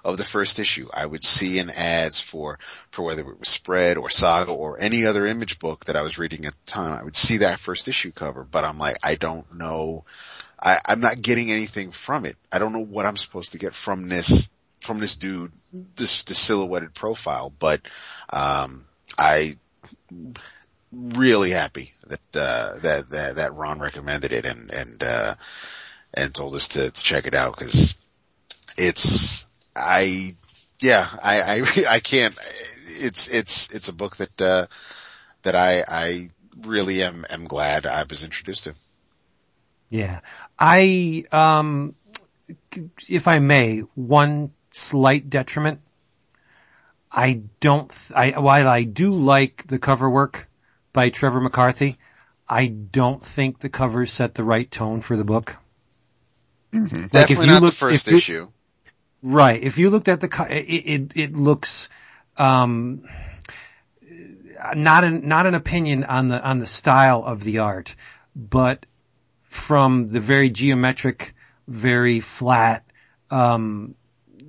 of 0.05 0.17
the 0.17 0.25
first 0.25 0.59
issue. 0.59 0.89
I 0.95 1.07
would 1.07 1.25
see 1.25 1.59
in 1.59 1.71
ads 1.71 2.21
for, 2.21 2.59
for 2.91 3.03
whether 3.03 3.23
it 3.23 3.39
was 3.39 3.49
Spread 3.49 3.97
or 3.99 4.11
Saga 4.11 4.53
or 4.53 4.81
any 4.81 5.07
other 5.07 5.27
image 5.27 5.59
book 5.59 5.85
that 5.87 5.97
I 5.97 6.03
was 6.03 6.19
reading 6.19 6.47
at 6.47 6.53
the 6.53 6.73
time. 6.73 6.93
I 6.93 7.05
would 7.05 7.17
see 7.17 7.39
that 7.39 7.61
first 7.61 7.87
issue 7.89 8.13
cover, 8.13 8.45
but 8.45 8.65
I'm 8.65 8.79
like, 8.79 8.97
I 9.05 9.15
don't 9.15 9.55
know. 9.55 10.05
I, 10.63 10.79
I'm 10.85 11.01
not 11.01 11.21
getting 11.23 11.51
anything 11.51 11.91
from 11.93 12.27
it. 12.27 12.37
I 12.53 12.59
don't 12.59 12.73
know 12.73 12.85
what 12.85 13.07
I'm 13.07 13.17
supposed 13.17 13.53
to 13.53 13.59
get 13.59 13.75
from 13.75 14.09
this, 14.09 14.49
from 14.81 14.99
this 14.99 15.17
dude, 15.17 15.53
this, 15.73 16.25
this 16.25 16.39
silhouetted 16.39 16.95
profile, 16.95 17.53
but, 17.59 17.81
um, 18.33 18.87
I, 19.19 19.57
really 20.93 21.51
happy 21.51 21.95
that, 22.09 22.21
uh, 22.35 22.79
that, 22.83 23.09
that, 23.11 23.37
that 23.37 23.55
Ron 23.55 23.79
recommended 23.79 24.33
it 24.33 24.45
and, 24.45 24.71
and, 24.71 25.03
uh, 25.03 25.35
and 26.15 26.35
told 26.35 26.55
us 26.55 26.69
to, 26.69 26.91
to 26.91 27.03
check 27.03 27.27
it 27.27 27.35
out 27.35 27.57
because 27.57 27.95
it's, 28.77 29.47
I, 29.77 30.37
yeah, 30.81 31.07
I, 31.23 31.43
I, 31.43 31.85
I 31.91 32.01
can't, 32.01 32.37
it's, 33.03 33.29
it's, 33.29 33.73
it's 33.73 33.89
a 33.89 33.93
book 33.93 34.17
that, 34.17 34.41
uh, 34.41 34.67
that 35.43 35.55
I, 35.55 35.85
I 35.87 36.23
really 36.63 37.03
am, 37.03 37.25
am 37.31 37.45
glad 37.45 37.87
I 37.87 38.05
was 38.09 38.25
introduced 38.25 38.65
to. 38.65 38.75
Yeah. 39.89 40.21
I, 40.59 41.25
um, 41.33 41.95
if 43.09 43.29
I 43.29 43.39
may, 43.39 43.81
one 43.95 44.53
slight 44.73 45.29
detriment. 45.31 45.81
I 47.13 47.43
don't, 47.61 47.93
I, 48.15 48.39
while 48.39 48.69
I 48.69 48.85
do 48.85 49.11
like 49.13 49.67
the 49.67 49.79
cover 49.79 50.09
work 50.09 50.49
by 50.93 51.11
Trevor 51.11 51.41
McCarthy, 51.41 51.97
I 52.49 52.67
don't 52.67 53.25
think 53.25 53.59
the 53.61 53.69
covers 53.69 54.13
set 54.13 54.35
the 54.35 54.45
right 54.45 54.71
tone 54.71 55.01
for 55.01 55.17
the 55.17 55.25
book. 55.25 55.57
Like, 56.73 56.93
if 56.93 57.11
Definitely 57.11 57.47
you 57.47 57.53
not 57.53 57.63
look- 57.63 57.73
the 57.73 57.77
first 57.77 58.07
if 58.07 58.13
you- 58.13 58.19
issue. 58.19 58.47
Right. 59.23 59.63
If 59.63 59.77
you 59.77 59.91
looked 59.91 60.09
at 60.09 60.21
the, 60.23 60.29
co- 60.29 60.45
it, 60.45 60.55
it, 60.57 61.13
it 61.17 61.33
looks, 61.37 61.91
um, 62.39 63.05
not 64.75 65.05
an, 65.05 65.29
not 65.29 65.45
an 65.47 65.55
opinion 65.55 66.05
on 66.05 66.29
the, 66.29 66.43
on 66.43 66.59
the 66.59 66.67
style 66.67 67.23
of 67.25 67.43
the 67.45 67.59
art, 67.59 67.95
but 68.35 68.87
from 69.43 70.09
the 70.09 70.21
very 70.21 70.49
geometric, 70.49 71.35
very 71.69 72.21
flat, 72.21 72.85
um, 73.31 73.95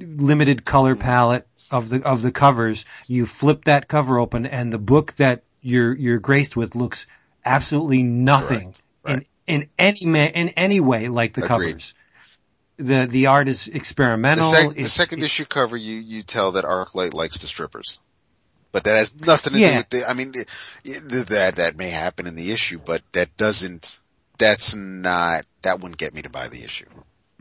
limited 0.02 0.66
color 0.66 0.96
palette 0.96 1.48
of 1.70 1.90
the, 1.90 2.04
of 2.06 2.22
the 2.22 2.32
covers, 2.32 2.86
you 3.08 3.26
flip 3.26 3.66
that 3.66 3.88
cover 3.88 4.20
open 4.20 4.46
and 4.46 4.72
the 4.74 4.78
book 4.80 5.14
that 5.18 5.44
you're, 5.62 5.94
you're 5.96 6.20
graced 6.20 6.56
with 6.56 6.76
looks 6.76 7.08
absolutely 7.46 8.04
nothing 8.04 8.76
Right. 9.04 9.28
in, 9.48 9.62
in 9.62 9.70
any, 9.80 10.06
ma- 10.06 10.20
in 10.34 10.50
any 10.50 10.80
way 10.80 11.08
like 11.08 11.34
the 11.34 11.44
Agreed. 11.44 11.70
covers. 11.72 11.94
The, 12.78 13.08
the 13.10 13.26
art 13.28 13.48
is 13.48 13.66
The, 13.66 13.76
experimental. 13.76 14.52
sec- 14.52 14.72
the 14.76 14.88
second 14.88 15.24
issue 15.24 15.46
cover, 15.46 15.78
you, 15.78 15.96
you 15.98 16.24
tell 16.24 16.54
that 16.54 16.66
Arclight 16.66 17.14
likes 17.14 17.38
the 17.40 17.48
strippers. 17.48 18.00
But 18.72 18.86
that 18.86 18.96
has 18.96 19.14
nothing 19.20 19.54
to 19.54 19.60
Yeah. 19.60 19.72
do 19.72 19.78
with 19.78 19.90
the, 19.90 20.06
I 20.10 20.14
mean, 20.14 20.32
that, 20.84 21.54
that 21.58 21.76
may 21.78 21.90
happen 21.90 22.26
in 22.28 22.36
the 22.36 22.52
issue, 22.52 22.80
but 22.84 23.02
that 23.12 23.36
doesn't, 23.38 24.00
that's 24.38 24.74
not, 24.74 25.42
that 25.62 25.80
wouldn't 25.80 25.98
get 25.98 26.14
me 26.14 26.22
to 26.24 26.30
buy 26.30 26.48
the 26.48 26.64
issue. 26.64 26.86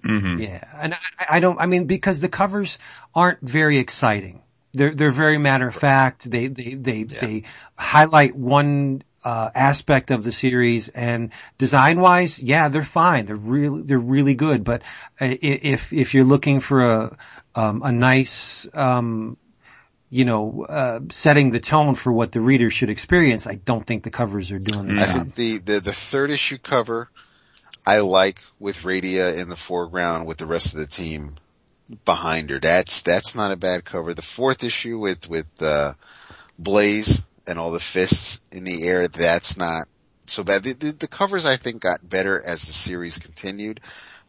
Mm-hmm. 0.03 0.41
Yeah, 0.41 0.65
and 0.81 0.95
I, 0.95 0.99
I 1.29 1.41
don't. 1.41 1.59
I 1.61 1.67
mean, 1.67 1.87
because 1.87 2.21
the 2.21 2.29
covers 2.29 2.79
aren't 3.15 3.41
very 3.41 3.79
exciting. 3.79 4.43
They're 4.73 4.95
they're 4.95 5.11
very 5.11 5.39
matter 5.39 5.69
of 5.69 5.75
fact. 5.75 6.31
They 6.31 6.47
they 6.47 6.75
they 6.75 7.03
they 7.05 7.43
highlight 7.77 8.37
one 8.37 9.03
uh, 9.25 9.51
aspect 9.55 10.11
of 10.11 10.25
the 10.25 10.33
series, 10.33 10.89
and 10.89 11.31
design 11.59 12.01
wise, 12.01 12.39
yeah, 12.39 12.69
they're 12.69 12.83
fine. 12.83 13.27
They're 13.27 13.37
really 13.37 13.83
they're 13.83 13.99
really 13.99 14.35
good. 14.35 14.65
But 14.65 14.83
if 15.19 15.93
if 15.93 16.15
you're 16.15 16.25
looking 16.25 16.61
for 16.61 16.85
a 16.85 17.17
um, 17.55 17.83
a 17.83 17.93
nice 17.93 18.69
um, 18.75 19.37
you 20.11 20.25
know, 20.25 20.67
uh, 20.69 21.01
setting 21.11 21.51
the 21.51 21.61
tone 21.61 21.95
for 21.95 22.13
what 22.13 22.33
the 22.33 22.41
reader 22.41 22.69
should 22.69 22.91
experience, 22.91 23.47
I 23.47 23.55
don't 23.55 23.87
think 23.87 24.03
the 24.03 24.11
covers 24.11 24.51
are 24.51 24.59
doing 24.59 24.97
the 24.97 25.03
I 25.03 25.05
think 25.05 25.35
the, 25.37 25.59
the, 25.59 25.81
the 25.81 25.93
third 25.93 26.31
issue 26.31 26.59
cover 26.59 27.09
I 27.87 28.01
like 28.01 28.43
with 28.59 28.83
Radia 28.83 29.39
in 29.39 29.49
the 29.49 29.57
foreground 29.57 30.27
with 30.27 30.39
the 30.39 30.47
rest 30.47 30.75
of 30.75 30.81
the 30.81 30.87
team 30.87 31.37
behind 32.05 32.51
her. 32.51 32.59
That's, 32.59 33.03
that's 33.03 33.35
not 33.35 33.53
a 33.53 33.57
bad 33.57 33.85
cover. 33.85 34.15
The 34.15 34.23
fourth 34.23 34.63
issue 34.63 34.99
with, 34.99 35.29
with, 35.29 35.63
uh, 35.63 35.95
Blaze 36.59 37.23
and 37.47 37.59
all 37.59 37.73
the 37.73 37.81
fists 37.81 38.41
in 38.53 38.65
the 38.65 38.87
air, 38.87 39.09
that's 39.09 39.57
not 39.57 39.89
so 40.27 40.45
bad. 40.45 40.63
The, 40.63 40.75
the, 40.75 40.93
the 40.93 41.09
covers 41.09 41.47
I 41.47 41.57
think 41.57 41.81
got 41.81 42.07
better 42.07 42.41
as 42.41 42.61
the 42.61 42.73
series 42.73 43.19
continued, 43.19 43.81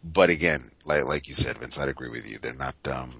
but 0.03 0.29
again, 0.29 0.71
like, 0.85 1.05
like 1.05 1.27
you 1.27 1.33
said, 1.33 1.57
Vince, 1.57 1.77
I'd 1.77 1.89
agree 1.89 2.09
with 2.09 2.27
you. 2.27 2.39
They're 2.39 2.53
not, 2.53 2.75
um, 2.87 3.13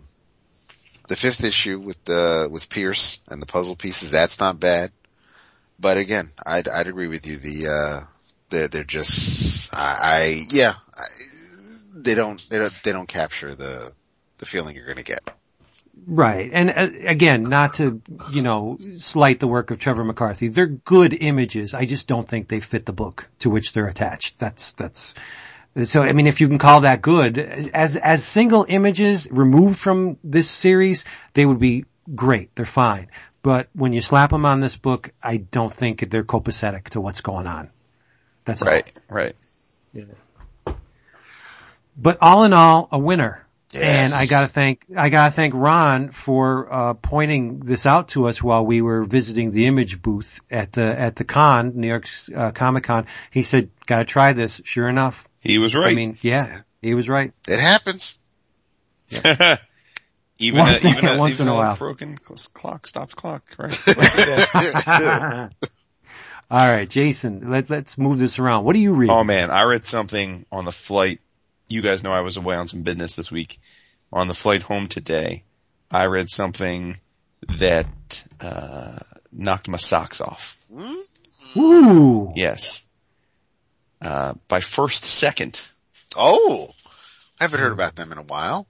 the 1.07 1.15
fifth 1.15 1.43
issue 1.43 1.77
with, 1.79 2.09
uh, 2.09 2.47
with 2.49 2.69
Pierce 2.69 3.19
and 3.27 3.41
the 3.41 3.45
puzzle 3.45 3.75
pieces, 3.75 4.11
that's 4.11 4.39
not 4.39 4.59
bad. 4.59 4.91
But 5.77 5.97
again, 5.97 6.29
I'd, 6.45 6.67
I'd 6.67 6.87
agree 6.87 7.07
with 7.07 7.27
you. 7.27 7.37
The, 7.37 7.67
uh, 7.67 7.99
they're, 8.51 8.67
they're 8.67 8.83
just, 8.83 9.73
I, 9.73 9.97
I 10.03 10.41
yeah, 10.51 10.75
I, 10.95 11.03
they 11.95 12.13
don't, 12.13 12.47
they 12.49 12.59
don't, 12.59 12.83
they 12.83 12.91
don't 12.91 13.07
capture 13.07 13.55
the, 13.55 13.91
the 14.37 14.45
feeling 14.45 14.75
you're 14.75 14.85
gonna 14.85 15.03
get. 15.03 15.21
Right. 16.07 16.49
And 16.51 16.69
uh, 16.69 16.89
again, 17.07 17.43
not 17.43 17.75
to, 17.75 18.01
you 18.31 18.41
know, 18.41 18.77
slight 18.97 19.39
the 19.39 19.47
work 19.47 19.69
of 19.69 19.79
Trevor 19.79 20.03
McCarthy. 20.03 20.47
They're 20.47 20.65
good 20.65 21.13
images. 21.13 21.73
I 21.75 21.85
just 21.85 22.07
don't 22.07 22.27
think 22.27 22.47
they 22.47 22.59
fit 22.59 22.85
the 22.85 22.93
book 22.93 23.29
to 23.39 23.49
which 23.49 23.73
they're 23.73 23.87
attached. 23.87 24.39
That's, 24.39 24.73
that's, 24.73 25.13
so 25.83 26.01
I 26.01 26.13
mean, 26.13 26.27
if 26.27 26.41
you 26.41 26.47
can 26.47 26.57
call 26.57 26.81
that 26.81 27.01
good, 27.01 27.37
as, 27.37 27.97
as 27.97 28.23
single 28.23 28.65
images 28.67 29.27
removed 29.31 29.79
from 29.79 30.17
this 30.23 30.49
series, 30.49 31.05
they 31.33 31.45
would 31.45 31.59
be 31.59 31.85
great. 32.15 32.55
They're 32.55 32.65
fine. 32.65 33.09
But 33.43 33.69
when 33.73 33.93
you 33.93 34.01
slap 34.01 34.31
them 34.31 34.45
on 34.45 34.59
this 34.59 34.77
book, 34.77 35.11
I 35.21 35.37
don't 35.37 35.73
think 35.73 36.09
they're 36.09 36.23
copacetic 36.23 36.89
to 36.89 37.01
what's 37.01 37.21
going 37.21 37.47
on. 37.47 37.69
That's 38.59 38.61
all. 38.61 38.67
Right, 38.67 38.93
right. 39.09 39.35
but 41.97 42.17
all 42.21 42.43
in 42.43 42.53
all, 42.53 42.87
a 42.91 42.99
winner. 42.99 43.45
Yes. 43.73 44.11
And 44.11 44.13
I 44.13 44.25
gotta 44.25 44.49
thank, 44.49 44.85
I 44.97 45.07
gotta 45.09 45.33
thank 45.33 45.53
Ron 45.53 46.11
for, 46.11 46.67
uh, 46.71 46.93
pointing 46.95 47.59
this 47.61 47.85
out 47.85 48.09
to 48.09 48.27
us 48.27 48.43
while 48.43 48.65
we 48.65 48.81
were 48.81 49.05
visiting 49.05 49.51
the 49.51 49.65
image 49.67 50.01
booth 50.01 50.41
at 50.49 50.73
the, 50.73 50.83
at 50.83 51.15
the 51.15 51.23
con, 51.23 51.73
New 51.75 51.87
York's, 51.87 52.29
uh, 52.35 52.51
Comic 52.51 52.83
Con. 52.83 53.05
He 53.31 53.43
said, 53.43 53.69
gotta 53.85 54.03
try 54.03 54.33
this. 54.33 54.59
Sure 54.65 54.89
enough. 54.89 55.25
He 55.39 55.57
was 55.57 55.73
right. 55.73 55.91
I 55.91 55.95
mean, 55.95 56.17
yeah, 56.21 56.61
he 56.81 56.93
was 56.95 57.07
right. 57.07 57.31
It 57.47 57.61
happens. 57.61 58.17
even 60.37 60.59
Once- 60.59 60.83
a, 60.83 60.89
even 60.89 61.17
once 61.17 61.33
even 61.35 61.47
in 61.47 61.53
a 61.53 61.55
while. 61.55 61.75
broken 61.77 62.17
clock 62.17 62.87
stops 62.87 63.13
clock, 63.13 63.43
right? 63.57 63.71
All 66.51 66.67
right, 66.67 66.89
Jason, 66.89 67.49
let, 67.49 67.69
let's 67.69 67.97
move 67.97 68.19
this 68.19 68.37
around. 68.37 68.65
What 68.65 68.73
do 68.73 68.79
you 68.79 68.93
read? 68.93 69.09
oh 69.09 69.23
man, 69.23 69.49
I 69.49 69.63
read 69.63 69.85
something 69.87 70.45
on 70.51 70.65
the 70.65 70.73
flight. 70.73 71.21
You 71.69 71.81
guys 71.81 72.03
know 72.03 72.11
I 72.11 72.19
was 72.19 72.35
away 72.35 72.57
on 72.57 72.67
some 72.67 72.81
business 72.81 73.15
this 73.15 73.31
week. 73.31 73.61
On 74.11 74.27
the 74.27 74.33
flight 74.33 74.61
home 74.61 74.87
today, 74.87 75.45
I 75.89 76.07
read 76.07 76.29
something 76.29 76.99
that, 77.57 77.87
uh, 78.41 78.99
knocked 79.31 79.69
my 79.69 79.77
socks 79.77 80.19
off. 80.19 80.61
Ooh. 81.55 82.33
Yes. 82.35 82.83
Uh, 84.01 84.33
by 84.49 84.59
first 84.59 85.05
second. 85.05 85.61
Oh, 86.17 86.71
I 87.39 87.45
haven't 87.45 87.61
heard 87.61 87.71
about 87.71 87.95
them 87.95 88.11
in 88.11 88.17
a 88.17 88.23
while. 88.23 88.67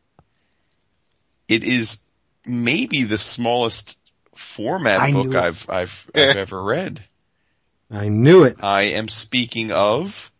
It 1.48 1.64
is 1.64 1.98
maybe 2.45 3.06
the 3.06 3.18
smallest 3.18 3.98
format 4.36 5.02
I 5.02 5.12
book. 5.14 5.34
I've, 5.34 5.68
I've, 5.68 6.12
I've 6.14 6.38
ever 6.38 6.62
read. 6.62 7.03
I 7.91 8.07
knew 8.09 8.43
it. 8.45 8.57
I 8.63 8.84
am 8.84 9.07
speaking 9.09 9.72
of 9.72 10.31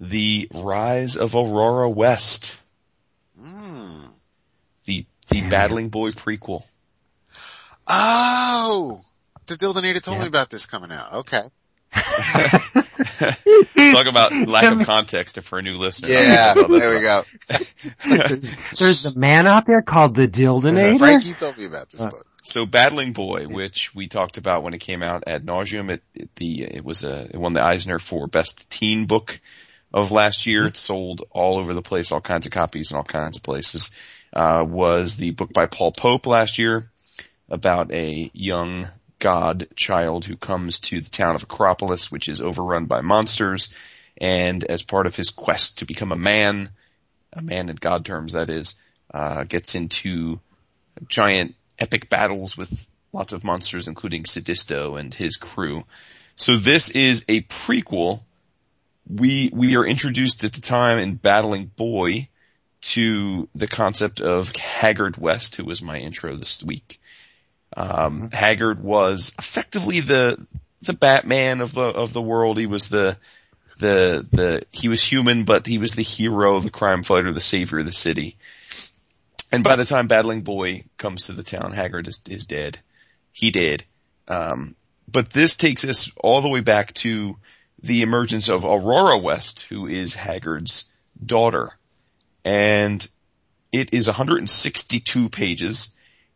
the 0.00 0.48
rise 0.54 1.16
of 1.16 1.34
Aurora 1.34 1.88
West, 1.90 2.56
Mm. 3.40 4.08
the, 4.84 5.04
the 5.28 5.48
Battling 5.50 5.88
Boy 5.90 6.10
prequel. 6.10 6.64
Oh, 7.86 9.00
the 9.46 9.56
Dildinator 9.56 10.02
told 10.02 10.16
Yeah. 10.16 10.22
me 10.22 10.28
about 10.28 10.48
this 10.50 10.66
coming 10.66 10.90
out. 10.92 11.12
Okay. 11.12 11.42
Talk 13.92 14.06
about 14.06 14.32
lack 14.48 14.70
of 14.72 14.84
context 14.86 15.40
for 15.42 15.58
a 15.58 15.62
new 15.62 15.76
listener. 15.76 16.08
Yeah, 16.08 16.54
there 16.54 16.90
we 16.94 17.00
go. 17.00 17.22
There's 18.78 19.06
a 19.06 19.18
man 19.18 19.46
out 19.46 19.66
there 19.66 19.82
called 19.82 20.14
the 20.14 20.26
Dildinator. 20.28 20.98
Frankie 20.98 21.32
told 21.34 21.56
me 21.58 21.64
about 21.66 21.90
this 21.90 22.00
Uh, 22.00 22.10
book. 22.10 22.26
So 22.46 22.64
Battling 22.64 23.12
Boy, 23.12 23.48
which 23.48 23.92
we 23.92 24.06
talked 24.06 24.38
about 24.38 24.62
when 24.62 24.72
it 24.72 24.78
came 24.78 25.02
out 25.02 25.24
ad 25.26 25.44
nauseum, 25.44 25.90
it, 25.90 26.02
it 26.14 26.34
the 26.36 26.62
it 26.62 26.84
was 26.84 27.02
a 27.02 27.28
it 27.28 27.36
won 27.36 27.54
the 27.54 27.62
Eisner 27.62 27.98
for 27.98 28.28
best 28.28 28.70
teen 28.70 29.06
book 29.06 29.40
of 29.92 30.12
last 30.12 30.46
year. 30.46 30.68
It 30.68 30.76
sold 30.76 31.24
all 31.32 31.58
over 31.58 31.74
the 31.74 31.82
place, 31.82 32.12
all 32.12 32.20
kinds 32.20 32.46
of 32.46 32.52
copies 32.52 32.92
in 32.92 32.96
all 32.96 33.02
kinds 33.02 33.36
of 33.36 33.42
places. 33.42 33.90
Uh, 34.32 34.64
was 34.66 35.16
the 35.16 35.32
book 35.32 35.52
by 35.52 35.66
Paul 35.66 35.90
Pope 35.90 36.26
last 36.26 36.56
year 36.56 36.84
about 37.48 37.90
a 37.92 38.30
young 38.32 38.86
god 39.18 39.66
child 39.74 40.24
who 40.24 40.36
comes 40.36 40.78
to 40.78 41.00
the 41.00 41.10
town 41.10 41.34
of 41.34 41.48
Arcopolis, 41.48 42.12
which 42.12 42.28
is 42.28 42.40
overrun 42.40 42.86
by 42.86 43.00
monsters, 43.00 43.70
and 44.18 44.62
as 44.62 44.84
part 44.84 45.06
of 45.06 45.16
his 45.16 45.30
quest 45.30 45.78
to 45.78 45.84
become 45.84 46.12
a 46.12 46.16
man, 46.16 46.70
a 47.32 47.42
man 47.42 47.68
in 47.70 47.76
god 47.76 48.04
terms 48.04 48.34
that 48.34 48.50
is, 48.50 48.76
uh, 49.12 49.42
gets 49.42 49.74
into 49.74 50.38
giant 51.08 51.56
epic 51.78 52.08
battles 52.08 52.56
with 52.56 52.86
lots 53.12 53.32
of 53.32 53.44
monsters, 53.44 53.88
including 53.88 54.24
Sadisto 54.24 54.98
and 54.98 55.12
his 55.12 55.36
crew. 55.36 55.84
So 56.36 56.56
this 56.56 56.90
is 56.90 57.24
a 57.28 57.42
prequel. 57.42 58.20
We, 59.08 59.50
we 59.52 59.76
are 59.76 59.86
introduced 59.86 60.44
at 60.44 60.52
the 60.52 60.60
time 60.60 60.98
in 60.98 61.14
Battling 61.14 61.70
Boy 61.76 62.28
to 62.82 63.48
the 63.54 63.66
concept 63.66 64.20
of 64.20 64.54
Haggard 64.54 65.16
West, 65.16 65.56
who 65.56 65.64
was 65.64 65.82
my 65.82 65.98
intro 65.98 66.34
this 66.34 66.62
week. 66.62 67.00
Um, 67.76 68.30
Haggard 68.32 68.82
was 68.82 69.32
effectively 69.38 70.00
the, 70.00 70.46
the 70.82 70.92
Batman 70.92 71.60
of 71.60 71.72
the, 71.72 71.84
of 71.84 72.12
the 72.12 72.22
world. 72.22 72.58
He 72.58 72.66
was 72.66 72.88
the, 72.88 73.16
the, 73.78 74.26
the, 74.30 74.66
he 74.72 74.88
was 74.88 75.02
human, 75.02 75.44
but 75.44 75.66
he 75.66 75.78
was 75.78 75.94
the 75.94 76.02
hero, 76.02 76.60
the 76.60 76.70
crime 76.70 77.02
fighter, 77.02 77.32
the 77.32 77.40
savior 77.40 77.80
of 77.80 77.86
the 77.86 77.92
city. 77.92 78.36
And 79.52 79.62
by 79.62 79.76
the 79.76 79.84
time 79.84 80.08
Battling 80.08 80.42
Boy 80.42 80.84
comes 80.96 81.24
to 81.24 81.32
the 81.32 81.42
town, 81.42 81.72
Haggard 81.72 82.08
is, 82.08 82.18
is 82.28 82.44
dead. 82.44 82.78
He 83.32 83.50
did. 83.50 83.84
Um, 84.28 84.74
but 85.08 85.30
this 85.30 85.56
takes 85.56 85.84
us 85.84 86.10
all 86.16 86.40
the 86.40 86.48
way 86.48 86.60
back 86.60 86.92
to 86.94 87.36
the 87.82 88.02
emergence 88.02 88.48
of 88.48 88.64
Aurora 88.64 89.18
West, 89.18 89.60
who 89.68 89.86
is 89.86 90.14
Haggard's 90.14 90.84
daughter. 91.24 91.70
And 92.44 93.06
it 93.72 93.92
is 93.92 94.08
162 94.08 95.28
pages. 95.28 95.90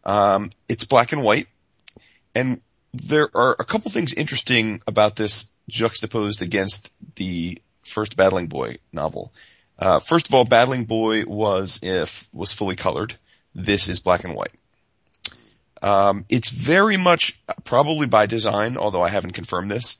Um, 0.04 0.50
it's 0.68 0.84
black 0.84 1.12
and 1.12 1.22
white. 1.22 1.48
And 2.34 2.60
there 2.92 3.28
are 3.34 3.56
a 3.58 3.64
couple 3.64 3.90
things 3.90 4.12
interesting 4.12 4.82
about 4.86 5.16
this 5.16 5.46
juxtaposed 5.68 6.42
against 6.42 6.92
the 7.16 7.60
first 7.82 8.16
Battling 8.16 8.46
Boy 8.46 8.76
novel. 8.92 9.32
Uh, 9.80 9.98
first 9.98 10.28
of 10.28 10.34
all, 10.34 10.44
Battling 10.44 10.84
Boy 10.84 11.24
was 11.24 11.78
if 11.82 12.28
was 12.32 12.52
fully 12.52 12.76
colored. 12.76 13.16
This 13.54 13.88
is 13.88 13.98
black 13.98 14.24
and 14.24 14.36
white. 14.36 14.52
Um, 15.82 16.26
it's 16.28 16.50
very 16.50 16.98
much 16.98 17.40
probably 17.64 18.06
by 18.06 18.26
design, 18.26 18.76
although 18.76 19.02
I 19.02 19.08
haven't 19.08 19.32
confirmed 19.32 19.70
this. 19.70 19.96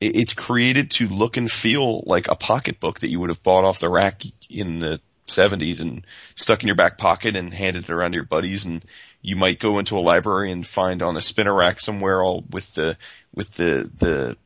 It's 0.00 0.34
created 0.34 0.92
to 0.92 1.08
look 1.08 1.36
and 1.36 1.50
feel 1.50 2.02
like 2.06 2.28
a 2.28 2.36
pocketbook 2.36 3.00
that 3.00 3.10
you 3.10 3.18
would 3.18 3.30
have 3.30 3.42
bought 3.42 3.64
off 3.64 3.80
the 3.80 3.88
rack 3.88 4.22
in 4.48 4.78
the 4.78 5.00
70s 5.26 5.80
and 5.80 6.06
stuck 6.36 6.62
in 6.62 6.68
your 6.68 6.76
back 6.76 6.98
pocket 6.98 7.34
and 7.34 7.52
handed 7.52 7.84
it 7.84 7.90
around 7.90 8.12
to 8.12 8.16
your 8.16 8.24
buddies 8.24 8.64
and 8.64 8.84
you 9.22 9.34
might 9.34 9.58
go 9.58 9.78
into 9.80 9.98
a 9.98 10.00
library 10.00 10.52
and 10.52 10.66
find 10.66 11.02
on 11.02 11.16
a 11.16 11.22
spinner 11.22 11.54
rack 11.54 11.80
somewhere 11.80 12.22
all 12.22 12.44
with 12.50 12.72
the, 12.74 12.96
with 13.34 13.54
the, 13.56 13.90
the, 13.98 14.36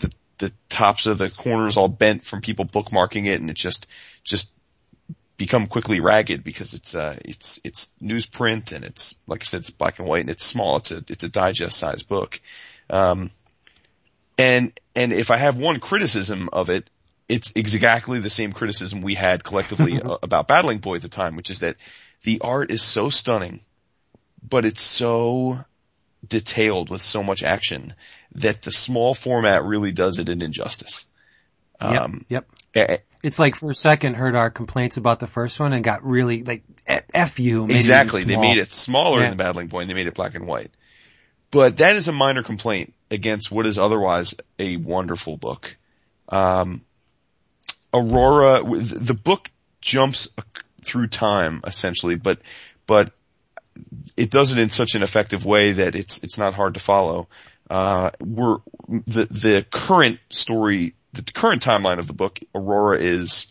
the, 0.00 0.12
the 0.38 0.52
tops 0.68 1.06
of 1.06 1.16
the 1.16 1.30
corners 1.30 1.76
all 1.76 1.88
bent 1.88 2.24
from 2.24 2.42
people 2.42 2.66
bookmarking 2.66 3.26
it 3.26 3.40
and 3.40 3.48
it 3.48 3.56
just, 3.56 3.86
just 4.28 4.50
become 5.36 5.66
quickly 5.66 6.00
ragged 6.00 6.42
because 6.42 6.74
it's, 6.74 6.94
uh, 6.94 7.16
it's, 7.24 7.60
it's 7.64 7.90
newsprint 8.02 8.72
and 8.72 8.84
it's, 8.84 9.14
like 9.26 9.42
I 9.42 9.44
said, 9.44 9.60
it's 9.60 9.70
black 9.70 9.98
and 9.98 10.08
white 10.08 10.22
and 10.22 10.30
it's 10.30 10.44
small. 10.44 10.76
It's 10.76 10.90
a, 10.90 11.04
it's 11.08 11.24
a 11.24 11.28
digest 11.28 11.76
size 11.76 12.02
book. 12.02 12.40
Um, 12.90 13.30
and, 14.36 14.78
and 14.96 15.12
if 15.12 15.30
I 15.30 15.36
have 15.36 15.56
one 15.56 15.80
criticism 15.80 16.48
of 16.52 16.70
it, 16.70 16.90
it's 17.28 17.52
exactly 17.54 18.20
the 18.20 18.30
same 18.30 18.52
criticism 18.52 19.02
we 19.02 19.14
had 19.14 19.44
collectively 19.44 20.00
about 20.22 20.48
Battling 20.48 20.78
Boy 20.78 20.96
at 20.96 21.02
the 21.02 21.08
time, 21.08 21.36
which 21.36 21.50
is 21.50 21.60
that 21.60 21.76
the 22.24 22.40
art 22.40 22.70
is 22.70 22.82
so 22.82 23.10
stunning, 23.10 23.60
but 24.46 24.64
it's 24.64 24.80
so 24.80 25.58
detailed 26.26 26.90
with 26.90 27.02
so 27.02 27.22
much 27.22 27.42
action 27.42 27.94
that 28.32 28.62
the 28.62 28.70
small 28.70 29.14
format 29.14 29.64
really 29.64 29.92
does 29.92 30.18
it 30.18 30.28
an 30.28 30.42
injustice. 30.42 31.06
Yep. 31.80 32.00
Um, 32.00 32.26
yep. 32.28 32.46
eh, 32.74 32.98
It's 33.22 33.38
like 33.38 33.56
for 33.56 33.70
a 33.70 33.74
second 33.74 34.14
heard 34.14 34.36
our 34.36 34.50
complaints 34.50 34.96
about 34.96 35.18
the 35.20 35.26
first 35.26 35.58
one 35.58 35.72
and 35.72 35.82
got 35.82 36.04
really 36.04 36.42
like 36.44 36.62
F- 36.86 37.38
you. 37.40 37.64
Exactly. 37.64 38.24
They 38.24 38.36
made 38.36 38.58
it 38.58 38.72
smaller 38.72 39.20
Yeah. 39.20 39.30
the 39.30 39.36
Battling 39.36 39.68
Point. 39.68 39.88
they 39.88 39.94
made 39.94 40.06
it 40.06 40.14
black 40.14 40.34
and 40.34 40.46
white. 40.46 40.70
But 41.50 41.78
that 41.78 41.96
is 41.96 42.08
a 42.08 42.12
minor 42.12 42.42
complaint 42.42 42.94
against 43.10 43.50
what 43.50 43.66
is 43.66 43.78
otherwise 43.78 44.34
a 44.58 44.76
wonderful 44.76 45.36
book. 45.36 45.76
Um, 46.28 46.84
Aurora, 47.92 48.62
the 48.62 49.14
book 49.14 49.50
jumps 49.80 50.28
through 50.82 51.08
time 51.08 51.62
essentially, 51.66 52.16
but, 52.16 52.40
but 52.86 53.12
it 54.16 54.30
does 54.30 54.52
it 54.52 54.58
in 54.58 54.70
such 54.70 54.94
an 54.94 55.02
effective 55.02 55.44
way 55.46 55.72
that 55.72 55.94
it's, 55.94 56.22
it's 56.22 56.38
not 56.38 56.54
hard 56.54 56.74
to 56.74 56.80
follow. 56.80 57.28
Uh, 57.70 58.10
we're, 58.20 58.58
the, 58.88 59.24
the 59.26 59.66
current 59.70 60.20
story, 60.30 60.94
the 61.12 61.22
current 61.22 61.62
timeline 61.62 61.98
of 61.98 62.06
the 62.06 62.12
book, 62.12 62.38
Aurora 62.54 62.98
is, 62.98 63.46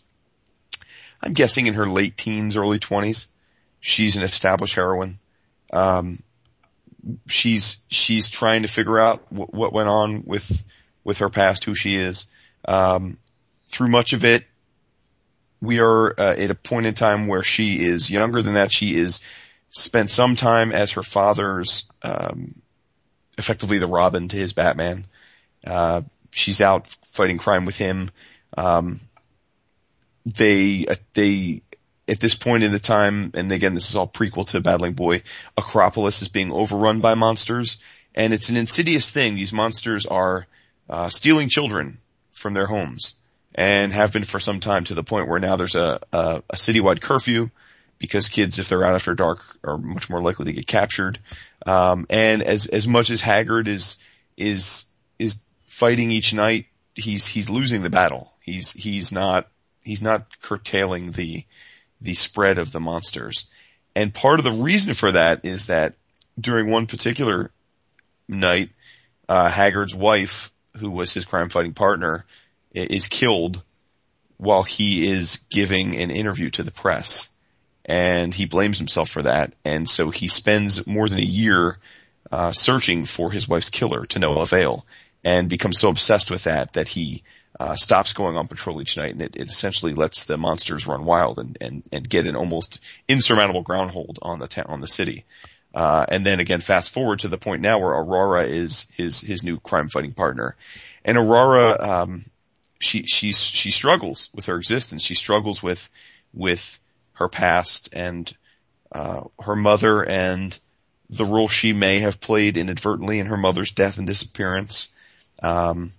I'm 1.22 1.32
guessing 1.32 1.66
in 1.66 1.74
her 1.74 1.86
late 1.86 2.16
teens, 2.16 2.56
early 2.56 2.78
twenties. 2.78 3.26
She's 3.80 4.16
an 4.16 4.22
established 4.22 4.74
heroine. 4.74 5.18
Um, 5.72 6.18
she's, 7.28 7.78
she's 7.88 8.28
trying 8.28 8.62
to 8.62 8.68
figure 8.68 8.98
out 8.98 9.20
wh- 9.28 9.52
what 9.52 9.72
went 9.72 9.88
on 9.88 10.24
with, 10.24 10.64
with 11.04 11.18
her 11.18 11.28
past, 11.28 11.64
who 11.64 11.74
she 11.74 11.96
is. 11.96 12.26
Um, 12.66 13.18
through 13.68 13.88
much 13.88 14.12
of 14.12 14.24
it, 14.24 14.44
we 15.60 15.80
are 15.80 16.12
uh, 16.18 16.34
at 16.36 16.50
a 16.50 16.54
point 16.54 16.86
in 16.86 16.94
time 16.94 17.26
where 17.26 17.42
she 17.42 17.82
is 17.82 18.10
younger 18.10 18.42
than 18.42 18.54
that. 18.54 18.72
She 18.72 18.96
is 18.96 19.20
spent 19.70 20.10
some 20.10 20.36
time 20.36 20.72
as 20.72 20.92
her 20.92 21.02
father's, 21.02 21.90
um, 22.02 22.62
effectively 23.36 23.78
the 23.78 23.86
Robin 23.86 24.28
to 24.28 24.36
his 24.36 24.52
Batman. 24.52 25.06
Uh, 25.64 26.02
she's 26.30 26.60
out 26.60 26.86
fighting 27.06 27.38
crime 27.38 27.64
with 27.64 27.76
him. 27.76 28.10
Um, 28.56 29.00
they, 30.24 30.86
uh, 30.86 30.94
they, 31.14 31.62
at 32.06 32.20
this 32.20 32.34
point 32.34 32.62
in 32.62 32.72
the 32.72 32.78
time, 32.78 33.32
and 33.34 33.50
again, 33.52 33.74
this 33.74 33.90
is 33.90 33.96
all 33.96 34.08
prequel 34.08 34.46
to 34.48 34.60
Battling 34.60 34.94
Boy, 34.94 35.22
Arcopolis 35.56 36.22
is 36.22 36.28
being 36.28 36.52
overrun 36.52 37.00
by 37.00 37.14
monsters, 37.14 37.78
and 38.14 38.32
it's 38.32 38.48
an 38.48 38.56
insidious 38.56 39.10
thing. 39.10 39.34
These 39.34 39.52
monsters 39.52 40.06
are, 40.06 40.46
uh, 40.88 41.08
stealing 41.08 41.48
children 41.48 41.98
from 42.30 42.54
their 42.54 42.66
homes. 42.66 43.14
and 43.58 43.92
have 43.92 44.12
been 44.12 44.22
for 44.22 44.38
some 44.38 44.60
time 44.60 44.84
to 44.84 44.94
the 44.94 45.02
point 45.02 45.28
where 45.28 45.40
now 45.40 45.56
there's 45.56 45.74
a, 45.74 46.00
a, 46.12 46.42
a 46.50 46.54
citywide 46.54 47.00
curfew 47.00 47.50
because 47.98 48.28
kids, 48.28 48.60
if 48.60 48.68
they're 48.68 48.84
out 48.84 48.94
after 48.94 49.14
dark, 49.14 49.42
are 49.64 49.76
much 49.76 50.08
more 50.08 50.22
likely 50.22 50.44
to 50.46 50.52
get 50.52 50.66
captured. 50.66 51.18
Um, 51.66 52.06
and 52.08 52.42
as 52.42 52.66
as 52.66 52.86
much 52.86 53.10
as 53.10 53.20
Haggard 53.20 53.66
is 53.66 53.96
is 54.36 54.84
is 55.18 55.40
fighting 55.78 56.10
each 56.10 56.34
night, 56.34 56.66
he's 56.96 57.24
he's 57.24 57.48
losing 57.48 57.82
the 57.82 57.90
battle. 57.90 58.32
He's 58.42 58.72
he's 58.72 59.12
not 59.12 59.46
he's 59.82 60.02
not 60.02 60.26
curtailing 60.42 61.12
the 61.12 61.44
the 62.00 62.14
spread 62.14 62.58
of 62.58 62.72
the 62.72 62.80
monsters. 62.80 63.46
And 63.94 64.12
part 64.12 64.40
of 64.40 64.44
the 64.44 64.62
reason 64.62 64.94
for 64.94 65.12
that 65.12 65.44
is 65.44 65.66
that 65.66 65.94
during 66.38 66.68
one 66.68 66.86
particular 66.86 67.52
night, 68.28 68.70
uh, 69.28 69.48
Haggard's 69.48 69.94
wife, 69.94 70.50
who 70.78 70.90
was 70.90 71.14
his 71.14 71.24
crime 71.24 71.48
fighting 71.48 71.74
partner, 71.74 72.24
is 72.72 73.06
killed 73.06 73.62
while 74.36 74.64
he 74.64 75.06
is 75.06 75.38
giving 75.48 75.96
an 75.96 76.10
interview 76.10 76.50
to 76.50 76.64
the 76.64 76.72
press. 76.72 77.28
And 77.84 78.34
he 78.34 78.46
blames 78.46 78.78
himself 78.78 79.10
for 79.10 79.22
that. 79.22 79.54
And 79.64 79.88
so 79.88 80.10
he 80.10 80.28
spends 80.28 80.86
more 80.86 81.08
than 81.08 81.18
a 81.18 81.22
year, 81.22 81.78
uh, 82.30 82.52
searching 82.52 83.04
for 83.04 83.30
his 83.30 83.48
wife's 83.48 83.70
killer 83.70 84.06
to 84.06 84.18
no 84.18 84.38
avail 84.38 84.84
and 85.28 85.50
becomes 85.50 85.78
so 85.78 85.90
obsessed 85.90 86.30
with 86.30 86.44
that 86.44 86.72
that 86.72 86.88
he, 86.88 87.22
uh, 87.60 87.74
stops 87.74 88.12
going 88.14 88.36
on 88.36 88.46
patrol 88.46 88.80
each 88.80 88.96
night 88.96 89.10
and 89.10 89.20
it, 89.20 89.36
it, 89.36 89.48
essentially 89.48 89.92
lets 89.92 90.24
the 90.24 90.38
monsters 90.38 90.86
run 90.86 91.04
wild 91.04 91.38
and, 91.38 91.58
and, 91.60 91.82
and 91.92 92.08
get 92.08 92.26
an 92.26 92.36
almost 92.36 92.80
insurmountable 93.08 93.62
ground 93.62 93.90
hold 93.90 94.18
on 94.22 94.38
the 94.38 94.46
town, 94.46 94.66
on 94.68 94.80
the 94.80 94.86
city. 94.86 95.24
Uh, 95.74 96.06
and 96.08 96.24
then 96.24 96.40
again, 96.40 96.60
fast 96.60 96.92
forward 96.92 97.18
to 97.18 97.28
the 97.28 97.36
point 97.36 97.60
now 97.60 97.78
where 97.78 97.90
Aurora 97.90 98.44
is 98.44 98.86
his, 98.96 99.20
his 99.20 99.42
new 99.42 99.58
crime 99.58 99.88
fighting 99.88 100.12
partner. 100.12 100.56
And 101.04 101.18
Aurora, 101.18 101.76
um, 101.78 102.22
she, 102.78 103.02
she, 103.02 103.32
she 103.32 103.70
struggles 103.70 104.30
with 104.32 104.46
her 104.46 104.56
existence. 104.56 105.02
She 105.02 105.14
struggles 105.14 105.62
with, 105.62 105.90
with 106.32 106.78
her 107.14 107.28
past 107.28 107.90
and, 107.92 108.34
uh, 108.92 109.24
her 109.40 109.56
mother 109.56 110.02
and 110.02 110.58
the 111.10 111.24
role 111.24 111.48
she 111.48 111.72
may 111.72 112.00
have 112.00 112.20
played 112.20 112.56
inadvertently 112.56 113.18
in 113.18 113.26
her 113.26 113.36
mother's 113.36 113.72
death 113.72 113.98
and 113.98 114.06
disappearance. 114.06 114.88
Um, 115.42 115.92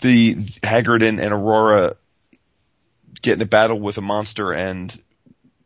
the 0.00 0.36
Haggard 0.62 1.02
and, 1.02 1.20
and 1.20 1.32
Aurora 1.32 1.96
get 3.22 3.34
in 3.34 3.42
a 3.42 3.46
battle 3.46 3.78
with 3.78 3.98
a 3.98 4.02
monster 4.02 4.52
and 4.52 5.00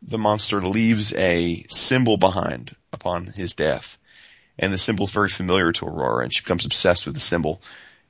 the 0.02 0.18
monster 0.18 0.60
leaves 0.60 1.12
a 1.14 1.64
symbol 1.68 2.16
behind 2.16 2.74
upon 2.92 3.26
his 3.26 3.54
death. 3.54 3.98
And 4.58 4.72
the 4.72 4.78
symbol 4.78 5.04
is 5.04 5.10
very 5.10 5.28
familiar 5.28 5.72
to 5.72 5.86
Aurora 5.86 6.24
and 6.24 6.34
she 6.34 6.42
becomes 6.42 6.64
obsessed 6.64 7.06
with 7.06 7.14
the 7.14 7.20
symbol 7.20 7.62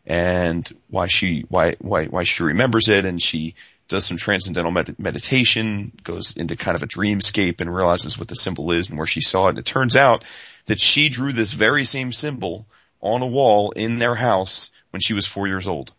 and 0.06 0.70
why 0.88 1.06
she, 1.06 1.44
why, 1.48 1.76
why, 1.80 2.06
why 2.06 2.24
she 2.24 2.42
remembers 2.42 2.88
it 2.88 3.04
and 3.04 3.22
she 3.22 3.54
does 3.88 4.06
some 4.06 4.16
transcendental 4.16 4.70
med- 4.70 4.98
meditation, 4.98 5.92
goes 6.02 6.36
into 6.36 6.56
kind 6.56 6.76
of 6.76 6.82
a 6.82 6.86
dreamscape 6.86 7.60
and 7.60 7.74
realizes 7.74 8.18
what 8.18 8.28
the 8.28 8.34
symbol 8.34 8.70
is 8.70 8.88
and 8.88 8.96
where 8.96 9.06
she 9.06 9.20
saw 9.20 9.46
it. 9.46 9.50
And 9.50 9.58
it 9.58 9.66
turns 9.66 9.96
out 9.96 10.24
that 10.66 10.80
she 10.80 11.08
drew 11.08 11.32
this 11.32 11.52
very 11.52 11.84
same 11.84 12.12
symbol 12.12 12.66
on 13.00 13.22
a 13.22 13.26
wall 13.26 13.70
in 13.72 13.98
their 13.98 14.14
house 14.14 14.70
when 14.90 15.00
she 15.00 15.14
was 15.14 15.26
four 15.26 15.46
years 15.46 15.66
old. 15.66 15.92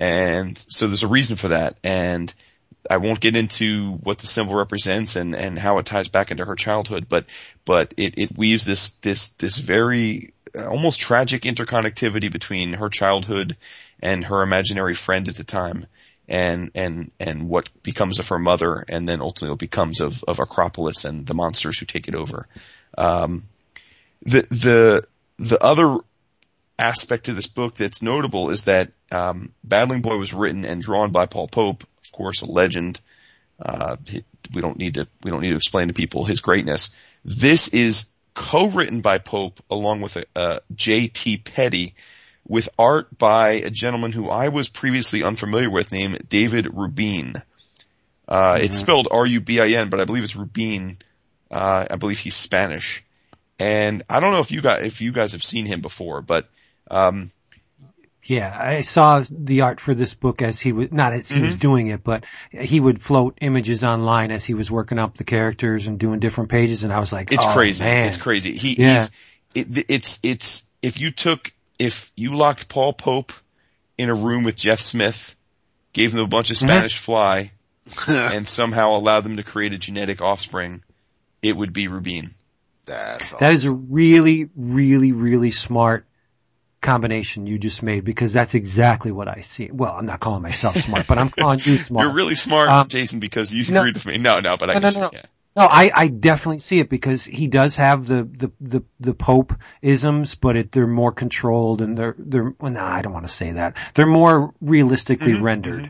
And 0.00 0.56
so 0.68 0.86
there's 0.86 1.02
a 1.02 1.08
reason 1.08 1.36
for 1.36 1.48
that. 1.48 1.78
And 1.84 2.32
I 2.88 2.96
won't 2.96 3.20
get 3.20 3.36
into 3.36 3.92
what 4.02 4.18
the 4.18 4.26
symbol 4.26 4.54
represents 4.54 5.16
and, 5.16 5.34
and 5.34 5.58
how 5.58 5.78
it 5.78 5.86
ties 5.86 6.08
back 6.08 6.30
into 6.30 6.44
her 6.44 6.54
childhood, 6.54 7.06
but, 7.08 7.26
but 7.64 7.92
it, 7.96 8.18
it 8.18 8.38
weaves 8.38 8.64
this, 8.64 8.90
this, 9.00 9.28
this 9.30 9.58
very 9.58 10.32
almost 10.54 11.00
tragic 11.00 11.42
interconnectivity 11.42 12.32
between 12.32 12.74
her 12.74 12.88
childhood 12.88 13.56
and 14.00 14.24
her 14.24 14.42
imaginary 14.42 14.94
friend 14.94 15.28
at 15.28 15.36
the 15.36 15.44
time 15.44 15.86
and, 16.28 16.70
and, 16.74 17.10
and 17.20 17.48
what 17.48 17.68
becomes 17.82 18.18
of 18.18 18.28
her 18.28 18.38
mother 18.38 18.84
and 18.88 19.08
then 19.08 19.20
ultimately 19.20 19.50
what 19.50 19.58
becomes 19.58 20.00
of, 20.00 20.24
of 20.26 20.38
Arcopolis 20.38 21.04
and 21.04 21.26
the 21.26 21.34
monsters 21.34 21.78
who 21.78 21.86
take 21.86 22.08
it 22.08 22.14
over. 22.14 22.46
Um, 22.96 23.44
the, 24.22 24.46
the, 24.50 25.02
the 25.38 25.62
other 25.62 25.98
aspect 26.78 27.28
of 27.28 27.36
this 27.36 27.46
book 27.46 27.74
that's 27.74 28.02
notable 28.02 28.50
is 28.50 28.64
that 28.64 28.92
um, 29.10 29.54
Battling 29.64 30.02
Boy 30.02 30.16
was 30.16 30.32
written 30.32 30.64
and 30.64 30.80
drawn 30.80 31.10
by 31.10 31.26
Paul 31.26 31.48
Pope, 31.48 31.84
of 32.04 32.12
course, 32.12 32.42
a 32.42 32.46
legend. 32.46 33.00
Uh, 33.60 33.96
we 34.54 34.60
don't 34.60 34.78
need 34.78 34.94
to 34.94 35.08
we 35.22 35.30
don't 35.30 35.40
need 35.40 35.50
to 35.50 35.56
explain 35.56 35.88
to 35.88 35.94
people 35.94 36.24
his 36.24 36.40
greatness. 36.40 36.90
This 37.24 37.68
is 37.68 38.06
co-written 38.34 39.00
by 39.00 39.18
Pope 39.18 39.60
along 39.68 40.00
with 40.00 40.16
a, 40.16 40.24
a 40.36 40.60
J.T. 40.74 41.38
Petty, 41.38 41.94
with 42.46 42.68
art 42.78 43.16
by 43.18 43.50
a 43.50 43.70
gentleman 43.70 44.12
who 44.12 44.28
I 44.28 44.48
was 44.48 44.68
previously 44.68 45.24
unfamiliar 45.24 45.70
with, 45.70 45.90
named 45.90 46.28
David 46.28 46.68
Rubin. 46.72 47.42
Uh, 48.28 48.54
mm-hmm. 48.54 48.64
It's 48.64 48.78
spelled 48.78 49.08
R-U-B-I-N, 49.10 49.88
but 49.90 50.00
I 50.00 50.04
believe 50.04 50.24
it's 50.24 50.36
Rubin. 50.36 50.98
Uh, 51.50 51.86
I 51.90 51.96
believe 51.96 52.18
he's 52.18 52.36
Spanish. 52.36 53.04
And 53.58 54.04
I 54.08 54.20
don't 54.20 54.32
know 54.32 54.40
if 54.40 54.52
you 54.52 54.60
guys, 54.60 54.84
if 54.84 55.00
you 55.00 55.12
guys 55.12 55.32
have 55.32 55.42
seen 55.42 55.66
him 55.66 55.80
before, 55.80 56.22
but 56.22 56.48
um, 56.90 57.30
yeah, 58.22 58.54
I 58.58 58.82
saw 58.82 59.24
the 59.30 59.62
art 59.62 59.80
for 59.80 59.94
this 59.94 60.12
book 60.12 60.42
as 60.42 60.60
he 60.60 60.72
was, 60.72 60.92
not 60.92 61.14
as 61.14 61.28
he 61.28 61.36
mm-hmm. 61.36 61.46
was 61.46 61.54
doing 61.56 61.86
it, 61.86 62.04
but 62.04 62.24
he 62.50 62.78
would 62.78 63.00
float 63.00 63.38
images 63.40 63.84
online 63.84 64.30
as 64.30 64.44
he 64.44 64.54
was 64.54 64.70
working 64.70 64.98
up 64.98 65.16
the 65.16 65.24
characters 65.24 65.86
and 65.86 65.98
doing 65.98 66.20
different 66.20 66.50
pages 66.50 66.84
and 66.84 66.92
I 66.92 67.00
was 67.00 67.12
like, 67.12 67.32
it's 67.32 67.44
oh, 67.44 67.52
crazy. 67.52 67.84
Man. 67.84 68.06
It's 68.06 68.18
crazy. 68.18 68.52
He, 68.52 68.74
yeah. 68.74 69.06
It, 69.54 69.86
it's, 69.88 70.18
it's, 70.22 70.64
if 70.82 71.00
you 71.00 71.10
took, 71.10 71.52
if 71.78 72.12
you 72.16 72.34
locked 72.34 72.68
Paul 72.68 72.92
Pope 72.92 73.32
in 73.96 74.10
a 74.10 74.14
room 74.14 74.44
with 74.44 74.56
Jeff 74.56 74.80
Smith, 74.80 75.34
gave 75.94 76.12
him 76.12 76.20
a 76.20 76.26
bunch 76.26 76.50
of 76.50 76.58
mm-hmm. 76.58 76.66
Spanish 76.66 76.96
mm-hmm. 76.96 77.04
fly, 77.04 77.52
and 78.08 78.46
somehow 78.46 78.96
allowed 78.96 79.24
them 79.24 79.38
to 79.38 79.42
create 79.42 79.72
a 79.72 79.78
genetic 79.78 80.20
offspring, 80.20 80.82
it 81.42 81.56
would 81.56 81.72
be 81.72 81.88
Rubin. 81.88 82.30
That's 82.84 83.32
awesome. 83.32 83.38
That 83.40 83.54
is 83.54 83.64
a 83.64 83.72
really, 83.72 84.50
really, 84.54 85.12
really 85.12 85.50
smart 85.50 86.06
combination 86.80 87.46
you 87.46 87.58
just 87.58 87.82
made 87.82 88.04
because 88.04 88.32
that's 88.32 88.54
exactly 88.54 89.12
what 89.12 89.28
I 89.28 89.40
see. 89.40 89.70
Well, 89.72 89.92
I'm 89.92 90.06
not 90.06 90.20
calling 90.20 90.42
myself 90.42 90.76
smart, 90.76 91.06
but 91.06 91.18
I'm 91.18 91.30
calling 91.30 91.60
you 91.62 91.76
smart. 91.78 92.06
You're 92.06 92.14
really 92.14 92.34
smart, 92.34 92.68
um, 92.68 92.88
Jason, 92.88 93.20
because 93.20 93.52
you 93.52 93.70
no, 93.72 93.80
agreed 93.80 93.94
with 93.94 94.06
me. 94.06 94.18
No, 94.18 94.40
no, 94.40 94.56
but 94.56 94.70
I 94.70 94.74
no, 94.74 94.90
no, 94.90 95.00
no. 95.00 95.10
Yeah. 95.12 95.22
No, 95.56 95.64
I, 95.64 95.90
I 95.92 96.06
definitely 96.06 96.60
see 96.60 96.78
it 96.78 96.88
because 96.88 97.24
he 97.24 97.48
does 97.48 97.76
have 97.76 98.06
the, 98.06 98.22
the, 98.22 98.52
the, 98.60 98.84
the 99.00 99.14
Pope 99.14 99.54
isms, 99.82 100.36
but 100.36 100.56
it, 100.56 100.70
they're 100.70 100.86
more 100.86 101.10
controlled 101.10 101.82
and 101.82 101.98
they're, 101.98 102.14
they're, 102.16 102.54
well, 102.60 102.70
no, 102.70 102.84
I 102.84 103.02
don't 103.02 103.12
want 103.12 103.26
to 103.26 103.32
say 103.32 103.52
that. 103.52 103.76
They're 103.94 104.06
more 104.06 104.54
realistically 104.60 105.32
mm-hmm, 105.32 105.42
rendered. 105.42 105.80
Mm-hmm. 105.80 105.88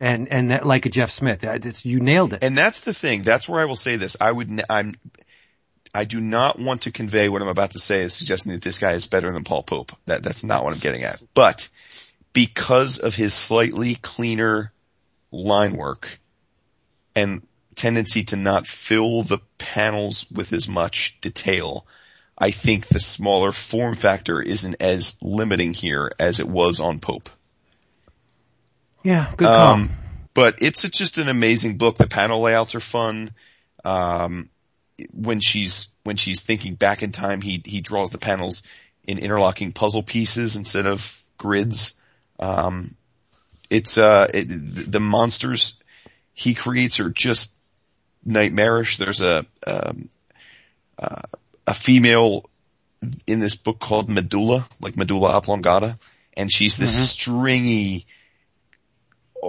And, 0.00 0.28
and 0.28 0.50
that, 0.50 0.66
like 0.66 0.84
a 0.84 0.90
Jeff 0.90 1.10
Smith, 1.10 1.42
it's, 1.42 1.86
you 1.86 2.00
nailed 2.00 2.34
it. 2.34 2.44
And 2.44 2.56
that's 2.56 2.82
the 2.82 2.92
thing. 2.92 3.22
That's 3.22 3.48
where 3.48 3.60
I 3.60 3.64
will 3.64 3.76
say 3.76 3.96
this. 3.96 4.14
I 4.20 4.30
would, 4.30 4.62
I'm, 4.68 4.94
I 5.98 6.04
do 6.04 6.20
not 6.20 6.60
want 6.60 6.82
to 6.82 6.92
convey 6.92 7.28
what 7.28 7.42
I'm 7.42 7.48
about 7.48 7.72
to 7.72 7.80
say 7.80 8.04
as 8.04 8.14
suggesting 8.14 8.52
that 8.52 8.62
this 8.62 8.78
guy 8.78 8.92
is 8.92 9.08
better 9.08 9.32
than 9.32 9.42
Paul 9.42 9.64
Pope. 9.64 9.90
That, 10.06 10.22
that's 10.22 10.44
not 10.44 10.62
what 10.62 10.72
I'm 10.72 10.78
getting 10.78 11.02
at. 11.02 11.20
But 11.34 11.68
because 12.32 12.98
of 12.98 13.16
his 13.16 13.34
slightly 13.34 13.96
cleaner 13.96 14.72
line 15.32 15.72
work 15.72 16.20
and 17.16 17.44
tendency 17.74 18.22
to 18.26 18.36
not 18.36 18.68
fill 18.68 19.24
the 19.24 19.40
panels 19.58 20.24
with 20.30 20.52
as 20.52 20.68
much 20.68 21.20
detail, 21.20 21.84
I 22.38 22.52
think 22.52 22.86
the 22.86 23.00
smaller 23.00 23.50
form 23.50 23.96
factor 23.96 24.40
isn't 24.40 24.76
as 24.78 25.16
limiting 25.20 25.74
here 25.74 26.12
as 26.20 26.38
it 26.38 26.46
was 26.46 26.78
on 26.78 27.00
Pope. 27.00 27.28
Yeah, 29.02 29.32
good 29.36 29.48
call. 29.48 29.66
Um, 29.74 29.90
but 30.32 30.58
it's 30.62 30.82
just 30.90 31.18
an 31.18 31.28
amazing 31.28 31.76
book. 31.76 31.96
The 31.96 32.06
panel 32.06 32.40
layouts 32.40 32.76
are 32.76 32.80
fun. 32.80 33.32
Um, 33.84 34.48
when 35.12 35.40
she's 35.40 35.88
when 36.04 36.16
she's 36.16 36.40
thinking 36.40 36.74
back 36.74 37.02
in 37.02 37.12
time, 37.12 37.40
he 37.40 37.62
he 37.64 37.80
draws 37.80 38.10
the 38.10 38.18
panels 38.18 38.62
in 39.04 39.18
interlocking 39.18 39.72
puzzle 39.72 40.02
pieces 40.02 40.56
instead 40.56 40.86
of 40.86 41.22
grids. 41.36 41.94
Um, 42.38 42.96
it's 43.70 43.98
uh 43.98 44.28
it, 44.32 44.46
the 44.48 45.00
monsters 45.00 45.74
he 46.32 46.54
creates 46.54 47.00
are 47.00 47.10
just 47.10 47.50
nightmarish. 48.24 48.96
There's 48.96 49.20
a 49.20 49.44
um, 49.66 50.10
uh, 50.98 51.22
a 51.66 51.74
female 51.74 52.48
in 53.26 53.40
this 53.40 53.54
book 53.54 53.78
called 53.78 54.08
Medulla, 54.08 54.66
like 54.80 54.96
Medulla 54.96 55.28
oblongata, 55.28 55.98
and 56.36 56.52
she's 56.52 56.76
this 56.76 56.94
mm-hmm. 56.94 57.02
stringy, 57.02 58.06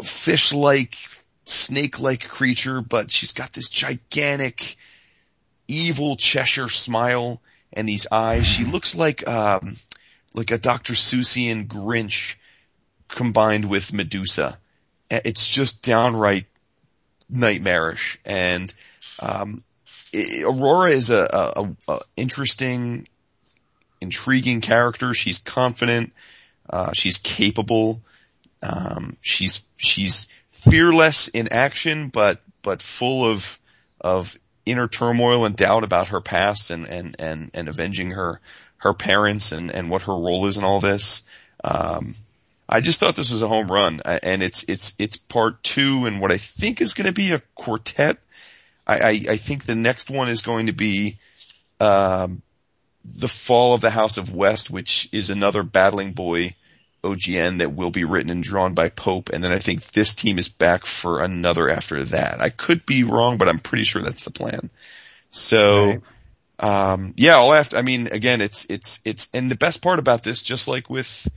fish-like, 0.03 0.95
snake-like 1.45 2.27
creature, 2.27 2.81
but 2.81 3.11
she's 3.11 3.34
got 3.34 3.53
this 3.53 3.69
gigantic 3.69 4.77
evil 5.70 6.16
Cheshire 6.16 6.70
smile 6.70 7.41
and 7.72 7.88
these 7.88 8.08
eyes. 8.12 8.48
She 8.48 8.66
looks 8.66 8.96
like, 8.96 9.28
um, 9.28 9.78
like 10.34 10.52
a 10.52 10.58
Dr. 10.58 10.94
Seussian 10.94 11.68
Grinch 11.68 12.36
combined 13.08 13.70
with 13.70 13.94
Medusa. 13.94 14.58
It's 15.10 15.48
just 15.48 15.84
downright 15.84 16.46
nightmarish. 17.30 18.20
And, 18.26 18.74
um, 19.20 19.64
it, 20.12 20.44
Aurora 20.44 20.91
is 20.91 21.10
a, 21.10 21.28
a, 21.56 21.70
a, 21.88 22.00
interesting, 22.16 23.08
intriguing 24.02 24.62
character. 24.62 25.14
She's 25.14 25.40
confident. 25.40 26.14
Uh, 26.70 26.94
she's 26.94 27.18
capable. 27.18 28.02
Um, 28.62 29.18
she's 29.22 29.62
she's 29.78 30.28
fearless 30.50 31.28
in 31.30 31.52
action, 31.52 32.10
but 32.10 32.41
but 32.62 32.82
full 32.82 33.26
of 33.26 33.60
of 34.02 34.38
inner 34.65 34.88
turmoil 34.88 35.45
and 35.45 35.56
doubt 35.56 35.84
about 35.84 36.10
her 36.10 36.22
past 36.22 36.69
and 36.69 36.88
and 36.88 37.15
and 37.19 37.52
and 37.53 37.69
avenging 37.69 38.11
her 38.11 38.40
her 38.77 38.94
parents 38.94 39.52
and 39.52 39.72
and 39.72 39.90
what 39.90 40.03
her 40.03 40.14
role 40.14 40.48
is 40.48 40.57
in 40.57 40.64
all 40.64 40.80
this. 40.80 41.23
Um, 41.64 42.15
I 42.68 42.81
just 42.81 42.99
thought 42.99 43.15
this 43.15 43.31
was 43.31 43.41
a 43.41 43.48
home 43.48 43.68
run, 43.68 44.02
uh, 44.06 44.19
and 44.22 44.44
it's 44.44 44.64
it's 44.68 44.94
it's 44.99 45.18
part 45.18 45.64
two 45.64 46.06
and 46.06 46.22
what 46.22 46.31
I 46.31 46.38
think 46.38 46.81
is 46.81 46.94
going 46.94 47.07
to 47.07 47.14
be 47.14 47.31
a 47.31 47.41
quartet. 47.56 48.18
I, 48.86 48.99
I, 48.99 49.10
I 49.30 49.38
think 49.38 49.65
the 49.65 49.76
next 49.76 50.10
one 50.10 50.30
is 50.30 50.41
going 50.41 50.68
to 50.68 50.73
be 50.73 51.18
um, 51.80 52.41
the 53.03 53.27
fall 53.27 53.73
of 53.73 53.81
the 53.81 53.90
House 53.90 54.18
of 54.18 54.34
West, 54.34 54.69
which 54.69 55.10
is 55.11 55.30
another 55.30 55.64
battling 55.64 56.14
boy 56.14 56.56
OGN 57.03 57.59
that 57.59 57.73
will 57.73 57.91
be 57.91 58.03
written 58.03 58.30
and 58.30 58.43
drawn 58.43 58.73
by 58.73 58.89
Pope, 58.89 59.30
and 59.30 59.43
then 59.43 59.51
I 59.51 59.59
think 59.59 59.84
this 59.91 60.13
team 60.13 60.38
is 60.38 60.49
back 60.49 60.85
for 60.85 61.21
another 61.21 61.69
after 61.69 62.03
that. 62.05 62.41
I 62.41 62.49
could 62.49 62.85
be 62.85 63.03
wrong, 63.03 63.38
but 63.38 63.47
I'm 63.49 63.59
pretty 63.59 63.84
sure 63.85 64.01
that's 64.01 64.26
the 64.26 64.31
plan. 64.31 64.69
So, 65.30 65.85
Right. 65.85 66.01
um, 66.59 67.13
yeah, 67.17 67.38
I'll 67.38 67.51
have 67.51 67.69
to, 67.69 67.77
I 67.77 67.81
mean, 67.84 68.07
again, 68.07 68.41
it's, 68.41 68.65
it's, 68.69 68.99
it's, 69.05 69.30
and 69.34 69.49
the 69.49 69.55
best 69.55 69.81
part 69.81 69.99
about 69.99 70.23
this, 70.23 70.41
just 70.41 70.67
like 70.67 70.89
with, 70.89 71.27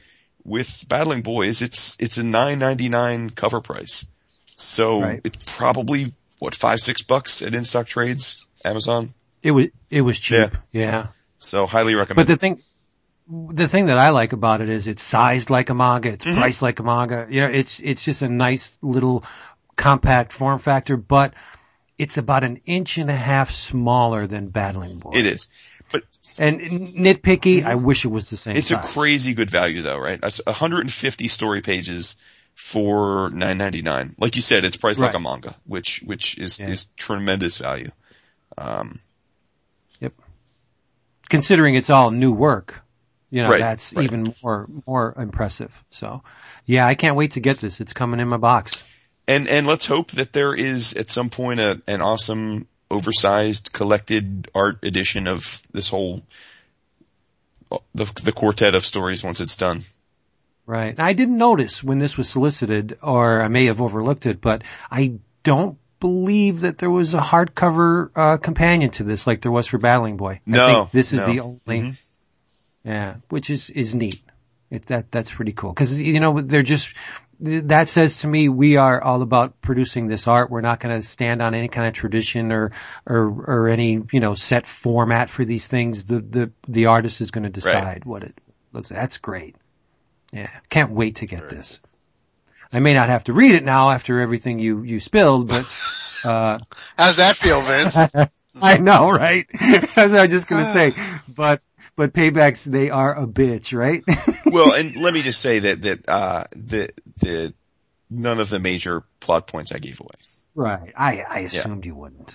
with 0.45 0.85
Battling 0.89 1.23
Boys, 1.23 1.63
it's, 1.63 1.97
it's 2.01 2.17
a 2.19 2.23
nine 2.23 2.59
ninety 2.59 2.89
nine 2.89 3.31
cover 3.31 3.61
price. 3.61 4.05
So 4.47 5.01
Right. 5.01 5.21
it's 5.25 5.45
probably, 5.47 6.13
what, 6.39 6.55
five, 6.55 6.81
six 6.81 7.03
bucks 7.03 7.43
at 7.43 7.55
in-stock 7.55 7.87
trades, 7.87 8.45
Amazon? 8.65 9.11
It 9.43 9.51
was 9.51 9.67
it 9.91 10.03
was 10.03 10.19
cheap. 10.21 10.51
Yeah. 10.71 11.09
So 11.39 11.67
highly 11.67 11.95
recommend. 11.97 12.27
But 12.29 12.33
the 12.33 12.39
thing, 12.39 12.61
the 13.53 13.67
thing 13.69 13.87
that 13.87 13.99
I 13.99 14.11
like 14.11 14.33
about 14.33 14.61
it 14.61 14.69
is 14.69 14.87
it's 14.87 15.03
sized 15.03 15.49
like 15.51 15.71
a 15.71 15.75
manga, 15.75 16.11
it's 16.11 16.25
Mm-hmm. 16.25 16.39
priced 16.39 16.63
like 16.63 16.79
a 16.81 16.83
manga. 16.83 17.27
Yeah, 17.31 17.47
it's 17.49 17.81
it's 17.81 18.03
just 18.05 18.23
a 18.23 18.29
nice 18.29 18.79
little 18.83 19.25
compact 19.77 20.33
form 20.33 20.59
factor, 20.59 20.97
but 20.97 21.33
it's 21.99 22.19
about 22.19 22.45
an 22.45 22.61
inch 22.67 22.99
and 22.99 23.11
a 23.11 23.17
half 23.17 23.51
smaller 23.51 24.27
than 24.27 24.49
Battling 24.49 24.99
Boy. 24.99 25.13
it 25.15 25.27
is. 25.27 25.49
But 25.93 26.03
And 26.39 26.61
nitpicky, 26.61 27.65
I 27.65 27.77
wish 27.77 28.05
it 28.05 28.09
was 28.09 28.29
the 28.31 28.37
same. 28.37 28.57
It's 28.57 28.71
a 28.71 28.79
crazy 28.79 29.35
good 29.35 29.51
value 29.51 29.83
though, 29.83 29.99
right? 29.99 30.19
It's 30.23 30.41
150 30.45 31.29
story 31.29 31.61
pages 31.63 32.17
for 32.55 33.31
9.99. 33.31 34.15
Like 34.19 34.37
you 34.37 34.43
said, 34.43 34.65
it's 34.65 34.77
priced 34.77 35.01
like 35.01 35.15
a 35.15 35.21
manga, 35.21 35.55
which 35.65 36.03
which 36.05 36.37
is 36.39 36.59
Yeah. 36.59 36.69
is 36.69 36.87
tremendous 36.97 37.57
value. 37.59 37.91
Yep. 40.01 40.13
Considering 41.31 41.75
it's 41.77 41.89
all 41.91 42.11
new 42.11 42.33
work, 42.33 42.83
you 43.33 43.43
know, 43.43 43.51
Right, 43.51 43.61
that's 43.61 43.93
right. 43.95 44.05
even 44.05 44.33
more 44.45 44.69
more 44.87 45.15
impressive. 45.17 45.73
So, 45.91 46.23
yeah, 46.67 46.87
I 46.87 46.95
can't 46.95 47.17
wait 47.17 47.33
to 47.33 47.41
get 47.41 47.59
this. 47.59 47.81
It's 47.81 47.93
coming 47.93 48.21
in 48.21 48.29
my 48.29 48.37
box. 48.37 48.83
And 49.27 49.49
and 49.49 49.67
let's 49.67 49.87
hope 49.87 50.13
that 50.13 50.33
there 50.33 50.55
is 50.55 50.93
at 50.93 51.09
some 51.09 51.31
point 51.31 51.59
a 51.59 51.81
an 51.89 52.03
awesome 52.03 52.69
oversized 52.91 53.73
collected 53.73 54.51
art 54.55 54.85
edition 54.85 55.27
of 55.27 55.63
this 55.73 55.89
whole 55.89 56.23
the 57.95 58.05
the 58.23 58.33
quartet 58.33 58.75
of 58.75 58.85
stories 58.85 59.25
once 59.25 59.41
it's 59.41 59.57
done. 59.57 59.83
Right. 60.67 60.95
I 61.01 61.13
didn't 61.15 61.39
notice 61.39 61.83
when 61.83 61.99
this 61.99 62.17
was 62.17 62.29
solicited, 62.29 62.99
or 63.03 63.41
I 63.43 63.49
may 63.49 63.65
have 63.67 63.81
overlooked 63.81 64.27
it, 64.27 64.41
but 64.41 64.63
I 64.91 65.15
don't 65.43 65.79
believe 65.99 66.61
that 66.61 66.79
there 66.79 66.91
was 66.91 67.15
a 67.15 67.21
hardcover 67.21 68.11
uh, 68.15 68.37
companion 68.37 68.91
to 68.91 69.05
this, 69.05 69.27
like 69.27 69.41
there 69.41 69.51
was 69.53 69.67
for 69.67 69.79
Battling 69.79 70.17
Boy. 70.19 70.35
I 70.35 70.41
No, 70.47 70.67
think 70.67 70.91
this 70.93 71.13
is 71.13 71.21
no. 71.21 71.27
the 71.27 71.41
only. 71.41 71.93
Yeah, 72.85 73.17
which 73.29 73.51
is 73.51 73.71
is 73.71 73.95
neat. 73.95 74.21
It, 74.71 74.87
that 74.87 75.13
that's 75.13 75.31
pretty 75.31 75.53
cool 75.53 75.71
because 75.71 76.01
you 76.01 76.19
know 76.19 76.41
they're 76.41 76.63
just 76.63 76.95
that 77.41 77.89
says 77.89 78.21
to 78.21 78.29
me 78.29 78.49
we 78.49 78.77
are 78.77 79.03
all 79.03 79.21
about 79.23 79.61
producing 79.61 80.07
this 80.07 80.27
art. 80.27 80.51
We're 80.51 80.61
not 80.61 80.81
going 80.81 80.99
to 80.99 81.07
stand 81.07 81.43
on 81.43 81.55
any 81.55 81.69
kind 81.69 81.89
of 81.89 81.95
tradition 81.95 82.53
or 82.53 82.73
or 83.05 83.27
or 83.27 83.69
any 83.69 84.03
you 84.13 84.21
know 84.21 84.35
set 84.35 84.67
format 84.67 85.29
for 85.29 85.45
these 85.45 85.67
things. 85.69 86.05
The 86.05 86.21
the 86.21 86.53
the 86.69 86.87
artist 86.87 87.21
is 87.21 87.31
going 87.31 87.45
to 87.45 87.51
decide 87.51 88.05
what 88.05 88.23
it 88.23 88.35
looks. 88.73 88.91
Like. 88.91 89.01
That's 89.01 89.19
great. 89.19 89.57
Yeah, 90.33 90.51
can't 90.71 90.93
wait 90.93 91.17
to 91.17 91.27
get 91.27 91.51
this. 91.51 91.81
I 92.73 92.81
may 92.81 92.95
not 92.95 93.11
have 93.11 93.25
to 93.25 93.33
read 93.33 93.55
it 93.55 93.65
now 93.65 93.91
after 93.91 94.21
everything 94.21 94.59
you 94.59 94.83
you 94.83 95.01
spilled, 95.01 95.49
but 95.49 95.67
uh 96.25 96.59
How's 96.97 97.19
that 97.19 97.37
feel, 97.37 97.61
Vince? 97.61 97.97
I 98.61 98.77
know, 98.79 99.11
right? 99.11 99.47
I 99.61 100.07
was 100.07 100.31
just 100.31 100.49
gonna 100.49 100.65
say, 100.73 100.93
but 101.29 101.61
but 101.97 102.13
paybacks 102.13 102.65
they 102.65 102.91
are 102.91 103.15
a 103.17 103.27
bitch, 103.27 103.77
right? 103.77 104.03
well, 104.47 104.73
and 104.73 104.97
let 104.97 105.15
me 105.15 105.23
just 105.23 105.41
say 105.41 105.61
that 105.61 105.83
that 105.83 106.09
uh 106.09 106.45
the 106.55 106.91
the 107.19 107.55
none 108.11 108.41
of 108.41 108.51
the 108.51 108.59
major 108.59 109.03
plot 109.21 109.47
points 109.47 109.73
I 109.73 109.79
gave 109.79 110.01
away. 110.01 110.11
right. 110.55 110.93
I 110.97 111.21
I 111.23 111.39
assumed 111.41 111.85
you 111.87 111.95
wouldn't. 111.95 112.31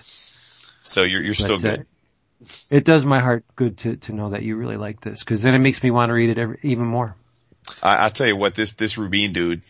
So 0.82 1.02
you're 1.02 1.22
you're 1.22 1.34
still 1.34 1.60
But, 1.60 1.68
uh, 1.68 1.76
good. 1.76 1.86
It 2.70 2.84
does 2.84 3.04
my 3.04 3.18
heart 3.18 3.44
good 3.56 3.78
to 3.78 3.96
to 3.96 4.12
know 4.12 4.30
that 4.30 4.42
you 4.42 4.56
really 4.56 4.76
like 4.76 5.00
this 5.00 5.20
because 5.20 5.42
then 5.42 5.54
it 5.54 5.62
makes 5.62 5.82
me 5.82 5.90
want 5.90 6.10
to 6.10 6.14
read 6.14 6.30
it 6.30 6.38
every, 6.38 6.58
even 6.62 6.86
more. 6.86 7.16
I, 7.82 7.96
I'll 7.96 8.10
tell 8.10 8.26
you 8.28 8.36
what, 8.36 8.54
this 8.54 8.72
this 8.74 8.96
Rubin 8.96 9.32
dude, 9.32 9.62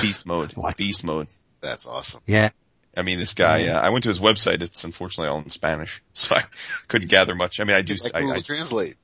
beast 0.00 0.26
mode, 0.26 0.52
What? 0.56 0.76
beast 0.76 1.04
mode. 1.04 1.28
That's 1.60 1.86
awesome. 1.86 2.22
Yeah. 2.26 2.50
I 2.96 3.02
mean, 3.02 3.18
this 3.18 3.34
guy. 3.34 3.68
Uh, 3.68 3.80
I 3.80 3.90
went 3.90 4.02
to 4.02 4.08
his 4.08 4.20
website. 4.20 4.62
It's 4.62 4.84
unfortunately 4.84 5.28
all 5.30 5.38
in 5.38 5.50
Spanish, 5.50 6.02
so 6.12 6.34
I 6.34 6.42
couldn't 6.88 7.08
gather 7.08 7.34
much. 7.34 7.60
I 7.60 7.64
mean, 7.64 7.76
I 7.76 7.82
do. 7.82 7.94
I, 8.14 8.18
I, 8.18 8.38
Translate. 8.40 8.96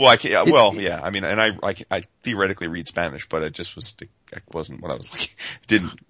Well, 0.00 0.08
I 0.08 0.16
can, 0.16 0.30
yeah, 0.32 0.42
well, 0.42 0.74
yeah. 0.78 1.00
I 1.02 1.10
mean, 1.10 1.24
and 1.24 1.40
I, 1.40 1.50
I, 1.62 1.76
I 1.90 2.02
theoretically 2.22 2.68
read 2.68 2.88
Spanish, 2.88 3.28
but 3.28 3.42
it 3.42 3.52
just 3.52 3.76
was. 3.76 3.94
It 4.00 4.42
wasn't 4.52 4.80
what 4.80 4.90
I 4.90 4.96
was 4.96 5.10
looking. 5.12 5.28
Didn't 5.66 6.00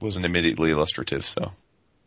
wasn't 0.00 0.24
immediately 0.24 0.70
illustrative. 0.70 1.24
So 1.26 1.50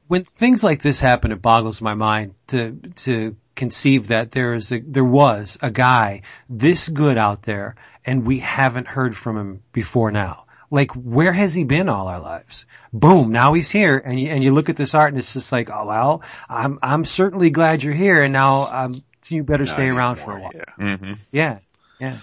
when 0.07 0.25
things 0.25 0.63
like 0.63 0.81
this 0.81 0.99
happen, 0.99 1.31
it 1.31 1.41
boggles 1.41 1.81
my 1.81 1.93
mind 1.93 2.33
to 2.47 2.79
to 2.95 3.35
conceive 3.55 4.07
that 4.07 4.31
there 4.31 4.55
is 4.55 4.71
a 4.71 4.79
there 4.79 5.05
was 5.05 5.57
a 5.61 5.69
guy 5.69 6.23
this 6.49 6.89
good 6.89 7.17
out 7.17 7.43
there, 7.43 7.75
and 8.03 8.25
we 8.25 8.39
haven't 8.39 8.87
heard 8.87 9.15
from 9.15 9.37
him 9.37 9.63
before 9.71 10.11
now. 10.11 10.45
Like, 10.71 10.89
where 10.93 11.33
has 11.33 11.53
he 11.53 11.65
been 11.65 11.87
all 11.87 12.07
our 12.07 12.19
lives? 12.19 12.65
Boom! 12.91 13.31
Now 13.31 13.53
he's 13.53 13.69
here, 13.69 14.01
and 14.03 14.19
you 14.19 14.29
and 14.29 14.43
you 14.43 14.51
look 14.51 14.69
at 14.69 14.75
this 14.75 14.95
art, 14.95 15.13
and 15.13 15.19
it's 15.19 15.33
just 15.33 15.51
like, 15.51 15.69
oh 15.69 15.85
well, 15.85 16.23
I'm 16.49 16.79
I'm 16.81 17.05
certainly 17.05 17.51
glad 17.51 17.83
you're 17.83 17.93
here, 17.93 18.23
and 18.23 18.33
now 18.33 18.89
um, 19.31 19.37
you 19.37 19.43
better 19.43 19.65
stay 19.65 19.89
around 19.89 20.17
anymore, 20.19 20.33
for 20.33 20.37
a 20.37 20.41
while. 20.41 20.51
Yeah. 20.79 20.97
hmm 20.97 21.13
Yeah, 21.31 21.59
yeah. 21.99 22.17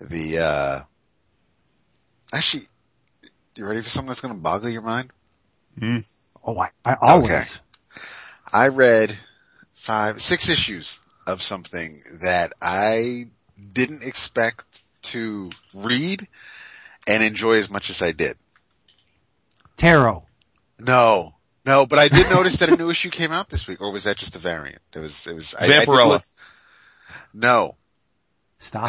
The, 0.00 0.38
uh, 0.38 0.80
actually, 2.32 2.64
you 3.56 3.66
ready 3.66 3.80
for 3.82 3.88
something 3.88 4.08
that's 4.08 4.20
going 4.20 4.34
to 4.34 4.40
boggle 4.40 4.68
your 4.68 4.82
mind? 4.82 5.10
Oh, 6.44 6.58
I, 6.58 6.68
I 6.84 6.96
always. 7.00 7.32
Okay. 7.32 7.44
I 8.52 8.68
read 8.68 9.16
five, 9.74 10.20
six 10.20 10.48
issues 10.48 10.98
of 11.26 11.42
something 11.42 12.00
that 12.22 12.52
I 12.60 13.28
didn't 13.72 14.02
expect 14.02 14.82
to 15.02 15.50
read 15.72 16.26
and 17.08 17.22
enjoy 17.22 17.54
as 17.58 17.70
much 17.70 17.90
as 17.90 18.02
I 18.02 18.12
did. 18.12 18.36
Tarot. 19.76 20.24
No, 20.78 21.34
no, 21.66 21.86
but 21.86 21.98
I 21.98 22.08
did 22.08 22.30
notice 22.30 22.58
that 22.58 22.68
a 22.68 22.76
new 22.76 22.90
issue 22.94 23.10
came 23.10 23.32
out 23.32 23.48
this 23.48 23.66
week, 23.66 23.80
or 23.80 23.92
was 23.92 24.04
that 24.04 24.16
just 24.16 24.36
a 24.36 24.38
variant? 24.38 24.80
It 24.94 24.98
was, 25.00 25.26
it 25.26 25.34
was, 25.34 25.54
I, 25.54 25.64
I 25.64 25.66
did 25.80 25.88
look- 26.08 26.24
no, 27.34 27.76
Stop. 28.64 28.88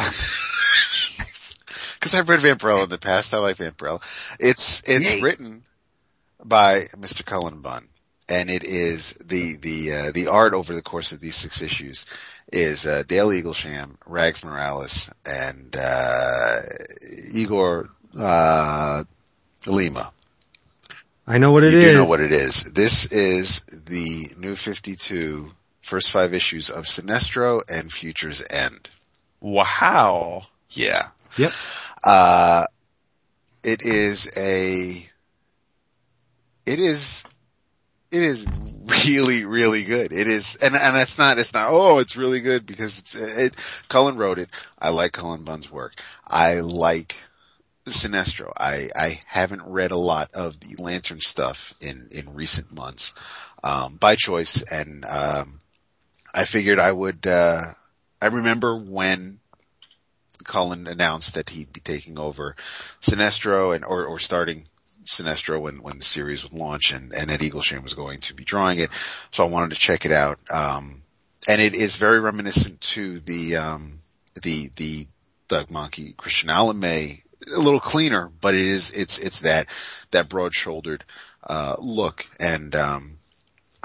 Cause 2.00 2.14
I've 2.14 2.28
read 2.28 2.40
Vampirella 2.40 2.84
in 2.84 2.88
the 2.88 2.96
past. 2.98 3.34
I 3.34 3.38
like 3.38 3.56
Vampirella. 3.56 4.00
It's, 4.40 4.88
it's 4.88 5.12
Yay. 5.14 5.20
written 5.20 5.64
by 6.42 6.80
Mr. 6.96 7.24
Cullen 7.24 7.60
Bunn. 7.60 7.88
And 8.28 8.50
it 8.50 8.64
is 8.64 9.12
the, 9.14 9.56
the, 9.60 9.92
uh, 9.92 10.12
the 10.12 10.28
art 10.28 10.54
over 10.54 10.74
the 10.74 10.82
course 10.82 11.12
of 11.12 11.20
these 11.20 11.36
six 11.36 11.60
issues 11.60 12.06
is, 12.52 12.86
uh, 12.86 13.02
Dale 13.06 13.28
Eaglesham, 13.28 13.96
Rags 14.06 14.44
Morales, 14.44 15.10
and, 15.26 15.76
uh, 15.78 16.56
Igor, 17.34 17.90
uh, 18.18 19.04
Lima. 19.66 20.10
I 21.26 21.38
know 21.38 21.52
what 21.52 21.64
it 21.64 21.72
you 21.72 21.80
is. 21.80 21.90
do 21.92 21.94
know 21.98 22.04
what 22.04 22.20
it 22.20 22.32
is. 22.32 22.64
This 22.64 23.12
is 23.12 23.60
the 23.60 24.28
new 24.38 24.56
52 24.56 25.50
first 25.86 26.10
five 26.10 26.34
issues 26.34 26.68
of 26.68 26.84
Sinestro 26.84 27.62
and 27.68 27.92
Future's 27.92 28.42
End. 28.50 28.90
wow. 29.40 30.46
Yeah. 30.70 31.08
Yep. 31.38 31.52
Uh, 32.02 32.64
it 33.62 33.82
is 33.82 34.30
a, 34.36 35.08
it 36.66 36.78
is, 36.80 37.24
it 38.10 38.22
is 38.22 38.46
really, 39.06 39.44
really 39.44 39.84
good. 39.84 40.12
It 40.12 40.26
is, 40.26 40.56
and, 40.56 40.74
and 40.74 40.96
it's 40.96 41.18
not, 41.18 41.38
it's 41.38 41.54
not, 41.54 41.68
oh, 41.70 41.98
it's 41.98 42.16
really 42.16 42.40
good 42.40 42.66
because 42.66 42.98
it's, 42.98 43.14
it, 43.14 43.56
Cullen 43.88 44.16
wrote 44.16 44.38
it. 44.38 44.50
I 44.78 44.90
like 44.90 45.12
Cullen 45.12 45.44
Bunn's 45.44 45.70
work. 45.70 46.00
I 46.26 46.60
like 46.60 47.16
Sinestro. 47.86 48.52
I, 48.56 48.88
I 48.96 49.20
haven't 49.26 49.62
read 49.66 49.92
a 49.92 49.98
lot 49.98 50.30
of 50.34 50.58
the 50.58 50.82
Lantern 50.82 51.20
stuff 51.20 51.74
in, 51.80 52.08
in 52.10 52.34
recent 52.34 52.72
months, 52.72 53.14
um, 53.62 53.96
by 53.96 54.16
choice 54.16 54.62
and, 54.62 55.04
um, 55.04 55.60
I 56.36 56.44
figured 56.44 56.78
I 56.78 56.92
would, 56.92 57.26
uh, 57.26 57.62
I 58.20 58.26
remember 58.26 58.76
when 58.76 59.40
Cullen 60.44 60.86
announced 60.86 61.34
that 61.34 61.48
he'd 61.48 61.72
be 61.72 61.80
taking 61.80 62.18
over 62.18 62.54
Sinestro 63.00 63.74
and 63.74 63.84
or, 63.84 64.04
or 64.04 64.18
starting 64.18 64.66
Sinestro 65.06 65.60
when 65.60 65.82
when 65.82 65.98
the 65.98 66.04
series 66.04 66.44
would 66.44 66.52
launch, 66.52 66.92
and 66.92 67.12
and 67.14 67.30
Ed 67.30 67.40
Eaglesham 67.40 67.82
was 67.82 67.94
going 67.94 68.20
to 68.20 68.34
be 68.34 68.44
drawing 68.44 68.78
it. 68.78 68.90
So 69.30 69.44
I 69.44 69.48
wanted 69.48 69.70
to 69.70 69.80
check 69.80 70.04
it 70.04 70.12
out. 70.12 70.38
Um, 70.50 71.02
and 71.48 71.60
it 71.60 71.74
is 71.74 71.96
very 71.96 72.20
reminiscent 72.20 72.80
to 72.82 73.18
the 73.20 73.56
um, 73.56 74.00
the 74.42 74.68
the 74.76 75.06
Doug 75.48 75.68
Mahnke 75.68 76.16
Christian 76.16 76.50
Alamy 76.50 77.22
a 77.54 77.58
little 77.58 77.80
cleaner, 77.80 78.30
but 78.40 78.54
it 78.54 78.66
is 78.66 78.90
it's 78.92 79.18
it's 79.18 79.40
that 79.40 79.68
that 80.10 80.28
broad 80.28 80.54
shouldered 80.54 81.04
uh, 81.42 81.76
look 81.78 82.26
and 82.40 82.74
um, 82.74 83.15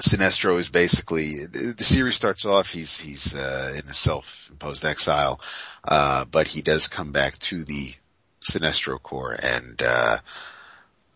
Sinestro 0.02 0.58
is 0.58 0.68
basically 0.68 1.46
the 1.46 1.84
series 1.84 2.16
starts 2.16 2.44
off 2.44 2.70
he's 2.70 2.98
he's 2.98 3.36
uh, 3.36 3.72
in 3.78 3.88
a 3.88 3.94
self-imposed 3.94 4.84
exile, 4.84 5.40
uh, 5.84 6.24
but 6.24 6.48
he 6.48 6.60
does 6.60 6.88
come 6.88 7.12
back 7.12 7.38
to 7.38 7.64
the 7.64 7.94
Sinestro 8.40 9.00
Corps, 9.00 9.38
and 9.40 9.80
uh, 9.80 10.18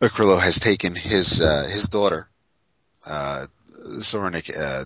has 0.01 0.61
taken 0.61 0.95
his 0.95 1.41
uh, 1.41 1.67
his 1.69 1.89
daughter, 1.89 2.29
uh, 3.09 3.47
Soranik, 3.99 4.57
uh, 4.57 4.85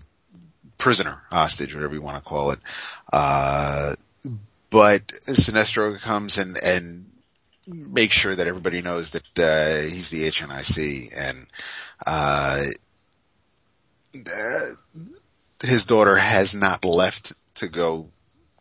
prisoner, 0.79 1.21
hostage, 1.31 1.75
whatever 1.75 1.95
you 1.95 2.01
want 2.01 2.17
to 2.17 2.27
call 2.27 2.53
it. 2.53 2.61
Uh, 3.13 3.97
but 4.71 5.07
Sinestro 5.09 6.01
comes 6.01 6.39
and 6.39 6.57
and 6.57 7.05
makes 7.67 8.15
sure 8.15 8.35
that 8.35 8.47
everybody 8.47 8.81
knows 8.81 9.11
that 9.11 9.39
uh, 9.39 9.83
he's 9.83 10.09
the 10.09 10.23
HNIC, 10.23 11.11
and 11.15 11.47
his 15.63 15.87
daughter 15.87 16.17
has 16.17 16.55
not 16.55 16.85
left 16.85 17.33
to 17.57 17.69
go 17.69 18.09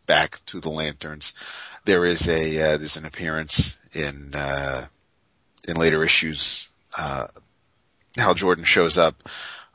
back 0.06 0.40
to 0.46 0.60
the 0.60 0.70
lanterns. 0.70 1.34
There 1.84 2.04
is 2.04 2.28
a, 2.28 2.74
uh, 2.74 2.78
there's 2.78 2.96
an 2.96 3.06
appearance 3.06 3.76
in, 3.94 4.32
uh, 4.34 4.84
in 5.66 5.76
later 5.76 6.04
issues, 6.04 6.68
uh, 6.98 7.26
Hal 8.16 8.34
Jordan 8.34 8.64
shows 8.64 8.98
up, 8.98 9.22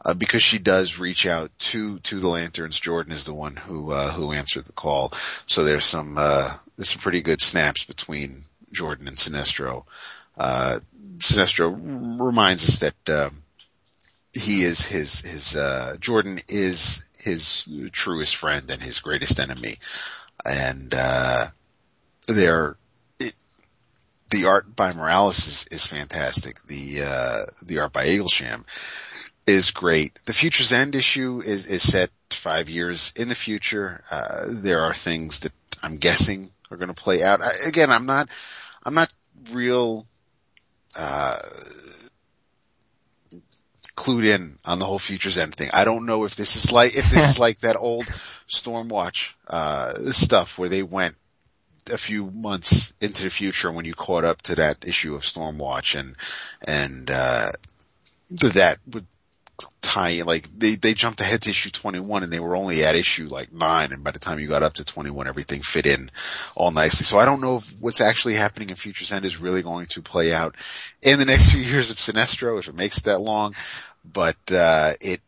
uh, 0.03 0.13
because 0.13 0.43
she 0.43 0.59
does 0.59 0.99
reach 0.99 1.25
out 1.25 1.51
to, 1.57 1.99
to 1.99 2.19
the 2.19 2.27
lanterns. 2.27 2.79
Jordan 2.79 3.13
is 3.13 3.23
the 3.23 3.33
one 3.33 3.55
who, 3.55 3.91
uh, 3.91 4.11
who 4.11 4.33
answered 4.33 4.65
the 4.65 4.73
call. 4.73 5.13
So 5.45 5.63
there's 5.63 5.85
some, 5.85 6.17
uh, 6.17 6.53
there's 6.77 6.89
some 6.89 7.01
pretty 7.01 7.21
good 7.21 7.41
snaps 7.41 7.85
between 7.85 8.43
Jordan 8.71 9.07
and 9.07 9.17
Sinestro. 9.17 9.85
Uh, 10.37 10.79
Sinestro 11.17 12.19
reminds 12.19 12.67
us 12.67 12.79
that, 12.79 13.09
um, 13.09 13.41
he 14.35 14.63
is 14.63 14.85
his, 14.85 15.21
his, 15.21 15.55
uh, 15.55 15.95
Jordan 15.99 16.39
is 16.47 17.01
his 17.17 17.67
truest 17.91 18.35
friend 18.35 18.69
and 18.69 18.81
his 18.81 18.99
greatest 18.99 19.39
enemy. 19.39 19.75
And, 20.45 20.93
uh, 20.95 21.45
they're, 22.27 22.75
the 24.31 24.45
art 24.45 24.75
by 24.75 24.91
Morales 24.91 25.47
is, 25.47 25.65
is 25.71 25.85
fantastic. 25.85 26.61
The, 26.65 27.03
uh, 27.05 27.45
the 27.65 27.79
art 27.79 27.93
by 27.93 28.07
Eaglesham 28.07 28.65
is 29.47 29.71
great. 29.71 30.19
The 30.25 30.33
Future's 30.33 30.71
End 30.71 30.95
issue 30.95 31.41
is, 31.45 31.67
is 31.67 31.83
set 31.83 32.09
five 32.31 32.69
years 32.69 33.13
in 33.15 33.27
the 33.29 33.35
future. 33.35 34.03
Uh, 34.11 34.45
there 34.47 34.81
are 34.81 34.93
things 34.93 35.39
that 35.39 35.53
I'm 35.81 35.97
guessing 35.97 36.51
are 36.71 36.77
going 36.77 36.93
to 36.93 37.01
play 37.01 37.23
out. 37.23 37.41
I, 37.41 37.51
again, 37.67 37.91
I'm 37.91 38.05
not, 38.07 38.29
I'm 38.83 38.95
not 38.95 39.13
real, 39.51 40.07
uh, 40.97 41.37
clued 43.95 44.25
in 44.25 44.59
on 44.65 44.79
the 44.79 44.85
whole 44.85 44.99
Futures 44.99 45.37
End 45.37 45.55
thing. 45.55 45.69
I 45.73 45.85
don't 45.85 46.05
know 46.05 46.25
if 46.25 46.35
this 46.35 46.55
is 46.55 46.71
like, 46.71 46.95
if 46.95 47.09
this 47.09 47.29
is 47.31 47.39
like 47.45 47.59
that 47.59 47.75
old 47.77 48.05
Stormwatch, 48.47 49.33
uh, 49.47 49.93
stuff 50.11 50.57
where 50.57 50.69
they 50.69 50.83
went 50.83 51.15
a 51.91 51.97
few 51.97 52.29
months 52.31 52.93
into 52.99 53.23
the 53.23 53.29
future 53.29 53.71
when 53.71 53.85
you 53.85 53.93
caught 53.93 54.25
up 54.25 54.41
to 54.43 54.55
that 54.55 54.85
issue 54.87 55.15
of 55.15 55.21
Stormwatch 55.21 55.99
and, 55.99 56.15
and, 56.67 57.09
uh, 57.11 57.51
that 58.31 58.79
would 58.87 59.05
tie 59.81 60.21
like 60.23 60.47
they 60.57 60.75
they 60.75 60.93
jumped 60.93 61.21
ahead 61.21 61.41
to 61.41 61.49
issue 61.49 61.69
21 61.69 62.23
and 62.23 62.33
they 62.33 62.39
were 62.39 62.55
only 62.55 62.83
at 62.83 62.95
issue 62.95 63.27
like 63.27 63.53
9 63.53 63.93
and 63.93 64.03
by 64.03 64.11
the 64.11 64.19
time 64.19 64.39
you 64.39 64.47
got 64.47 64.63
up 64.63 64.73
to 64.73 64.85
21 64.85 65.27
everything 65.27 65.61
fit 65.61 65.85
in 65.85 66.11
all 66.55 66.71
nicely. 66.71 67.05
So 67.05 67.17
i 67.17 67.25
don't 67.25 67.41
know 67.41 67.57
if 67.57 67.73
what's 67.79 68.01
actually 68.01 68.33
happening 68.33 68.69
in 68.69 68.75
future's 68.75 69.11
end 69.11 69.25
is 69.25 69.39
really 69.39 69.61
going 69.61 69.85
to 69.87 70.01
play 70.01 70.33
out 70.33 70.55
in 71.01 71.19
the 71.19 71.25
next 71.25 71.51
few 71.51 71.61
years 71.61 71.91
of 71.91 71.97
sinestro 71.97 72.59
if 72.59 72.67
it 72.67 72.75
makes 72.75 73.01
that 73.01 73.21
long. 73.21 73.55
But 74.03 74.37
uh 74.51 74.91
it 74.99 75.21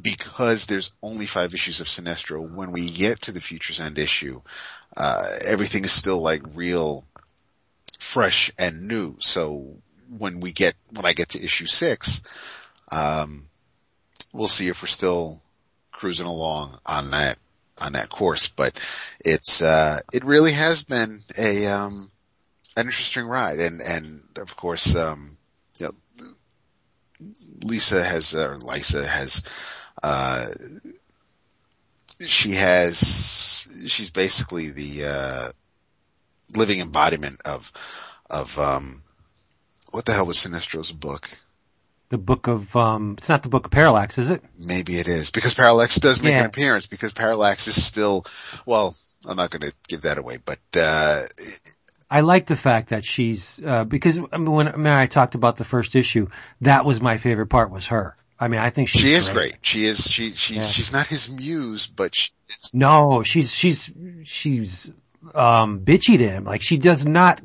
because 0.00 0.66
there's 0.66 0.92
only 1.02 1.26
five 1.26 1.52
issues 1.52 1.80
of 1.80 1.86
sinestro 1.86 2.48
when 2.48 2.72
we 2.72 2.90
get 2.90 3.22
to 3.22 3.32
the 3.32 3.40
future's 3.40 3.80
end 3.80 3.98
issue 3.98 4.40
uh 4.96 5.26
everything 5.46 5.84
is 5.84 5.92
still 5.92 6.22
like 6.22 6.42
real 6.54 7.04
fresh 7.98 8.52
and 8.58 8.86
new. 8.86 9.16
So 9.18 9.76
when 10.16 10.40
we 10.40 10.52
get 10.52 10.74
when 10.90 11.06
i 11.06 11.12
get 11.14 11.30
to 11.30 11.42
issue 11.42 11.66
6 11.66 12.20
um 12.92 13.46
we'll 14.34 14.48
see 14.48 14.68
if 14.68 14.82
we're 14.82 14.88
still 14.88 15.40
cruising 15.92 16.26
along 16.26 16.78
on 16.84 17.12
that 17.12 17.38
on 17.80 17.92
that 17.92 18.10
course. 18.10 18.48
But 18.48 18.78
it's 19.24 19.62
uh, 19.62 20.00
it 20.12 20.24
really 20.24 20.52
has 20.52 20.82
been 20.82 21.20
a 21.38 21.66
um, 21.68 22.10
an 22.76 22.86
interesting 22.86 23.26
ride, 23.26 23.60
and 23.60 23.80
and 23.80 24.22
of 24.36 24.56
course, 24.56 24.94
um, 24.94 25.38
you 25.78 25.88
know, 25.88 26.26
Lyssa 27.64 28.04
has 28.04 28.34
or 28.34 28.58
Lyssa 28.58 29.06
has. 29.06 29.42
Uh, 30.02 30.46
she 32.20 32.52
has, 32.52 33.66
she's 33.86 34.10
basically 34.10 34.70
the, 34.70 35.04
uh, 35.06 35.52
living 36.56 36.80
embodiment 36.80 37.40
of, 37.44 37.72
of, 38.30 38.58
um, 38.58 39.02
what 39.90 40.04
the 40.04 40.12
hell 40.12 40.26
was 40.26 40.38
Sinestro's 40.38 40.92
book? 40.92 41.30
The 42.14 42.18
book 42.18 42.46
of 42.46 42.76
um 42.76 43.16
it's 43.18 43.28
not 43.28 43.42
the 43.42 43.48
book 43.48 43.64
of 43.66 43.72
parallax 43.72 44.18
is 44.18 44.30
it 44.30 44.40
maybe 44.56 44.94
it 44.94 45.08
is 45.08 45.32
because 45.32 45.52
parallax 45.52 45.96
does 45.96 46.22
make 46.22 46.32
Yeah. 46.34 46.40
an 46.42 46.46
appearance 46.46 46.86
because 46.86 47.12
parallax 47.12 47.66
is 47.66 47.82
still 47.82 48.24
well 48.64 48.94
i'm 49.26 49.36
not 49.36 49.50
going 49.50 49.62
to 49.68 49.74
give 49.88 50.02
that 50.02 50.16
away 50.16 50.38
but 50.44 50.60
uh 50.76 51.22
i 52.08 52.20
like 52.20 52.46
the 52.46 52.54
fact 52.54 52.90
that 52.90 53.04
she's 53.04 53.60
uh 53.66 53.82
because 53.82 54.20
I 54.32 54.38
mean, 54.38 54.52
when, 54.52 54.86
i 54.86 55.06
talked 55.06 55.34
about 55.34 55.56
the 55.56 55.64
first 55.64 55.96
issue 55.96 56.28
that 56.60 56.84
was 56.84 57.00
my 57.00 57.16
favorite 57.16 57.48
part 57.48 57.72
was 57.72 57.88
her 57.88 58.16
i 58.38 58.46
mean 58.46 58.60
i 58.60 58.70
think 58.70 58.90
she's 58.90 59.00
she 59.00 59.08
is 59.08 59.28
great 59.30 59.58
she 59.62 59.84
is 59.84 59.98
she 60.08 60.30
she's 60.30 60.56
Yeah. 60.58 60.62
she's 60.66 60.92
not 60.92 61.08
his 61.08 61.28
muse 61.28 61.88
but 61.88 62.14
she, 62.14 62.30
no 62.72 63.24
she's 63.24 63.50
she's 63.50 63.90
she's 64.22 64.88
um 65.34 65.80
bitchy 65.80 66.18
to 66.18 66.28
him. 66.28 66.44
Like 66.44 66.62
she 66.62 66.76
does 66.76 67.06
not 67.06 67.40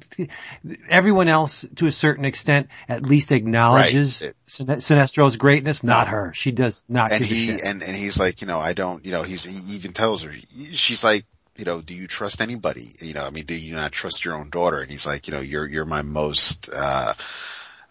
everyone 0.89 1.27
else 1.27 1.65
to 1.77 1.85
a 1.85 1.91
certain 1.91 2.26
extent 2.26 2.68
at 2.88 3.03
least 3.03 3.31
acknowledges 3.31 4.22
Right. 4.22 4.34
Sinestro's 4.81 5.38
greatness. 5.38 5.84
Not 5.84 6.07
her. 6.07 6.34
She 6.34 6.51
does 6.51 6.85
not 6.89 7.11
and 7.11 7.23
he 7.23 7.57
and 7.64 7.81
and 7.84 7.95
he's 7.95 8.19
like 8.19 8.41
you 8.41 8.47
know 8.47 8.60
i 8.60 8.73
don't 8.73 9.06
you 9.06 9.11
know 9.11 9.23
he's 9.23 9.43
he 9.43 9.76
even 9.76 9.93
tells 9.93 10.23
her 10.23 10.31
she's 10.34 11.03
like 11.03 11.23
you 11.57 11.65
know 11.65 11.81
do 11.81 11.93
you 11.93 12.07
trust 12.07 12.41
anybody? 12.41 12.95
You 13.01 13.14
know 13.14 13.26
i 13.26 13.30
mean 13.30 13.45
do 13.45 13.56
you 13.56 13.73
not 13.73 13.91
trust 13.91 14.26
your 14.26 14.35
own 14.35 14.49
daughter? 14.49 14.80
And 14.80 14.89
he's 14.89 15.06
like 15.06 15.27
you 15.27 15.34
know 15.34 15.41
you're 15.41 15.68
you're 15.68 15.85
my 15.85 16.01
most 16.01 16.69
uh 16.73 17.14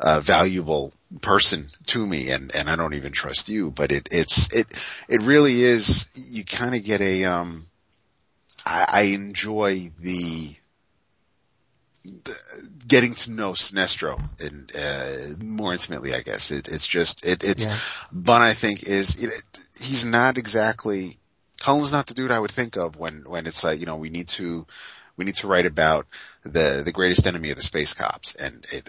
uh, 0.00 0.20
valuable 0.20 0.92
person 1.22 1.66
to 1.86 2.06
me 2.06 2.30
and, 2.30 2.54
and 2.54 2.68
I 2.68 2.76
don't 2.76 2.94
even 2.94 3.12
trust 3.12 3.48
you, 3.48 3.70
but 3.70 3.92
it, 3.92 4.08
it's, 4.12 4.54
it, 4.54 4.66
it 5.08 5.22
really 5.22 5.60
is, 5.60 6.06
you 6.30 6.44
kind 6.44 6.74
of 6.74 6.84
get 6.84 7.00
a, 7.00 7.24
um, 7.24 7.66
I, 8.68 8.86
I 8.88 9.00
enjoy 9.14 9.78
the, 9.98 10.54
the 12.04 12.34
getting 12.86 13.14
to 13.14 13.30
know 13.30 13.52
Sinestro 13.52 14.20
and, 14.44 14.70
uh, 14.78 15.42
more 15.42 15.72
intimately, 15.72 16.14
I 16.14 16.20
guess. 16.20 16.50
It, 16.50 16.68
it's 16.68 16.86
just, 16.86 17.26
it, 17.26 17.44
it's, 17.44 17.64
Yeah. 17.64 17.76
Bunn, 18.12 18.42
I 18.42 18.52
think 18.52 18.82
is, 18.82 19.24
it, 19.24 19.30
he's 19.80 20.04
not 20.04 20.36
exactly, 20.36 21.16
Cullen's 21.60 21.92
not 21.92 22.06
the 22.06 22.14
dude 22.14 22.30
I 22.30 22.38
would 22.38 22.50
think 22.50 22.76
of 22.76 22.98
when, 22.98 23.24
when 23.26 23.46
it's 23.46 23.64
like, 23.64 23.80
you 23.80 23.86
know, 23.86 23.96
we 23.96 24.10
need 24.10 24.28
to, 24.28 24.66
we 25.16 25.24
need 25.24 25.36
to 25.36 25.46
write 25.46 25.66
about 25.66 26.06
the, 26.42 26.82
the 26.84 26.92
greatest 26.92 27.26
enemy 27.26 27.50
of 27.50 27.56
the 27.56 27.62
space 27.62 27.94
cops 27.94 28.34
and 28.34 28.66
it, 28.70 28.88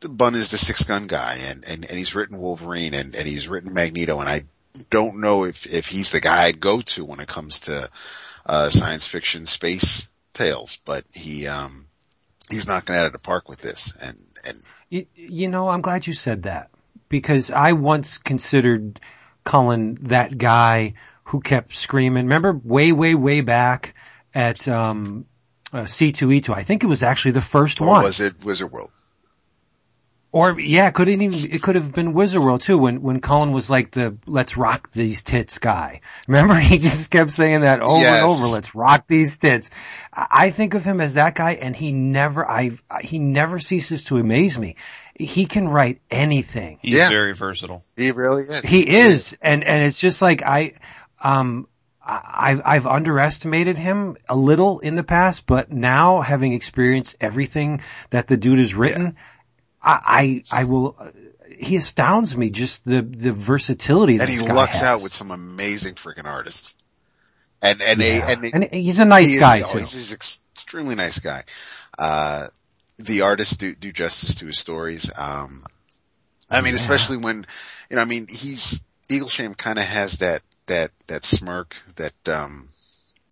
Bunn 0.00 0.34
is 0.34 0.50
the 0.50 0.58
six 0.58 0.82
gun 0.84 1.06
guy 1.06 1.36
and, 1.42 1.62
and, 1.68 1.84
and 1.84 1.98
he's 1.98 2.14
written 2.14 2.38
Wolverine 2.38 2.94
and, 2.94 3.14
and 3.14 3.28
he's 3.28 3.48
written 3.48 3.74
Magneto 3.74 4.18
and 4.18 4.30
I 4.30 4.44
don't 4.88 5.20
know 5.20 5.44
if, 5.44 5.66
if 5.66 5.88
he's 5.88 6.10
the 6.10 6.20
guy 6.20 6.44
I'd 6.44 6.58
go 6.58 6.80
to 6.80 7.04
when 7.04 7.20
it 7.20 7.28
comes 7.28 7.60
to, 7.60 7.90
uh, 8.46 8.70
science 8.70 9.06
fiction 9.06 9.46
space 9.46 10.08
tales, 10.32 10.78
but 10.84 11.04
he, 11.12 11.46
um, 11.46 11.86
he's 12.50 12.66
knocking 12.66 12.96
out 12.96 13.06
of 13.06 13.12
the 13.12 13.18
park 13.18 13.48
with 13.48 13.60
this 13.60 13.92
and, 14.00 14.18
and 14.46 14.62
You, 14.88 15.06
you 15.14 15.48
know, 15.48 15.68
I'm 15.68 15.80
glad 15.80 16.06
you 16.06 16.14
said 16.14 16.44
that 16.44 16.70
because 17.08 17.50
I 17.50 17.72
once 17.72 18.18
considered 18.18 19.00
Cullen 19.44 19.98
that 20.02 20.36
guy 20.36 20.94
who 21.24 21.40
kept 21.40 21.74
screaming. 21.76 22.24
Remember 22.24 22.52
way, 22.52 22.92
way, 22.92 23.14
way 23.14 23.40
back 23.40 23.94
at, 24.34 24.66
um, 24.68 25.26
uh, 25.72 25.82
C2E2. 25.82 26.54
I 26.54 26.64
think 26.64 26.82
it 26.82 26.88
was 26.88 27.02
actually 27.02 27.32
the 27.32 27.40
first 27.40 27.80
or 27.80 27.86
one. 27.86 28.02
was 28.02 28.20
it 28.20 28.44
Wizard 28.44 28.72
World? 28.72 28.90
Or 30.32 30.60
yeah, 30.60 30.86
it 30.86 30.94
could 30.94 31.08
even 31.08 31.32
it 31.52 31.60
could 31.60 31.74
have 31.74 31.92
been 31.92 32.12
Wizard 32.12 32.40
World 32.42 32.60
too 32.60 32.78
when 32.78 33.02
when 33.02 33.20
Cullen 33.20 33.50
was 33.50 33.68
like 33.68 33.90
the 33.90 34.16
let's 34.26 34.56
rock 34.56 34.92
these 34.92 35.22
tits 35.24 35.58
guy. 35.58 36.02
Remember 36.28 36.54
he 36.58 36.78
just 36.78 37.10
kept 37.10 37.32
saying 37.32 37.62
that 37.62 37.80
over 37.80 38.00
Yes. 38.00 38.22
and 38.22 38.30
over. 38.30 38.46
Let's 38.46 38.72
rock 38.74 39.06
these 39.08 39.36
tits. 39.38 39.68
I 40.12 40.26
I 40.30 40.50
think 40.50 40.74
of 40.74 40.84
him 40.84 41.00
as 41.00 41.14
that 41.14 41.34
guy, 41.34 41.52
and 41.54 41.74
he 41.74 41.92
never 41.92 42.48
I 42.48 42.78
he 43.02 43.18
never 43.18 43.58
ceases 43.58 44.04
to 44.04 44.18
amaze 44.18 44.56
me. 44.56 44.76
He 45.18 45.46
can 45.46 45.68
write 45.68 46.00
anything. 46.12 46.78
He's 46.80 46.94
Yeah. 46.94 47.08
very 47.08 47.34
versatile. 47.34 47.82
He 47.96 48.12
really 48.12 48.42
is. 48.44 48.62
He 48.62 48.88
is, 48.88 49.36
and 49.42 49.64
and 49.64 49.82
it's 49.82 49.98
just 49.98 50.22
like 50.22 50.42
I, 50.42 50.74
um, 51.20 51.66
I 52.00 52.20
I've- 52.52 52.62
I've 52.64 52.86
underestimated 52.86 53.76
him 53.78 54.16
a 54.28 54.36
little 54.36 54.78
in 54.78 54.94
the 54.94 55.02
past, 55.02 55.44
but 55.46 55.72
now 55.72 56.20
having 56.20 56.52
experienced 56.52 57.16
everything 57.20 57.80
that 58.10 58.28
the 58.28 58.36
dude 58.36 58.60
has 58.60 58.74
written, 58.76 59.16
I 59.82 60.42
I 60.50 60.60
I 60.60 60.64
will. 60.64 60.96
uh, 60.98 61.10
He 61.58 61.76
astounds 61.76 62.36
me 62.36 62.50
just 62.50 62.84
the 62.84 63.02
the 63.02 63.32
versatility 63.32 64.16
that 64.18 64.28
and 64.30 64.40
he 64.40 64.46
lucks 64.48 64.76
has. 64.80 64.82
out 64.82 65.02
with 65.02 65.12
some 65.12 65.30
amazing 65.30 65.94
freaking 65.94 66.26
artists. 66.26 66.74
And 67.62 67.82
and 67.82 68.00
Yeah. 68.00 68.26
they 68.26 68.32
and, 68.32 68.54
and 68.54 68.64
he's 68.72 68.98
a 68.98 69.04
nice 69.04 69.26
he 69.32 69.38
guy 69.38 69.62
oh, 69.62 69.72
too. 69.72 69.78
He's, 69.80 69.92
he's 69.92 70.12
ex- 70.12 70.40
extremely 70.54 70.94
nice 70.94 71.18
guy. 71.18 71.44
Uh, 71.98 72.46
the 72.98 73.22
artists 73.22 73.56
do, 73.56 73.74
do 73.74 73.92
justice 73.92 74.36
to 74.36 74.46
his 74.46 74.58
stories. 74.58 75.10
Um, 75.18 75.66
I 76.50 76.62
mean, 76.62 76.72
Yeah. 76.72 76.80
especially 76.80 77.18
when, 77.18 77.46
you 77.90 77.96
know, 77.96 78.02
I 78.02 78.06
mean, 78.06 78.26
he's, 78.28 78.80
Eaglesham 79.10 79.56
kind 79.56 79.78
of 79.78 79.84
has 79.84 80.18
that, 80.18 80.42
that, 80.66 80.90
that 81.08 81.24
smirk 81.24 81.76
that, 81.96 82.28
um, 82.28 82.69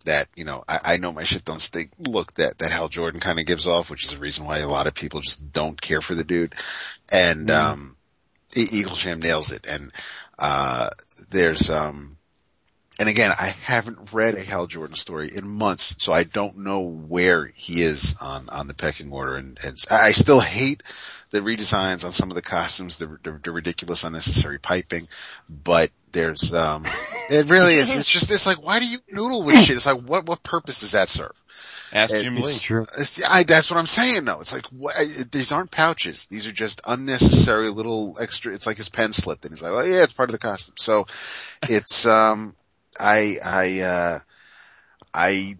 that, 0.09 0.27
you 0.35 0.43
know, 0.43 0.63
I, 0.67 0.79
I 0.83 0.97
know 0.97 1.11
my 1.11 1.23
shit 1.23 1.45
don't 1.45 1.61
stink 1.61 1.91
look 1.99 2.33
that, 2.33 2.57
that 2.57 2.71
Hal 2.71 2.89
Jordan 2.89 3.19
kind 3.19 3.39
of 3.39 3.45
gives 3.45 3.67
off, 3.67 3.91
which 3.91 4.05
is 4.05 4.11
the 4.11 4.17
reason 4.17 4.43
why 4.43 4.57
a 4.57 4.67
lot 4.67 4.87
of 4.87 4.95
people 4.95 5.21
just 5.21 5.51
don't 5.53 5.79
care 5.79 6.01
for 6.01 6.15
the 6.15 6.23
dude. 6.23 6.55
And, 7.13 7.47
Mhm. 7.47 7.55
um, 7.55 7.95
E- 8.57 8.83
Eaglesham 8.83 9.21
nails 9.21 9.51
it. 9.51 9.67
And, 9.67 9.91
uh, 10.39 10.89
there's, 11.29 11.69
um, 11.69 12.17
and 12.97 13.07
again, 13.07 13.31
I 13.31 13.55
haven't 13.61 14.11
read 14.11 14.33
a 14.33 14.43
Hal 14.43 14.65
Jordan 14.65 14.95
story 14.95 15.29
in 15.33 15.47
months, 15.47 15.93
so 15.99 16.11
I 16.11 16.23
don't 16.23 16.57
know 16.57 16.81
where 16.81 17.45
he 17.45 17.83
is 17.83 18.15
on, 18.19 18.49
on 18.49 18.67
the 18.67 18.73
pecking 18.73 19.11
order. 19.11 19.35
And, 19.35 19.59
and 19.63 19.77
I 19.91 20.07
I 20.07 20.11
still 20.11 20.39
hate 20.39 20.81
the 21.29 21.41
redesigns 21.41 22.03
on 22.03 22.11
some 22.11 22.31
of 22.31 22.35
the 22.35 22.41
costumes, 22.41 22.97
the, 22.97 23.05
the, 23.21 23.39
the 23.43 23.51
ridiculous 23.51 24.03
unnecessary 24.03 24.57
piping, 24.57 25.07
but 25.47 25.91
there's, 26.11 26.53
um, 26.53 26.85
it 27.29 27.49
really 27.49 27.75
is. 27.75 27.95
It's 27.95 28.09
just, 28.09 28.31
it's 28.31 28.47
like, 28.47 28.63
why 28.63 28.79
do 28.79 28.85
you 28.87 28.97
noodle 29.09 29.43
with 29.43 29.59
shit? 29.59 29.75
It's 29.75 29.85
like, 29.85 30.01
what, 30.01 30.25
what 30.27 30.43
purpose 30.43 30.81
does 30.81 30.91
that 30.91 31.09
serve? 31.09 31.31
Ask 31.91 32.13
It- 32.13 32.23
Jim 32.23 32.37
it's- 32.37 32.53
Lee. 32.53 32.59
True. 32.59 32.83
It's- 32.83 33.23
I, 33.27 33.43
that's 33.43 33.69
what 33.71 33.77
I'm 33.77 33.85
saying 33.87 34.25
though. 34.25 34.41
It's 34.41 34.53
like, 34.53 34.65
what, 34.67 34.95
these 35.31 35.51
aren't 35.51 35.71
pouches. 35.71 36.25
These 36.27 36.47
are 36.47 36.51
just 36.51 36.81
unnecessary 36.85 37.69
little 37.69 38.17
extra, 38.21 38.53
it's 38.53 38.67
like 38.67 38.77
his 38.77 38.89
pen 38.89 39.13
slipped 39.13 39.45
and 39.45 39.53
he's 39.53 39.61
like, 39.61 39.71
well, 39.71 39.85
yeah, 39.87 40.03
it's 40.03 40.13
part 40.13 40.29
of 40.29 40.33
the 40.33 40.39
costume. 40.39 40.75
So 40.77 41.07
it's, 41.63 42.05
um, 42.05 42.55
I, 42.99 43.35
I, 43.43 43.79
uh, 43.81 44.19
I, 45.13 45.53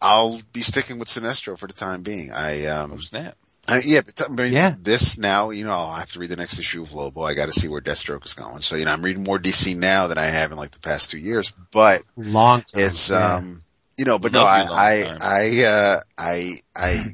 I'll 0.00 0.40
be 0.52 0.60
sticking 0.60 0.98
with 0.98 1.08
Sinestro 1.08 1.58
for 1.58 1.66
the 1.66 1.72
time 1.74 2.02
being. 2.02 2.32
I, 2.32 2.66
Oh 2.66 2.84
um, 2.84 3.00
snap. 3.00 3.36
I, 3.68 3.82
yeah, 3.84 4.00
but 4.00 4.20
I 4.22 4.28
mean, 4.28 4.54
Yeah. 4.54 4.74
this 4.80 5.18
now, 5.18 5.50
you 5.50 5.64
know, 5.64 5.72
I'll 5.72 5.92
have 5.92 6.10
to 6.12 6.18
read 6.18 6.30
the 6.30 6.36
next 6.36 6.58
issue 6.58 6.82
of 6.82 6.94
Lobo. 6.94 7.22
I 7.22 7.34
got 7.34 7.46
to 7.46 7.52
see 7.52 7.68
where 7.68 7.82
Deathstroke 7.82 8.24
is 8.24 8.32
going. 8.32 8.62
So, 8.62 8.76
you 8.76 8.86
know, 8.86 8.92
I'm 8.92 9.02
reading 9.02 9.24
more 9.24 9.38
DC 9.38 9.76
now 9.76 10.06
than 10.06 10.16
I 10.16 10.24
have 10.24 10.52
in 10.52 10.56
like 10.56 10.70
the 10.70 10.78
past 10.78 11.10
two 11.10 11.18
years, 11.18 11.52
but 11.70 12.00
Long. 12.16 12.62
Term, 12.62 12.80
it's, 12.80 13.10
yeah. 13.10 13.36
um, 13.36 13.62
you 13.98 14.06
know, 14.06 14.18
but 14.18 14.32
no, 14.32 14.42
I, 14.42 14.62
I. 14.70 15.10
I, 15.20 15.64
uh, 15.64 16.00
I, 16.16 16.52
I, 16.74 17.04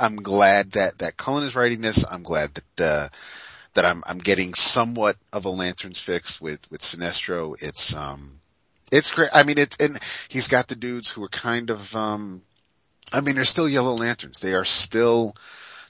I'm 0.00 0.16
glad 0.16 0.72
that, 0.72 0.98
that 1.00 1.18
Cullen 1.18 1.44
is 1.44 1.54
writing 1.54 1.82
this. 1.82 2.02
I'm 2.10 2.22
glad 2.22 2.54
that, 2.54 2.80
uh, 2.80 3.08
that 3.74 3.84
I'm, 3.84 4.02
I'm 4.06 4.18
getting 4.18 4.54
somewhat 4.54 5.16
of 5.34 5.44
a 5.44 5.50
Lanterns 5.50 6.00
fix 6.00 6.40
with, 6.40 6.70
with 6.70 6.80
Sinestro. 6.80 7.56
It's, 7.60 7.94
um, 7.94 8.40
it's 8.90 9.10
great. 9.10 9.28
I 9.34 9.42
mean, 9.42 9.58
it's, 9.58 9.76
and 9.76 9.98
he's 10.28 10.48
got 10.48 10.68
the 10.68 10.76
dudes 10.76 11.10
who 11.10 11.22
are 11.24 11.28
kind 11.28 11.68
of, 11.68 11.94
um, 11.94 12.40
I 13.12 13.20
mean, 13.20 13.34
they're 13.34 13.44
still 13.44 13.68
Yellow 13.68 13.94
Lanterns. 13.94 14.40
They 14.40 14.54
are 14.54 14.64
still, 14.64 15.34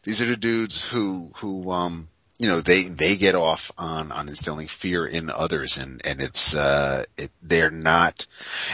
these 0.08 0.22
are 0.22 0.26
the 0.26 0.38
dudes 0.38 0.88
who, 0.88 1.30
who, 1.36 1.70
um, 1.70 2.08
you 2.38 2.48
know, 2.48 2.62
they, 2.62 2.84
they 2.84 3.16
get 3.16 3.34
off 3.34 3.70
on, 3.76 4.10
on 4.10 4.26
instilling 4.26 4.66
fear 4.66 5.04
in 5.04 5.28
others 5.28 5.76
and, 5.76 6.00
and 6.06 6.22
it's, 6.22 6.56
uh, 6.56 7.04
it, 7.18 7.28
they're 7.42 7.70
not, 7.70 8.24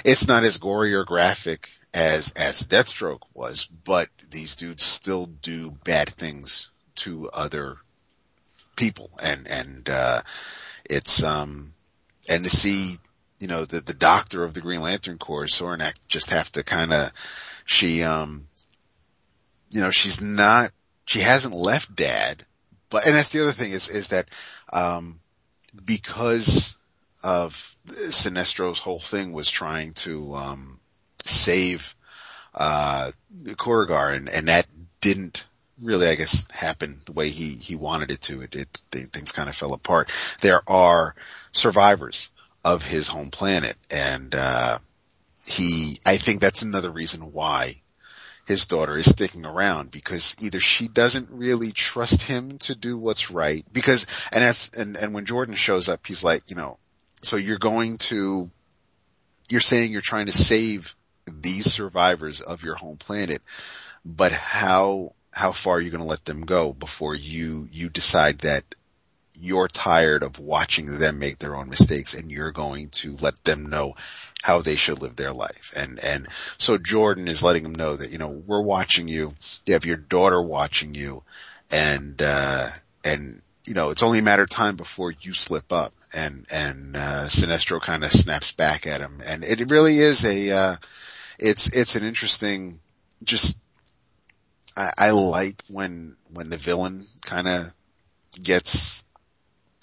it's 0.05 0.29
not 0.29 0.45
as 0.45 0.59
gory 0.59 0.95
or 0.95 1.05
graphic 1.05 1.71
as, 1.93 2.31
as 2.37 2.63
Deathstroke 2.63 3.23
was, 3.35 3.67
but 3.67 4.09
these 4.31 4.55
dudes 4.55 4.85
still 4.85 5.27
do 5.27 5.73
bad 5.83 6.09
things 6.09 6.71
to 6.95 7.29
other 7.35 7.79
people 8.77 9.11
and, 9.21 9.49
and, 9.49 9.91
uh, 9.91 10.23
it's, 10.89 11.25
um, 11.25 11.75
and 12.29 12.45
to 12.45 12.51
see, 12.51 12.95
you 13.41 13.49
know, 13.49 13.65
the, 13.65 13.81
the 13.81 13.93
doctor 13.93 14.45
of 14.45 14.55
the 14.55 14.61
Green 14.61 14.83
Lantern 14.83 15.19
Corps, 15.19 15.47
Soranik, 15.47 15.95
just 16.07 16.31
have 16.31 16.53
to 16.53 16.63
kind 16.63 16.93
of, 16.93 17.11
she, 17.65 18.05
um, 18.05 18.47
you 19.73 19.81
know, 19.81 19.91
she's 19.91 20.21
not, 20.21 20.71
she 21.07 21.21
hasn't 21.21 21.55
left 21.55 21.95
dad, 21.95 22.45
but, 22.91 23.07
and 23.07 23.15
that's 23.15 23.31
the 23.31 23.43
other 23.43 23.53
thing 23.53 23.73
is, 23.73 23.89
is 23.89 24.09
that, 24.09 24.29
um, 24.73 25.21
because 25.85 26.77
of 27.23 27.77
Sinestro's 27.89 28.79
whole 28.79 29.01
thing 29.01 29.33
was 29.33 29.51
trying 29.51 29.95
to, 29.95 30.35
um, 30.35 30.81
save, 31.25 31.95
uh, 32.55 33.11
Korugar 33.45 34.15
and, 34.15 34.29
and 34.29 34.49
that 34.49 34.67
didn't 35.01 35.47
really, 35.83 36.07
I 36.07 36.15
guess, 36.15 36.47
happen 36.53 37.01
the 37.05 37.13
way 37.13 37.31
he, 37.31 37.55
he 37.55 37.75
wanted 37.75 38.11
it 38.11 38.21
to. 38.23 38.43
It, 38.43 38.55
it, 38.55 38.69
things 38.91 39.33
kind 39.33 39.49
of 39.49 39.57
fell 39.57 39.75
apart. 39.75 40.11
There 40.41 40.63
are 40.69 41.15
survivors 41.53 42.31
of 42.65 42.85
his 42.85 43.09
home 43.09 43.31
planet 43.31 43.77
and, 43.91 44.35
uh, 44.35 44.79
he, 45.47 46.01
I 46.07 46.17
think 46.17 46.41
that's 46.41 46.63
another 46.63 46.91
reason 46.91 47.33
why 47.33 47.83
his 48.47 48.67
daughter 48.67 48.97
is 48.97 49.11
sticking 49.11 49.47
around 49.47 49.91
because 49.91 50.37
either 50.43 50.61
she 50.61 50.89
doesn't 50.89 51.29
really 51.31 51.73
trust 51.73 52.23
him 52.23 52.59
to 52.59 52.75
do 52.75 52.99
what's 52.99 53.31
right. 53.31 53.65
Because, 53.73 54.07
and 54.33 54.43
that's, 54.43 54.71
and, 54.71 54.97
and 54.97 55.15
when 55.15 55.25
Jordan 55.25 55.55
shows 55.55 55.89
up, 55.89 56.07
he's 56.07 56.23
like, 56.23 56.51
you 56.51 56.57
know, 56.57 56.79
so 57.23 57.37
you're 57.37 57.59
going 57.59 57.99
to, 57.99 58.51
you're 59.49 59.61
saying 59.61 59.93
you're 59.93 60.01
trying 60.01 60.27
to 60.27 60.33
save 60.33 60.95
these 61.27 61.73
survivors 61.73 62.41
of 62.41 62.63
your 62.63 62.75
home 62.75 62.99
planet, 62.99 63.41
but 64.05 64.33
how, 64.33 65.15
how 65.33 65.53
far 65.53 65.77
are 65.77 65.81
you 65.81 65.91
going 65.91 66.03
to 66.03 66.07
let 66.07 66.25
them 66.25 66.43
go 66.43 66.73
before 66.73 67.15
you, 67.15 67.67
you 67.71 67.89
decide 67.89 68.41
that 68.41 68.63
you're 69.39 69.69
tired 69.69 70.23
of 70.23 70.39
watching 70.39 70.99
them 70.99 71.19
make 71.19 71.39
their 71.39 71.57
own 71.57 71.69
mistakes 71.69 72.15
and 72.15 72.31
you're 72.31 72.53
going 72.53 72.89
to 72.89 73.13
let 73.21 73.43
them 73.45 73.67
know 73.67 73.95
how 74.43 74.61
they 74.61 74.77
should 74.77 75.01
live 75.01 75.17
their 75.17 75.33
life. 75.33 75.73
And, 75.75 75.99
and 76.05 76.29
so 76.59 76.79
Jordan 76.79 77.29
is 77.29 77.43
letting 77.43 77.63
them 77.63 77.75
know 77.75 77.97
that, 77.97 78.13
you 78.13 78.19
know, 78.19 78.29
we're 78.29 78.63
watching 78.63 79.09
you. 79.09 79.35
You 79.67 79.73
have 79.73 79.85
your 79.85 79.97
daughter 79.97 80.41
watching 80.41 80.95
you 80.95 81.23
and, 81.73 82.21
uh, 82.23 82.69
and, 83.05 83.43
you 83.65 83.75
know, 83.75 83.91
it's 83.91 84.03
only 84.03 84.19
a 84.19 84.23
matter 84.23 84.43
of 84.43 84.51
time 84.51 84.77
before 84.77 85.13
you 85.13 85.33
slip 85.33 85.73
up 85.73 85.93
and, 86.15 86.47
and, 86.53 86.97
uh, 86.97 87.25
Sinestro 87.25 87.81
kind 87.81 88.05
of 88.05 88.13
snaps 88.13 88.53
back 88.53 88.87
at 88.87 89.01
him. 89.01 89.21
And 89.27 89.43
it 89.43 89.71
really 89.71 89.99
is 89.99 90.25
a, 90.25 90.53
uh, 90.53 90.77
it's, 91.39 91.75
it's 91.75 91.97
an 91.97 92.05
interesting, 92.05 92.81
just, 93.25 93.59
I, 94.77 94.91
I 94.99 95.11
like 95.11 95.63
when, 95.69 96.17
when 96.33 96.51
the 96.51 96.57
villain 96.59 97.05
kind 97.25 97.49
of 97.49 97.75
gets 98.43 99.05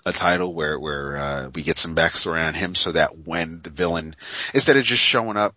a 0.05 0.11
title 0.11 0.53
where, 0.53 0.79
where, 0.79 1.17
uh, 1.17 1.49
we 1.53 1.61
get 1.61 1.77
some 1.77 1.95
backstory 1.95 2.45
on 2.45 2.53
him 2.53 2.75
so 2.75 2.91
that 2.91 3.17
when 3.25 3.61
the 3.61 3.69
villain, 3.69 4.15
instead 4.53 4.77
of 4.77 4.83
just 4.83 5.03
showing 5.03 5.37
up 5.37 5.55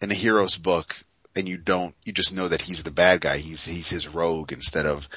in 0.00 0.10
a 0.10 0.14
hero's 0.14 0.56
book 0.56 0.96
and 1.34 1.48
you 1.48 1.56
don't, 1.56 1.94
you 2.04 2.12
just 2.12 2.34
know 2.34 2.48
that 2.48 2.60
he's 2.60 2.82
the 2.82 2.90
bad 2.90 3.20
guy, 3.20 3.38
he's, 3.38 3.64
he's 3.64 3.88
his 3.88 4.08
rogue 4.08 4.52
instead 4.52 4.84
of, 4.86 5.08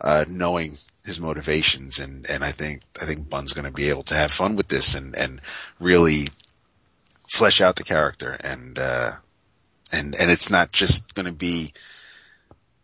uh, 0.00 0.24
knowing 0.28 0.76
his 1.04 1.20
motivations. 1.20 1.98
And, 1.98 2.28
and 2.28 2.44
I 2.44 2.52
think, 2.52 2.82
I 3.00 3.06
think 3.06 3.30
Bunn's 3.30 3.54
gonna 3.54 3.70
be 3.70 3.88
able 3.88 4.02
to 4.04 4.14
have 4.14 4.30
fun 4.30 4.56
with 4.56 4.68
this 4.68 4.94
and, 4.94 5.16
and 5.16 5.40
really 5.80 6.28
flesh 7.32 7.60
out 7.60 7.76
the 7.76 7.84
character. 7.84 8.36
And, 8.38 8.78
uh, 8.78 9.12
and, 9.92 10.14
and 10.14 10.30
it's 10.30 10.50
not 10.50 10.70
just 10.72 11.14
gonna 11.14 11.32
be 11.32 11.72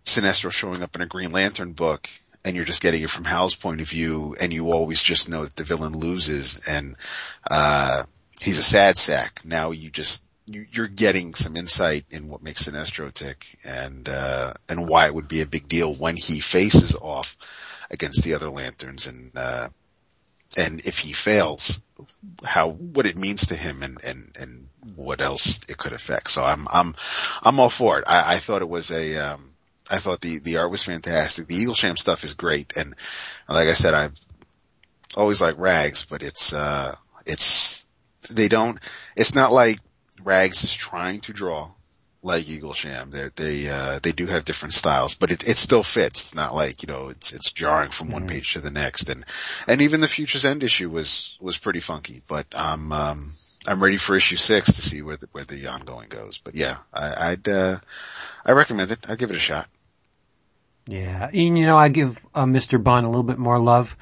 Sinestro 0.06 0.50
showing 0.50 0.82
up 0.82 0.96
in 0.96 1.02
a 1.02 1.06
Green 1.06 1.32
Lantern 1.32 1.72
book 1.72 2.08
and 2.48 2.56
you're 2.56 2.64
just 2.64 2.80
getting 2.80 3.02
it 3.02 3.10
from 3.10 3.26
Hal's 3.26 3.54
point 3.54 3.82
of 3.82 3.90
view 3.90 4.34
and 4.40 4.54
you 4.54 4.72
always 4.72 5.02
just 5.02 5.28
know 5.28 5.44
that 5.44 5.54
the 5.54 5.64
villain 5.64 5.92
loses 5.92 6.66
and, 6.66 6.96
uh, 7.50 8.04
he's 8.40 8.56
a 8.56 8.62
sad 8.62 8.96
sack. 8.96 9.42
Now 9.44 9.70
you 9.72 9.90
just, 9.90 10.24
you, 10.46 10.62
you're 10.72 10.88
getting 10.88 11.34
some 11.34 11.58
insight 11.58 12.06
in 12.10 12.30
what 12.30 12.42
makes 12.42 12.62
Sinestro 12.62 13.12
tick 13.12 13.58
and, 13.64 14.08
uh, 14.08 14.54
and 14.66 14.88
why 14.88 15.04
it 15.04 15.14
would 15.14 15.28
be 15.28 15.42
a 15.42 15.46
big 15.46 15.68
deal 15.68 15.94
when 15.94 16.16
he 16.16 16.40
faces 16.40 16.96
off 16.96 17.36
against 17.90 18.24
the 18.24 18.32
other 18.32 18.48
lanterns 18.48 19.06
and, 19.06 19.30
uh, 19.36 19.68
and 20.56 20.80
if 20.86 20.96
he 20.96 21.12
fails, 21.12 21.82
how, 22.42 22.70
what 22.70 23.06
it 23.06 23.18
means 23.18 23.48
to 23.48 23.56
him 23.56 23.82
and, 23.82 24.02
and, 24.02 24.34
and 24.40 24.68
what 24.96 25.20
else 25.20 25.60
it 25.68 25.76
could 25.76 25.92
affect. 25.92 26.30
So 26.30 26.42
I'm, 26.42 26.66
I'm, 26.72 26.94
I'm 27.42 27.60
all 27.60 27.68
for 27.68 27.98
it. 27.98 28.04
I, 28.06 28.32
I 28.32 28.36
thought 28.36 28.62
it 28.62 28.70
was 28.70 28.90
a, 28.90 29.18
um, 29.18 29.50
I 29.90 29.98
thought 29.98 30.20
the, 30.20 30.38
the 30.38 30.58
art 30.58 30.70
was 30.70 30.84
fantastic. 30.84 31.46
The 31.46 31.64
Eaglesham 31.64 31.98
stuff 31.98 32.24
is 32.24 32.34
great. 32.34 32.76
And 32.76 32.94
like 33.48 33.68
I 33.68 33.72
said, 33.72 33.94
I 33.94 34.10
always 35.16 35.40
like 35.40 35.58
Rags, 35.58 36.04
but 36.04 36.22
it's, 36.22 36.52
uh, 36.52 36.94
it's, 37.26 37.86
they 38.30 38.48
don't, 38.48 38.78
it's 39.16 39.34
not 39.34 39.52
like 39.52 39.78
Rags 40.22 40.64
is 40.64 40.74
trying 40.74 41.20
to 41.20 41.32
draw 41.32 41.70
like 42.22 42.44
Eaglesham. 42.44 43.10
They 43.10 43.30
they 43.34 43.68
uh 43.68 43.98
they 44.02 44.12
do 44.12 44.26
have 44.26 44.44
different 44.44 44.74
styles, 44.74 45.14
but 45.14 45.30
it 45.30 45.48
it 45.48 45.56
still 45.56 45.82
fits. 45.82 46.20
It's 46.20 46.34
not 46.34 46.54
like 46.54 46.82
you 46.82 46.92
know 46.92 47.08
it's 47.08 47.32
it's 47.32 47.52
jarring 47.52 47.90
from 47.90 48.10
one 48.10 48.26
page 48.26 48.52
to 48.52 48.60
the 48.60 48.70
next. 48.70 49.08
And 49.08 49.24
and 49.66 49.80
even 49.82 50.00
the 50.00 50.08
Future's 50.08 50.44
End 50.44 50.62
issue 50.62 50.90
was 50.90 51.36
was 51.40 51.58
pretty 51.58 51.80
funky. 51.80 52.22
But 52.28 52.46
I'm 52.54 52.92
um 52.92 53.32
I'm 53.66 53.82
ready 53.82 53.96
for 53.96 54.16
issue 54.16 54.36
six 54.36 54.72
to 54.72 54.82
see 54.82 55.02
where 55.02 55.16
the 55.16 55.28
where 55.32 55.44
the 55.44 55.66
ongoing 55.68 56.08
goes. 56.08 56.38
But 56.38 56.54
yeah, 56.54 56.78
I, 56.92 57.32
I'd 57.32 57.48
uh 57.48 57.78
I 58.44 58.52
recommend 58.52 58.90
it. 58.90 59.08
I'd 59.08 59.18
give 59.18 59.30
it 59.30 59.36
a 59.36 59.40
shot. 59.40 59.68
Yeah, 60.88 61.26
and 61.26 61.58
you 61.58 61.66
know, 61.66 61.76
I 61.76 61.88
give 61.88 62.18
uh, 62.34 62.46
Mr. 62.46 62.82
Bunn 62.82 63.04
a 63.04 63.08
little 63.08 63.22
bit 63.22 63.38
more 63.38 63.58
love. 63.58 63.94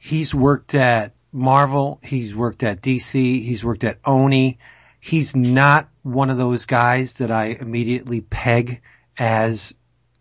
He's 0.00 0.34
worked 0.34 0.74
at 0.74 1.14
Marvel, 1.32 2.00
he's 2.02 2.34
worked 2.34 2.64
at 2.64 2.82
DC, 2.82 3.12
he's 3.12 3.64
worked 3.64 3.84
at 3.84 3.98
Oni. 4.04 4.58
He's 4.98 5.36
not 5.36 5.88
one 6.02 6.30
of 6.30 6.38
those 6.38 6.66
guys 6.66 7.14
that 7.14 7.30
I 7.30 7.56
immediately 7.60 8.22
peg 8.22 8.80
as, 9.18 9.74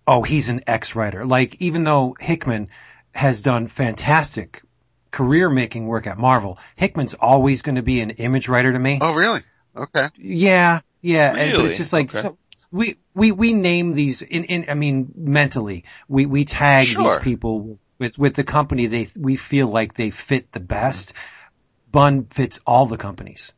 oh, 0.05 0.21
he's 0.21 0.49
an 0.49 0.61
X-writer. 0.67 1.25
Like, 1.25 1.55
even 1.61 1.85
though 1.85 2.15
Hickman 2.19 2.69
has 3.13 3.41
done 3.41 3.67
fantastic 3.67 4.61
career 5.09 5.49
making 5.49 5.87
work 5.87 6.05
at 6.05 6.17
Marvel, 6.17 6.59
Hickman's 6.75 7.13
always 7.13 7.61
going 7.61 7.75
to 7.75 7.81
be 7.81 8.01
an 8.01 8.11
image 8.11 8.47
writer 8.49 8.73
to 8.73 8.79
me. 8.79 8.99
Oh, 9.01 9.15
really? 9.15 9.39
Okay. 9.75 10.07
Yeah, 10.17 10.81
yeah. 11.01 11.31
Really? 11.31 11.69
it's 11.69 11.77
just 11.77 11.93
like, 11.93 12.09
Okay. 12.13 12.21
so 12.21 12.37
we, 12.71 12.97
we, 13.15 13.31
we 13.31 13.53
name 13.53 13.93
these 13.93 14.21
in, 14.21 14.45
in, 14.45 14.69
I 14.69 14.73
mean, 14.73 15.11
mentally, 15.15 15.85
we, 16.07 16.25
we 16.25 16.45
tag 16.45 16.87
Sure. 16.87 17.15
these 17.15 17.23
people 17.23 17.79
with, 17.99 18.17
with 18.17 18.35
the 18.35 18.43
company 18.43 18.87
they, 18.87 19.07
we 19.15 19.35
feel 19.35 19.67
like 19.67 19.93
they 19.93 20.09
fit 20.09 20.51
the 20.51 20.59
best. 20.59 21.13
Bunn 21.91 22.25
fits 22.25 22.59
all 22.65 22.87
the 22.87 22.97
companies. 22.97 23.53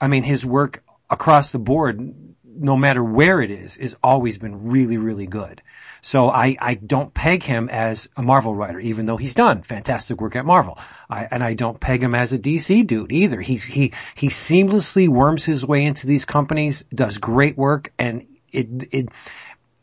I 0.00 0.08
mean, 0.08 0.22
his 0.22 0.44
work 0.44 0.82
across 1.10 1.50
the 1.50 1.58
board, 1.58 2.14
no 2.44 2.76
matter 2.76 3.02
where 3.02 3.42
it 3.42 3.50
is, 3.50 3.74
has 3.76 3.96
always 4.02 4.38
been 4.38 4.70
really, 4.70 4.96
really 4.96 5.26
good. 5.26 5.60
So 6.02 6.28
I, 6.28 6.56
I 6.60 6.74
don't 6.74 7.12
peg 7.12 7.42
him 7.42 7.68
as 7.68 8.08
a 8.16 8.22
Marvel 8.22 8.54
writer, 8.54 8.78
even 8.78 9.06
though 9.06 9.16
he's 9.16 9.34
done 9.34 9.62
fantastic 9.62 10.20
work 10.20 10.36
at 10.36 10.44
Marvel. 10.44 10.78
I, 11.08 11.26
and 11.30 11.42
I 11.42 11.54
don't 11.54 11.80
peg 11.80 12.02
him 12.02 12.14
as 12.14 12.32
a 12.32 12.38
DC 12.38 12.86
dude 12.86 13.10
either. 13.10 13.40
He's, 13.40 13.64
he, 13.64 13.92
he 14.14 14.28
seamlessly 14.28 15.08
worms 15.08 15.44
his 15.44 15.64
way 15.64 15.84
into 15.84 16.06
these 16.06 16.26
companies, 16.26 16.84
does 16.94 17.18
great 17.18 17.56
work, 17.56 17.92
and 17.98 18.26
it, 18.54 18.88
it, 18.92 19.08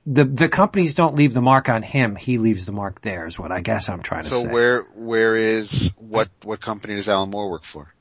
the, 0.05 0.25
the 0.25 0.49
companies 0.49 0.95
don't 0.95 1.15
leave 1.15 1.33
the 1.33 1.41
mark 1.41 1.69
on 1.69 1.83
him. 1.83 2.15
He 2.15 2.37
leaves 2.37 2.65
the 2.65 2.71
mark 2.71 3.01
there 3.01 3.27
is 3.27 3.37
what 3.37 3.51
I 3.51 3.61
guess 3.61 3.89
I'm 3.89 4.01
trying 4.01 4.23
to 4.23 4.29
So 4.29 4.41
say. 4.41 4.47
So 4.47 4.53
where 4.53 4.81
where 4.95 5.35
is 5.35 5.93
what 5.99 6.29
what 6.43 6.59
company 6.59 6.95
does 6.95 7.07
Alan 7.07 7.29
Moore 7.29 7.49
work 7.49 7.63
for? 7.63 7.93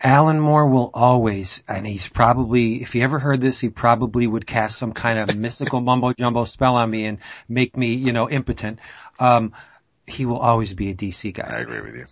Alan 0.00 0.38
Moore 0.38 0.66
will 0.68 0.90
always, 0.92 1.62
and 1.66 1.86
he's 1.86 2.08
probably, 2.08 2.82
if 2.82 2.92
he 2.92 3.00
ever 3.00 3.18
heard 3.18 3.40
this, 3.40 3.58
he 3.58 3.70
probably 3.70 4.26
would 4.26 4.46
cast 4.46 4.76
some 4.76 4.92
kind 4.92 5.18
of 5.18 5.34
mystical 5.34 5.80
mumbo 5.80 6.12
jumbo 6.12 6.44
spell 6.44 6.76
on 6.76 6.90
me 6.90 7.06
and 7.06 7.20
make 7.48 7.74
me, 7.74 7.94
you 7.94 8.12
know, 8.12 8.28
impotent. 8.28 8.80
Um, 9.18 9.54
he 10.06 10.26
will 10.26 10.38
always 10.38 10.74
be 10.74 10.90
a 10.90 10.94
DC 10.94 11.32
guy. 11.32 11.48
I 11.48 11.60
agree 11.60 11.80
with 11.80 11.94
you. 11.94 12.04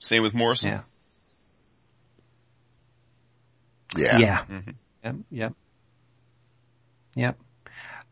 Same 0.00 0.24
with 0.24 0.34
Morrison. 0.34 0.70
Yeah. 0.70 0.80
Yeah. 3.96 4.18
Yeah. 4.18 4.44
Yep. 5.04 5.16
Yep. 5.30 5.52
Yep. 7.16 7.36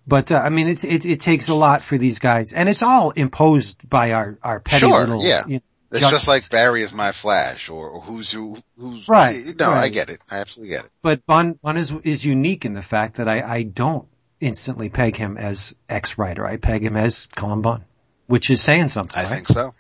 But 0.06 0.32
uh, 0.32 0.36
I 0.36 0.48
mean, 0.50 0.66
it's 0.68 0.82
it 0.84 1.06
it 1.06 1.20
takes 1.20 1.48
a 1.48 1.54
lot 1.54 1.80
for 1.80 1.96
these 1.96 2.18
guys, 2.18 2.52
and 2.52 2.68
it's 2.68 2.82
all 2.82 3.12
imposed 3.12 3.88
by 3.88 4.12
our 4.12 4.38
our 4.42 4.60
petty 4.60 4.80
Sure, 4.80 5.00
little. 5.06 5.22
yeah. 5.24 5.44
you 5.46 5.54
know, 5.54 5.60
It's 5.92 6.10
just 6.10 6.26
like 6.28 6.50
Barry 6.50 6.82
is 6.82 6.92
my 6.92 7.12
Flash 7.12 7.68
or, 7.70 7.88
or 7.88 8.00
who's 8.02 8.30
who 8.30 8.58
who's 8.76 9.08
Right, 9.08 9.36
No, 9.58 9.70
I 9.70 9.88
get 9.88 10.10
it. 10.10 10.20
I 10.30 10.38
absolutely 10.40 10.74
get 10.76 10.84
it. 10.86 10.90
But 11.00 11.24
Bunn 11.24 11.52
Bunn 11.62 11.76
is 11.78 11.90
is 12.02 12.24
unique 12.24 12.64
in 12.66 12.74
the 12.74 12.82
fact 12.82 13.16
that 13.16 13.28
I 13.28 13.40
I 13.40 13.62
don't 13.62 14.06
instantly 14.40 14.90
peg 14.90 15.16
him 15.16 15.38
as 15.38 15.74
ex 15.88 16.18
writer. 16.18 16.44
I 16.44 16.56
peg 16.58 16.82
him 16.84 16.96
as 16.96 17.26
Cullen 17.34 17.62
Bunn, 17.62 17.84
which 18.26 18.50
is 18.50 18.60
saying 18.60 18.88
something. 18.88 19.16
I 19.18 19.22
right? 19.24 19.30
think 19.34 19.46
so. 19.46 19.72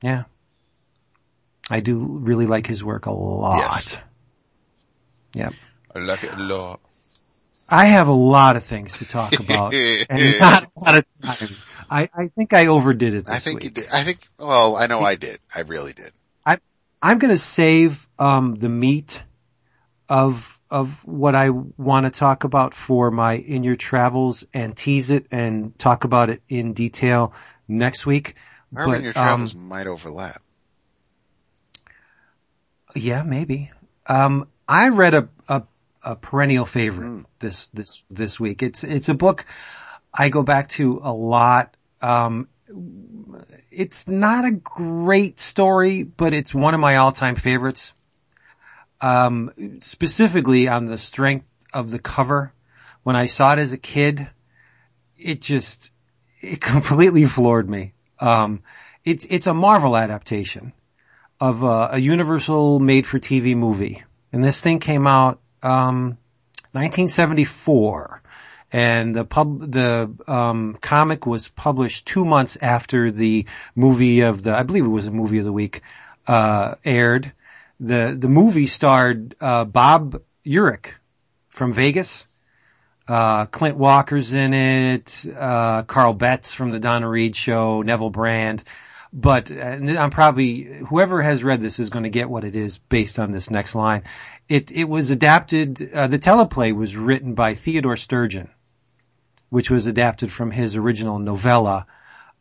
Yeah. 0.00 0.24
I 1.70 1.80
do 1.80 1.98
really 1.98 2.46
like 2.46 2.66
his 2.68 2.84
work 2.84 3.06
a 3.06 3.10
lot. 3.10 3.58
Yes. 3.58 3.98
Yep. 5.34 5.54
I 5.96 5.98
like 6.00 6.22
it 6.22 6.34
a 6.34 6.36
lot. 6.42 6.80
I 7.68 7.86
have 7.86 8.08
a 8.08 8.12
lot 8.12 8.56
of 8.56 8.64
things 8.64 8.98
to 8.98 9.08
talk 9.08 9.38
about 9.38 9.74
and 10.10 10.38
not 10.38 10.64
a 10.64 10.80
lot 10.80 10.98
of 10.98 11.04
time. 11.22 11.48
I, 11.90 12.08
I 12.14 12.28
think 12.28 12.52
I 12.52 12.66
overdid 12.66 13.14
it 13.14 13.26
this 13.26 13.34
I 13.34 13.38
think 13.38 13.64
you 13.64 13.70
did. 13.70 13.86
I 13.92 14.02
think. 14.02 14.28
Well, 14.38 14.76
I 14.76 14.86
know 14.86 15.00
I 15.00 15.14
did. 15.14 15.38
I 15.54 15.60
really 15.60 15.92
did. 15.92 16.12
I 16.44 16.58
I'm 17.02 17.18
gonna 17.18 17.38
save, 17.38 18.06
um, 18.18 18.54
the 18.54 18.68
meat 18.68 19.22
of, 20.08 20.58
of 20.70 21.06
what 21.06 21.34
I 21.34 21.50
want 21.50 22.06
to 22.06 22.10
talk 22.10 22.44
about 22.44 22.74
for 22.74 23.10
my 23.10 23.34
in 23.34 23.64
your 23.64 23.76
travels 23.76 24.44
and 24.52 24.76
tease 24.76 25.10
it 25.10 25.26
and 25.30 25.78
talk 25.78 26.04
about 26.04 26.30
it 26.30 26.42
in 26.48 26.72
detail 26.72 27.32
next 27.68 28.06
week. 28.06 28.34
Our 28.76 28.86
But, 28.86 29.02
your 29.02 29.10
um, 29.10 29.12
travels 29.14 29.54
might 29.54 29.86
overlap. 29.86 30.40
Yeah, 32.94 33.22
maybe. 33.22 33.70
Um, 34.06 34.48
I 34.68 34.88
read 34.88 35.14
a, 35.14 35.28
a, 35.48 35.62
a 36.04 36.16
perennial 36.16 36.66
favorite 36.66 37.08
Hmm. 37.08 37.22
this, 37.40 37.66
this, 37.68 38.02
this 38.10 38.38
week. 38.38 38.62
It's, 38.62 38.84
it's 38.84 39.08
a 39.08 39.14
book 39.14 39.46
I 40.12 40.28
go 40.28 40.42
back 40.42 40.68
to 40.70 41.00
a 41.02 41.12
lot. 41.12 41.76
Um, 42.00 42.48
it's 43.70 44.06
not 44.06 44.44
a 44.44 44.52
great 44.52 45.40
story, 45.40 46.02
but 46.02 46.34
it's 46.34 46.54
one 46.54 46.74
of 46.74 46.80
my 46.80 46.96
all-time 46.96 47.36
favorites. 47.36 47.92
Um, 49.00 49.78
specifically 49.80 50.68
on 50.68 50.86
the 50.86 50.98
strength 50.98 51.46
of 51.72 51.90
the 51.90 51.98
cover. 51.98 52.52
When 53.02 53.16
I 53.16 53.26
saw 53.26 53.52
it 53.52 53.58
as 53.58 53.72
a 53.72 53.78
kid, 53.78 54.26
it 55.18 55.40
just, 55.42 55.90
it 56.40 56.60
completely 56.60 57.26
floored 57.26 57.68
me. 57.68 57.92
Um, 58.20 58.62
it's, 59.04 59.26
it's 59.28 59.46
a 59.46 59.52
Marvel 59.52 59.96
adaptation 59.96 60.72
of 61.40 61.62
a, 61.62 61.90
a 61.92 61.98
Universal 61.98 62.78
made-for-TV 62.78 63.56
movie, 63.56 64.04
and 64.32 64.42
this 64.42 64.60
thing 64.60 64.78
came 64.78 65.06
out 65.06 65.40
um, 65.64 66.18
1974, 66.72 68.22
and 68.72 69.14
the 69.14 69.24
pub 69.24 69.70
the 69.70 70.12
um, 70.26 70.76
comic 70.80 71.26
was 71.26 71.48
published 71.48 72.06
two 72.06 72.24
months 72.24 72.58
after 72.60 73.10
the 73.10 73.46
movie 73.74 74.20
of 74.20 74.42
the 74.42 74.56
I 74.56 74.64
believe 74.64 74.84
it 74.84 74.88
was 74.88 75.06
a 75.06 75.12
movie 75.12 75.38
of 75.38 75.44
the 75.44 75.52
week 75.52 75.82
uh, 76.26 76.74
aired. 76.84 77.32
the 77.80 78.16
The 78.18 78.28
movie 78.28 78.66
starred 78.66 79.36
uh, 79.40 79.64
Bob 79.64 80.22
Urich 80.44 80.86
from 81.48 81.72
Vegas. 81.72 82.26
Uh, 83.06 83.44
Clint 83.46 83.76
Walker's 83.76 84.32
in 84.32 84.54
it, 84.54 85.26
uh, 85.36 85.82
Carl 85.82 86.14
Betz 86.14 86.54
from 86.54 86.70
the 86.70 86.80
Donna 86.80 87.06
Reed 87.06 87.36
show, 87.36 87.82
Neville 87.82 88.08
Brand. 88.08 88.64
But 89.16 89.52
uh, 89.52 89.54
I'm 89.54 90.10
probably, 90.10 90.64
whoever 90.64 91.22
has 91.22 91.44
read 91.44 91.60
this 91.60 91.78
is 91.78 91.88
going 91.88 92.02
to 92.02 92.10
get 92.10 92.28
what 92.28 92.42
it 92.42 92.56
is 92.56 92.78
based 92.78 93.20
on 93.20 93.30
this 93.30 93.48
next 93.48 93.76
line. 93.76 94.02
It, 94.48 94.72
it 94.72 94.88
was 94.88 95.10
adapted, 95.10 95.92
uh, 95.94 96.08
the 96.08 96.18
teleplay 96.18 96.74
was 96.74 96.96
written 96.96 97.34
by 97.34 97.54
Theodore 97.54 97.96
Sturgeon, 97.96 98.50
which 99.50 99.70
was 99.70 99.86
adapted 99.86 100.32
from 100.32 100.50
his 100.50 100.74
original 100.74 101.20
novella. 101.20 101.86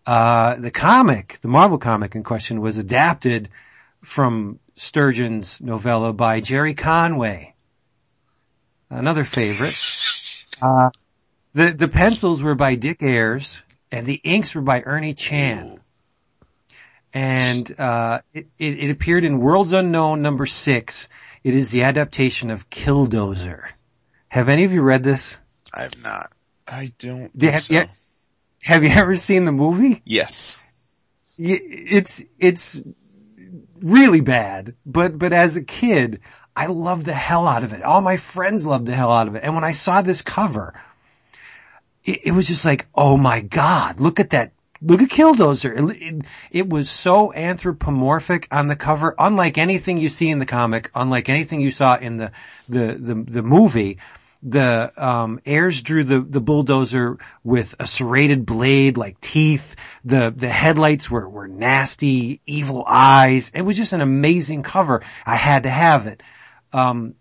Uh, 0.07 0.55
the 0.55 0.71
comic, 0.71 1.37
the 1.41 1.47
Marvel 1.47 1.77
comic 1.77 2.15
in 2.15 2.23
question 2.23 2.59
was 2.59 2.79
adapted 2.79 3.49
from 4.03 4.59
Sturgeon's 4.75 5.61
novella 5.61 6.11
by 6.11 6.41
Gerry 6.41 6.73
Conway. 6.73 7.53
Another 8.89 9.23
favorite. 9.23 9.77
Uh, 10.59 10.89
the, 11.53 11.71
the 11.71 11.87
pencils 11.87 12.41
were 12.41 12.55
by 12.55 12.73
Dick 12.73 13.03
Ayers 13.03 13.61
and 13.91 14.07
the 14.07 14.19
inks 14.23 14.55
were 14.55 14.61
by 14.61 14.81
Ernie 14.81 15.13
Chan. 15.13 15.79
And, 17.13 17.79
uh, 17.79 18.21
it, 18.33 18.47
it, 18.57 18.79
it 18.85 18.89
appeared 18.89 19.23
in 19.25 19.39
Worlds 19.39 19.71
Unknown 19.73 20.21
number 20.21 20.45
six. 20.45 21.09
It 21.43 21.53
is 21.53 21.69
the 21.71 21.83
adaptation 21.83 22.49
of 22.49 22.69
Killdozer. 22.69 23.65
Have 24.29 24.49
any 24.49 24.63
of 24.63 24.71
you 24.71 24.81
read 24.81 25.03
this? 25.03 25.37
I 25.73 25.83
have 25.83 26.01
not. 26.01 26.31
I 26.67 26.91
don't 26.97 27.29
Yeah, 27.35 27.51
think 27.51 27.61
so. 27.61 27.73
yeah. 27.73 27.87
Have 28.63 28.83
you 28.83 28.89
ever 28.89 29.15
seen 29.15 29.45
the 29.45 29.51
movie? 29.51 30.01
Yes. 30.05 30.59
It's, 31.37 32.23
it's 32.39 32.77
really 33.79 34.21
bad, 34.21 34.75
but, 34.85 35.17
but 35.19 35.33
as 35.33 35.55
a 35.55 35.63
kid, 35.63 36.21
I 36.55 36.67
loved 36.67 37.05
the 37.05 37.13
hell 37.13 37.47
out 37.47 37.63
of 37.63 37.73
it. 37.73 37.83
All 37.83 38.01
my 38.01 38.17
friends 38.17 38.65
loved 38.65 38.85
the 38.85 38.95
hell 38.95 39.11
out 39.11 39.27
of 39.27 39.35
it. 39.35 39.43
And 39.43 39.53
when 39.53 39.63
I 39.63 39.71
saw 39.73 40.01
this 40.01 40.21
cover, 40.21 40.73
it, 42.03 42.21
it 42.27 42.31
was 42.31 42.47
just 42.47 42.63
like, 42.65 42.87
oh 42.95 43.17
my 43.17 43.41
god, 43.41 43.99
look 43.99 44.19
at 44.19 44.29
that. 44.31 44.53
Look 44.85 45.01
at 45.01 45.09
Killdozer. 45.09 45.91
It, 45.91 46.25
it, 46.51 46.69
was 46.69 46.89
so 46.89 47.33
anthropomorphic 47.33 48.47
on 48.51 48.67
the 48.67 48.75
cover, 48.75 49.15
unlike 49.17 49.57
anything 49.57 49.97
you 49.97 50.09
see 50.09 50.29
in 50.29 50.39
the 50.39 50.45
comic, 50.45 50.91
unlike 50.93 51.29
anything 51.29 51.61
you 51.61 51.71
saw 51.71 51.95
in 51.95 52.17
the, 52.17 52.31
the, 52.67 52.97
the, 52.99 53.15
the 53.15 53.41
movie. 53.41 53.99
the 54.41 54.91
um, 54.97 55.39
Ayers 55.45 55.81
drew 55.81 56.03
the 56.03 56.19
the 56.19 56.41
bulldozer 56.41 57.17
with 57.45 57.75
a 57.79 57.87
serrated 57.87 58.45
blade 58.45 58.97
like 58.97 59.21
teeth. 59.21 59.75
The 60.03 60.33
the 60.35 60.49
headlights 60.49 61.09
were 61.09 61.29
were 61.29 61.47
nasty, 61.47 62.41
evil 62.45 62.83
eyes. 62.85 63.51
It 63.53 63.61
was 63.61 63.77
just 63.77 63.93
an 63.93 64.01
amazing 64.01 64.63
cover. 64.63 65.01
I 65.25 65.37
had 65.37 65.63
to 65.63 65.69
have 65.69 66.07
it. 66.07 66.21
Um, 66.73 67.15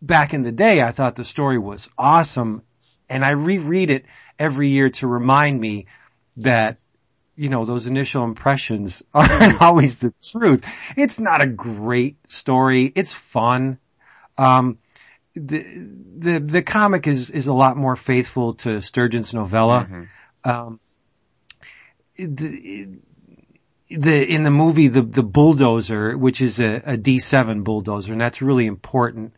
back 0.00 0.34
in 0.34 0.42
the 0.42 0.52
day, 0.52 0.80
I 0.80 0.92
thought 0.92 1.16
the 1.16 1.24
story 1.24 1.58
was 1.58 1.90
awesome, 1.98 2.62
and 3.08 3.24
I 3.24 3.30
reread 3.30 3.90
it 3.90 4.04
every 4.38 4.68
year 4.68 4.90
to 4.90 5.08
remind 5.08 5.60
me 5.60 5.86
that 6.36 6.78
you 7.38 7.48
know, 7.48 7.64
those 7.64 7.86
initial 7.86 8.24
impressions 8.24 9.02
aren't 9.14 9.62
always 9.62 9.98
the 9.98 10.12
truth. 10.22 10.64
It's 10.96 11.20
not 11.20 11.40
a 11.40 11.46
great 11.46 12.16
story. 12.28 12.92
It's 12.94 13.14
fun. 13.14 13.78
Um, 14.36 14.78
the, 15.34 15.64
the, 16.18 16.40
the 16.40 16.62
comic 16.62 17.06
is, 17.06 17.30
is 17.30 17.46
a 17.46 17.52
lot 17.52 17.76
more 17.76 17.94
faithful 17.94 18.54
to 18.54 18.82
Sturgeon's 18.82 19.32
novella. 19.32 19.86
Mm-hmm. 19.88 20.50
Um, 20.50 20.80
the, 22.16 22.88
the, 23.88 24.34
in 24.34 24.42
the 24.42 24.50
movie, 24.50 24.88
the, 24.88 25.02
the 25.02 25.22
bulldozer, 25.22 26.18
which 26.18 26.40
is 26.40 26.58
a 26.58 26.76
a 26.94 26.98
D7 26.98 27.62
bulldozer, 27.62 28.12
and 28.12 28.20
that's 28.20 28.42
really 28.42 28.66
important, 28.66 29.34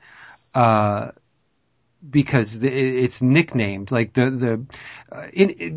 uh, 0.55 1.11
because 2.09 2.59
the, 2.59 2.69
it's 2.69 3.21
nicknamed, 3.21 3.91
like 3.91 4.15
the, 4.15 4.31
the, 4.31 4.67
uh, 5.13 5.27
it, 5.33 5.61
it, 5.61 5.75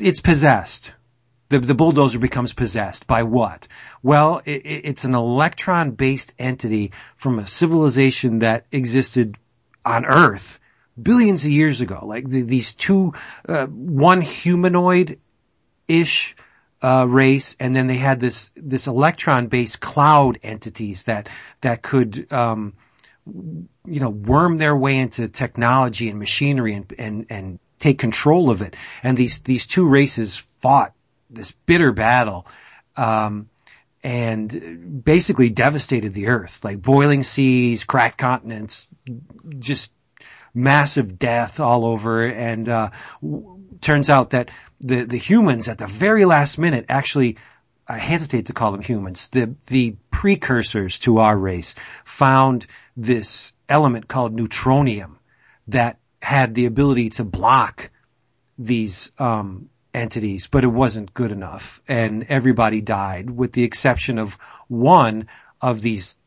it's 0.00 0.20
possessed 0.20 0.92
the, 1.48 1.58
the 1.60 1.74
bulldozer 1.74 2.18
becomes 2.18 2.52
possessed 2.52 3.06
by 3.06 3.22
what? 3.22 3.68
Well, 4.02 4.42
it, 4.44 4.62
it's 4.64 5.04
an 5.04 5.14
electron-based 5.14 6.34
entity 6.38 6.92
from 7.16 7.38
a 7.38 7.46
civilization 7.46 8.40
that 8.40 8.66
existed 8.72 9.36
on 9.84 10.04
Earth 10.04 10.58
billions 11.00 11.44
of 11.44 11.50
years 11.50 11.80
ago. 11.80 12.04
Like 12.04 12.28
the, 12.28 12.42
these 12.42 12.74
two, 12.74 13.14
uh, 13.48 13.66
one 13.66 14.22
humanoid-ish 14.22 15.16
uh, 16.82 17.06
race, 17.08 17.56
and 17.58 17.74
then 17.74 17.86
they 17.86 17.96
had 17.96 18.20
this 18.20 18.50
this 18.54 18.86
electron-based 18.86 19.80
cloud 19.80 20.38
entities 20.42 21.04
that 21.04 21.28
that 21.60 21.82
could. 21.82 22.32
Um, 22.32 22.74
you 23.28 23.98
know, 24.00 24.10
worm 24.10 24.56
their 24.56 24.76
way 24.76 24.96
into 24.98 25.26
technology 25.26 26.08
and 26.08 26.16
machinery 26.16 26.74
and, 26.74 26.94
and, 26.96 27.26
and 27.28 27.58
take 27.80 27.98
control 27.98 28.50
of 28.50 28.62
it. 28.62 28.76
And 29.02 29.16
these, 29.16 29.40
these 29.40 29.66
two 29.66 29.84
races 29.84 30.46
fought 30.60 30.94
this 31.30 31.52
bitter 31.66 31.92
battle, 31.92 32.46
um, 32.96 33.48
and 34.02 35.04
basically 35.04 35.50
devastated 35.50 36.14
the 36.14 36.28
earth, 36.28 36.60
like 36.62 36.80
boiling 36.80 37.22
seas, 37.22 37.84
cracked 37.84 38.18
continents, 38.18 38.86
just 39.58 39.90
massive 40.54 41.18
death 41.18 41.60
all 41.60 41.84
over. 41.84 42.24
And, 42.24 42.68
uh, 42.68 42.90
w- 43.20 43.58
turns 43.80 44.08
out 44.08 44.30
that 44.30 44.50
the, 44.80 45.04
the 45.04 45.18
humans 45.18 45.68
at 45.68 45.78
the 45.78 45.86
very 45.86 46.24
last 46.24 46.58
minute 46.58 46.86
actually, 46.88 47.36
I 47.88 47.98
hesitate 47.98 48.46
to 48.46 48.52
call 48.52 48.72
them 48.72 48.82
humans, 48.82 49.28
the, 49.28 49.54
the 49.66 49.96
precursors 50.10 50.98
to 51.00 51.18
our 51.18 51.36
race 51.36 51.74
found 52.04 52.66
this 52.96 53.52
element 53.68 54.08
called 54.08 54.36
neutronium 54.36 55.16
that 55.68 55.98
had 56.22 56.54
the 56.54 56.66
ability 56.66 57.10
to 57.10 57.24
block 57.24 57.90
these, 58.58 59.12
um, 59.18 59.68
entities, 59.96 60.46
but 60.46 60.62
it 60.62 60.68
wasn't 60.68 61.14
good 61.14 61.32
enough. 61.32 61.80
And 61.88 62.26
everybody 62.28 62.80
died 62.80 63.30
with 63.30 63.52
the 63.52 63.64
exception 63.64 64.18
of 64.18 64.38
one 64.68 65.28
of 65.60 65.80
these 65.80 66.18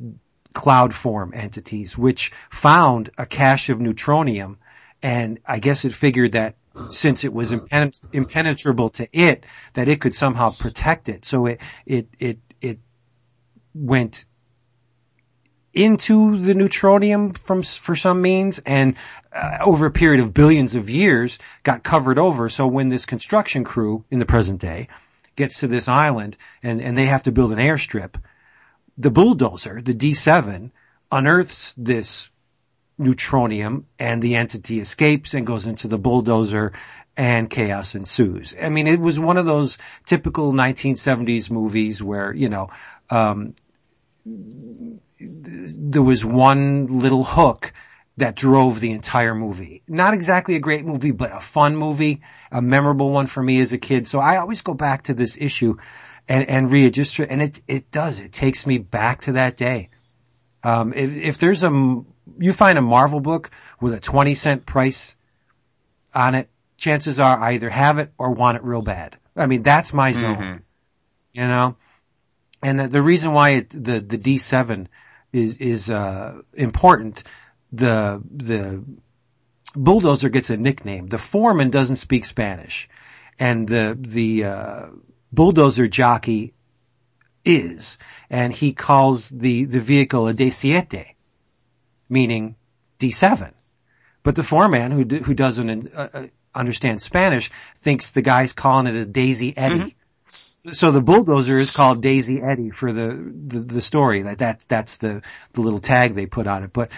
cloud 0.53 0.93
form 0.93 1.31
entities, 1.33 1.97
which 1.97 2.31
found 2.49 3.11
a 3.17 3.25
cache 3.25 3.69
of 3.69 3.77
neutronium. 3.77 4.57
And 5.01 5.39
I 5.45 5.59
guess 5.59 5.85
it 5.85 5.93
figured 5.93 6.33
that 6.33 6.55
since 6.89 7.23
it 7.23 7.31
was 7.31 7.51
impen- 7.51 7.99
impenetrable 8.11 8.89
to 8.89 9.07
it, 9.13 9.45
that 9.73 9.87
it 9.87 10.01
could 10.01 10.15
somehow 10.15 10.49
protect 10.49 11.07
it. 11.07 11.23
So 11.23 11.45
it, 11.45 11.61
it, 11.85 12.07
it, 12.19 12.39
it 12.61 12.79
went 13.73 14.25
into 15.73 16.37
the 16.37 16.53
neutronium 16.53 17.37
from 17.37 17.63
for 17.63 17.95
some 17.95 18.21
means 18.21 18.59
and 18.59 18.95
uh, 19.31 19.59
over 19.61 19.85
a 19.85 19.91
period 19.91 20.19
of 20.19 20.33
billions 20.33 20.75
of 20.75 20.89
years 20.89 21.37
got 21.63 21.83
covered 21.83 22.17
over 22.17 22.49
so 22.49 22.65
when 22.65 22.89
this 22.89 23.05
construction 23.05 23.63
crew 23.63 24.03
in 24.09 24.19
the 24.19 24.25
present 24.25 24.59
day 24.59 24.87
gets 25.35 25.59
to 25.59 25.67
this 25.67 25.87
island 25.87 26.37
and 26.63 26.81
and 26.81 26.97
they 26.97 27.05
have 27.05 27.23
to 27.23 27.31
build 27.31 27.51
an 27.51 27.59
airstrip 27.59 28.15
the 28.97 29.11
bulldozer 29.11 29.81
the 29.81 29.93
D7 29.93 30.71
unearths 31.11 31.75
this 31.77 32.29
neutronium 32.99 33.85
and 33.97 34.21
the 34.21 34.35
entity 34.35 34.79
escapes 34.79 35.33
and 35.33 35.47
goes 35.47 35.67
into 35.67 35.87
the 35.87 35.97
bulldozer 35.97 36.73
and 37.15 37.49
chaos 37.49 37.95
ensues. 37.95 38.55
I 38.61 38.69
mean, 38.69 38.87
it 38.87 38.99
was 38.99 39.19
one 39.19 39.37
of 39.37 39.45
those 39.45 39.77
typical 40.05 40.53
1970s 40.53 41.49
movies 41.49 42.01
where, 42.01 42.33
you 42.33 42.47
know, 42.47 42.69
um, 43.09 43.55
there 44.25 46.01
was 46.01 46.23
one 46.23 46.87
little 46.87 47.23
hook 47.23 47.73
that 48.17 48.35
drove 48.35 48.79
the 48.79 48.91
entire 48.91 49.33
movie. 49.33 49.81
Not 49.87 50.13
exactly 50.13 50.55
a 50.55 50.59
great 50.59 50.85
movie, 50.85 51.11
but 51.11 51.35
a 51.35 51.39
fun 51.39 51.75
movie, 51.75 52.21
a 52.51 52.61
memorable 52.61 53.11
one 53.11 53.27
for 53.27 53.41
me 53.41 53.59
as 53.61 53.73
a 53.73 53.77
kid. 53.77 54.07
So 54.07 54.19
I 54.19 54.37
always 54.37 54.61
go 54.61 54.73
back 54.73 55.03
to 55.03 55.13
this 55.13 55.37
issue 55.39 55.77
and, 56.27 56.47
and 56.47 56.71
read 56.71 56.97
it 56.97 57.19
and 57.19 57.41
it, 57.41 57.61
it 57.67 57.91
does. 57.91 58.19
It 58.19 58.31
takes 58.31 58.67
me 58.67 58.77
back 58.77 59.21
to 59.21 59.33
that 59.33 59.57
day. 59.57 59.89
Um, 60.63 60.93
if, 60.93 61.11
if 61.15 61.37
there's 61.37 61.63
a, 61.63 61.69
you 62.37 62.53
find 62.53 62.77
a 62.77 62.81
Marvel 62.81 63.21
book 63.21 63.51
with 63.79 63.93
a 63.93 63.99
20 63.99 64.35
cent 64.35 64.65
price 64.65 65.15
on 66.13 66.35
it, 66.35 66.49
chances 66.77 67.19
are 67.19 67.37
I 67.37 67.53
either 67.53 67.69
have 67.69 67.99
it 67.99 68.11
or 68.17 68.31
want 68.31 68.57
it 68.57 68.63
real 68.63 68.81
bad. 68.81 69.17
I 69.35 69.45
mean, 69.45 69.63
that's 69.63 69.93
my 69.93 70.11
zone. 70.11 70.35
Mm-hmm. 70.35 70.57
You 71.33 71.47
know? 71.47 71.77
And 72.61 72.79
the, 72.79 72.87
the 72.87 73.01
reason 73.01 73.31
why 73.31 73.51
it, 73.51 73.69
the, 73.69 73.99
the 73.99 74.17
D7 74.17 74.87
is, 75.31 75.57
is, 75.57 75.89
uh, 75.89 76.41
important, 76.53 77.23
the, 77.71 78.21
the 78.29 78.83
bulldozer 79.75 80.29
gets 80.29 80.49
a 80.49 80.57
nickname. 80.57 81.07
The 81.07 81.17
foreman 81.17 81.69
doesn't 81.69 81.97
speak 81.97 82.25
Spanish. 82.25 82.89
And 83.37 83.67
the, 83.67 83.97
the, 83.99 84.43
uh, 84.43 84.85
bulldozer 85.31 85.87
jockey 85.87 86.53
is, 87.45 87.97
and 88.29 88.53
he 88.53 88.73
calls 88.73 89.29
the, 89.29 89.65
the 89.65 89.79
vehicle 89.79 90.27
a 90.27 90.33
D7, 90.33 91.05
meaning 92.09 92.55
D7. 92.99 93.53
But 94.23 94.35
the 94.35 94.43
foreman 94.43 94.91
who, 94.91 95.17
who 95.19 95.33
doesn't 95.33 95.93
uh, 95.93 96.09
uh, 96.13 96.27
understand 96.53 97.01
Spanish 97.01 97.49
thinks 97.77 98.11
the 98.11 98.21
guy's 98.21 98.53
calling 98.53 98.87
it 98.87 98.95
a 98.95 99.05
Daisy 99.05 99.55
Etta. 99.57 99.91
So 100.29 100.91
the 100.91 101.01
bulldozer 101.01 101.57
is 101.57 101.75
called 101.75 102.01
Daisy 102.01 102.41
Etta 102.41 102.71
for 102.73 102.91
the, 102.91 103.07
the, 103.47 103.59
the 103.59 103.81
story. 103.81 104.23
That, 104.23 104.37
that's, 104.37 104.65
that's 104.65 104.97
the, 104.97 105.21
the 105.53 105.61
little 105.61 105.79
tag 105.79 106.13
they 106.13 106.25
put 106.25 106.47
on 106.47 106.63
it. 106.63 106.73
But, 106.73 106.91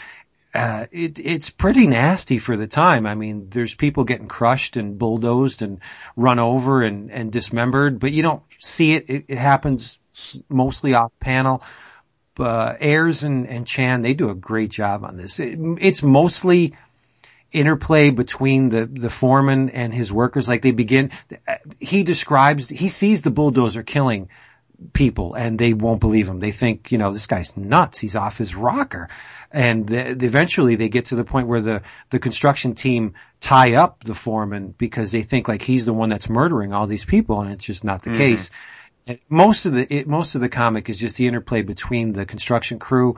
uh, 0.53 0.87
it, 0.91 1.17
it's 1.19 1.49
pretty 1.49 1.87
nasty 1.87 2.37
for 2.37 2.57
the 2.57 2.67
time. 2.67 3.05
I 3.05 3.15
mean, 3.15 3.47
there's 3.49 3.73
people 3.73 4.03
getting 4.03 4.27
crushed 4.27 4.75
and 4.75 4.99
bulldozed 4.99 5.61
and 5.61 5.79
run 6.15 6.39
over 6.39 6.81
and, 6.81 7.09
and 7.09 7.31
dismembered, 7.31 7.99
but 7.99 8.11
you 8.11 8.21
don't 8.21 8.43
see 8.59 8.93
it. 8.93 9.09
It, 9.09 9.25
it 9.29 9.37
happens 9.37 9.99
mostly 10.49 10.93
off 10.93 11.11
panel. 11.19 11.63
Uh, 12.37 12.75
Ayers 12.81 13.23
and, 13.23 13.47
and 13.47 13.67
Chan, 13.67 14.01
they 14.01 14.13
do 14.13 14.29
a 14.29 14.35
great 14.35 14.71
job 14.71 15.03
on 15.05 15.15
this. 15.15 15.39
It, 15.39 15.57
it's 15.79 16.03
mostly, 16.03 16.75
interplay 17.51 18.09
between 18.11 18.69
the, 18.69 18.85
the 18.85 19.09
foreman 19.09 19.69
and 19.69 19.93
his 19.93 20.11
workers. 20.11 20.47
Like 20.47 20.61
they 20.61 20.71
begin, 20.71 21.11
he 21.79 22.03
describes, 22.03 22.69
he 22.69 22.87
sees 22.87 23.21
the 23.21 23.31
bulldozer 23.31 23.83
killing 23.83 24.29
people 24.93 25.35
and 25.35 25.59
they 25.59 25.73
won't 25.73 25.99
believe 25.99 26.27
him. 26.27 26.39
They 26.39 26.51
think, 26.51 26.91
you 26.91 26.97
know, 26.97 27.13
this 27.13 27.27
guy's 27.27 27.55
nuts. 27.55 27.99
He's 27.99 28.15
off 28.15 28.37
his 28.37 28.55
rocker. 28.55 29.09
And 29.51 29.87
the, 29.87 30.11
eventually 30.11 30.75
they 30.75 30.89
get 30.89 31.05
to 31.07 31.15
the 31.15 31.25
point 31.25 31.47
where 31.47 31.61
the, 31.61 31.81
the 32.09 32.19
construction 32.19 32.73
team 32.73 33.13
tie 33.39 33.73
up 33.73 34.03
the 34.03 34.15
foreman 34.15 34.73
because 34.77 35.11
they 35.11 35.23
think 35.23 35.47
like 35.47 35.61
he's 35.61 35.85
the 35.85 35.93
one 35.93 36.09
that's 36.09 36.29
murdering 36.29 36.73
all 36.73 36.87
these 36.87 37.05
people 37.05 37.41
and 37.41 37.51
it's 37.51 37.65
just 37.65 37.83
not 37.83 38.03
the 38.03 38.09
mm-hmm. 38.11 38.19
case. 38.19 38.49
And 39.07 39.19
most 39.29 39.65
of 39.65 39.73
the, 39.73 39.93
it, 39.93 40.07
most 40.07 40.35
of 40.35 40.41
the 40.41 40.49
comic 40.49 40.89
is 40.89 40.97
just 40.97 41.17
the 41.17 41.27
interplay 41.27 41.63
between 41.63 42.13
the 42.13 42.25
construction 42.25 42.79
crew, 42.79 43.17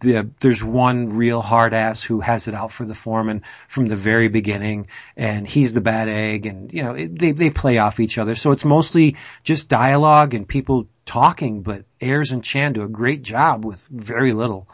the, 0.00 0.30
there's 0.40 0.62
one 0.62 1.16
real 1.16 1.42
hard 1.42 1.74
ass 1.74 2.02
who 2.02 2.20
has 2.20 2.48
it 2.48 2.54
out 2.54 2.72
for 2.72 2.84
the 2.84 2.94
foreman 2.94 3.42
from 3.68 3.86
the 3.86 3.96
very 3.96 4.28
beginning 4.28 4.88
and 5.16 5.46
he's 5.46 5.72
the 5.72 5.80
bad 5.80 6.08
egg 6.08 6.46
and 6.46 6.72
you 6.72 6.82
know 6.82 6.94
it, 6.94 7.18
they 7.18 7.32
they 7.32 7.50
play 7.50 7.78
off 7.78 8.00
each 8.00 8.18
other 8.18 8.34
so 8.34 8.52
it's 8.52 8.64
mostly 8.64 9.16
just 9.42 9.68
dialogue 9.68 10.34
and 10.34 10.48
people 10.48 10.86
talking 11.04 11.62
but 11.62 11.84
Ayers 12.00 12.32
and 12.32 12.44
Chan 12.44 12.74
do 12.74 12.82
a 12.82 12.88
great 12.88 13.22
job 13.22 13.64
with 13.64 13.86
very 13.88 14.32
little 14.32 14.68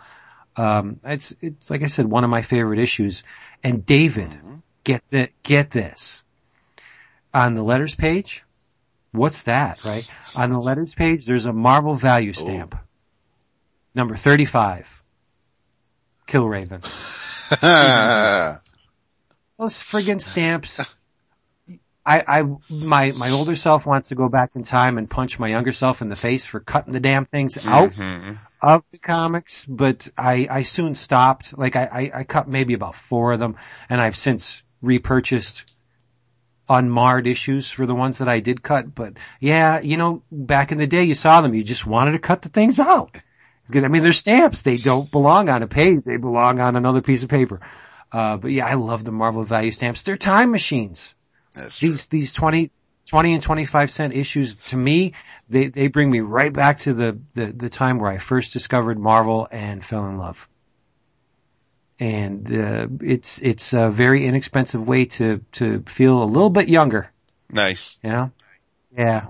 um 0.57 1.01
it's 1.05 1.35
it's 1.41 1.71
like 1.71 1.83
I 1.83 1.89
said 1.89 2.07
one 2.07 2.25
of 2.25 2.31
my 2.31 2.43
favorite 2.43 2.79
issues 2.79 3.23
and 3.63 3.85
David 3.85 4.31
mm-hmm. 4.31 4.57
get 4.85 5.03
the, 5.11 5.29
get 5.43 5.71
this 5.71 6.23
on 7.33 7.55
the 7.55 7.63
letters 7.63 7.95
page 7.95 8.45
what's 9.13 9.45
that 9.45 9.85
right 9.85 10.17
on 10.37 10.51
the 10.51 10.59
letters 10.59 10.95
page 10.95 11.25
there's 11.25 11.47
a 11.47 11.53
Marvel 11.53 11.95
value 11.95 12.33
stamp 12.33 12.75
Ooh. 12.75 12.79
Number 13.99 14.15
35. 14.15 14.98
Killraven. 16.29 16.83
those 19.59 19.83
friggin' 19.83 20.21
stamps. 20.21 20.97
I, 22.07 22.25
I, 22.27 22.43
my, 22.71 23.13
my 23.13 23.31
older 23.31 23.55
self 23.57 23.85
wants 23.85 24.09
to 24.09 24.15
go 24.15 24.29
back 24.31 24.55
in 24.55 24.65
time 24.65 24.97
and 24.97 25.11
punch 25.11 25.39
my 25.39 25.49
younger 25.49 25.73
self 25.75 26.01
in 26.01 26.09
the 26.09 26.17
face 26.17 26.47
for 26.47 26.59
cutting 26.61 26.93
the 26.95 27.01
damn 27.01 27.27
things 27.27 27.67
out 27.67 27.91
Mhm. 27.91 28.39
of 28.63 28.83
the 28.93 28.99
comics, 28.99 29.67
but 29.67 30.09
I, 30.17 30.47
I 30.51 30.63
soon 30.63 30.95
stopped. 30.95 31.57
Like 31.59 31.77
I, 31.77 31.85
I, 31.85 32.21
I 32.21 32.25
cut 32.25 32.49
maybe 32.49 32.73
about 32.73 32.95
four 32.95 33.33
of 33.33 33.41
them 33.41 33.57
and 33.91 34.01
I've 34.01 34.17
since 34.17 34.63
repurchased 34.81 35.75
unmarred 36.67 37.27
issues 37.27 37.71
for 37.71 37.85
the 37.85 37.95
ones 37.95 38.19
that 38.19 38.29
I 38.29 38.41
did 38.41 38.63
cut. 38.63 38.95
But 38.95 39.15
yeah, 39.41 39.81
you 39.81 39.99
know, 39.99 40.23
back 40.33 40.73
in 40.73 40.79
the 40.79 40.87
day 40.87 41.05
you 41.05 41.15
saw 41.15 41.41
them, 41.43 41.53
you 41.55 41.63
just 41.65 41.87
wanted 41.87 42.13
to 42.13 42.19
cut 42.21 42.41
the 42.41 42.49
things 42.49 42.79
out. 42.79 43.21
'Cause, 43.71 43.85
I 43.85 43.89
mean, 43.89 44.03
they're 44.03 44.13
stamps. 44.13 44.63
They 44.63 44.77
don't 44.77 45.11
belong 45.11 45.49
on 45.49 45.63
a 45.63 45.67
page. 45.67 46.05
They 46.05 46.17
belong 46.17 46.61
on 46.61 46.77
another 46.77 47.01
piece 47.03 47.23
of 47.23 47.29
paper. 47.29 47.61
Uh, 48.11 48.37
but 48.39 48.51
yeah, 48.51 48.67
I 48.67 48.75
love 48.75 49.05
the 49.05 49.13
Marvel 49.13 49.45
value 49.45 49.73
stamps. 49.73 50.03
They're 50.03 50.17
time 50.17 50.51
machines 50.51 51.15
That's 51.55 51.79
true. 51.79 51.91
these 51.91 52.07
these 52.07 52.33
20, 52.33 52.71
20 53.07 53.35
and 53.35 53.43
25 53.43 53.91
cent 53.91 54.15
issues 54.15 54.57
to 54.57 54.77
me 54.77 55.13
they 55.51 55.69
they 55.69 55.89
bring 55.89 56.11
me 56.11 56.21
right 56.21 56.53
back 56.53 56.79
to 56.81 56.95
the 56.95 57.19
the 57.35 57.47
the 57.53 57.69
time 57.69 57.99
where 57.99 58.11
I 58.11 58.19
first 58.19 58.53
discovered 58.55 58.99
Marvel 58.99 59.47
and 59.51 59.85
fell 59.85 60.07
in 60.09 60.17
love 60.19 60.49
and 62.01 62.51
uh, 62.55 62.87
it's 63.03 63.39
it's 63.39 63.73
a 63.73 63.91
very 63.91 64.25
inexpensive 64.27 64.87
way 64.87 65.05
to 65.07 65.41
to 65.53 65.83
feel 65.87 66.23
a 66.23 66.25
little 66.25 66.51
bit 66.51 66.69
younger 66.69 67.11
Nice. 67.51 67.97
you 68.03 68.11
know 68.11 68.31
yeah 68.97 69.27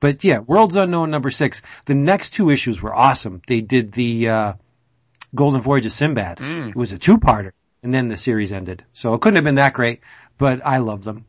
but 0.00 0.24
yeah 0.24 0.38
Worlds 0.40 0.76
Unknown 0.76 1.10
number 1.10 1.30
6 1.30 1.62
the 1.84 1.94
next 1.94 2.30
two 2.30 2.50
issues 2.50 2.82
were 2.82 2.94
awesome 2.94 3.40
they 3.46 3.60
did 3.60 3.92
the 3.92 4.28
uh 4.28 4.52
Golden 5.34 5.60
Voyage 5.60 5.86
of 5.86 5.92
Sinbad 5.92 6.38
Mm. 6.38 6.70
it 6.70 6.76
was 6.76 6.92
a 6.92 6.98
two-parter 6.98 7.52
and 7.82 7.94
then 7.94 8.08
the 8.08 8.16
series 8.16 8.52
ended 8.52 8.84
so 8.92 9.14
it 9.14 9.20
couldn't 9.20 9.36
have 9.36 9.44
been 9.44 9.54
that 9.56 9.74
great 9.74 10.00
but 10.38 10.60
I 10.64 10.78
loved 10.78 11.04
them 11.04 11.24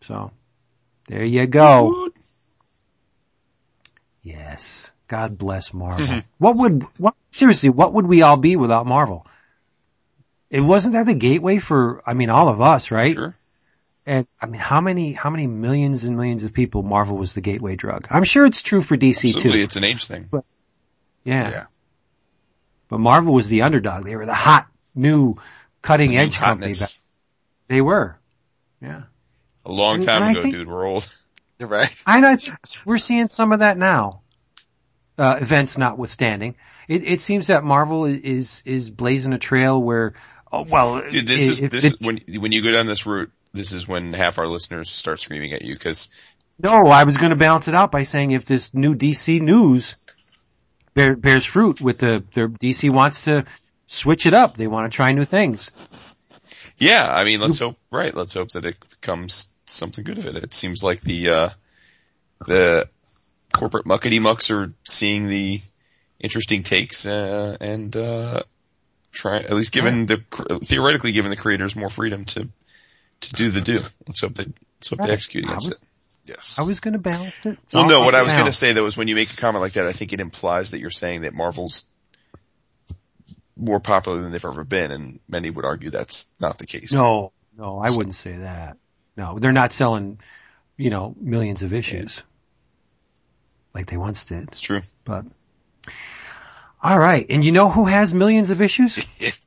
so 0.00 0.32
there 1.08 1.24
you 1.24 1.46
go 1.46 2.08
Yes. 4.22 4.90
God 5.06 5.38
bless 5.38 5.72
Marvel. 5.72 6.04
what 6.38 6.56
would, 6.56 6.82
what, 6.98 7.14
seriously, 7.30 7.68
what 7.68 7.92
would 7.92 8.06
we 8.08 8.22
all 8.22 8.36
be 8.36 8.56
without 8.56 8.84
Marvel? 8.84 9.24
It 10.50 10.60
wasn't 10.60 10.94
that 10.94 11.06
the 11.06 11.14
gateway 11.14 11.58
for, 11.58 12.02
I 12.04 12.14
mean, 12.14 12.28
all 12.28 12.48
of 12.48 12.60
us, 12.60 12.90
right? 12.90 13.14
Sure. 13.14 13.36
And 14.06 14.26
I 14.40 14.46
mean, 14.46 14.60
how 14.60 14.80
many, 14.80 15.12
how 15.12 15.30
many 15.30 15.48
millions 15.48 16.04
and 16.04 16.16
millions 16.16 16.44
of 16.44 16.52
people 16.52 16.82
Marvel 16.84 17.16
was 17.16 17.34
the 17.34 17.40
gateway 17.40 17.74
drug? 17.74 18.06
I'm 18.08 18.22
sure 18.24 18.46
it's 18.46 18.62
true 18.62 18.80
for 18.80 18.96
DC 18.96 19.34
Absolutely, 19.34 19.52
too. 19.52 19.58
it's 19.64 19.76
an 19.76 19.84
age 19.84 20.06
thing. 20.06 20.28
Yeah. 21.24 21.50
Yeah. 21.50 21.64
But 22.88 22.98
Marvel 23.00 23.34
was 23.34 23.48
the 23.48 23.62
underdog. 23.62 24.04
They 24.04 24.14
were 24.14 24.26
the 24.26 24.34
hot, 24.34 24.68
new, 24.94 25.34
cutting 25.82 26.16
edge 26.16 26.36
company. 26.36 26.72
They 27.66 27.80
were. 27.80 28.16
Yeah. 28.80 29.02
A 29.64 29.72
long 29.72 30.04
time 30.04 30.22
and 30.22 30.30
ago, 30.32 30.42
think- 30.42 30.54
dude. 30.54 30.68
We're 30.68 30.84
old. 30.86 31.08
You're 31.58 31.68
right. 31.68 31.92
I 32.06 32.20
know 32.20 32.36
we're 32.84 32.98
seeing 32.98 33.28
some 33.28 33.50
of 33.52 33.60
that 33.60 33.76
now. 33.78 34.20
Uh, 35.18 35.38
events 35.40 35.78
notwithstanding, 35.78 36.56
it, 36.88 37.02
it 37.02 37.20
seems 37.22 37.46
that 37.46 37.64
Marvel 37.64 38.04
is 38.04 38.62
is 38.66 38.90
blazing 38.90 39.32
a 39.32 39.38
trail 39.38 39.82
where, 39.82 40.12
oh, 40.52 40.62
well, 40.68 41.02
Dude, 41.08 41.26
this 41.26 41.40
i- 41.42 41.50
is 41.50 41.60
this 41.70 41.84
it- 41.84 41.94
is 41.94 42.00
when 42.00 42.20
when 42.40 42.52
you 42.52 42.62
go 42.62 42.72
down 42.72 42.86
this 42.86 43.06
route. 43.06 43.30
This 43.52 43.72
is 43.72 43.88
when 43.88 44.12
half 44.12 44.38
our 44.38 44.46
listeners 44.46 44.90
start 44.90 45.18
screaming 45.20 45.52
at 45.54 45.62
you 45.62 45.74
because 45.74 46.08
no, 46.62 46.88
I 46.88 47.04
was 47.04 47.16
going 47.16 47.30
to 47.30 47.36
balance 47.36 47.68
it 47.68 47.74
out 47.74 47.90
by 47.90 48.02
saying 48.02 48.32
if 48.32 48.44
this 48.44 48.72
new 48.74 48.94
DC 48.94 49.40
news 49.40 49.94
bear, 50.94 51.16
bears 51.16 51.44
fruit 51.44 51.80
with 51.80 51.98
the 51.98 52.22
their 52.34 52.48
DC 52.48 52.92
wants 52.92 53.24
to 53.24 53.44
switch 53.86 54.26
it 54.26 54.34
up, 54.34 54.56
they 54.56 54.66
want 54.66 54.90
to 54.90 54.94
try 54.94 55.12
new 55.12 55.24
things. 55.24 55.70
yeah, 56.76 57.10
I 57.10 57.24
mean, 57.24 57.40
let's 57.40 57.58
hope 57.58 57.78
right. 57.90 58.14
Let's 58.14 58.34
hope 58.34 58.50
that 58.50 58.64
it 58.66 58.76
becomes 58.90 59.48
something 59.66 60.04
good 60.04 60.18
of 60.18 60.26
it. 60.26 60.36
It 60.36 60.54
seems 60.54 60.82
like 60.82 61.00
the 61.00 61.30
uh 61.30 61.48
the 62.46 62.88
corporate 63.54 63.86
muckety 63.86 64.20
mucks 64.20 64.50
are 64.50 64.72
seeing 64.84 65.28
the 65.28 65.60
interesting 66.20 66.62
takes 66.62 67.06
uh, 67.06 67.56
and 67.60 67.96
uh 67.96 68.42
try 69.16 69.38
at 69.38 69.52
least 69.52 69.72
giving 69.72 70.06
the 70.06 70.22
theoretically 70.64 71.12
giving 71.12 71.30
the 71.30 71.36
creators 71.36 71.74
more 71.74 71.90
freedom 71.90 72.24
to 72.26 72.48
to 73.22 73.32
do 73.32 73.50
the 73.50 73.60
do. 73.60 73.82
Let's 74.06 74.20
hope 74.20 74.34
they 74.34 74.46
let's 74.76 74.88
hope 74.88 75.00
they 75.00 75.10
execute 75.12 75.44
I 75.44 75.48
against 75.48 75.68
was- 75.68 75.82
it. 75.82 75.88
Yes. 76.26 76.56
I 76.58 76.62
was 76.64 76.80
going 76.80 76.94
to 76.94 76.98
balance 76.98 77.46
it. 77.46 77.56
Well, 77.72 77.88
no, 77.88 78.00
what 78.00 78.16
I 78.16 78.22
was 78.22 78.32
going 78.32 78.46
to 78.46 78.52
say 78.52 78.72
though 78.72 78.86
is 78.86 78.96
when 78.96 79.06
you 79.06 79.14
make 79.14 79.32
a 79.32 79.36
comment 79.36 79.62
like 79.62 79.74
that, 79.74 79.86
I 79.86 79.92
think 79.92 80.12
it 80.12 80.20
implies 80.20 80.72
that 80.72 80.80
you're 80.80 80.90
saying 80.90 81.20
that 81.20 81.34
Marvel's 81.34 81.84
more 83.56 83.78
popular 83.78 84.20
than 84.20 84.32
they've 84.32 84.44
ever 84.44 84.64
been, 84.64 84.90
and 84.90 85.20
many 85.28 85.50
would 85.50 85.64
argue 85.64 85.88
that's 85.90 86.26
not 86.40 86.58
the 86.58 86.66
case. 86.66 86.92
No, 86.92 87.30
no, 87.56 87.78
I 87.78 87.90
wouldn't 87.90 88.16
say 88.16 88.38
that. 88.38 88.76
No, 89.16 89.38
they're 89.38 89.52
not 89.52 89.72
selling, 89.72 90.18
you 90.76 90.90
know, 90.90 91.14
millions 91.18 91.62
of 91.62 91.72
issues 91.72 92.22
like 93.72 93.86
they 93.86 93.96
once 93.96 94.24
did. 94.24 94.48
It's 94.48 94.60
true. 94.60 94.80
But 95.04 95.26
all 96.86 96.98
right, 97.00 97.26
and 97.28 97.44
you 97.44 97.50
know 97.50 97.68
who 97.68 97.86
has 97.86 98.14
millions 98.14 98.50
of 98.50 98.62
issues 98.62 98.96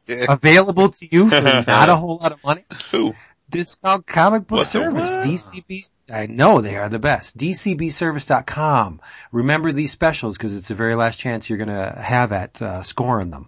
available 0.30 0.90
to 0.90 1.08
you 1.10 1.30
for 1.30 1.40
not 1.40 1.88
a 1.88 1.96
whole 1.96 2.18
lot 2.18 2.34
of 2.34 2.44
money? 2.44 2.64
Who? 2.92 3.16
Discount 3.50 4.06
Comic 4.06 4.46
Book 4.46 4.58
What 4.58 4.68
Service. 4.68 5.10
DCB. 5.10 5.90
I 6.12 6.26
know 6.26 6.60
they 6.60 6.76
are 6.76 6.90
the 6.90 7.00
best. 7.00 7.38
DCBService.com. 7.38 9.00
Remember 9.32 9.72
these 9.72 9.90
specials 9.94 10.38
because 10.38 10.54
it's 10.54 10.68
the 10.68 10.76
very 10.76 10.96
last 10.96 11.18
chance 11.18 11.50
you're 11.50 11.58
going 11.58 11.70
to 11.70 11.98
have 11.98 12.34
at 12.34 12.62
uh, 12.62 12.84
scoring 12.84 13.32
them. 13.32 13.48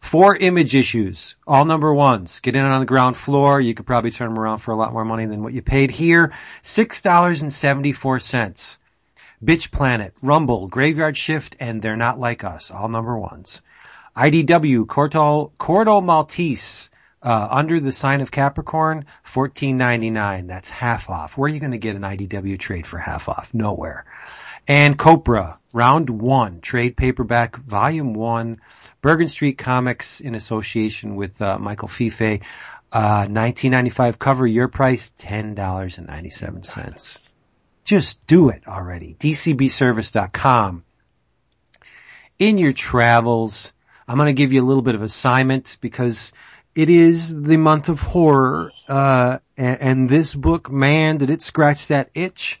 Four 0.00 0.34
image 0.34 0.74
issues, 0.74 1.36
all 1.46 1.64
number 1.64 1.94
ones. 1.94 2.40
Get 2.40 2.56
in 2.56 2.64
on 2.64 2.80
the 2.80 2.86
ground 2.86 3.16
floor. 3.16 3.60
You 3.60 3.74
could 3.74 3.86
probably 3.86 4.10
turn 4.10 4.30
them 4.30 4.40
around 4.40 4.58
for 4.58 4.72
a 4.72 4.76
lot 4.76 4.92
more 4.92 5.04
money 5.04 5.26
than 5.26 5.44
what 5.44 5.52
you 5.52 5.62
paid 5.62 5.92
here. 5.92 6.32
Six 6.62 7.00
dollars 7.00 7.42
and 7.42 7.52
seventy-four 7.52 8.18
cents. 8.18 8.78
Bitch 9.42 9.70
Planet, 9.70 10.12
Rumble, 10.20 10.68
Graveyard 10.68 11.16
Shift, 11.16 11.56
and 11.58 11.80
They're 11.80 11.96
Not 11.96 12.20
Like 12.20 12.44
Us, 12.44 12.70
all 12.70 12.88
number 12.88 13.18
ones. 13.18 13.62
IDW, 14.14 14.84
Corto, 14.84 15.52
Cordo 15.58 16.02
Maltese, 16.02 16.90
uh, 17.22 17.48
under 17.50 17.80
the 17.80 17.92
sign 17.92 18.20
of 18.20 18.30
Capricorn, 18.30 19.06
fourteen 19.22 19.78
ninety 19.78 20.10
nine. 20.10 20.46
That's 20.46 20.68
half 20.68 21.08
off. 21.08 21.38
Where 21.38 21.50
are 21.50 21.54
you 21.54 21.60
going 21.60 21.72
to 21.72 21.78
get 21.78 21.96
an 21.96 22.02
IDW 22.02 22.58
trade 22.58 22.86
for 22.86 22.98
half 22.98 23.30
off? 23.30 23.54
Nowhere. 23.54 24.04
And 24.68 24.98
Copra, 24.98 25.56
round 25.72 26.10
one, 26.10 26.60
trade 26.60 26.94
paperback, 26.96 27.56
volume 27.56 28.12
one, 28.12 28.60
Bergen 29.00 29.28
Street 29.28 29.56
Comics 29.58 30.20
in 30.20 30.34
association 30.34 31.16
with 31.16 31.40
uh, 31.40 31.58
Michael 31.58 31.88
Fiffe. 31.88 32.40
Uh, 32.92 33.24
1995 33.30 34.18
cover, 34.18 34.46
your 34.46 34.68
price, 34.68 35.14
$10.97. 35.18 37.32
Just 37.84 38.26
do 38.26 38.50
it 38.50 38.62
already. 38.66 39.16
DCBService.com. 39.18 40.84
In 42.38 42.58
your 42.58 42.72
travels, 42.72 43.72
I'm 44.08 44.16
going 44.16 44.26
to 44.26 44.32
give 44.32 44.52
you 44.52 44.62
a 44.62 44.66
little 44.66 44.82
bit 44.82 44.94
of 44.94 45.02
assignment 45.02 45.78
because 45.80 46.32
it 46.74 46.88
is 46.88 47.42
the 47.42 47.56
month 47.56 47.88
of 47.88 48.00
horror, 48.00 48.70
uh, 48.88 49.38
and, 49.56 49.80
and 49.80 50.08
this 50.08 50.34
book, 50.34 50.70
man, 50.70 51.18
did 51.18 51.30
it 51.30 51.42
scratch 51.42 51.88
that 51.88 52.10
itch. 52.14 52.60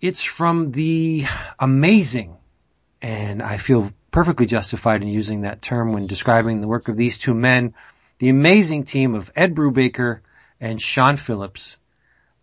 It's 0.00 0.22
from 0.22 0.72
the 0.72 1.24
amazing, 1.58 2.36
and 3.02 3.42
I 3.42 3.56
feel 3.56 3.92
perfectly 4.10 4.46
justified 4.46 5.02
in 5.02 5.08
using 5.08 5.42
that 5.42 5.62
term 5.62 5.92
when 5.92 6.06
describing 6.06 6.60
the 6.60 6.68
work 6.68 6.88
of 6.88 6.96
these 6.96 7.18
two 7.18 7.34
men, 7.34 7.74
the 8.18 8.28
amazing 8.28 8.84
team 8.84 9.14
of 9.14 9.30
Ed 9.34 9.54
Brubaker 9.54 10.20
and 10.60 10.80
Sean 10.80 11.16
Phillips. 11.16 11.76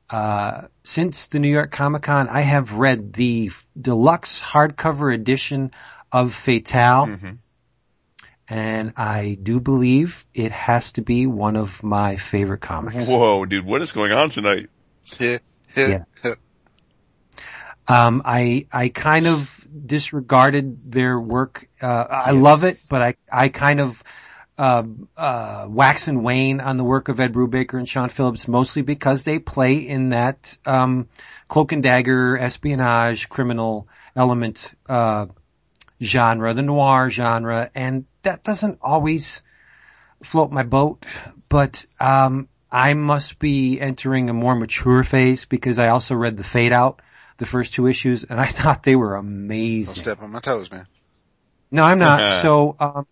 Uh, 0.10 0.68
since 0.84 1.28
the 1.28 1.40
New 1.40 1.50
York 1.50 1.72
Comic 1.72 2.04
Con, 2.04 2.30
I 2.30 2.42
have 2.42 2.74
read 2.74 3.14
the 3.14 3.52
deluxe 3.80 4.42
hardcover 4.42 5.14
edition 5.14 5.72
of 6.12 6.34
Fatale. 6.34 7.08
Mhm. 7.08 7.38
And 8.50 8.94
I 8.96 9.38
do 9.42 9.60
believe 9.60 10.26
it 10.34 10.54
has 10.54 10.94
to 10.94 11.02
be 11.02 11.28
one 11.28 11.58
of 11.58 11.84
my 11.84 12.16
favorite 12.16 12.62
comics. 12.62 13.06
Whoa, 13.08 13.46
dude, 13.46 13.66
what 13.66 13.82
is 13.82 13.92
going 13.92 14.14
on 14.14 14.30
tonight? 14.30 14.70
Yeah. 15.20 15.40
Yeah. 15.76 16.04
Um, 17.90 18.22
I, 18.24 18.68
I 18.72 18.90
kind 18.90 19.28
of 19.28 19.68
disregarded 19.86 20.92
their 20.92 21.20
work. 21.20 21.68
Uh, 21.82 22.06
I 22.10 22.32
love 22.32 22.64
it, 22.64 22.80
but 22.90 23.02
I, 23.02 23.16
I 23.32 23.50
kind 23.50 23.82
of, 23.82 24.02
uh, 24.58 24.84
uh, 25.16 25.66
wax 25.70 26.08
and 26.08 26.24
wane 26.24 26.60
on 26.60 26.78
the 26.78 26.84
work 26.84 27.10
of 27.10 27.20
Ed 27.20 27.34
Brubaker 27.34 27.78
and 27.78 27.88
Sean 27.88 28.10
Phillips 28.10 28.48
mostly 28.48 28.82
because 28.82 29.24
they 29.24 29.40
play 29.40 29.76
in 29.76 30.10
that, 30.10 30.58
um, 30.66 31.08
cloak 31.48 31.72
and 31.72 31.84
dagger, 31.84 32.38
espionage, 32.38 33.30
criminal 33.30 33.88
element, 34.16 34.74
uh, 34.90 35.28
genre, 36.02 36.54
the 36.54 36.64
noir 36.64 37.10
genre, 37.12 37.70
and 37.76 38.06
that 38.24 38.44
doesn't 38.44 38.80
always 38.82 39.44
float 40.24 40.52
my 40.52 40.64
boat, 40.64 41.06
but, 41.50 41.86
um, 42.00 42.48
I 42.72 42.96
must 42.96 43.40
be 43.40 43.80
entering 43.80 44.30
a 44.30 44.34
more 44.34 44.56
mature 44.56 45.04
phase 45.04 45.46
because 45.46 45.80
I 45.80 45.88
also 45.90 46.16
read 46.16 46.36
the 46.36 46.44
Fade 46.44 46.74
Out, 46.74 47.02
the 47.38 47.46
first 47.46 47.74
two 47.74 47.88
issues, 47.88 48.24
and 48.24 48.40
I 48.40 48.46
thought 48.58 48.84
they 48.84 48.96
were 48.96 49.14
Don't 49.16 49.26
amazing. 49.26 49.94
step 49.96 50.22
on 50.22 50.32
my 50.32 50.40
toes, 50.40 50.72
man. 50.72 50.88
No, 51.72 51.84
I'm 51.84 52.00
not. 52.00 52.42
so, 52.42 52.76
um, 52.80 53.08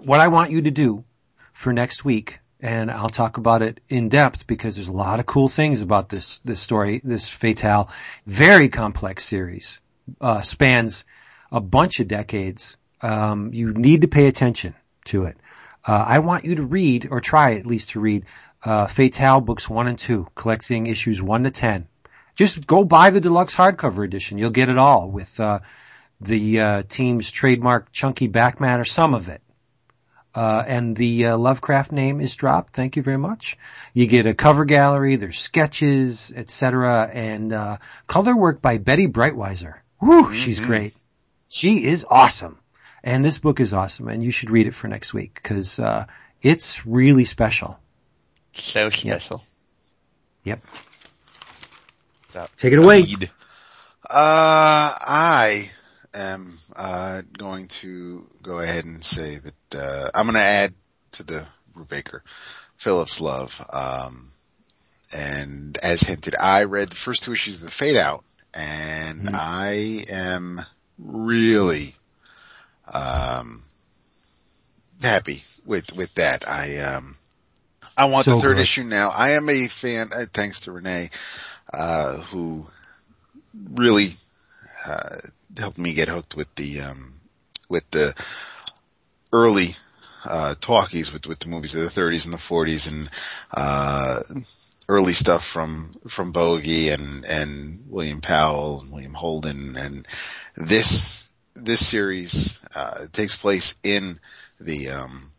what 0.00 0.20
I 0.20 0.28
want 0.28 0.50
you 0.50 0.62
to 0.62 0.70
do 0.70 1.04
for 1.52 1.72
next 1.72 2.04
week 2.04 2.40
and 2.60 2.90
I'll 2.90 3.08
talk 3.08 3.36
about 3.36 3.62
it 3.62 3.80
in 3.88 4.08
depth 4.08 4.46
because 4.46 4.74
there's 4.74 4.88
a 4.88 4.92
lot 4.92 5.20
of 5.20 5.26
cool 5.26 5.48
things 5.48 5.80
about 5.80 6.08
this, 6.08 6.40
this 6.40 6.60
story, 6.60 7.00
this 7.04 7.28
Fatale, 7.28 7.88
very 8.26 8.68
complex 8.68 9.24
series, 9.24 9.80
uh, 10.20 10.42
spans 10.42 11.04
a 11.52 11.60
bunch 11.60 12.00
of 12.00 12.08
decades. 12.08 12.76
Um, 13.00 13.52
you 13.52 13.72
need 13.72 14.00
to 14.00 14.08
pay 14.08 14.26
attention 14.26 14.74
to 15.06 15.24
it. 15.24 15.36
Uh, 15.86 16.04
I 16.06 16.18
want 16.18 16.44
you 16.44 16.56
to 16.56 16.64
read, 16.64 17.08
or 17.10 17.20
try 17.20 17.54
at 17.54 17.66
least 17.66 17.90
to 17.90 18.00
read, 18.00 18.24
uh, 18.64 18.88
Fatale 18.88 19.40
books 19.40 19.68
one 19.68 19.86
and 19.86 19.98
two, 19.98 20.26
collecting 20.34 20.88
issues 20.88 21.22
one 21.22 21.44
to 21.44 21.52
ten. 21.52 21.86
Just 22.34 22.66
go 22.66 22.84
buy 22.84 23.10
the 23.10 23.20
deluxe 23.20 23.54
hardcover 23.54 24.04
edition. 24.04 24.38
You'll 24.38 24.50
get 24.50 24.68
it 24.68 24.78
all 24.78 25.10
with, 25.10 25.38
uh, 25.38 25.60
the, 26.20 26.60
uh, 26.60 26.82
team's 26.88 27.30
trademark 27.30 27.92
chunky 27.92 28.26
back 28.26 28.60
matter, 28.60 28.84
some 28.84 29.14
of 29.14 29.28
it. 29.28 29.40
Uh, 30.38 30.62
and 30.68 30.94
the 30.94 31.26
uh, 31.26 31.36
Lovecraft 31.36 31.90
name 31.90 32.20
is 32.20 32.36
dropped. 32.36 32.72
Thank 32.72 32.94
you 32.94 33.02
very 33.02 33.18
much. 33.18 33.58
You 33.92 34.06
get 34.06 34.24
a 34.24 34.34
cover 34.34 34.64
gallery, 34.64 35.16
there's 35.16 35.40
sketches, 35.40 36.32
etc., 36.32 37.10
and 37.12 37.52
uh, 37.52 37.78
color 38.06 38.36
work 38.36 38.62
by 38.62 38.78
Bettie 38.78 39.08
Breitweiser. 39.08 39.78
Whew, 39.98 40.32
she's 40.32 40.60
great. 40.60 40.94
She 41.48 41.84
is 41.84 42.06
awesome, 42.08 42.60
and 43.02 43.24
this 43.24 43.38
book 43.38 43.58
is 43.58 43.74
awesome, 43.74 44.06
and 44.06 44.22
you 44.22 44.30
should 44.30 44.50
read 44.50 44.68
it 44.68 44.76
for 44.76 44.86
next 44.86 45.12
week 45.12 45.34
because 45.34 45.80
uh, 45.80 46.06
it's 46.40 46.86
really 46.86 47.24
special. 47.24 47.76
So 48.52 48.90
special. 48.90 49.42
Yep. 50.44 50.60
That- 52.34 52.50
Take 52.58 52.74
it 52.74 52.78
away. 52.78 53.00
Indeed. 53.00 53.32
Uh, 54.08 54.94
I 55.04 55.68
am, 56.18 56.58
uh, 56.76 57.22
going 57.36 57.68
to 57.68 58.24
go 58.42 58.58
ahead 58.58 58.84
and 58.84 59.04
say 59.04 59.36
that, 59.36 59.78
uh, 59.78 60.10
I'm 60.14 60.26
going 60.26 60.34
to 60.34 60.40
add 60.40 60.74
to 61.12 61.22
the 61.22 61.46
Brubaker 61.74 62.20
Phillips 62.76 63.20
love. 63.20 63.64
Um, 63.72 64.28
and 65.16 65.78
as 65.82 66.00
hinted, 66.02 66.34
I 66.36 66.64
read 66.64 66.90
the 66.90 66.96
first 66.96 67.22
two 67.22 67.32
issues 67.32 67.56
of 67.56 67.62
the 67.62 67.70
Fade 67.70 67.96
Out 67.96 68.24
and 68.54 69.28
Mhm. 69.28 69.34
I 69.34 70.04
am 70.10 70.60
really, 70.98 71.94
um, 72.92 73.62
happy 75.02 75.42
with, 75.64 75.92
with 75.94 76.14
that. 76.14 76.46
I, 76.48 76.78
um, 76.78 77.16
I 77.96 78.06
want 78.06 78.24
So 78.24 78.34
the 78.34 78.40
third 78.40 78.56
good. 78.56 78.62
issue 78.62 78.84
now. 78.84 79.10
I 79.10 79.30
am 79.30 79.48
a 79.48 79.66
fan, 79.68 80.10
uh, 80.12 80.24
thanks 80.32 80.60
to 80.60 80.72
Renee, 80.72 81.10
uh, 81.72 82.18
who 82.18 82.66
really, 83.74 84.14
uh, 84.86 85.18
helped 85.58 85.78
me 85.78 85.92
get 85.92 86.08
hooked 86.08 86.34
with 86.36 86.52
the, 86.54 86.80
um, 86.82 87.20
with 87.68 87.88
the 87.90 88.14
early, 89.32 89.74
uh, 90.24 90.54
talkies 90.60 91.12
with, 91.12 91.26
with 91.26 91.38
the 91.40 91.48
movies 91.48 91.74
of 91.74 91.82
the 91.82 92.00
30s 92.00 92.24
and 92.24 92.34
the 92.34 92.38
40s 92.38 92.88
and, 92.88 93.10
uh, 93.52 94.20
early 94.88 95.12
stuff 95.12 95.44
from, 95.44 95.94
from 96.08 96.32
Bogey 96.32 96.88
and, 96.88 97.24
and 97.24 97.84
William 97.88 98.20
Powell 98.20 98.80
and 98.80 98.90
William 98.90 99.14
Holden. 99.14 99.76
And 99.76 100.06
this, 100.56 101.30
this 101.54 101.86
series, 101.86 102.58
uh, 102.74 103.06
takes 103.12 103.36
place 103.36 103.74
in 103.82 104.20
the, 104.58 104.90
um, 104.90 105.32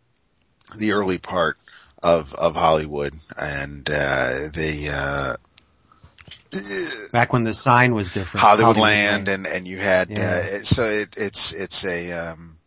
the 0.77 0.91
early 0.91 1.17
part 1.17 1.57
of, 2.03 2.33
of 2.35 2.55
Hollywood. 2.55 3.13
And, 3.37 3.89
uh, 3.89 4.49
they, 4.53 4.87
uh, 4.91 5.35
Back 7.11 7.33
when 7.33 7.43
the 7.43 7.53
sign 7.53 7.93
was 7.93 8.13
different. 8.13 8.43
Hollywood 8.43 8.77
Land 8.77 9.27
Land. 9.27 9.29
and, 9.29 9.47
and 9.47 9.67
you 9.67 9.77
had, 9.77 10.09
Yeah. 10.09 10.39
uh, 10.39 10.41
so 10.41 10.83
it, 10.83 11.15
it's, 11.17 11.53
it's 11.53 11.85
a, 11.85 12.11
um, 12.13 12.57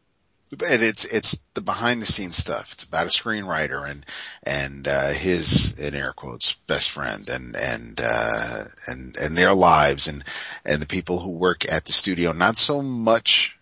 and 0.52 0.82
it's, 0.82 1.04
it's 1.04 1.36
the 1.54 1.60
behind 1.62 2.02
the 2.02 2.06
scenes 2.06 2.36
stuff. 2.36 2.72
It's 2.74 2.84
about 2.84 3.06
a 3.06 3.10
screenwriter 3.10 3.88
and, 3.88 4.04
and, 4.42 4.86
uh, 4.86 5.08
his, 5.08 5.78
in 5.78 5.94
air 5.94 6.12
quotes, 6.12 6.54
best 6.66 6.90
friend 6.90 7.28
and, 7.28 7.56
and, 7.56 8.00
uh, 8.02 8.64
and, 8.86 9.16
and 9.16 9.36
their 9.36 9.54
lives 9.54 10.08
and, 10.08 10.24
and 10.64 10.80
the 10.82 10.86
people 10.86 11.18
who 11.18 11.36
work 11.38 11.70
at 11.70 11.84
the 11.84 11.92
studio. 11.92 12.32
Not 12.32 12.56
so 12.56 12.82
much 12.82 13.58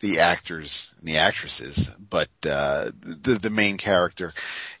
the 0.00 0.20
actors 0.20 0.92
and 0.98 1.08
the 1.08 1.18
actresses, 1.18 1.88
but, 1.98 2.28
uh, 2.48 2.90
the, 3.02 3.38
the 3.42 3.50
main 3.50 3.76
character 3.76 4.32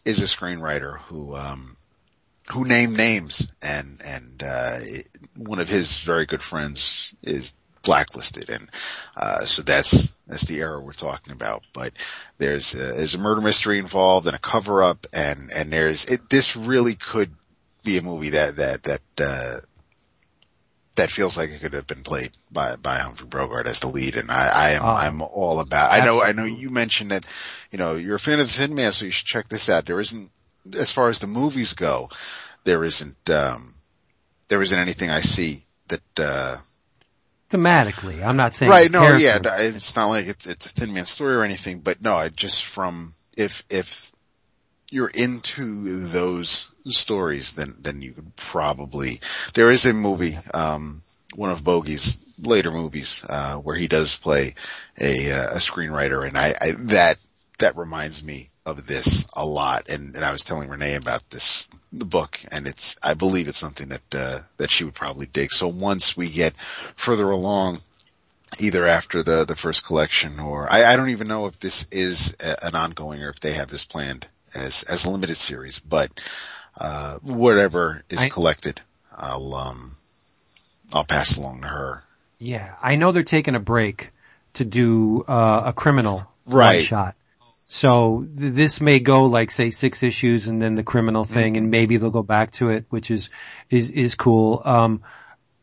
is 0.04 0.20
a 0.22 0.24
screenwriter 0.24 0.98
who, 1.00 1.34
um, 1.36 1.76
who 2.52 2.64
named 2.64 2.96
names 2.96 3.50
and, 3.62 4.00
and, 4.04 4.42
uh, 4.42 4.78
one 5.36 5.58
of 5.58 5.68
his 5.68 6.00
very 6.00 6.26
good 6.26 6.42
friends 6.42 7.14
is 7.22 7.54
blacklisted 7.82 8.50
and, 8.50 8.68
uh, 9.16 9.40
so 9.40 9.62
that's, 9.62 10.12
that's 10.26 10.44
the 10.44 10.58
era 10.58 10.80
we're 10.80 10.92
talking 10.92 11.32
about, 11.32 11.62
but 11.72 11.92
there's, 12.38 12.74
a, 12.74 12.78
there's 12.78 13.14
a 13.14 13.18
murder 13.18 13.40
mystery 13.40 13.78
involved 13.78 14.26
and 14.26 14.36
a 14.36 14.40
cover 14.40 14.82
up 14.82 15.06
and, 15.12 15.50
and 15.50 15.72
there's, 15.72 16.06
it, 16.10 16.28
this 16.28 16.56
really 16.56 16.94
could 16.94 17.30
be 17.84 17.98
a 17.98 18.02
movie 18.02 18.30
that, 18.30 18.56
that, 18.56 18.82
that, 18.82 19.00
uh, 19.24 19.56
that 20.96 21.10
feels 21.10 21.36
like 21.38 21.50
it 21.50 21.60
could 21.60 21.72
have 21.72 21.86
been 21.86 22.02
played 22.02 22.30
by, 22.50 22.76
by 22.76 22.98
Humphrey 22.98 23.26
Bogart 23.26 23.66
as 23.66 23.80
the 23.80 23.86
lead. 23.86 24.16
And 24.16 24.30
I, 24.30 24.50
I 24.54 24.70
am, 24.70 24.82
Oh. 24.82 24.88
I'm 24.88 25.22
all 25.22 25.60
about, 25.60 25.92
I 25.92 26.04
know, 26.04 26.22
I 26.22 26.32
know 26.32 26.44
you 26.44 26.68
mentioned 26.68 27.12
that, 27.12 27.24
you 27.70 27.78
know, 27.78 27.94
you're 27.94 28.16
a 28.16 28.20
fan 28.20 28.40
of 28.40 28.46
the 28.48 28.52
Thin 28.52 28.74
Man, 28.74 28.92
so 28.92 29.06
you 29.06 29.10
should 29.10 29.26
check 29.26 29.48
this 29.48 29.70
out. 29.70 29.86
There 29.86 30.00
isn't, 30.00 30.30
as 30.74 30.90
far 30.90 31.08
as 31.08 31.18
the 31.18 31.26
movies 31.26 31.74
go, 31.74 32.10
there 32.64 32.84
isn't, 32.84 33.30
um, 33.30 33.74
there 34.48 34.62
isn't 34.62 34.78
anything 34.78 35.10
I 35.10 35.20
see 35.20 35.64
that, 35.88 36.02
uh, 36.18 36.56
Thematically, 37.50 38.22
I'm 38.22 38.36
not 38.36 38.54
saying 38.54 38.70
right, 38.70 38.90
no, 38.90 39.16
yeah, 39.16 39.40
it's 39.42 39.96
not 39.96 40.06
like 40.06 40.26
it's, 40.26 40.46
it's 40.46 40.66
a 40.66 40.68
Thin 40.68 40.92
Man 40.92 41.04
story 41.04 41.34
or 41.34 41.42
anything, 41.42 41.80
but 41.80 42.00
no, 42.00 42.14
I 42.14 42.28
just 42.28 42.64
from, 42.64 43.12
if, 43.36 43.64
if 43.68 44.12
you're 44.88 45.10
into 45.10 46.06
those 46.06 46.70
stories, 46.86 47.52
then, 47.52 47.74
then 47.80 48.02
you 48.02 48.12
could 48.12 48.36
probably, 48.36 49.20
there 49.54 49.70
is 49.70 49.84
a 49.86 49.92
movie, 49.92 50.38
um, 50.54 51.02
one 51.34 51.50
of 51.50 51.64
Bogey's 51.64 52.18
later 52.38 52.70
movies, 52.70 53.24
uh, 53.28 53.56
where 53.56 53.76
he 53.76 53.88
does 53.88 54.16
play 54.16 54.54
a, 55.00 55.32
uh, 55.32 55.50
a 55.50 55.56
screenwriter 55.56 56.26
and 56.26 56.38
I, 56.38 56.54
I, 56.60 56.72
that, 56.78 57.16
that 57.58 57.76
reminds 57.76 58.22
me 58.22 58.49
of 58.66 58.86
this 58.86 59.26
a 59.34 59.44
lot. 59.44 59.88
And, 59.88 60.14
and 60.14 60.24
I 60.24 60.32
was 60.32 60.44
telling 60.44 60.68
Renee 60.68 60.94
about 60.94 61.28
this, 61.30 61.68
the 61.92 62.04
book 62.04 62.38
and 62.52 62.66
it's, 62.66 62.96
I 63.02 63.14
believe 63.14 63.48
it's 63.48 63.58
something 63.58 63.88
that, 63.88 64.14
uh, 64.14 64.38
that 64.58 64.70
she 64.70 64.84
would 64.84 64.94
probably 64.94 65.26
dig. 65.26 65.50
So 65.50 65.68
once 65.68 66.16
we 66.16 66.28
get 66.28 66.54
further 66.56 67.30
along, 67.30 67.78
either 68.60 68.84
after 68.86 69.22
the, 69.22 69.44
the 69.44 69.56
first 69.56 69.84
collection 69.84 70.40
or 70.40 70.70
I, 70.70 70.84
I 70.84 70.96
don't 70.96 71.10
even 71.10 71.28
know 71.28 71.46
if 71.46 71.58
this 71.60 71.86
is 71.90 72.36
a, 72.40 72.66
an 72.66 72.74
ongoing 72.74 73.22
or 73.22 73.30
if 73.30 73.40
they 73.40 73.52
have 73.52 73.68
this 73.68 73.84
planned 73.84 74.26
as, 74.54 74.82
as 74.84 75.04
a 75.04 75.10
limited 75.10 75.36
series, 75.36 75.78
but, 75.78 76.10
uh, 76.78 77.18
whatever 77.22 78.02
is 78.10 78.18
I- 78.18 78.28
collected, 78.28 78.80
I'll, 79.16 79.54
um, 79.54 79.92
I'll 80.92 81.04
pass 81.04 81.36
along 81.36 81.62
to 81.62 81.68
her. 81.68 82.02
Yeah, 82.38 82.74
I 82.82 82.96
know 82.96 83.12
they're 83.12 83.22
taking 83.22 83.54
a 83.54 83.60
break 83.60 84.10
to 84.54 84.64
do 84.64 85.24
uh, 85.28 85.62
a 85.66 85.72
criminal 85.72 86.26
Right. 86.46 86.82
shot. 86.82 87.14
So 87.72 88.26
th- 88.36 88.52
this 88.52 88.80
may 88.80 88.98
go 88.98 89.26
like 89.26 89.52
say 89.52 89.70
six 89.70 90.02
issues 90.02 90.48
and 90.48 90.60
then 90.60 90.74
the 90.74 90.82
criminal 90.82 91.22
thing 91.22 91.56
and 91.56 91.70
maybe 91.70 91.98
they'll 91.98 92.10
go 92.10 92.24
back 92.24 92.50
to 92.54 92.70
it, 92.70 92.86
which 92.90 93.12
is, 93.12 93.30
is, 93.70 93.90
is 93.90 94.16
cool. 94.16 94.60
Um, 94.64 95.04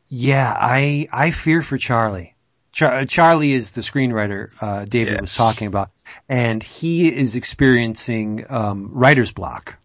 yeah, 0.07 0.55
I, 0.57 1.09
I 1.11 1.31
fear 1.31 1.61
for 1.61 1.77
Charlie. 1.77 2.33
Char- 2.71 3.03
Charlie 3.07 3.51
is 3.51 3.71
the 3.71 3.81
screenwriter, 3.81 4.55
uh, 4.63 4.85
David 4.85 5.19
was 5.19 5.35
talking 5.35 5.67
about 5.67 5.89
and 6.29 6.63
he 6.63 7.13
is 7.13 7.35
experiencing, 7.35 8.45
um, 8.47 8.89
writer's 8.93 9.33
block. 9.33 9.77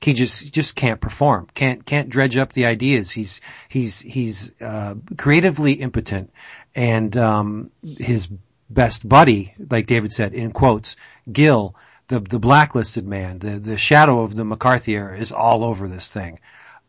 He 0.00 0.14
just, 0.14 0.50
just 0.50 0.74
can't 0.74 0.98
perform, 0.98 1.46
can't, 1.52 1.84
can't 1.84 2.08
dredge 2.08 2.38
up 2.38 2.54
the 2.54 2.64
ideas. 2.64 3.10
He's, 3.10 3.42
he's, 3.68 4.00
he's, 4.00 4.58
uh, 4.62 4.94
creatively 5.18 5.74
impotent 5.74 6.32
and, 6.74 7.14
um, 7.18 7.70
his 7.82 8.28
best 8.70 9.06
buddy, 9.08 9.52
like 9.70 9.86
David 9.86 10.12
said, 10.12 10.32
in 10.32 10.52
quotes, 10.52 10.96
Gil, 11.30 11.74
the, 12.08 12.20
the 12.20 12.38
blacklisted 12.38 13.06
man, 13.06 13.38
the, 13.38 13.58
the 13.58 13.76
shadow 13.78 14.22
of 14.22 14.34
the 14.34 14.44
McCarthy 14.44 14.94
era 14.94 15.18
is 15.18 15.32
all 15.32 15.64
over 15.64 15.88
this 15.88 16.10
thing. 16.12 16.40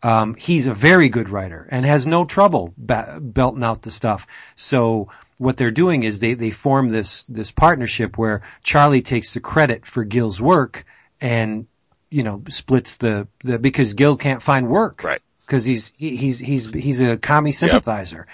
Um, 0.03 0.33
he's 0.35 0.65
a 0.65 0.73
very 0.73 1.09
good 1.09 1.29
writer 1.29 1.67
and 1.69 1.85
has 1.85 2.07
no 2.07 2.25
trouble 2.25 2.73
ba- 2.77 3.19
belting 3.21 3.63
out 3.63 3.83
the 3.83 3.91
stuff. 3.91 4.25
So 4.55 5.09
what 5.37 5.57
they're 5.57 5.69
doing 5.69 6.01
is 6.03 6.19
they, 6.19 6.33
they 6.33 6.49
form 6.49 6.89
this, 6.89 7.23
this 7.23 7.51
partnership 7.51 8.17
where 8.17 8.41
Charlie 8.63 9.03
takes 9.03 9.33
the 9.33 9.39
credit 9.39 9.85
for 9.85 10.03
Gil's 10.03 10.41
work 10.41 10.85
and, 11.19 11.67
you 12.09 12.23
know, 12.23 12.41
splits 12.49 12.97
the, 12.97 13.27
the, 13.43 13.59
because 13.59 13.93
Gil 13.93 14.17
can't 14.17 14.41
find 14.41 14.69
work. 14.69 15.03
Right. 15.03 15.21
Cause 15.47 15.65
he's, 15.65 15.89
he- 15.95 16.15
he's, 16.15 16.39
he's, 16.39 16.65
he's 16.73 16.99
a 16.99 17.17
commie 17.17 17.51
sympathizer. 17.51 18.25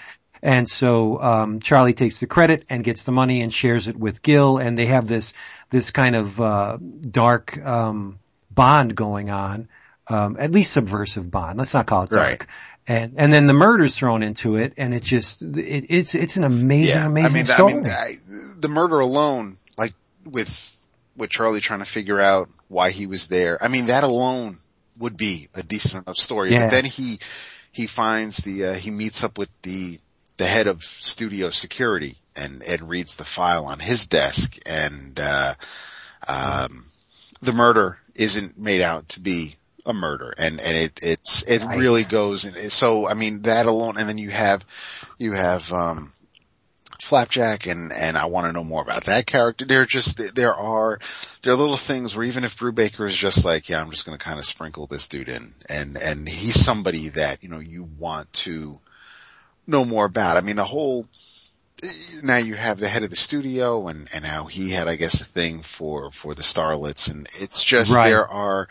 And 0.42 0.68
so, 0.68 1.20
um, 1.22 1.60
Charlie 1.60 1.94
takes 1.94 2.20
the 2.20 2.26
credit 2.26 2.64
and 2.70 2.84
gets 2.84 3.04
the 3.04 3.12
money 3.12 3.42
and 3.42 3.52
shares 3.52 3.88
it 3.88 3.96
with 3.96 4.22
Gil 4.22 4.58
and 4.58 4.78
they 4.78 4.86
have 4.86 5.06
this, 5.06 5.34
this 5.70 5.90
kind 5.90 6.14
of, 6.14 6.40
uh, 6.40 6.78
dark, 7.02 7.58
um, 7.64 8.18
bond 8.50 8.94
going 8.94 9.30
on, 9.30 9.68
um, 10.06 10.36
at 10.38 10.50
least 10.50 10.72
subversive 10.72 11.30
bond. 11.30 11.58
Let's 11.58 11.74
not 11.74 11.86
call 11.86 12.04
it 12.04 12.10
dark. 12.10 12.28
Right. 12.28 12.46
And, 12.86 13.14
and 13.16 13.32
then 13.32 13.46
the 13.46 13.52
murder's 13.52 13.96
thrown 13.96 14.22
into 14.22 14.56
it 14.56 14.72
and 14.76 14.94
it 14.94 15.02
just, 15.02 15.42
it, 15.42 15.86
it's, 15.90 16.14
it's 16.14 16.36
an 16.36 16.44
amazing, 16.44 17.02
amazing 17.02 17.30
I 17.30 17.34
mean, 17.34 17.44
story. 17.44 17.72
I 17.72 17.76
mean, 17.76 17.86
I, 17.86 18.14
the 18.58 18.68
murder 18.68 19.00
alone, 19.00 19.56
like 19.76 19.92
with 20.24 20.74
with 21.16 21.30
Charlie 21.30 21.60
trying 21.60 21.80
to 21.80 21.84
figure 21.84 22.20
out 22.20 22.48
why 22.68 22.90
he 22.90 23.06
was 23.06 23.26
there. 23.26 23.62
I 23.62 23.68
mean, 23.68 23.86
that 23.86 24.04
alone 24.04 24.58
would 24.98 25.16
be 25.16 25.48
a 25.54 25.62
decent 25.62 26.06
enough 26.06 26.16
story. 26.16 26.52
Yeah. 26.52 26.64
But 26.64 26.70
then 26.70 26.84
he, 26.84 27.18
he 27.72 27.86
finds 27.86 28.38
the, 28.38 28.66
uh, 28.66 28.74
he 28.74 28.90
meets 28.90 29.24
up 29.24 29.36
with 29.36 29.50
the, 29.62 29.98
the 30.38 30.46
head 30.46 30.66
of 30.66 30.82
studio 30.82 31.50
security 31.50 32.16
and, 32.36 32.62
and 32.62 32.88
reads 32.88 33.16
the 33.16 33.24
file 33.24 33.66
on 33.66 33.78
his 33.80 34.06
desk 34.06 34.58
and, 34.66 35.20
uh, 35.20 35.52
um, 36.28 36.86
the 37.42 37.52
murder 37.52 37.98
isn't 38.14 38.58
made 38.58 38.80
out 38.80 39.08
to 39.10 39.20
be 39.20 39.54
a 39.86 39.92
murder 39.92 40.32
and, 40.38 40.60
and 40.60 40.76
it, 40.76 41.00
it's, 41.02 41.42
it 41.42 41.62
Right. 41.62 41.78
really 41.78 42.04
goes 42.04 42.44
and 42.44 42.56
so, 42.56 43.08
I 43.08 43.14
mean, 43.14 43.42
that 43.42 43.66
alone, 43.66 43.96
and 43.98 44.08
then 44.08 44.18
you 44.18 44.30
have, 44.30 44.64
you 45.18 45.32
have, 45.32 45.72
um, 45.72 46.12
Flapjack 47.00 47.66
and, 47.66 47.92
and 47.92 48.18
I 48.18 48.26
want 48.26 48.48
to 48.48 48.52
know 48.52 48.64
more 48.64 48.82
about 48.82 49.04
that 49.04 49.24
character. 49.24 49.64
There 49.64 49.86
just, 49.86 50.34
there 50.34 50.52
are, 50.54 50.98
there 51.42 51.52
are 51.52 51.56
little 51.56 51.76
things 51.76 52.14
where 52.14 52.26
even 52.26 52.42
if 52.44 52.58
Brubaker 52.58 53.06
is 53.06 53.16
just 53.16 53.44
like, 53.44 53.68
yeah, 53.68 53.80
I'm 53.80 53.90
just 53.90 54.04
going 54.04 54.18
to 54.18 54.22
kind 54.24 54.38
of 54.38 54.44
sprinkle 54.44 54.86
this 54.86 55.06
dude 55.08 55.28
in 55.28 55.54
and, 55.68 55.96
and 55.96 56.28
he's 56.28 56.60
somebody 56.60 57.10
that, 57.10 57.42
you 57.42 57.48
know, 57.48 57.60
you 57.60 57.84
want 57.98 58.30
to 58.44 58.78
know 59.68 59.84
more 59.84 60.06
about. 60.06 60.36
I 60.36 60.40
mean, 60.40 60.56
the 60.56 60.64
whole, 60.64 61.06
now 62.22 62.38
you 62.38 62.54
have 62.54 62.78
the 62.78 62.88
head 62.88 63.04
of 63.04 63.10
the 63.10 63.16
studio 63.16 63.86
and, 63.86 64.08
and 64.12 64.24
how 64.24 64.46
he 64.46 64.70
had, 64.70 64.88
I 64.88 64.96
guess, 64.96 65.18
the 65.18 65.24
thing 65.24 65.62
for, 65.62 66.10
for 66.10 66.34
the 66.34 66.42
starlets 66.42 67.10
and 67.10 67.26
it's 67.26 67.62
just, 67.62 67.94
Right. 67.94 68.08
there 68.08 68.26
are, 68.26 68.66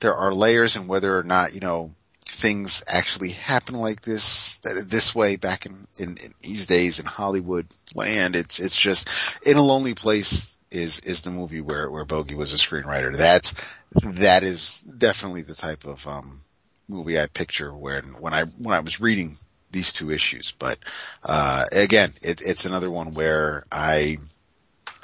there 0.00 0.14
are 0.14 0.34
layers 0.34 0.76
and 0.76 0.88
whether 0.88 1.16
or 1.16 1.22
not, 1.22 1.54
you 1.54 1.60
know, 1.60 1.92
things 2.26 2.82
actually 2.88 3.30
happen 3.30 3.74
like 3.74 4.02
this, 4.02 4.58
this 4.86 5.14
way 5.14 5.36
back 5.36 5.66
in, 5.66 5.86
in, 5.98 6.10
in 6.22 6.34
these 6.42 6.66
days 6.66 6.98
in 6.98 7.06
Hollywood 7.06 7.66
land. 7.94 8.34
It's, 8.36 8.58
it's 8.58 8.76
just 8.76 9.08
in 9.46 9.56
a 9.56 9.62
lonely 9.62 9.94
place 9.94 10.54
is, 10.70 11.00
is 11.00 11.22
the 11.22 11.30
movie 11.30 11.60
where, 11.60 11.90
where 11.90 12.04
Bogey 12.04 12.34
was 12.34 12.52
a 12.52 12.56
screenwriter. 12.56 13.16
That's, 13.16 13.54
that 14.02 14.42
is 14.42 14.80
definitely 14.80 15.42
the 15.42 15.54
type 15.54 15.84
of, 15.84 16.06
um, 16.06 16.40
movie 16.88 17.20
I 17.20 17.26
picture 17.26 17.72
when, 17.74 18.16
when 18.18 18.34
I, 18.34 18.44
when 18.44 18.74
I 18.74 18.80
was 18.80 19.00
reading 19.00 19.36
these 19.70 19.92
two 19.92 20.10
issues. 20.10 20.52
But, 20.58 20.78
uh, 21.22 21.64
again, 21.72 22.12
it, 22.22 22.42
it's 22.42 22.64
another 22.64 22.90
one 22.90 23.14
where 23.14 23.64
I, 23.70 24.16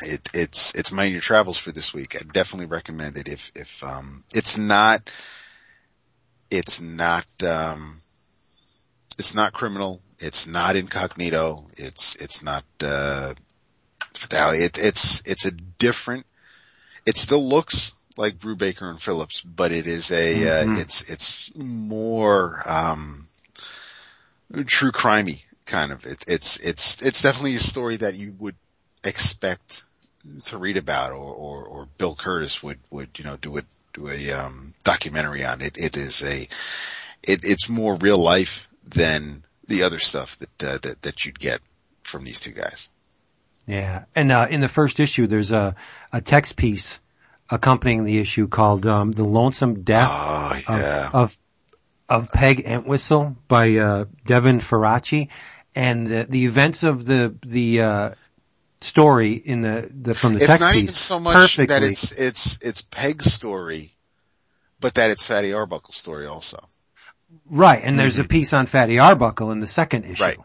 it, 0.01 0.29
it's, 0.35 0.75
it's 0.75 0.93
my 0.93 1.05
your 1.05 1.21
travels 1.21 1.57
for 1.57 1.73
this 1.73 1.95
week. 1.95 2.17
I 2.17 2.25
definitely 2.31 2.67
recommend 2.67 3.17
it 3.17 3.29
if, 3.29 3.53
if, 3.55 3.83
um, 3.85 4.25
it's 4.35 4.59
not, 4.59 5.13
it's 6.51 6.81
not, 6.81 7.27
um, 7.43 8.01
it's 9.19 9.35
not 9.35 9.53
criminal. 9.53 10.01
It's 10.19 10.47
not 10.47 10.77
incognito. 10.77 11.67
It's, 11.77 12.17
it's 12.17 12.43
not, 12.43 12.65
uh, 12.83 13.35
fatality. 14.15 14.65
It's, 14.65 14.79
it's, 14.79 15.23
it's 15.27 15.45
a 15.45 15.53
different, 15.53 16.27
it 17.07 17.17
still 17.17 17.47
looks 17.47 17.93
like 18.17 18.39
Brubaker 18.39 18.89
and 18.89 19.01
Phillips, 19.01 19.43
but 19.43 19.73
it 19.73 19.87
is 19.87 20.11
a, 20.11 20.17
uh, 20.17 20.81
it's, 20.81 21.11
it's 21.11 21.51
more, 21.55 22.63
um, 22.67 23.26
true 24.67 24.93
crimey 24.93 25.45
kind 25.65 25.93
of. 25.93 26.05
It, 26.07 26.25
it's, 26.29 26.57
it's, 26.59 27.05
it's 27.05 27.23
definitely 27.23 27.57
a 27.57 27.61
story 27.61 27.97
that 27.97 28.15
you 28.15 28.35
would 28.39 28.57
expect 29.05 29.83
to 30.45 30.59
read 30.59 30.77
about 30.77 31.13
or, 31.13 31.35
or, 31.35 31.65
or 31.65 31.89
Bill 31.99 32.15
Kurtis 32.15 32.63
would, 32.63 32.79
would, 32.91 33.19
you 33.19 33.25
know, 33.25 33.37
do 33.37 33.59
a 33.59 33.63
do 33.93 34.09
a, 34.11 34.33
um, 34.33 34.75
documentary 34.85 35.45
on 35.45 35.63
it. 35.63 35.79
It 35.79 35.97
is 35.97 36.23
a, 36.23 36.43
it, 37.31 37.41
it's 37.45 37.69
more 37.69 37.97
real 37.97 38.19
life 38.19 38.69
than 38.87 39.45
the 39.69 39.85
other 39.85 39.99
stuff 39.99 40.37
that, 40.39 40.63
uh, 40.63 40.79
that, 40.83 41.03
that 41.03 41.25
you'd 41.25 41.39
get 41.39 41.61
from 42.03 42.25
these 42.25 42.41
two 42.41 42.51
guys. 42.51 42.89
Yeah. 43.67 44.05
And, 44.15 44.31
uh, 44.31 44.47
in 44.51 44.61
the 44.61 44.69
first 44.69 45.01
issue, 45.01 45.27
there's 45.27 45.51
a, 45.51 45.75
a 46.13 46.21
text 46.21 46.57
piece 46.57 47.01
accompanying 47.49 48.05
the 48.05 48.19
issue 48.19 48.49
called, 48.49 48.87
um, 48.87 49.13
The 49.13 49.25
Lonesome 49.25 49.83
Death 49.83 50.11
Oh, 50.11 50.61
yeah. 50.69 51.07
of, 51.09 51.15
of 51.15 51.39
Peg 52.33 52.61
Entwistle 52.67 53.37
by, 53.49 53.77
uh, 53.77 54.05
Devin 54.25 54.61
Faraci. 54.61 55.29
And 55.75 56.07
the, 56.07 56.27
the 56.29 56.45
events 56.47 56.83
of 56.85 57.05
the, 57.05 57.37
the, 57.45 57.81
uh, 57.83 58.11
story 58.81 59.33
in 59.33 59.63
the, 59.63 59.91
the, 59.93 60.15
from 60.15 60.35
the 60.35 60.39
it's 60.39 60.47
text 60.47 60.61
not 60.61 60.73
piece 60.73 60.83
even 60.83 60.95
so 60.95 61.19
much 61.21 61.35
perfectly. 61.35 61.67
that 61.67 61.83
it's, 61.83 62.19
it's, 62.19 62.59
it's 62.63 62.81
Peg's 62.83 63.33
story, 63.33 63.95
but 64.81 64.95
that 64.95 65.11
it's 65.11 65.25
Fatty 65.27 65.53
Arbuckle's 65.53 65.97
story 65.97 66.27
also. 66.27 66.59
Right, 67.51 67.83
and 67.83 67.99
there's 67.99 68.19
a 68.19 68.25
piece 68.25 68.53
on 68.53 68.67
Fatty 68.67 68.99
Arbuckle 68.99 69.51
in 69.51 69.61
the 69.61 69.67
second 69.67 70.05
issue, 70.05 70.23
Right. 70.23 70.39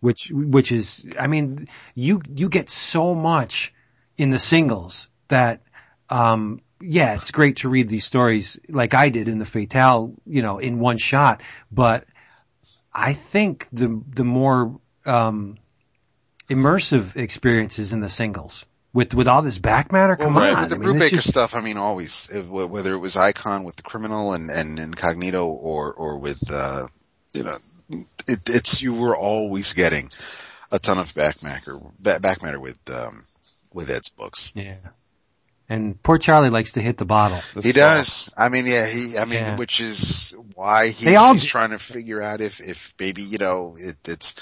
which 0.00 0.30
which 0.32 0.72
is, 0.72 1.04
I 1.18 1.26
mean, 1.26 1.68
you 1.94 2.22
you 2.34 2.48
get 2.48 2.70
so 2.70 3.14
much 3.14 3.72
in 4.16 4.30
the 4.30 4.38
singles 4.38 5.08
that, 5.28 5.62
um, 6.08 6.60
yeah, 6.82 7.14
it's 7.14 7.30
great 7.30 7.58
to 7.58 7.68
read 7.68 7.88
these 7.88 8.04
stories 8.04 8.58
like 8.68 8.94
I 8.94 9.08
did 9.08 9.28
in 9.28 9.38
the 9.38 9.44
Fatale, 9.44 10.14
you 10.26 10.42
know, 10.42 10.58
in 10.58 10.78
one 10.78 10.98
shot. 10.98 11.40
But 11.70 12.04
I 12.92 13.12
think 13.14 13.68
the 13.72 14.02
the 14.08 14.24
more 14.24 14.78
um, 15.06 15.56
immersive 16.50 17.16
experiences 17.16 17.92
in 17.92 18.00
the 18.00 18.08
singles 18.08 18.64
with 18.92 19.14
with 19.14 19.28
all 19.28 19.42
this 19.42 19.58
back 19.58 19.92
matter. 19.92 20.16
Come 20.16 20.34
Well, 20.34 20.56
on, 20.56 20.68
the 20.68 20.74
I 20.76 20.78
mean, 20.78 20.88
Brubaker 20.94 21.10
just- 21.10 21.28
stuff, 21.28 21.54
I 21.54 21.60
mean, 21.60 21.76
always, 21.76 22.28
whether 22.48 22.92
it 22.92 22.98
was 22.98 23.16
Icon 23.16 23.64
with 23.64 23.76
the 23.76 23.82
criminal 23.82 24.32
and, 24.34 24.50
and 24.50 24.78
Incognito 24.78 25.46
or, 25.46 25.92
or 25.92 26.18
with, 26.18 26.42
uh, 26.50 26.86
you 27.32 27.44
know, 27.44 27.56
it, 27.90 28.40
it's, 28.48 28.82
you 28.82 28.94
were 28.94 29.16
always 29.16 29.72
getting 29.72 30.10
a 30.70 30.78
ton 30.78 30.98
of 30.98 31.14
back 31.14 31.42
matter, 31.42 31.76
back 32.00 32.42
matter 32.42 32.60
with, 32.60 32.78
um, 32.90 33.24
with 33.72 33.90
Ed's 33.90 34.10
books. 34.10 34.52
yeah. 34.54 34.76
And 35.72 36.02
poor 36.02 36.18
Charlie 36.18 36.50
likes 36.50 36.72
to 36.72 36.80
hit 36.82 36.98
the 36.98 37.04
bottle. 37.04 37.40
The 37.54 37.62
He 37.62 37.70
star. 37.70 37.94
does. 37.96 38.32
I 38.36 38.48
mean, 38.48 38.66
yeah, 38.66 38.86
he, 38.86 39.16
I 39.18 39.24
mean, 39.24 39.38
Yeah. 39.38 39.56
which 39.56 39.80
is 39.80 40.34
why 40.54 40.86
he's, 40.86 41.00
They 41.00 41.16
all 41.16 41.32
he's 41.32 41.44
trying 41.44 41.70
to 41.70 41.78
figure 41.78 42.20
out 42.22 42.40
if, 42.40 42.60
if 42.60 42.94
maybe, 43.00 43.22
you 43.22 43.38
know, 43.38 43.76
it, 43.78 43.96
it's, 44.06 44.34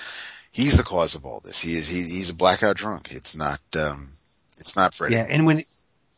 he's 0.51 0.77
the 0.77 0.83
cause 0.83 1.15
of 1.15 1.25
all 1.25 1.41
this. 1.41 1.61
He 1.61 1.77
is, 1.77 1.89
he, 1.89 2.03
he's 2.03 2.31
a 2.31 2.35
blackout 2.35 2.77
drunk. 2.77 3.09
It's 3.13 3.35
not, 3.37 3.61
um, 3.77 4.11
it's 4.59 4.77
not 4.77 4.93
Freddie. 4.95 5.17
Yeah, 5.17 5.27
and 5.29 5.47
when 5.47 5.65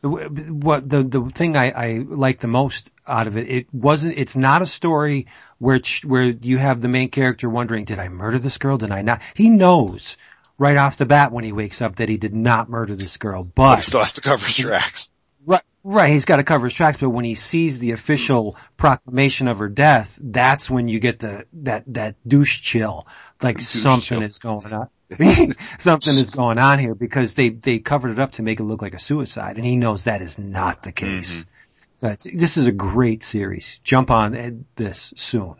what 0.03 0.89
the 0.89 1.01
the 1.01 1.31
thing 1.33 1.55
I, 1.55 1.71
I 1.71 1.97
like 2.05 2.41
the 2.41 2.47
most 2.49 2.89
out 3.07 3.27
of 3.27 3.37
it, 3.37 3.49
it 3.49 3.73
wasn't. 3.73 4.17
It's 4.17 4.35
not 4.35 4.61
a 4.61 4.65
story 4.65 5.27
where 5.59 5.79
where 6.03 6.23
you 6.23 6.57
have 6.57 6.81
the 6.81 6.89
main 6.89 7.09
character 7.09 7.49
wondering, 7.49 7.85
did 7.85 7.99
I 7.99 8.09
murder 8.09 8.37
this 8.37 8.57
girl? 8.57 8.77
Did 8.77 8.91
I 8.91 9.01
not? 9.01 9.21
He 9.33 9.49
knows 9.49 10.17
right 10.57 10.77
off 10.77 10.97
the 10.97 11.05
bat 11.05 11.31
when 11.31 11.43
he 11.43 11.51
wakes 11.51 11.81
up 11.81 11.97
that 11.97 12.09
he 12.09 12.17
did 12.17 12.33
not 12.33 12.69
murder 12.69 12.95
this 12.95 13.17
girl, 13.17 13.43
But 13.43 13.53
but 13.55 13.75
he 13.77 13.81
still 13.83 13.99
has 13.99 14.13
to 14.13 14.21
cover 14.21 14.45
his 14.45 14.57
tracks. 14.57 15.09
Right, 15.45 15.61
right. 15.83 16.11
He's 16.11 16.25
got 16.25 16.37
to 16.37 16.43
cover 16.43 16.67
his 16.67 16.75
tracks, 16.75 16.97
but 16.97 17.09
when 17.09 17.25
he 17.25 17.35
sees 17.35 17.79
the 17.79 17.91
official 17.91 18.57
proclamation 18.77 19.47
of 19.47 19.59
her 19.59 19.69
death, 19.69 20.17
that's 20.21 20.69
when 20.69 20.87
you 20.87 20.99
get 20.99 21.19
the 21.19 21.45
that 21.53 21.83
that 21.87 22.15
douche 22.27 22.61
chill. 22.61 23.07
Like 23.41 23.57
Douche 23.57 23.67
something 23.67 24.19
chill. 24.19 24.21
is 24.21 24.39
going 24.39 24.73
on. 24.73 24.89
something 25.79 26.13
is 26.13 26.29
going 26.29 26.57
on 26.57 26.79
here 26.79 26.95
because 26.95 27.35
they 27.35 27.49
they 27.49 27.79
covered 27.79 28.11
it 28.11 28.19
up 28.19 28.33
to 28.33 28.43
make 28.43 28.59
it 28.59 28.63
look 28.63 28.81
like 28.81 28.93
a 28.93 28.99
suicide, 28.99 29.57
and 29.57 29.65
he 29.65 29.75
knows 29.75 30.05
that 30.05 30.21
is 30.21 30.39
not 30.39 30.83
the 30.83 30.91
case. 30.91 31.39
Mm-hmm. 31.39 31.49
So 31.97 32.07
it's, 32.09 32.23
this 32.25 32.57
is 32.57 32.65
a 32.67 32.71
great 32.71 33.23
series. 33.23 33.79
Jump 33.83 34.11
on 34.11 34.65
this 34.75 35.13
soon. 35.15 35.55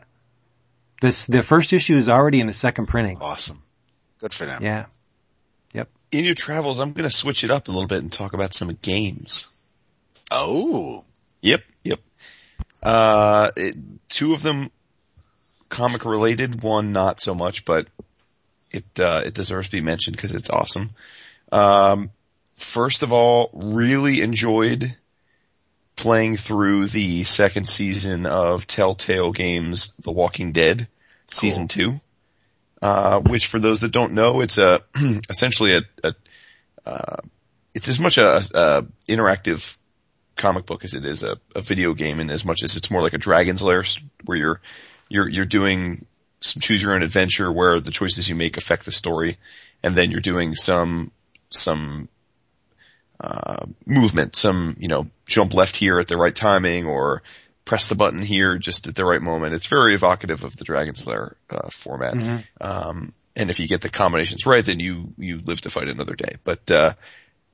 This 1.01 1.27
the 1.27 1.43
first 1.43 1.73
issue 1.73 1.95
is 1.95 2.09
already 2.09 2.39
in 2.39 2.47
the 2.47 2.53
second 2.53 2.87
printing. 2.87 3.17
Awesome. 3.21 3.62
Good 4.23 4.33
for 4.33 4.45
them. 4.45 4.63
Yeah. 4.63 4.85
Yep. 5.73 5.89
In 6.13 6.23
your 6.23 6.33
travels, 6.33 6.79
I'm 6.79 6.93
going 6.93 7.09
to 7.09 7.13
switch 7.13 7.43
it 7.43 7.51
up 7.51 7.67
a 7.67 7.71
little 7.71 7.87
bit 7.87 8.01
and 8.01 8.09
talk 8.09 8.31
about 8.31 8.53
some 8.53 8.69
games. 8.81 9.47
Oh, 10.31 11.03
Yep, 11.43 11.61
yep. 11.83 11.99
Uh, 12.81 13.51
it, 13.57 13.75
two 14.07 14.31
of 14.31 14.41
them 14.41 14.71
comic 15.67 16.05
related, 16.05 16.63
one 16.63 16.93
not 16.93 17.19
so 17.19 17.35
much, 17.35 17.65
but 17.65 17.87
it, 18.71 18.85
uh, 18.97 19.23
it 19.25 19.33
deserves 19.33 19.67
to 19.67 19.75
be 19.75 19.81
mentioned 19.81 20.15
because 20.15 20.33
it's 20.33 20.49
awesome. 20.49 20.91
Um, 21.51 22.11
first 22.53 23.03
of 23.03 23.11
all, 23.11 23.49
really 23.53 24.21
enjoyed 24.21 24.95
playing 25.97 26.37
through 26.37 26.85
the 26.85 27.25
second 27.25 27.67
season 27.67 28.25
of 28.25 28.65
Telltale 28.65 29.33
Games 29.33 29.91
The 29.99 30.11
Walking 30.11 30.53
Dead, 30.53 30.87
season 31.29 31.67
two. 31.67 31.95
Uh, 32.83 33.21
which 33.21 33.47
for 33.47 33.59
those 33.59 33.79
that 33.79 33.93
don't 33.93 34.11
know, 34.11 34.41
it's 34.41 34.57
a, 34.57 34.81
essentially 35.29 35.73
a, 35.73 35.83
a 36.03 36.13
uh, 36.85 37.15
it's 37.73 37.87
as 37.87 37.97
much 37.97 38.17
a, 38.17 38.43
a 38.53 38.85
interactive 39.07 39.77
comic 40.35 40.65
book 40.65 40.83
as 40.83 40.93
it 40.93 41.05
is 41.05 41.23
a, 41.23 41.37
a 41.55 41.61
video 41.61 41.93
game 41.93 42.19
in 42.19 42.29
as 42.29 42.43
much 42.43 42.61
as 42.61 42.75
it's 42.75 42.91
more 42.91 43.01
like 43.01 43.13
a 43.13 43.17
Dragon's 43.17 43.63
Lair 43.63 43.85
where 44.25 44.37
you're, 44.37 44.61
you're, 45.07 45.29
you're 45.29 45.45
doing 45.45 46.05
some 46.41 46.59
choose 46.59 46.83
your 46.83 46.91
own 46.91 47.03
adventure 47.03 47.49
where 47.49 47.79
the 47.79 47.89
choices 47.89 48.27
you 48.27 48.35
make 48.35 48.57
affect 48.57 48.83
the 48.83 48.91
story. 48.91 49.37
And 49.81 49.97
then 49.97 50.11
you're 50.11 50.19
doing 50.19 50.53
some, 50.53 51.13
some, 51.49 52.09
uh, 53.17 53.65
movement, 53.85 54.35
some, 54.35 54.75
you 54.77 54.89
know, 54.89 55.07
jump 55.25 55.53
left 55.53 55.77
here 55.77 56.01
at 56.01 56.09
the 56.09 56.17
right 56.17 56.35
timing 56.35 56.85
or 56.85 57.23
press 57.65 57.87
the 57.87 57.95
button 57.95 58.21
here 58.21 58.57
just 58.57 58.87
at 58.87 58.95
the 58.95 59.05
right 59.05 59.21
moment. 59.21 59.53
It's 59.53 59.67
very 59.67 59.93
evocative 59.95 60.43
of 60.43 60.55
the 60.57 60.65
Dragon's 60.65 61.07
Lair, 61.07 61.35
uh, 61.49 61.69
format. 61.69 62.15
Um, 62.59 63.13
and 63.35 63.49
if 63.49 63.59
you 63.59 63.67
get 63.67 63.81
the 63.81 63.89
combinations 63.89 64.45
right, 64.45 64.63
then 64.63 64.79
you, 64.79 65.09
you 65.17 65.39
live 65.39 65.61
to 65.61 65.69
fight 65.69 65.87
another 65.87 66.15
day. 66.15 66.35
But, 66.43 66.69
uh, 66.69 66.93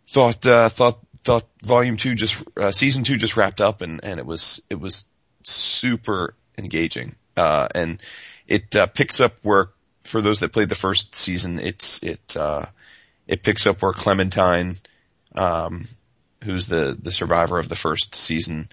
thought, 0.07 0.45
uh, 0.45 0.69
thought 0.69 0.99
thought 1.21 1.45
volume 1.61 1.97
two 1.97 2.15
just, 2.15 2.43
uh, 2.57 2.71
season 2.71 3.03
two 3.03 3.17
just 3.17 3.35
wrapped 3.35 3.59
up 3.61 3.81
and, 3.81 3.99
and 4.03 4.19
it 4.19 4.25
was, 4.25 4.61
it 4.69 4.79
was 4.79 5.03
super 5.43 6.33
engaging. 6.57 7.15
Uh, 7.35 7.67
and 7.75 8.01
it, 8.47 8.75
uh, 8.75 8.87
picks 8.87 9.21
up 9.21 9.33
where, 9.43 9.69
for 10.01 10.21
those 10.21 10.39
that 10.39 10.53
played 10.53 10.69
the 10.69 10.75
first 10.75 11.13
season, 11.13 11.59
it's, 11.59 12.01
it, 12.01 12.35
uh, 12.35 12.65
it 13.27 13.43
picks 13.43 13.67
up 13.67 13.81
where 13.81 13.93
Clementine, 13.93 14.75
um, 15.35 15.85
who's 16.43 16.67
the, 16.67 16.97
the 16.99 17.11
survivor 17.11 17.59
of 17.59 17.69
the 17.69 17.75
first 17.75 18.15
season, 18.15 18.67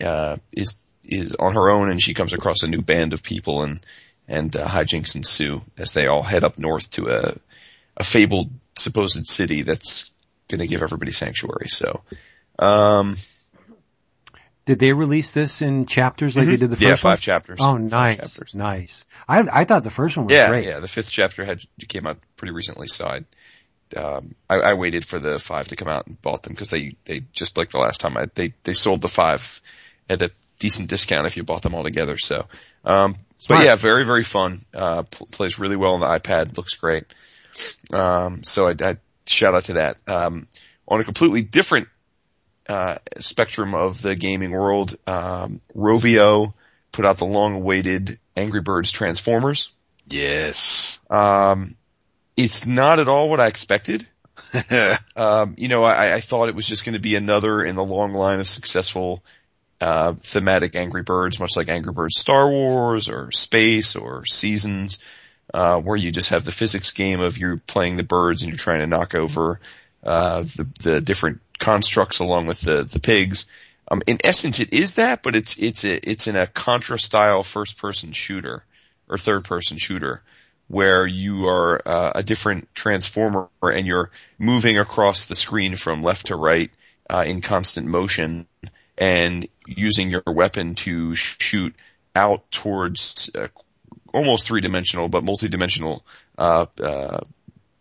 uh, 0.00 0.36
is, 0.52 0.74
is 1.04 1.34
on 1.38 1.54
her 1.54 1.70
own 1.70 1.90
and 1.90 2.02
she 2.02 2.14
comes 2.14 2.32
across 2.32 2.62
a 2.62 2.66
new 2.68 2.82
band 2.82 3.12
of 3.12 3.22
people 3.22 3.62
and, 3.62 3.84
and, 4.28 4.54
uh, 4.56 4.66
hijinks 4.66 5.14
ensue 5.14 5.60
as 5.78 5.92
they 5.92 6.06
all 6.06 6.22
head 6.22 6.44
up 6.44 6.58
north 6.58 6.90
to 6.90 7.06
a, 7.06 7.36
a 7.96 8.04
fabled 8.04 8.50
supposed 8.76 9.26
city 9.26 9.62
that's 9.62 10.10
going 10.48 10.60
to 10.60 10.66
give 10.66 10.82
everybody 10.82 11.12
sanctuary. 11.12 11.68
So, 11.68 12.02
um, 12.58 13.16
Did 14.64 14.78
they 14.80 14.92
release 14.92 15.32
this 15.32 15.62
in 15.62 15.86
chapters 15.86 16.36
like 16.36 16.46
they 16.46 16.56
did 16.56 16.70
the 16.70 16.76
first 16.76 16.80
Mm-hmm. 16.80 16.84
yeah, 16.84 16.90
one? 16.90 16.96
five 16.98 17.20
chapters. 17.20 17.58
Oh, 17.60 17.76
nice, 17.76 18.16
chapters. 18.16 18.54
nice. 18.54 19.04
I 19.28 19.40
I 19.60 19.64
thought 19.64 19.84
the 19.84 19.90
first 19.90 20.16
one 20.16 20.26
was 20.26 20.34
Yeah, 20.34 20.48
great. 20.48 20.66
yeah. 20.66 20.80
The 20.80 20.88
fifth 20.88 21.10
chapter 21.10 21.44
had 21.44 21.62
came 21.88 22.06
out 22.06 22.18
pretty 22.36 22.52
recently, 22.52 22.88
so 22.88 23.06
I, 23.06 23.96
um, 23.96 24.34
I, 24.50 24.56
I 24.56 24.74
waited 24.74 25.04
for 25.04 25.20
the 25.20 25.38
five 25.38 25.68
to 25.68 25.76
come 25.76 25.86
out 25.88 26.06
and 26.08 26.20
bought 26.20 26.42
them 26.42 26.52
because 26.52 26.70
they 26.70 26.96
they 27.04 27.22
just 27.32 27.56
like 27.56 27.70
the 27.70 27.78
last 27.78 28.00
time 28.00 28.16
I 28.16 28.26
they 28.34 28.54
they 28.64 28.74
sold 28.74 29.02
the 29.02 29.08
five 29.08 29.60
at 30.08 30.22
a 30.22 30.30
decent 30.58 30.88
discount 30.88 31.26
if 31.26 31.36
you 31.36 31.42
bought 31.42 31.62
them 31.62 31.74
all 31.74 31.84
together. 31.84 32.16
So, 32.16 32.46
um, 32.84 33.16
but 33.48 33.64
yeah, 33.64 33.76
very 33.76 34.04
very 34.04 34.24
fun. 34.24 34.60
Uh, 34.74 35.02
pl- 35.02 35.28
plays 35.30 35.58
really 35.58 35.76
well 35.76 35.94
on 35.94 36.00
the 36.00 36.06
iPad. 36.06 36.56
Looks 36.56 36.74
great. 36.74 37.04
Um, 37.92 38.42
so 38.44 38.66
I, 38.66 38.74
I 38.80 38.96
shout 39.26 39.54
out 39.54 39.64
to 39.64 39.74
that. 39.74 39.98
Um, 40.06 40.48
on 40.88 41.00
a 41.00 41.04
completely 41.04 41.42
different 41.42 41.88
uh, 42.68 42.98
spectrum 43.18 43.74
of 43.74 44.02
the 44.02 44.14
gaming 44.14 44.50
world, 44.50 44.96
um, 45.06 45.60
Rovio 45.74 46.54
put 46.92 47.04
out 47.04 47.18
the 47.18 47.26
long-awaited 47.26 48.18
Angry 48.36 48.60
Birds 48.60 48.90
Transformers. 48.90 49.70
Yes. 50.08 51.00
Um, 51.10 51.76
it's 52.36 52.66
not 52.66 52.98
at 52.98 53.08
all 53.08 53.28
what 53.28 53.40
I 53.40 53.48
expected. 53.48 54.06
Um, 55.16 55.54
you 55.56 55.68
know, 55.68 55.82
I, 55.82 56.16
I 56.16 56.20
thought 56.20 56.50
it 56.50 56.54
was 56.54 56.66
just 56.66 56.84
going 56.84 56.92
to 56.92 56.98
be 56.98 57.14
another 57.14 57.64
in 57.64 57.74
the 57.74 57.82
long 57.82 58.12
line 58.12 58.38
of 58.38 58.46
successful 58.46 59.24
uh, 59.80 60.14
thematic 60.20 60.74
Angry 60.74 61.02
Birds, 61.02 61.38
much 61.38 61.56
like 61.56 61.68
Angry 61.68 61.92
Birds 61.92 62.18
Star 62.18 62.48
Wars 62.48 63.08
or 63.08 63.30
Space 63.32 63.96
or 63.96 64.24
Seasons, 64.24 64.98
uh, 65.52 65.78
where 65.78 65.96
you 65.96 66.10
just 66.12 66.30
have 66.30 66.44
the 66.44 66.52
physics 66.52 66.90
game 66.92 67.20
of 67.20 67.38
you 67.38 67.58
playing 67.66 67.96
the 67.96 68.02
birds 68.02 68.42
and 68.42 68.50
you're 68.50 68.58
trying 68.58 68.80
to 68.80 68.86
knock 68.86 69.14
over 69.14 69.60
uh, 70.02 70.42
the 70.42 70.66
the 70.82 71.00
different 71.00 71.40
constructs 71.58 72.18
along 72.18 72.46
with 72.46 72.60
the 72.60 72.84
the 72.84 73.00
pigs. 73.00 73.46
Um, 73.88 74.02
in 74.06 74.18
essence, 74.24 74.58
it 74.58 74.72
is 74.72 74.94
that, 74.94 75.22
but 75.22 75.36
it's 75.36 75.56
it's 75.58 75.84
a, 75.84 76.10
it's 76.10 76.26
in 76.26 76.36
a 76.36 76.46
Contra 76.46 76.98
style 76.98 77.42
first 77.42 77.78
person 77.78 78.12
shooter 78.12 78.64
or 79.08 79.18
third 79.18 79.44
person 79.44 79.76
shooter 79.78 80.22
where 80.68 81.06
you 81.06 81.46
are 81.46 81.86
uh, 81.86 82.12
a 82.16 82.22
different 82.22 82.68
transformer 82.74 83.48
and 83.62 83.86
you're 83.86 84.10
moving 84.38 84.78
across 84.78 85.26
the 85.26 85.34
screen 85.34 85.76
from 85.76 86.02
left 86.02 86.26
to 86.26 86.36
right 86.36 86.70
uh, 87.08 87.24
in 87.24 87.40
constant 87.40 87.86
motion 87.86 88.46
and 88.98 89.46
using 89.66 90.10
your 90.10 90.22
weapon 90.26 90.74
to 90.76 91.14
sh- 91.14 91.36
shoot 91.38 91.74
out 92.14 92.50
towards 92.50 93.30
uh, 93.34 93.48
almost 94.12 94.46
three 94.46 94.60
dimensional 94.60 95.08
but 95.08 95.24
multi-dimensional 95.24 96.04
uh, 96.38 96.66
uh, 96.82 97.20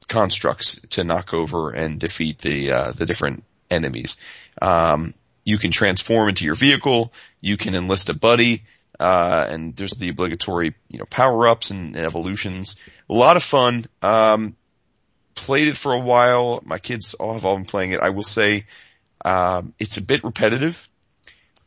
constructs 0.08 0.80
to 0.90 1.04
knock 1.04 1.34
over 1.34 1.72
and 1.72 2.00
defeat 2.00 2.40
the 2.40 2.72
uh, 2.72 2.92
the 2.92 3.06
different 3.06 3.44
enemies. 3.72 4.18
Um, 4.62 5.14
you 5.44 5.58
can 5.58 5.72
transform 5.72 6.30
into 6.30 6.46
your 6.46 6.56
vehicle. 6.56 7.14
You 7.42 7.58
can 7.58 7.76
enlist 7.76 8.10
a 8.10 8.14
buddy. 8.14 8.64
Uh, 9.00 9.46
and 9.50 9.76
there's 9.76 9.92
the 9.92 10.10
obligatory, 10.10 10.74
you 10.90 11.00
know, 11.00 11.06
power 11.06 11.48
ups 11.48 11.70
and, 11.70 11.96
and 11.96 12.06
evolutions. 12.06 12.78
A 13.10 13.14
lot 13.14 13.36
of 13.36 13.44
fun. 13.44 13.86
Um, 14.02 14.56
played 15.36 15.68
it 15.68 15.78
for 15.78 15.94
a 15.94 16.00
while. 16.00 16.62
My 16.66 16.80
kids 16.80 17.14
all 17.14 17.34
have 17.34 17.46
all 17.46 17.56
been 17.56 17.66
playing 17.66 17.92
it. 17.92 18.00
I 18.00 18.10
will 18.10 18.24
say, 18.24 18.66
um, 19.24 19.74
it's 19.80 19.98
a 19.98 20.02
bit 20.02 20.24
repetitive, 20.24 20.90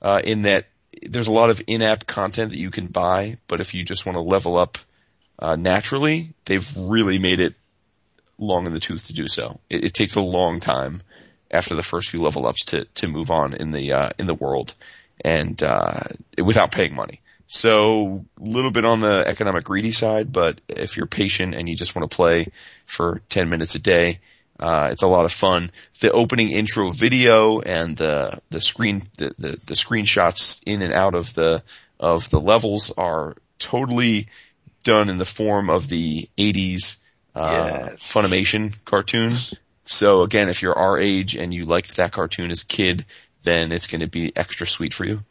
uh, 0.02 0.20
in 0.22 0.42
that 0.42 0.66
there's 1.02 1.26
a 1.26 1.32
lot 1.32 1.50
of 1.50 1.62
in-app 1.66 2.06
content 2.06 2.50
that 2.50 2.58
you 2.58 2.70
can 2.70 2.86
buy, 2.86 3.36
but 3.46 3.60
if 3.60 3.74
you 3.74 3.84
just 3.84 4.06
want 4.06 4.16
to 4.16 4.22
level 4.22 4.58
up, 4.58 4.78
uh, 5.38 5.56
naturally, 5.56 6.34
they've 6.44 6.76
really 6.76 7.18
made 7.18 7.40
it 7.40 7.54
long 8.38 8.66
in 8.66 8.72
the 8.72 8.80
tooth 8.80 9.06
to 9.06 9.12
do 9.12 9.28
so. 9.28 9.60
It, 9.70 9.84
it 9.84 9.94
takes 9.94 10.16
a 10.16 10.20
long 10.20 10.60
time 10.60 11.00
after 11.50 11.74
the 11.74 11.82
first 11.82 12.10
few 12.10 12.22
level 12.22 12.46
ups 12.46 12.64
to, 12.66 12.84
to 12.84 13.08
move 13.08 13.30
on 13.30 13.54
in 13.54 13.70
the, 13.70 13.92
uh, 13.92 14.08
in 14.18 14.26
the 14.26 14.34
world 14.34 14.74
and, 15.24 15.60
uh, 15.62 16.04
without 16.42 16.72
paying 16.72 16.94
money. 16.94 17.20
So 17.46 18.26
a 18.38 18.44
little 18.44 18.70
bit 18.70 18.84
on 18.84 19.00
the 19.00 19.24
economic 19.26 19.64
greedy 19.64 19.92
side, 19.92 20.32
but 20.32 20.60
if 20.68 20.96
you're 20.96 21.06
patient 21.06 21.54
and 21.54 21.68
you 21.68 21.76
just 21.76 21.94
want 21.94 22.10
to 22.10 22.14
play 22.14 22.48
for 22.84 23.22
10 23.30 23.48
minutes 23.48 23.74
a 23.74 23.78
day, 23.78 24.20
uh, 24.58 24.88
it's 24.90 25.02
a 25.02 25.08
lot 25.08 25.24
of 25.24 25.32
fun. 25.32 25.70
The 26.00 26.10
opening 26.10 26.50
intro 26.50 26.90
video 26.90 27.60
and 27.60 27.96
the, 27.96 28.40
the 28.50 28.60
screen, 28.60 29.02
the, 29.16 29.34
the, 29.38 29.50
the 29.66 29.74
screenshots 29.74 30.60
in 30.66 30.82
and 30.82 30.92
out 30.92 31.14
of 31.14 31.32
the, 31.34 31.62
of 32.00 32.28
the 32.30 32.40
levels 32.40 32.92
are 32.96 33.36
totally 33.58 34.28
done 34.84 35.08
in 35.08 35.18
the 35.18 35.24
form 35.24 35.70
of 35.70 35.88
the 35.88 36.28
80s, 36.36 36.96
uh, 37.34 37.86
Yes. 37.90 38.12
Funimation 38.12 38.74
cartoons. 38.84 39.54
So 39.84 40.22
again, 40.22 40.48
if 40.48 40.60
you're 40.60 40.78
our 40.78 41.00
age 41.00 41.34
and 41.34 41.54
you 41.54 41.64
liked 41.64 41.96
that 41.96 42.12
cartoon 42.12 42.50
as 42.50 42.62
a 42.62 42.66
kid, 42.66 43.06
then 43.42 43.72
it's 43.72 43.86
going 43.86 44.00
to 44.00 44.08
be 44.08 44.36
extra 44.36 44.66
sweet 44.66 44.92
for 44.92 45.06
you. 45.06 45.22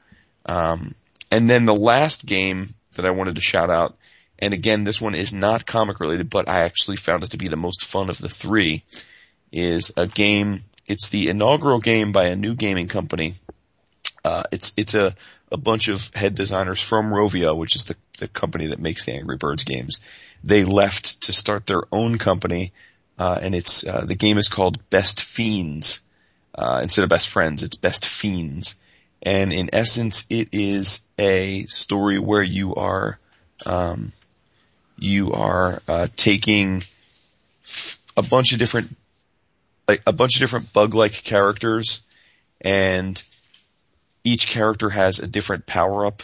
Um, 0.45 0.95
and 1.29 1.49
then 1.49 1.65
the 1.65 1.75
last 1.75 2.25
game 2.25 2.69
that 2.93 3.05
I 3.05 3.11
wanted 3.11 3.35
to 3.35 3.41
shout 3.41 3.69
out, 3.69 3.97
and 4.39 4.53
again, 4.53 4.83
this 4.83 5.01
one 5.01 5.15
is 5.15 5.33
not 5.33 5.65
comic 5.65 5.99
related, 5.99 6.29
but 6.29 6.47
I 6.47 6.61
actually 6.61 6.97
found 6.97 7.23
it 7.23 7.31
to 7.31 7.37
be 7.37 7.47
the 7.47 7.55
most 7.57 7.85
fun 7.85 8.09
of 8.09 8.17
the 8.17 8.29
three, 8.29 8.83
is 9.51 9.91
a 9.97 10.07
game. 10.07 10.61
It's 10.85 11.09
the 11.09 11.29
inaugural 11.29 11.79
game 11.79 12.11
by 12.11 12.25
a 12.25 12.35
new 12.35 12.55
gaming 12.55 12.87
company. 12.87 13.33
Uh, 14.23 14.43
it's 14.51 14.73
it's 14.77 14.93
a 14.93 15.15
a 15.51 15.57
bunch 15.57 15.87
of 15.87 16.13
head 16.13 16.35
designers 16.35 16.81
from 16.81 17.11
Rovio, 17.11 17.57
which 17.57 17.75
is 17.75 17.85
the 17.85 17.95
the 18.19 18.27
company 18.27 18.67
that 18.67 18.79
makes 18.79 19.05
the 19.05 19.13
Angry 19.13 19.37
Birds 19.37 19.63
games. 19.63 19.99
They 20.43 20.63
left 20.63 21.21
to 21.21 21.33
start 21.33 21.65
their 21.65 21.83
own 21.91 22.17
company, 22.17 22.73
uh, 23.17 23.39
and 23.41 23.55
it's 23.55 23.85
uh, 23.85 24.05
the 24.05 24.15
game 24.15 24.37
is 24.37 24.49
called 24.49 24.89
Best 24.89 25.21
Fiends. 25.21 26.01
Uh, 26.53 26.79
instead 26.81 27.03
of 27.03 27.09
Best 27.09 27.29
Friends, 27.29 27.61
it's 27.63 27.77
Best 27.77 28.05
Fiends. 28.05 28.75
And 29.21 29.51
in 29.51 29.69
essence, 29.73 30.25
it 30.29 30.49
is 30.51 31.01
a 31.17 31.65
story 31.65 32.19
where 32.19 32.43
you 32.43 32.75
are, 32.75 33.19
um, 33.65 34.11
you 34.97 35.33
are 35.33 35.81
uh, 35.87 36.07
taking 36.15 36.83
a 38.15 38.21
bunch 38.21 38.53
of 38.53 38.59
different, 38.59 38.95
like 39.87 40.01
a 40.05 40.13
bunch 40.13 40.35
of 40.35 40.39
different 40.39 40.73
bug-like 40.73 41.13
characters, 41.23 42.01
and 42.61 43.21
each 44.23 44.47
character 44.47 44.89
has 44.89 45.19
a 45.19 45.27
different 45.27 45.65
power-up. 45.65 46.23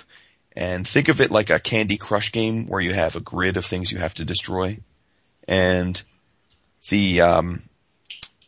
And 0.55 0.87
think 0.87 1.09
of 1.09 1.19
it 1.19 1.31
like 1.31 1.49
a 1.49 1.59
Candy 1.59 1.97
Crush 1.97 2.31
game 2.31 2.67
where 2.67 2.81
you 2.81 2.93
have 2.93 3.15
a 3.15 3.21
grid 3.21 3.57
of 3.57 3.65
things 3.65 3.91
you 3.91 3.97
have 3.97 4.13
to 4.15 4.25
destroy, 4.25 4.77
and 5.47 6.01
the 6.89 7.21
um, 7.21 7.61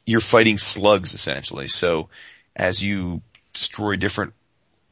you're 0.05 0.19
fighting 0.19 0.59
slugs 0.59 1.13
essentially. 1.15 1.67
So 1.67 2.09
as 2.55 2.81
you 2.81 3.21
destroy 3.53 3.95
different 3.95 4.33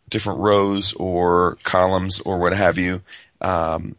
different 0.10 0.40
rows 0.40 0.94
or 0.94 1.58
columns 1.64 2.20
or 2.20 2.40
what 2.40 2.54
have 2.54 2.78
you, 2.78 3.02
um, 3.42 3.96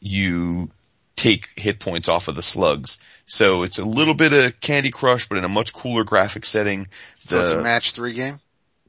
you 0.00 0.70
take 1.16 1.48
hit 1.56 1.80
points 1.80 2.08
off 2.08 2.28
of 2.28 2.36
the 2.36 2.42
slugs. 2.42 2.98
So 3.26 3.62
it's 3.62 3.78
a 3.78 3.84
little 3.84 4.14
bit 4.14 4.32
of 4.32 4.60
Candy 4.60 4.90
Crush, 4.90 5.28
but 5.28 5.38
in 5.38 5.44
a 5.44 5.48
much 5.48 5.72
cooler 5.72 6.04
graphic 6.04 6.44
setting. 6.44 6.88
So 7.20 7.40
it's 7.40 7.52
a 7.52 7.62
match 7.62 7.92
three 7.92 8.12
game? 8.12 8.36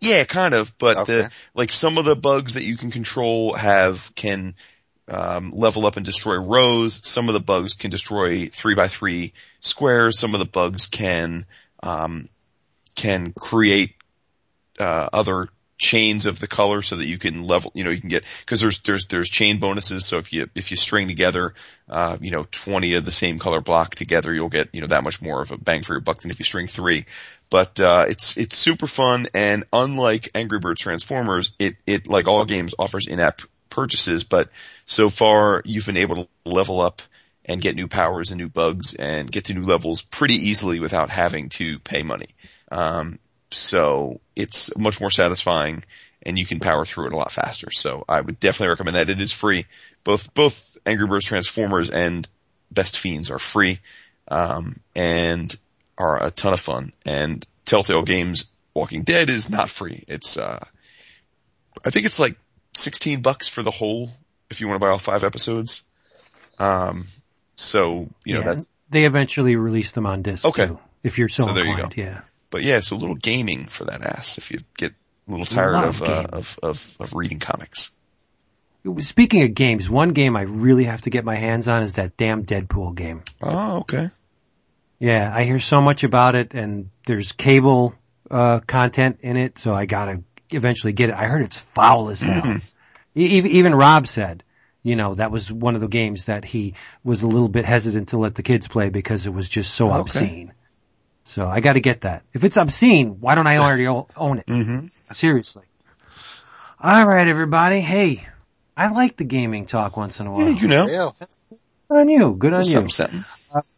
yeah, 0.01 0.25
kind 0.25 0.53
of, 0.53 0.77
but 0.77 0.97
Okay. 0.97 1.13
the, 1.13 1.31
like 1.55 1.71
some 1.71 1.97
of 1.97 2.03
the 2.05 2.15
bugs 2.15 2.55
that 2.55 2.63
you 2.65 2.75
can 2.75 2.91
control 2.91 3.53
have, 3.53 4.13
can, 4.15 4.55
um, 5.07 5.51
level 5.51 5.85
up 5.85 5.95
and 5.95 6.05
destroy 6.05 6.35
rows. 6.37 6.99
Some 7.07 7.29
of 7.29 7.33
the 7.33 7.39
bugs 7.39 7.73
can 7.73 7.89
destroy 7.89 8.47
three 8.47 8.75
by 8.75 8.89
three 8.89 9.33
squares. 9.61 10.19
Some 10.19 10.33
of 10.35 10.39
the 10.39 10.45
bugs 10.45 10.87
can, 10.87 11.45
um, 11.81 12.27
can 12.95 13.31
create, 13.31 13.95
uh, 14.77 15.07
other 15.13 15.47
chains 15.77 16.25
of 16.25 16.39
the 16.39 16.47
color 16.47 16.81
so 16.81 16.95
that 16.95 17.05
you 17.05 17.17
can 17.17 17.43
level, 17.43 17.71
you 17.73 17.83
know, 17.83 17.89
you 17.89 17.99
can 17.99 18.09
get, 18.09 18.23
cause 18.45 18.61
there's, 18.61 18.79
there's, 18.81 19.05
there's 19.05 19.29
chain 19.29 19.59
bonuses. 19.59 20.05
So 20.05 20.17
if 20.17 20.31
you, 20.31 20.49
if 20.55 20.71
you 20.71 20.77
string 20.77 21.07
together, 21.07 21.53
uh, 21.89 22.17
you 22.21 22.31
know, 22.31 22.45
20 22.51 22.95
of 22.95 23.05
the 23.05 23.11
same 23.11 23.39
color 23.39 23.61
block 23.61 23.95
together, 23.95 24.33
you'll 24.33 24.49
get, 24.49 24.69
you 24.73 24.81
know, 24.81 24.87
that 24.87 25.03
much 25.03 25.21
more 25.21 25.41
of 25.41 25.51
a 25.51 25.57
bang 25.57 25.83
for 25.83 25.93
your 25.93 26.01
buck 26.01 26.21
than 26.21 26.31
if 26.31 26.39
you 26.39 26.45
string 26.45 26.67
three. 26.67 27.05
But, 27.49 27.79
uh, 27.79 28.05
it's, 28.07 28.37
it's 28.37 28.55
super 28.55 28.87
fun 28.87 29.27
and 29.33 29.65
unlike 29.73 30.29
Angry 30.35 30.59
Birds 30.59 30.81
Transformers, 30.81 31.53
it, 31.59 31.75
it, 31.85 32.07
like 32.07 32.27
all 32.27 32.45
games 32.45 32.73
offers 32.77 33.07
in-app 33.07 33.41
purchases, 33.69 34.23
but 34.23 34.49
so 34.85 35.09
far 35.09 35.61
you've 35.65 35.85
been 35.85 35.97
able 35.97 36.15
to 36.15 36.27
level 36.45 36.79
up 36.79 37.01
and 37.45 37.61
get 37.61 37.75
new 37.75 37.87
powers 37.87 38.31
and 38.31 38.39
new 38.39 38.49
bugs 38.49 38.93
and 38.93 39.31
get 39.31 39.45
to 39.45 39.53
new 39.53 39.65
levels 39.65 40.01
pretty 40.01 40.35
easily 40.35 40.79
without 40.79 41.09
having 41.09 41.49
to 41.49 41.79
pay 41.79 42.03
money. 42.03 42.29
Um, 42.71 43.19
so 43.55 44.19
it's 44.35 44.75
much 44.77 44.99
more 44.99 45.09
satisfying 45.11 45.83
and 46.25 46.37
you 46.39 46.45
can 46.45 46.59
power 46.59 46.85
through 46.85 47.07
it 47.07 47.13
a 47.13 47.17
lot 47.17 47.31
faster. 47.31 47.69
So 47.71 48.05
I 48.07 48.21
would 48.21 48.39
definitely 48.39 48.69
recommend 48.69 48.95
that. 48.95 49.09
It 49.09 49.21
is 49.21 49.31
free. 49.31 49.65
Both, 50.03 50.33
both 50.33 50.77
Angry 50.85 51.07
Birds 51.07 51.25
Transformers 51.25 51.89
and 51.89 52.27
Best 52.71 52.97
Fiends 52.97 53.29
are 53.29 53.39
free, 53.39 53.79
um, 54.29 54.77
and 54.95 55.53
are 55.97 56.23
a 56.23 56.31
ton 56.31 56.53
of 56.53 56.59
fun. 56.59 56.93
And 57.05 57.45
Telltale 57.65 58.03
Games 58.03 58.45
Walking 58.73 59.03
Dead 59.03 59.29
is 59.29 59.49
not 59.49 59.69
free. 59.69 60.03
It's, 60.07 60.37
uh, 60.37 60.63
I 61.85 61.89
think 61.89 62.05
it's 62.05 62.19
like 62.19 62.35
16 62.73 63.21
bucks 63.21 63.47
for 63.47 63.61
the 63.61 63.71
whole 63.71 64.09
if 64.49 64.61
you 64.61 64.67
want 64.67 64.77
to 64.79 64.85
buy 64.85 64.89
all 64.91 64.97
five 64.99 65.23
episodes. 65.23 65.81
Um, 66.57 67.05
so, 67.55 68.07
you 68.25 68.33
know, 68.35 68.39
Yeah, 68.41 68.53
that's, 68.53 68.69
they 68.89 69.05
eventually 69.05 69.55
release 69.55 69.91
them 69.91 70.05
on 70.05 70.21
disc. 70.21 70.45
Okay. 70.45 70.67
too, 70.67 70.79
if 71.03 71.17
you're 71.17 71.29
so, 71.29 71.43
So 71.43 71.53
there 71.53 71.65
you 71.65 71.71
inclined, 71.71 71.95
go. 71.95 72.01
yeah. 72.01 72.21
But 72.53 72.61
yeah, 72.63 72.77
it's 72.77 72.91
a 72.91 72.95
little 72.95 73.15
gaming 73.15 73.65
for 73.65 73.85
that 73.85 74.03
ass 74.03 74.37
if 74.37 74.51
you 74.51 74.59
get 74.77 74.91
a 75.27 75.31
little 75.31 75.45
tired 75.47 75.73
Love 75.73 76.03
of, 76.03 76.07
uh, 76.07 76.27
of, 76.31 76.59
of, 76.61 76.97
of 76.99 77.15
reading 77.15 77.39
comics. 77.39 77.89
Speaking 78.99 79.41
of 79.41 79.55
games, 79.55 79.89
one 79.89 80.09
game 80.09 80.35
I 80.37 80.43
really 80.43 80.83
have 80.83 81.01
to 81.01 81.09
get 81.09 81.25
my 81.25 81.33
hands 81.33 81.67
on 81.67 81.81
is 81.81 81.95
that 81.95 82.15
damn 82.15 82.45
Deadpool 82.45 82.93
game. 82.93 83.23
Oh, 83.41 83.77
okay. 83.79 84.09
Yeah, 84.99 85.33
I 85.35 85.45
hear 85.45 85.59
so 85.59 85.81
much 85.81 86.03
about 86.03 86.35
it 86.35 86.53
and 86.53 86.91
there's 87.07 87.31
cable, 87.31 87.95
uh, 88.29 88.59
content 88.59 89.21
in 89.21 89.35
it, 89.35 89.57
so 89.57 89.73
I 89.73 89.87
gotta 89.87 90.21
eventually 90.51 90.93
get 90.93 91.09
it. 91.09 91.15
I 91.15 91.25
heard 91.25 91.41
it's 91.41 91.57
foul 91.57 92.09
as 92.09 92.21
hell. 92.21 92.55
Even, 93.15 93.49
even 93.49 93.73
Rob 93.73 94.05
said, 94.05 94.43
you 94.83 94.95
know, 94.95 95.15
that 95.15 95.31
was 95.31 95.51
one 95.51 95.73
of 95.73 95.81
the 95.81 95.87
games 95.87 96.25
that 96.25 96.45
he 96.45 96.75
was 97.03 97.23
a 97.23 97.27
little 97.27 97.49
bit 97.49 97.65
hesitant 97.65 98.09
to 98.09 98.19
let 98.19 98.35
the 98.35 98.43
kids 98.43 98.67
play 98.67 98.91
because 98.91 99.25
it 99.25 99.33
was 99.33 99.49
just 99.49 99.73
so 99.73 99.87
Okay. 99.87 99.99
obscene. 100.01 100.53
So 101.23 101.47
I 101.47 101.61
gotta 101.61 101.79
get 101.79 102.01
that. 102.01 102.23
If 102.33 102.43
it's 102.43 102.57
obscene, 102.57 103.19
why 103.19 103.35
don't 103.35 103.47
I 103.47 103.57
already 103.57 103.87
own 103.87 104.39
it? 104.39 104.45
Mm-hmm. 104.47 104.87
Seriously. 104.87 105.63
Alright 106.83 107.27
everybody, 107.27 107.79
hey, 107.79 108.27
I 108.75 108.89
like 108.89 109.15
the 109.17 109.23
gaming 109.23 109.65
talk 109.65 109.95
once 109.95 110.19
in 110.19 110.27
a 110.27 110.31
while. 110.31 110.49
Yeah, 110.49 110.59
you 110.59 110.67
know. 110.67 110.87
Yeah. 110.87 111.09
Good 111.89 111.97
on 111.97 112.09
you, 112.09 112.35
good 112.37 112.53
on 112.53 112.65
you. 112.65 112.89
Something, 112.89 112.89
something. 112.89 113.69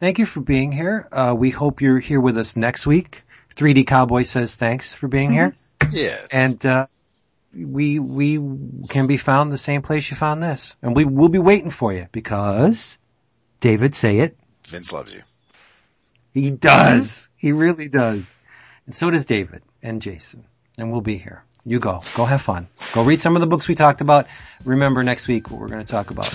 Thank 0.00 0.18
you 0.18 0.26
for 0.26 0.40
being 0.40 0.70
here. 0.72 1.08
Uh, 1.10 1.34
we 1.36 1.50
hope 1.50 1.80
you're 1.82 1.98
here 1.98 2.20
with 2.20 2.38
us 2.38 2.56
next 2.56 2.86
week. 2.86 3.22
3D 3.56 3.86
Cowboy 3.86 4.22
says 4.22 4.54
thanks 4.54 4.94
for 4.94 5.08
being 5.08 5.32
here. 5.32 5.54
Yeah. 5.92 6.18
And, 6.32 6.66
uh, 6.66 6.86
we, 7.54 7.98
we 7.98 8.36
can 8.88 9.06
be 9.06 9.16
found 9.16 9.52
the 9.52 9.58
same 9.58 9.80
place 9.80 10.10
you 10.10 10.16
found 10.16 10.42
this. 10.42 10.76
And 10.82 10.94
we 10.94 11.04
will 11.04 11.28
be 11.28 11.38
waiting 11.38 11.70
for 11.70 11.92
you 11.92 12.08
because, 12.12 12.96
David, 13.60 13.94
say 13.94 14.18
it. 14.18 14.36
Vince 14.66 14.92
loves 14.92 15.14
you. 15.14 15.22
He 16.40 16.50
does. 16.50 17.08
Mm-hmm. 17.08 17.32
He 17.46 17.52
really 17.52 17.88
does. 17.88 18.34
And 18.86 18.94
so 18.94 19.10
does 19.10 19.26
David 19.26 19.62
and 19.82 20.00
Jason. 20.02 20.44
And 20.76 20.90
we'll 20.92 21.00
be 21.00 21.16
here. 21.18 21.44
You 21.64 21.78
go. 21.80 22.00
Go 22.14 22.24
have 22.24 22.40
fun. 22.42 22.68
Go 22.94 23.02
read 23.04 23.20
some 23.20 23.36
of 23.36 23.40
the 23.40 23.46
books 23.46 23.68
we 23.68 23.74
talked 23.74 24.00
about. 24.00 24.26
Remember 24.64 25.02
next 25.04 25.28
week 25.28 25.50
what 25.50 25.60
we're 25.60 25.68
going 25.68 25.84
to 25.84 25.90
talk 25.90 26.10
about. 26.10 26.32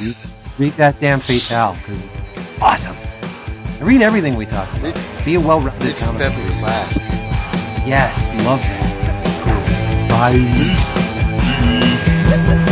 Read, 0.00 0.16
read 0.58 0.72
that 0.74 0.98
damn 0.98 1.20
Fatale 1.20 1.74
because 1.74 2.02
it's 2.02 2.60
awesome. 2.60 2.96
And 2.96 3.82
read 3.82 4.02
everything 4.02 4.34
we 4.36 4.46
talked 4.46 4.76
about. 4.78 4.94
Be 5.24 5.34
a 5.36 5.40
well-rounded 5.40 5.88
It's 5.90 6.00
some 6.00 6.16
comic. 6.18 6.34
deadly 6.34 6.54
class. 6.60 6.98
Yes, 7.86 8.18
love 8.44 8.60
that. 8.60 10.08
Bye. 10.08 10.34
Mm-hmm. 11.54 12.63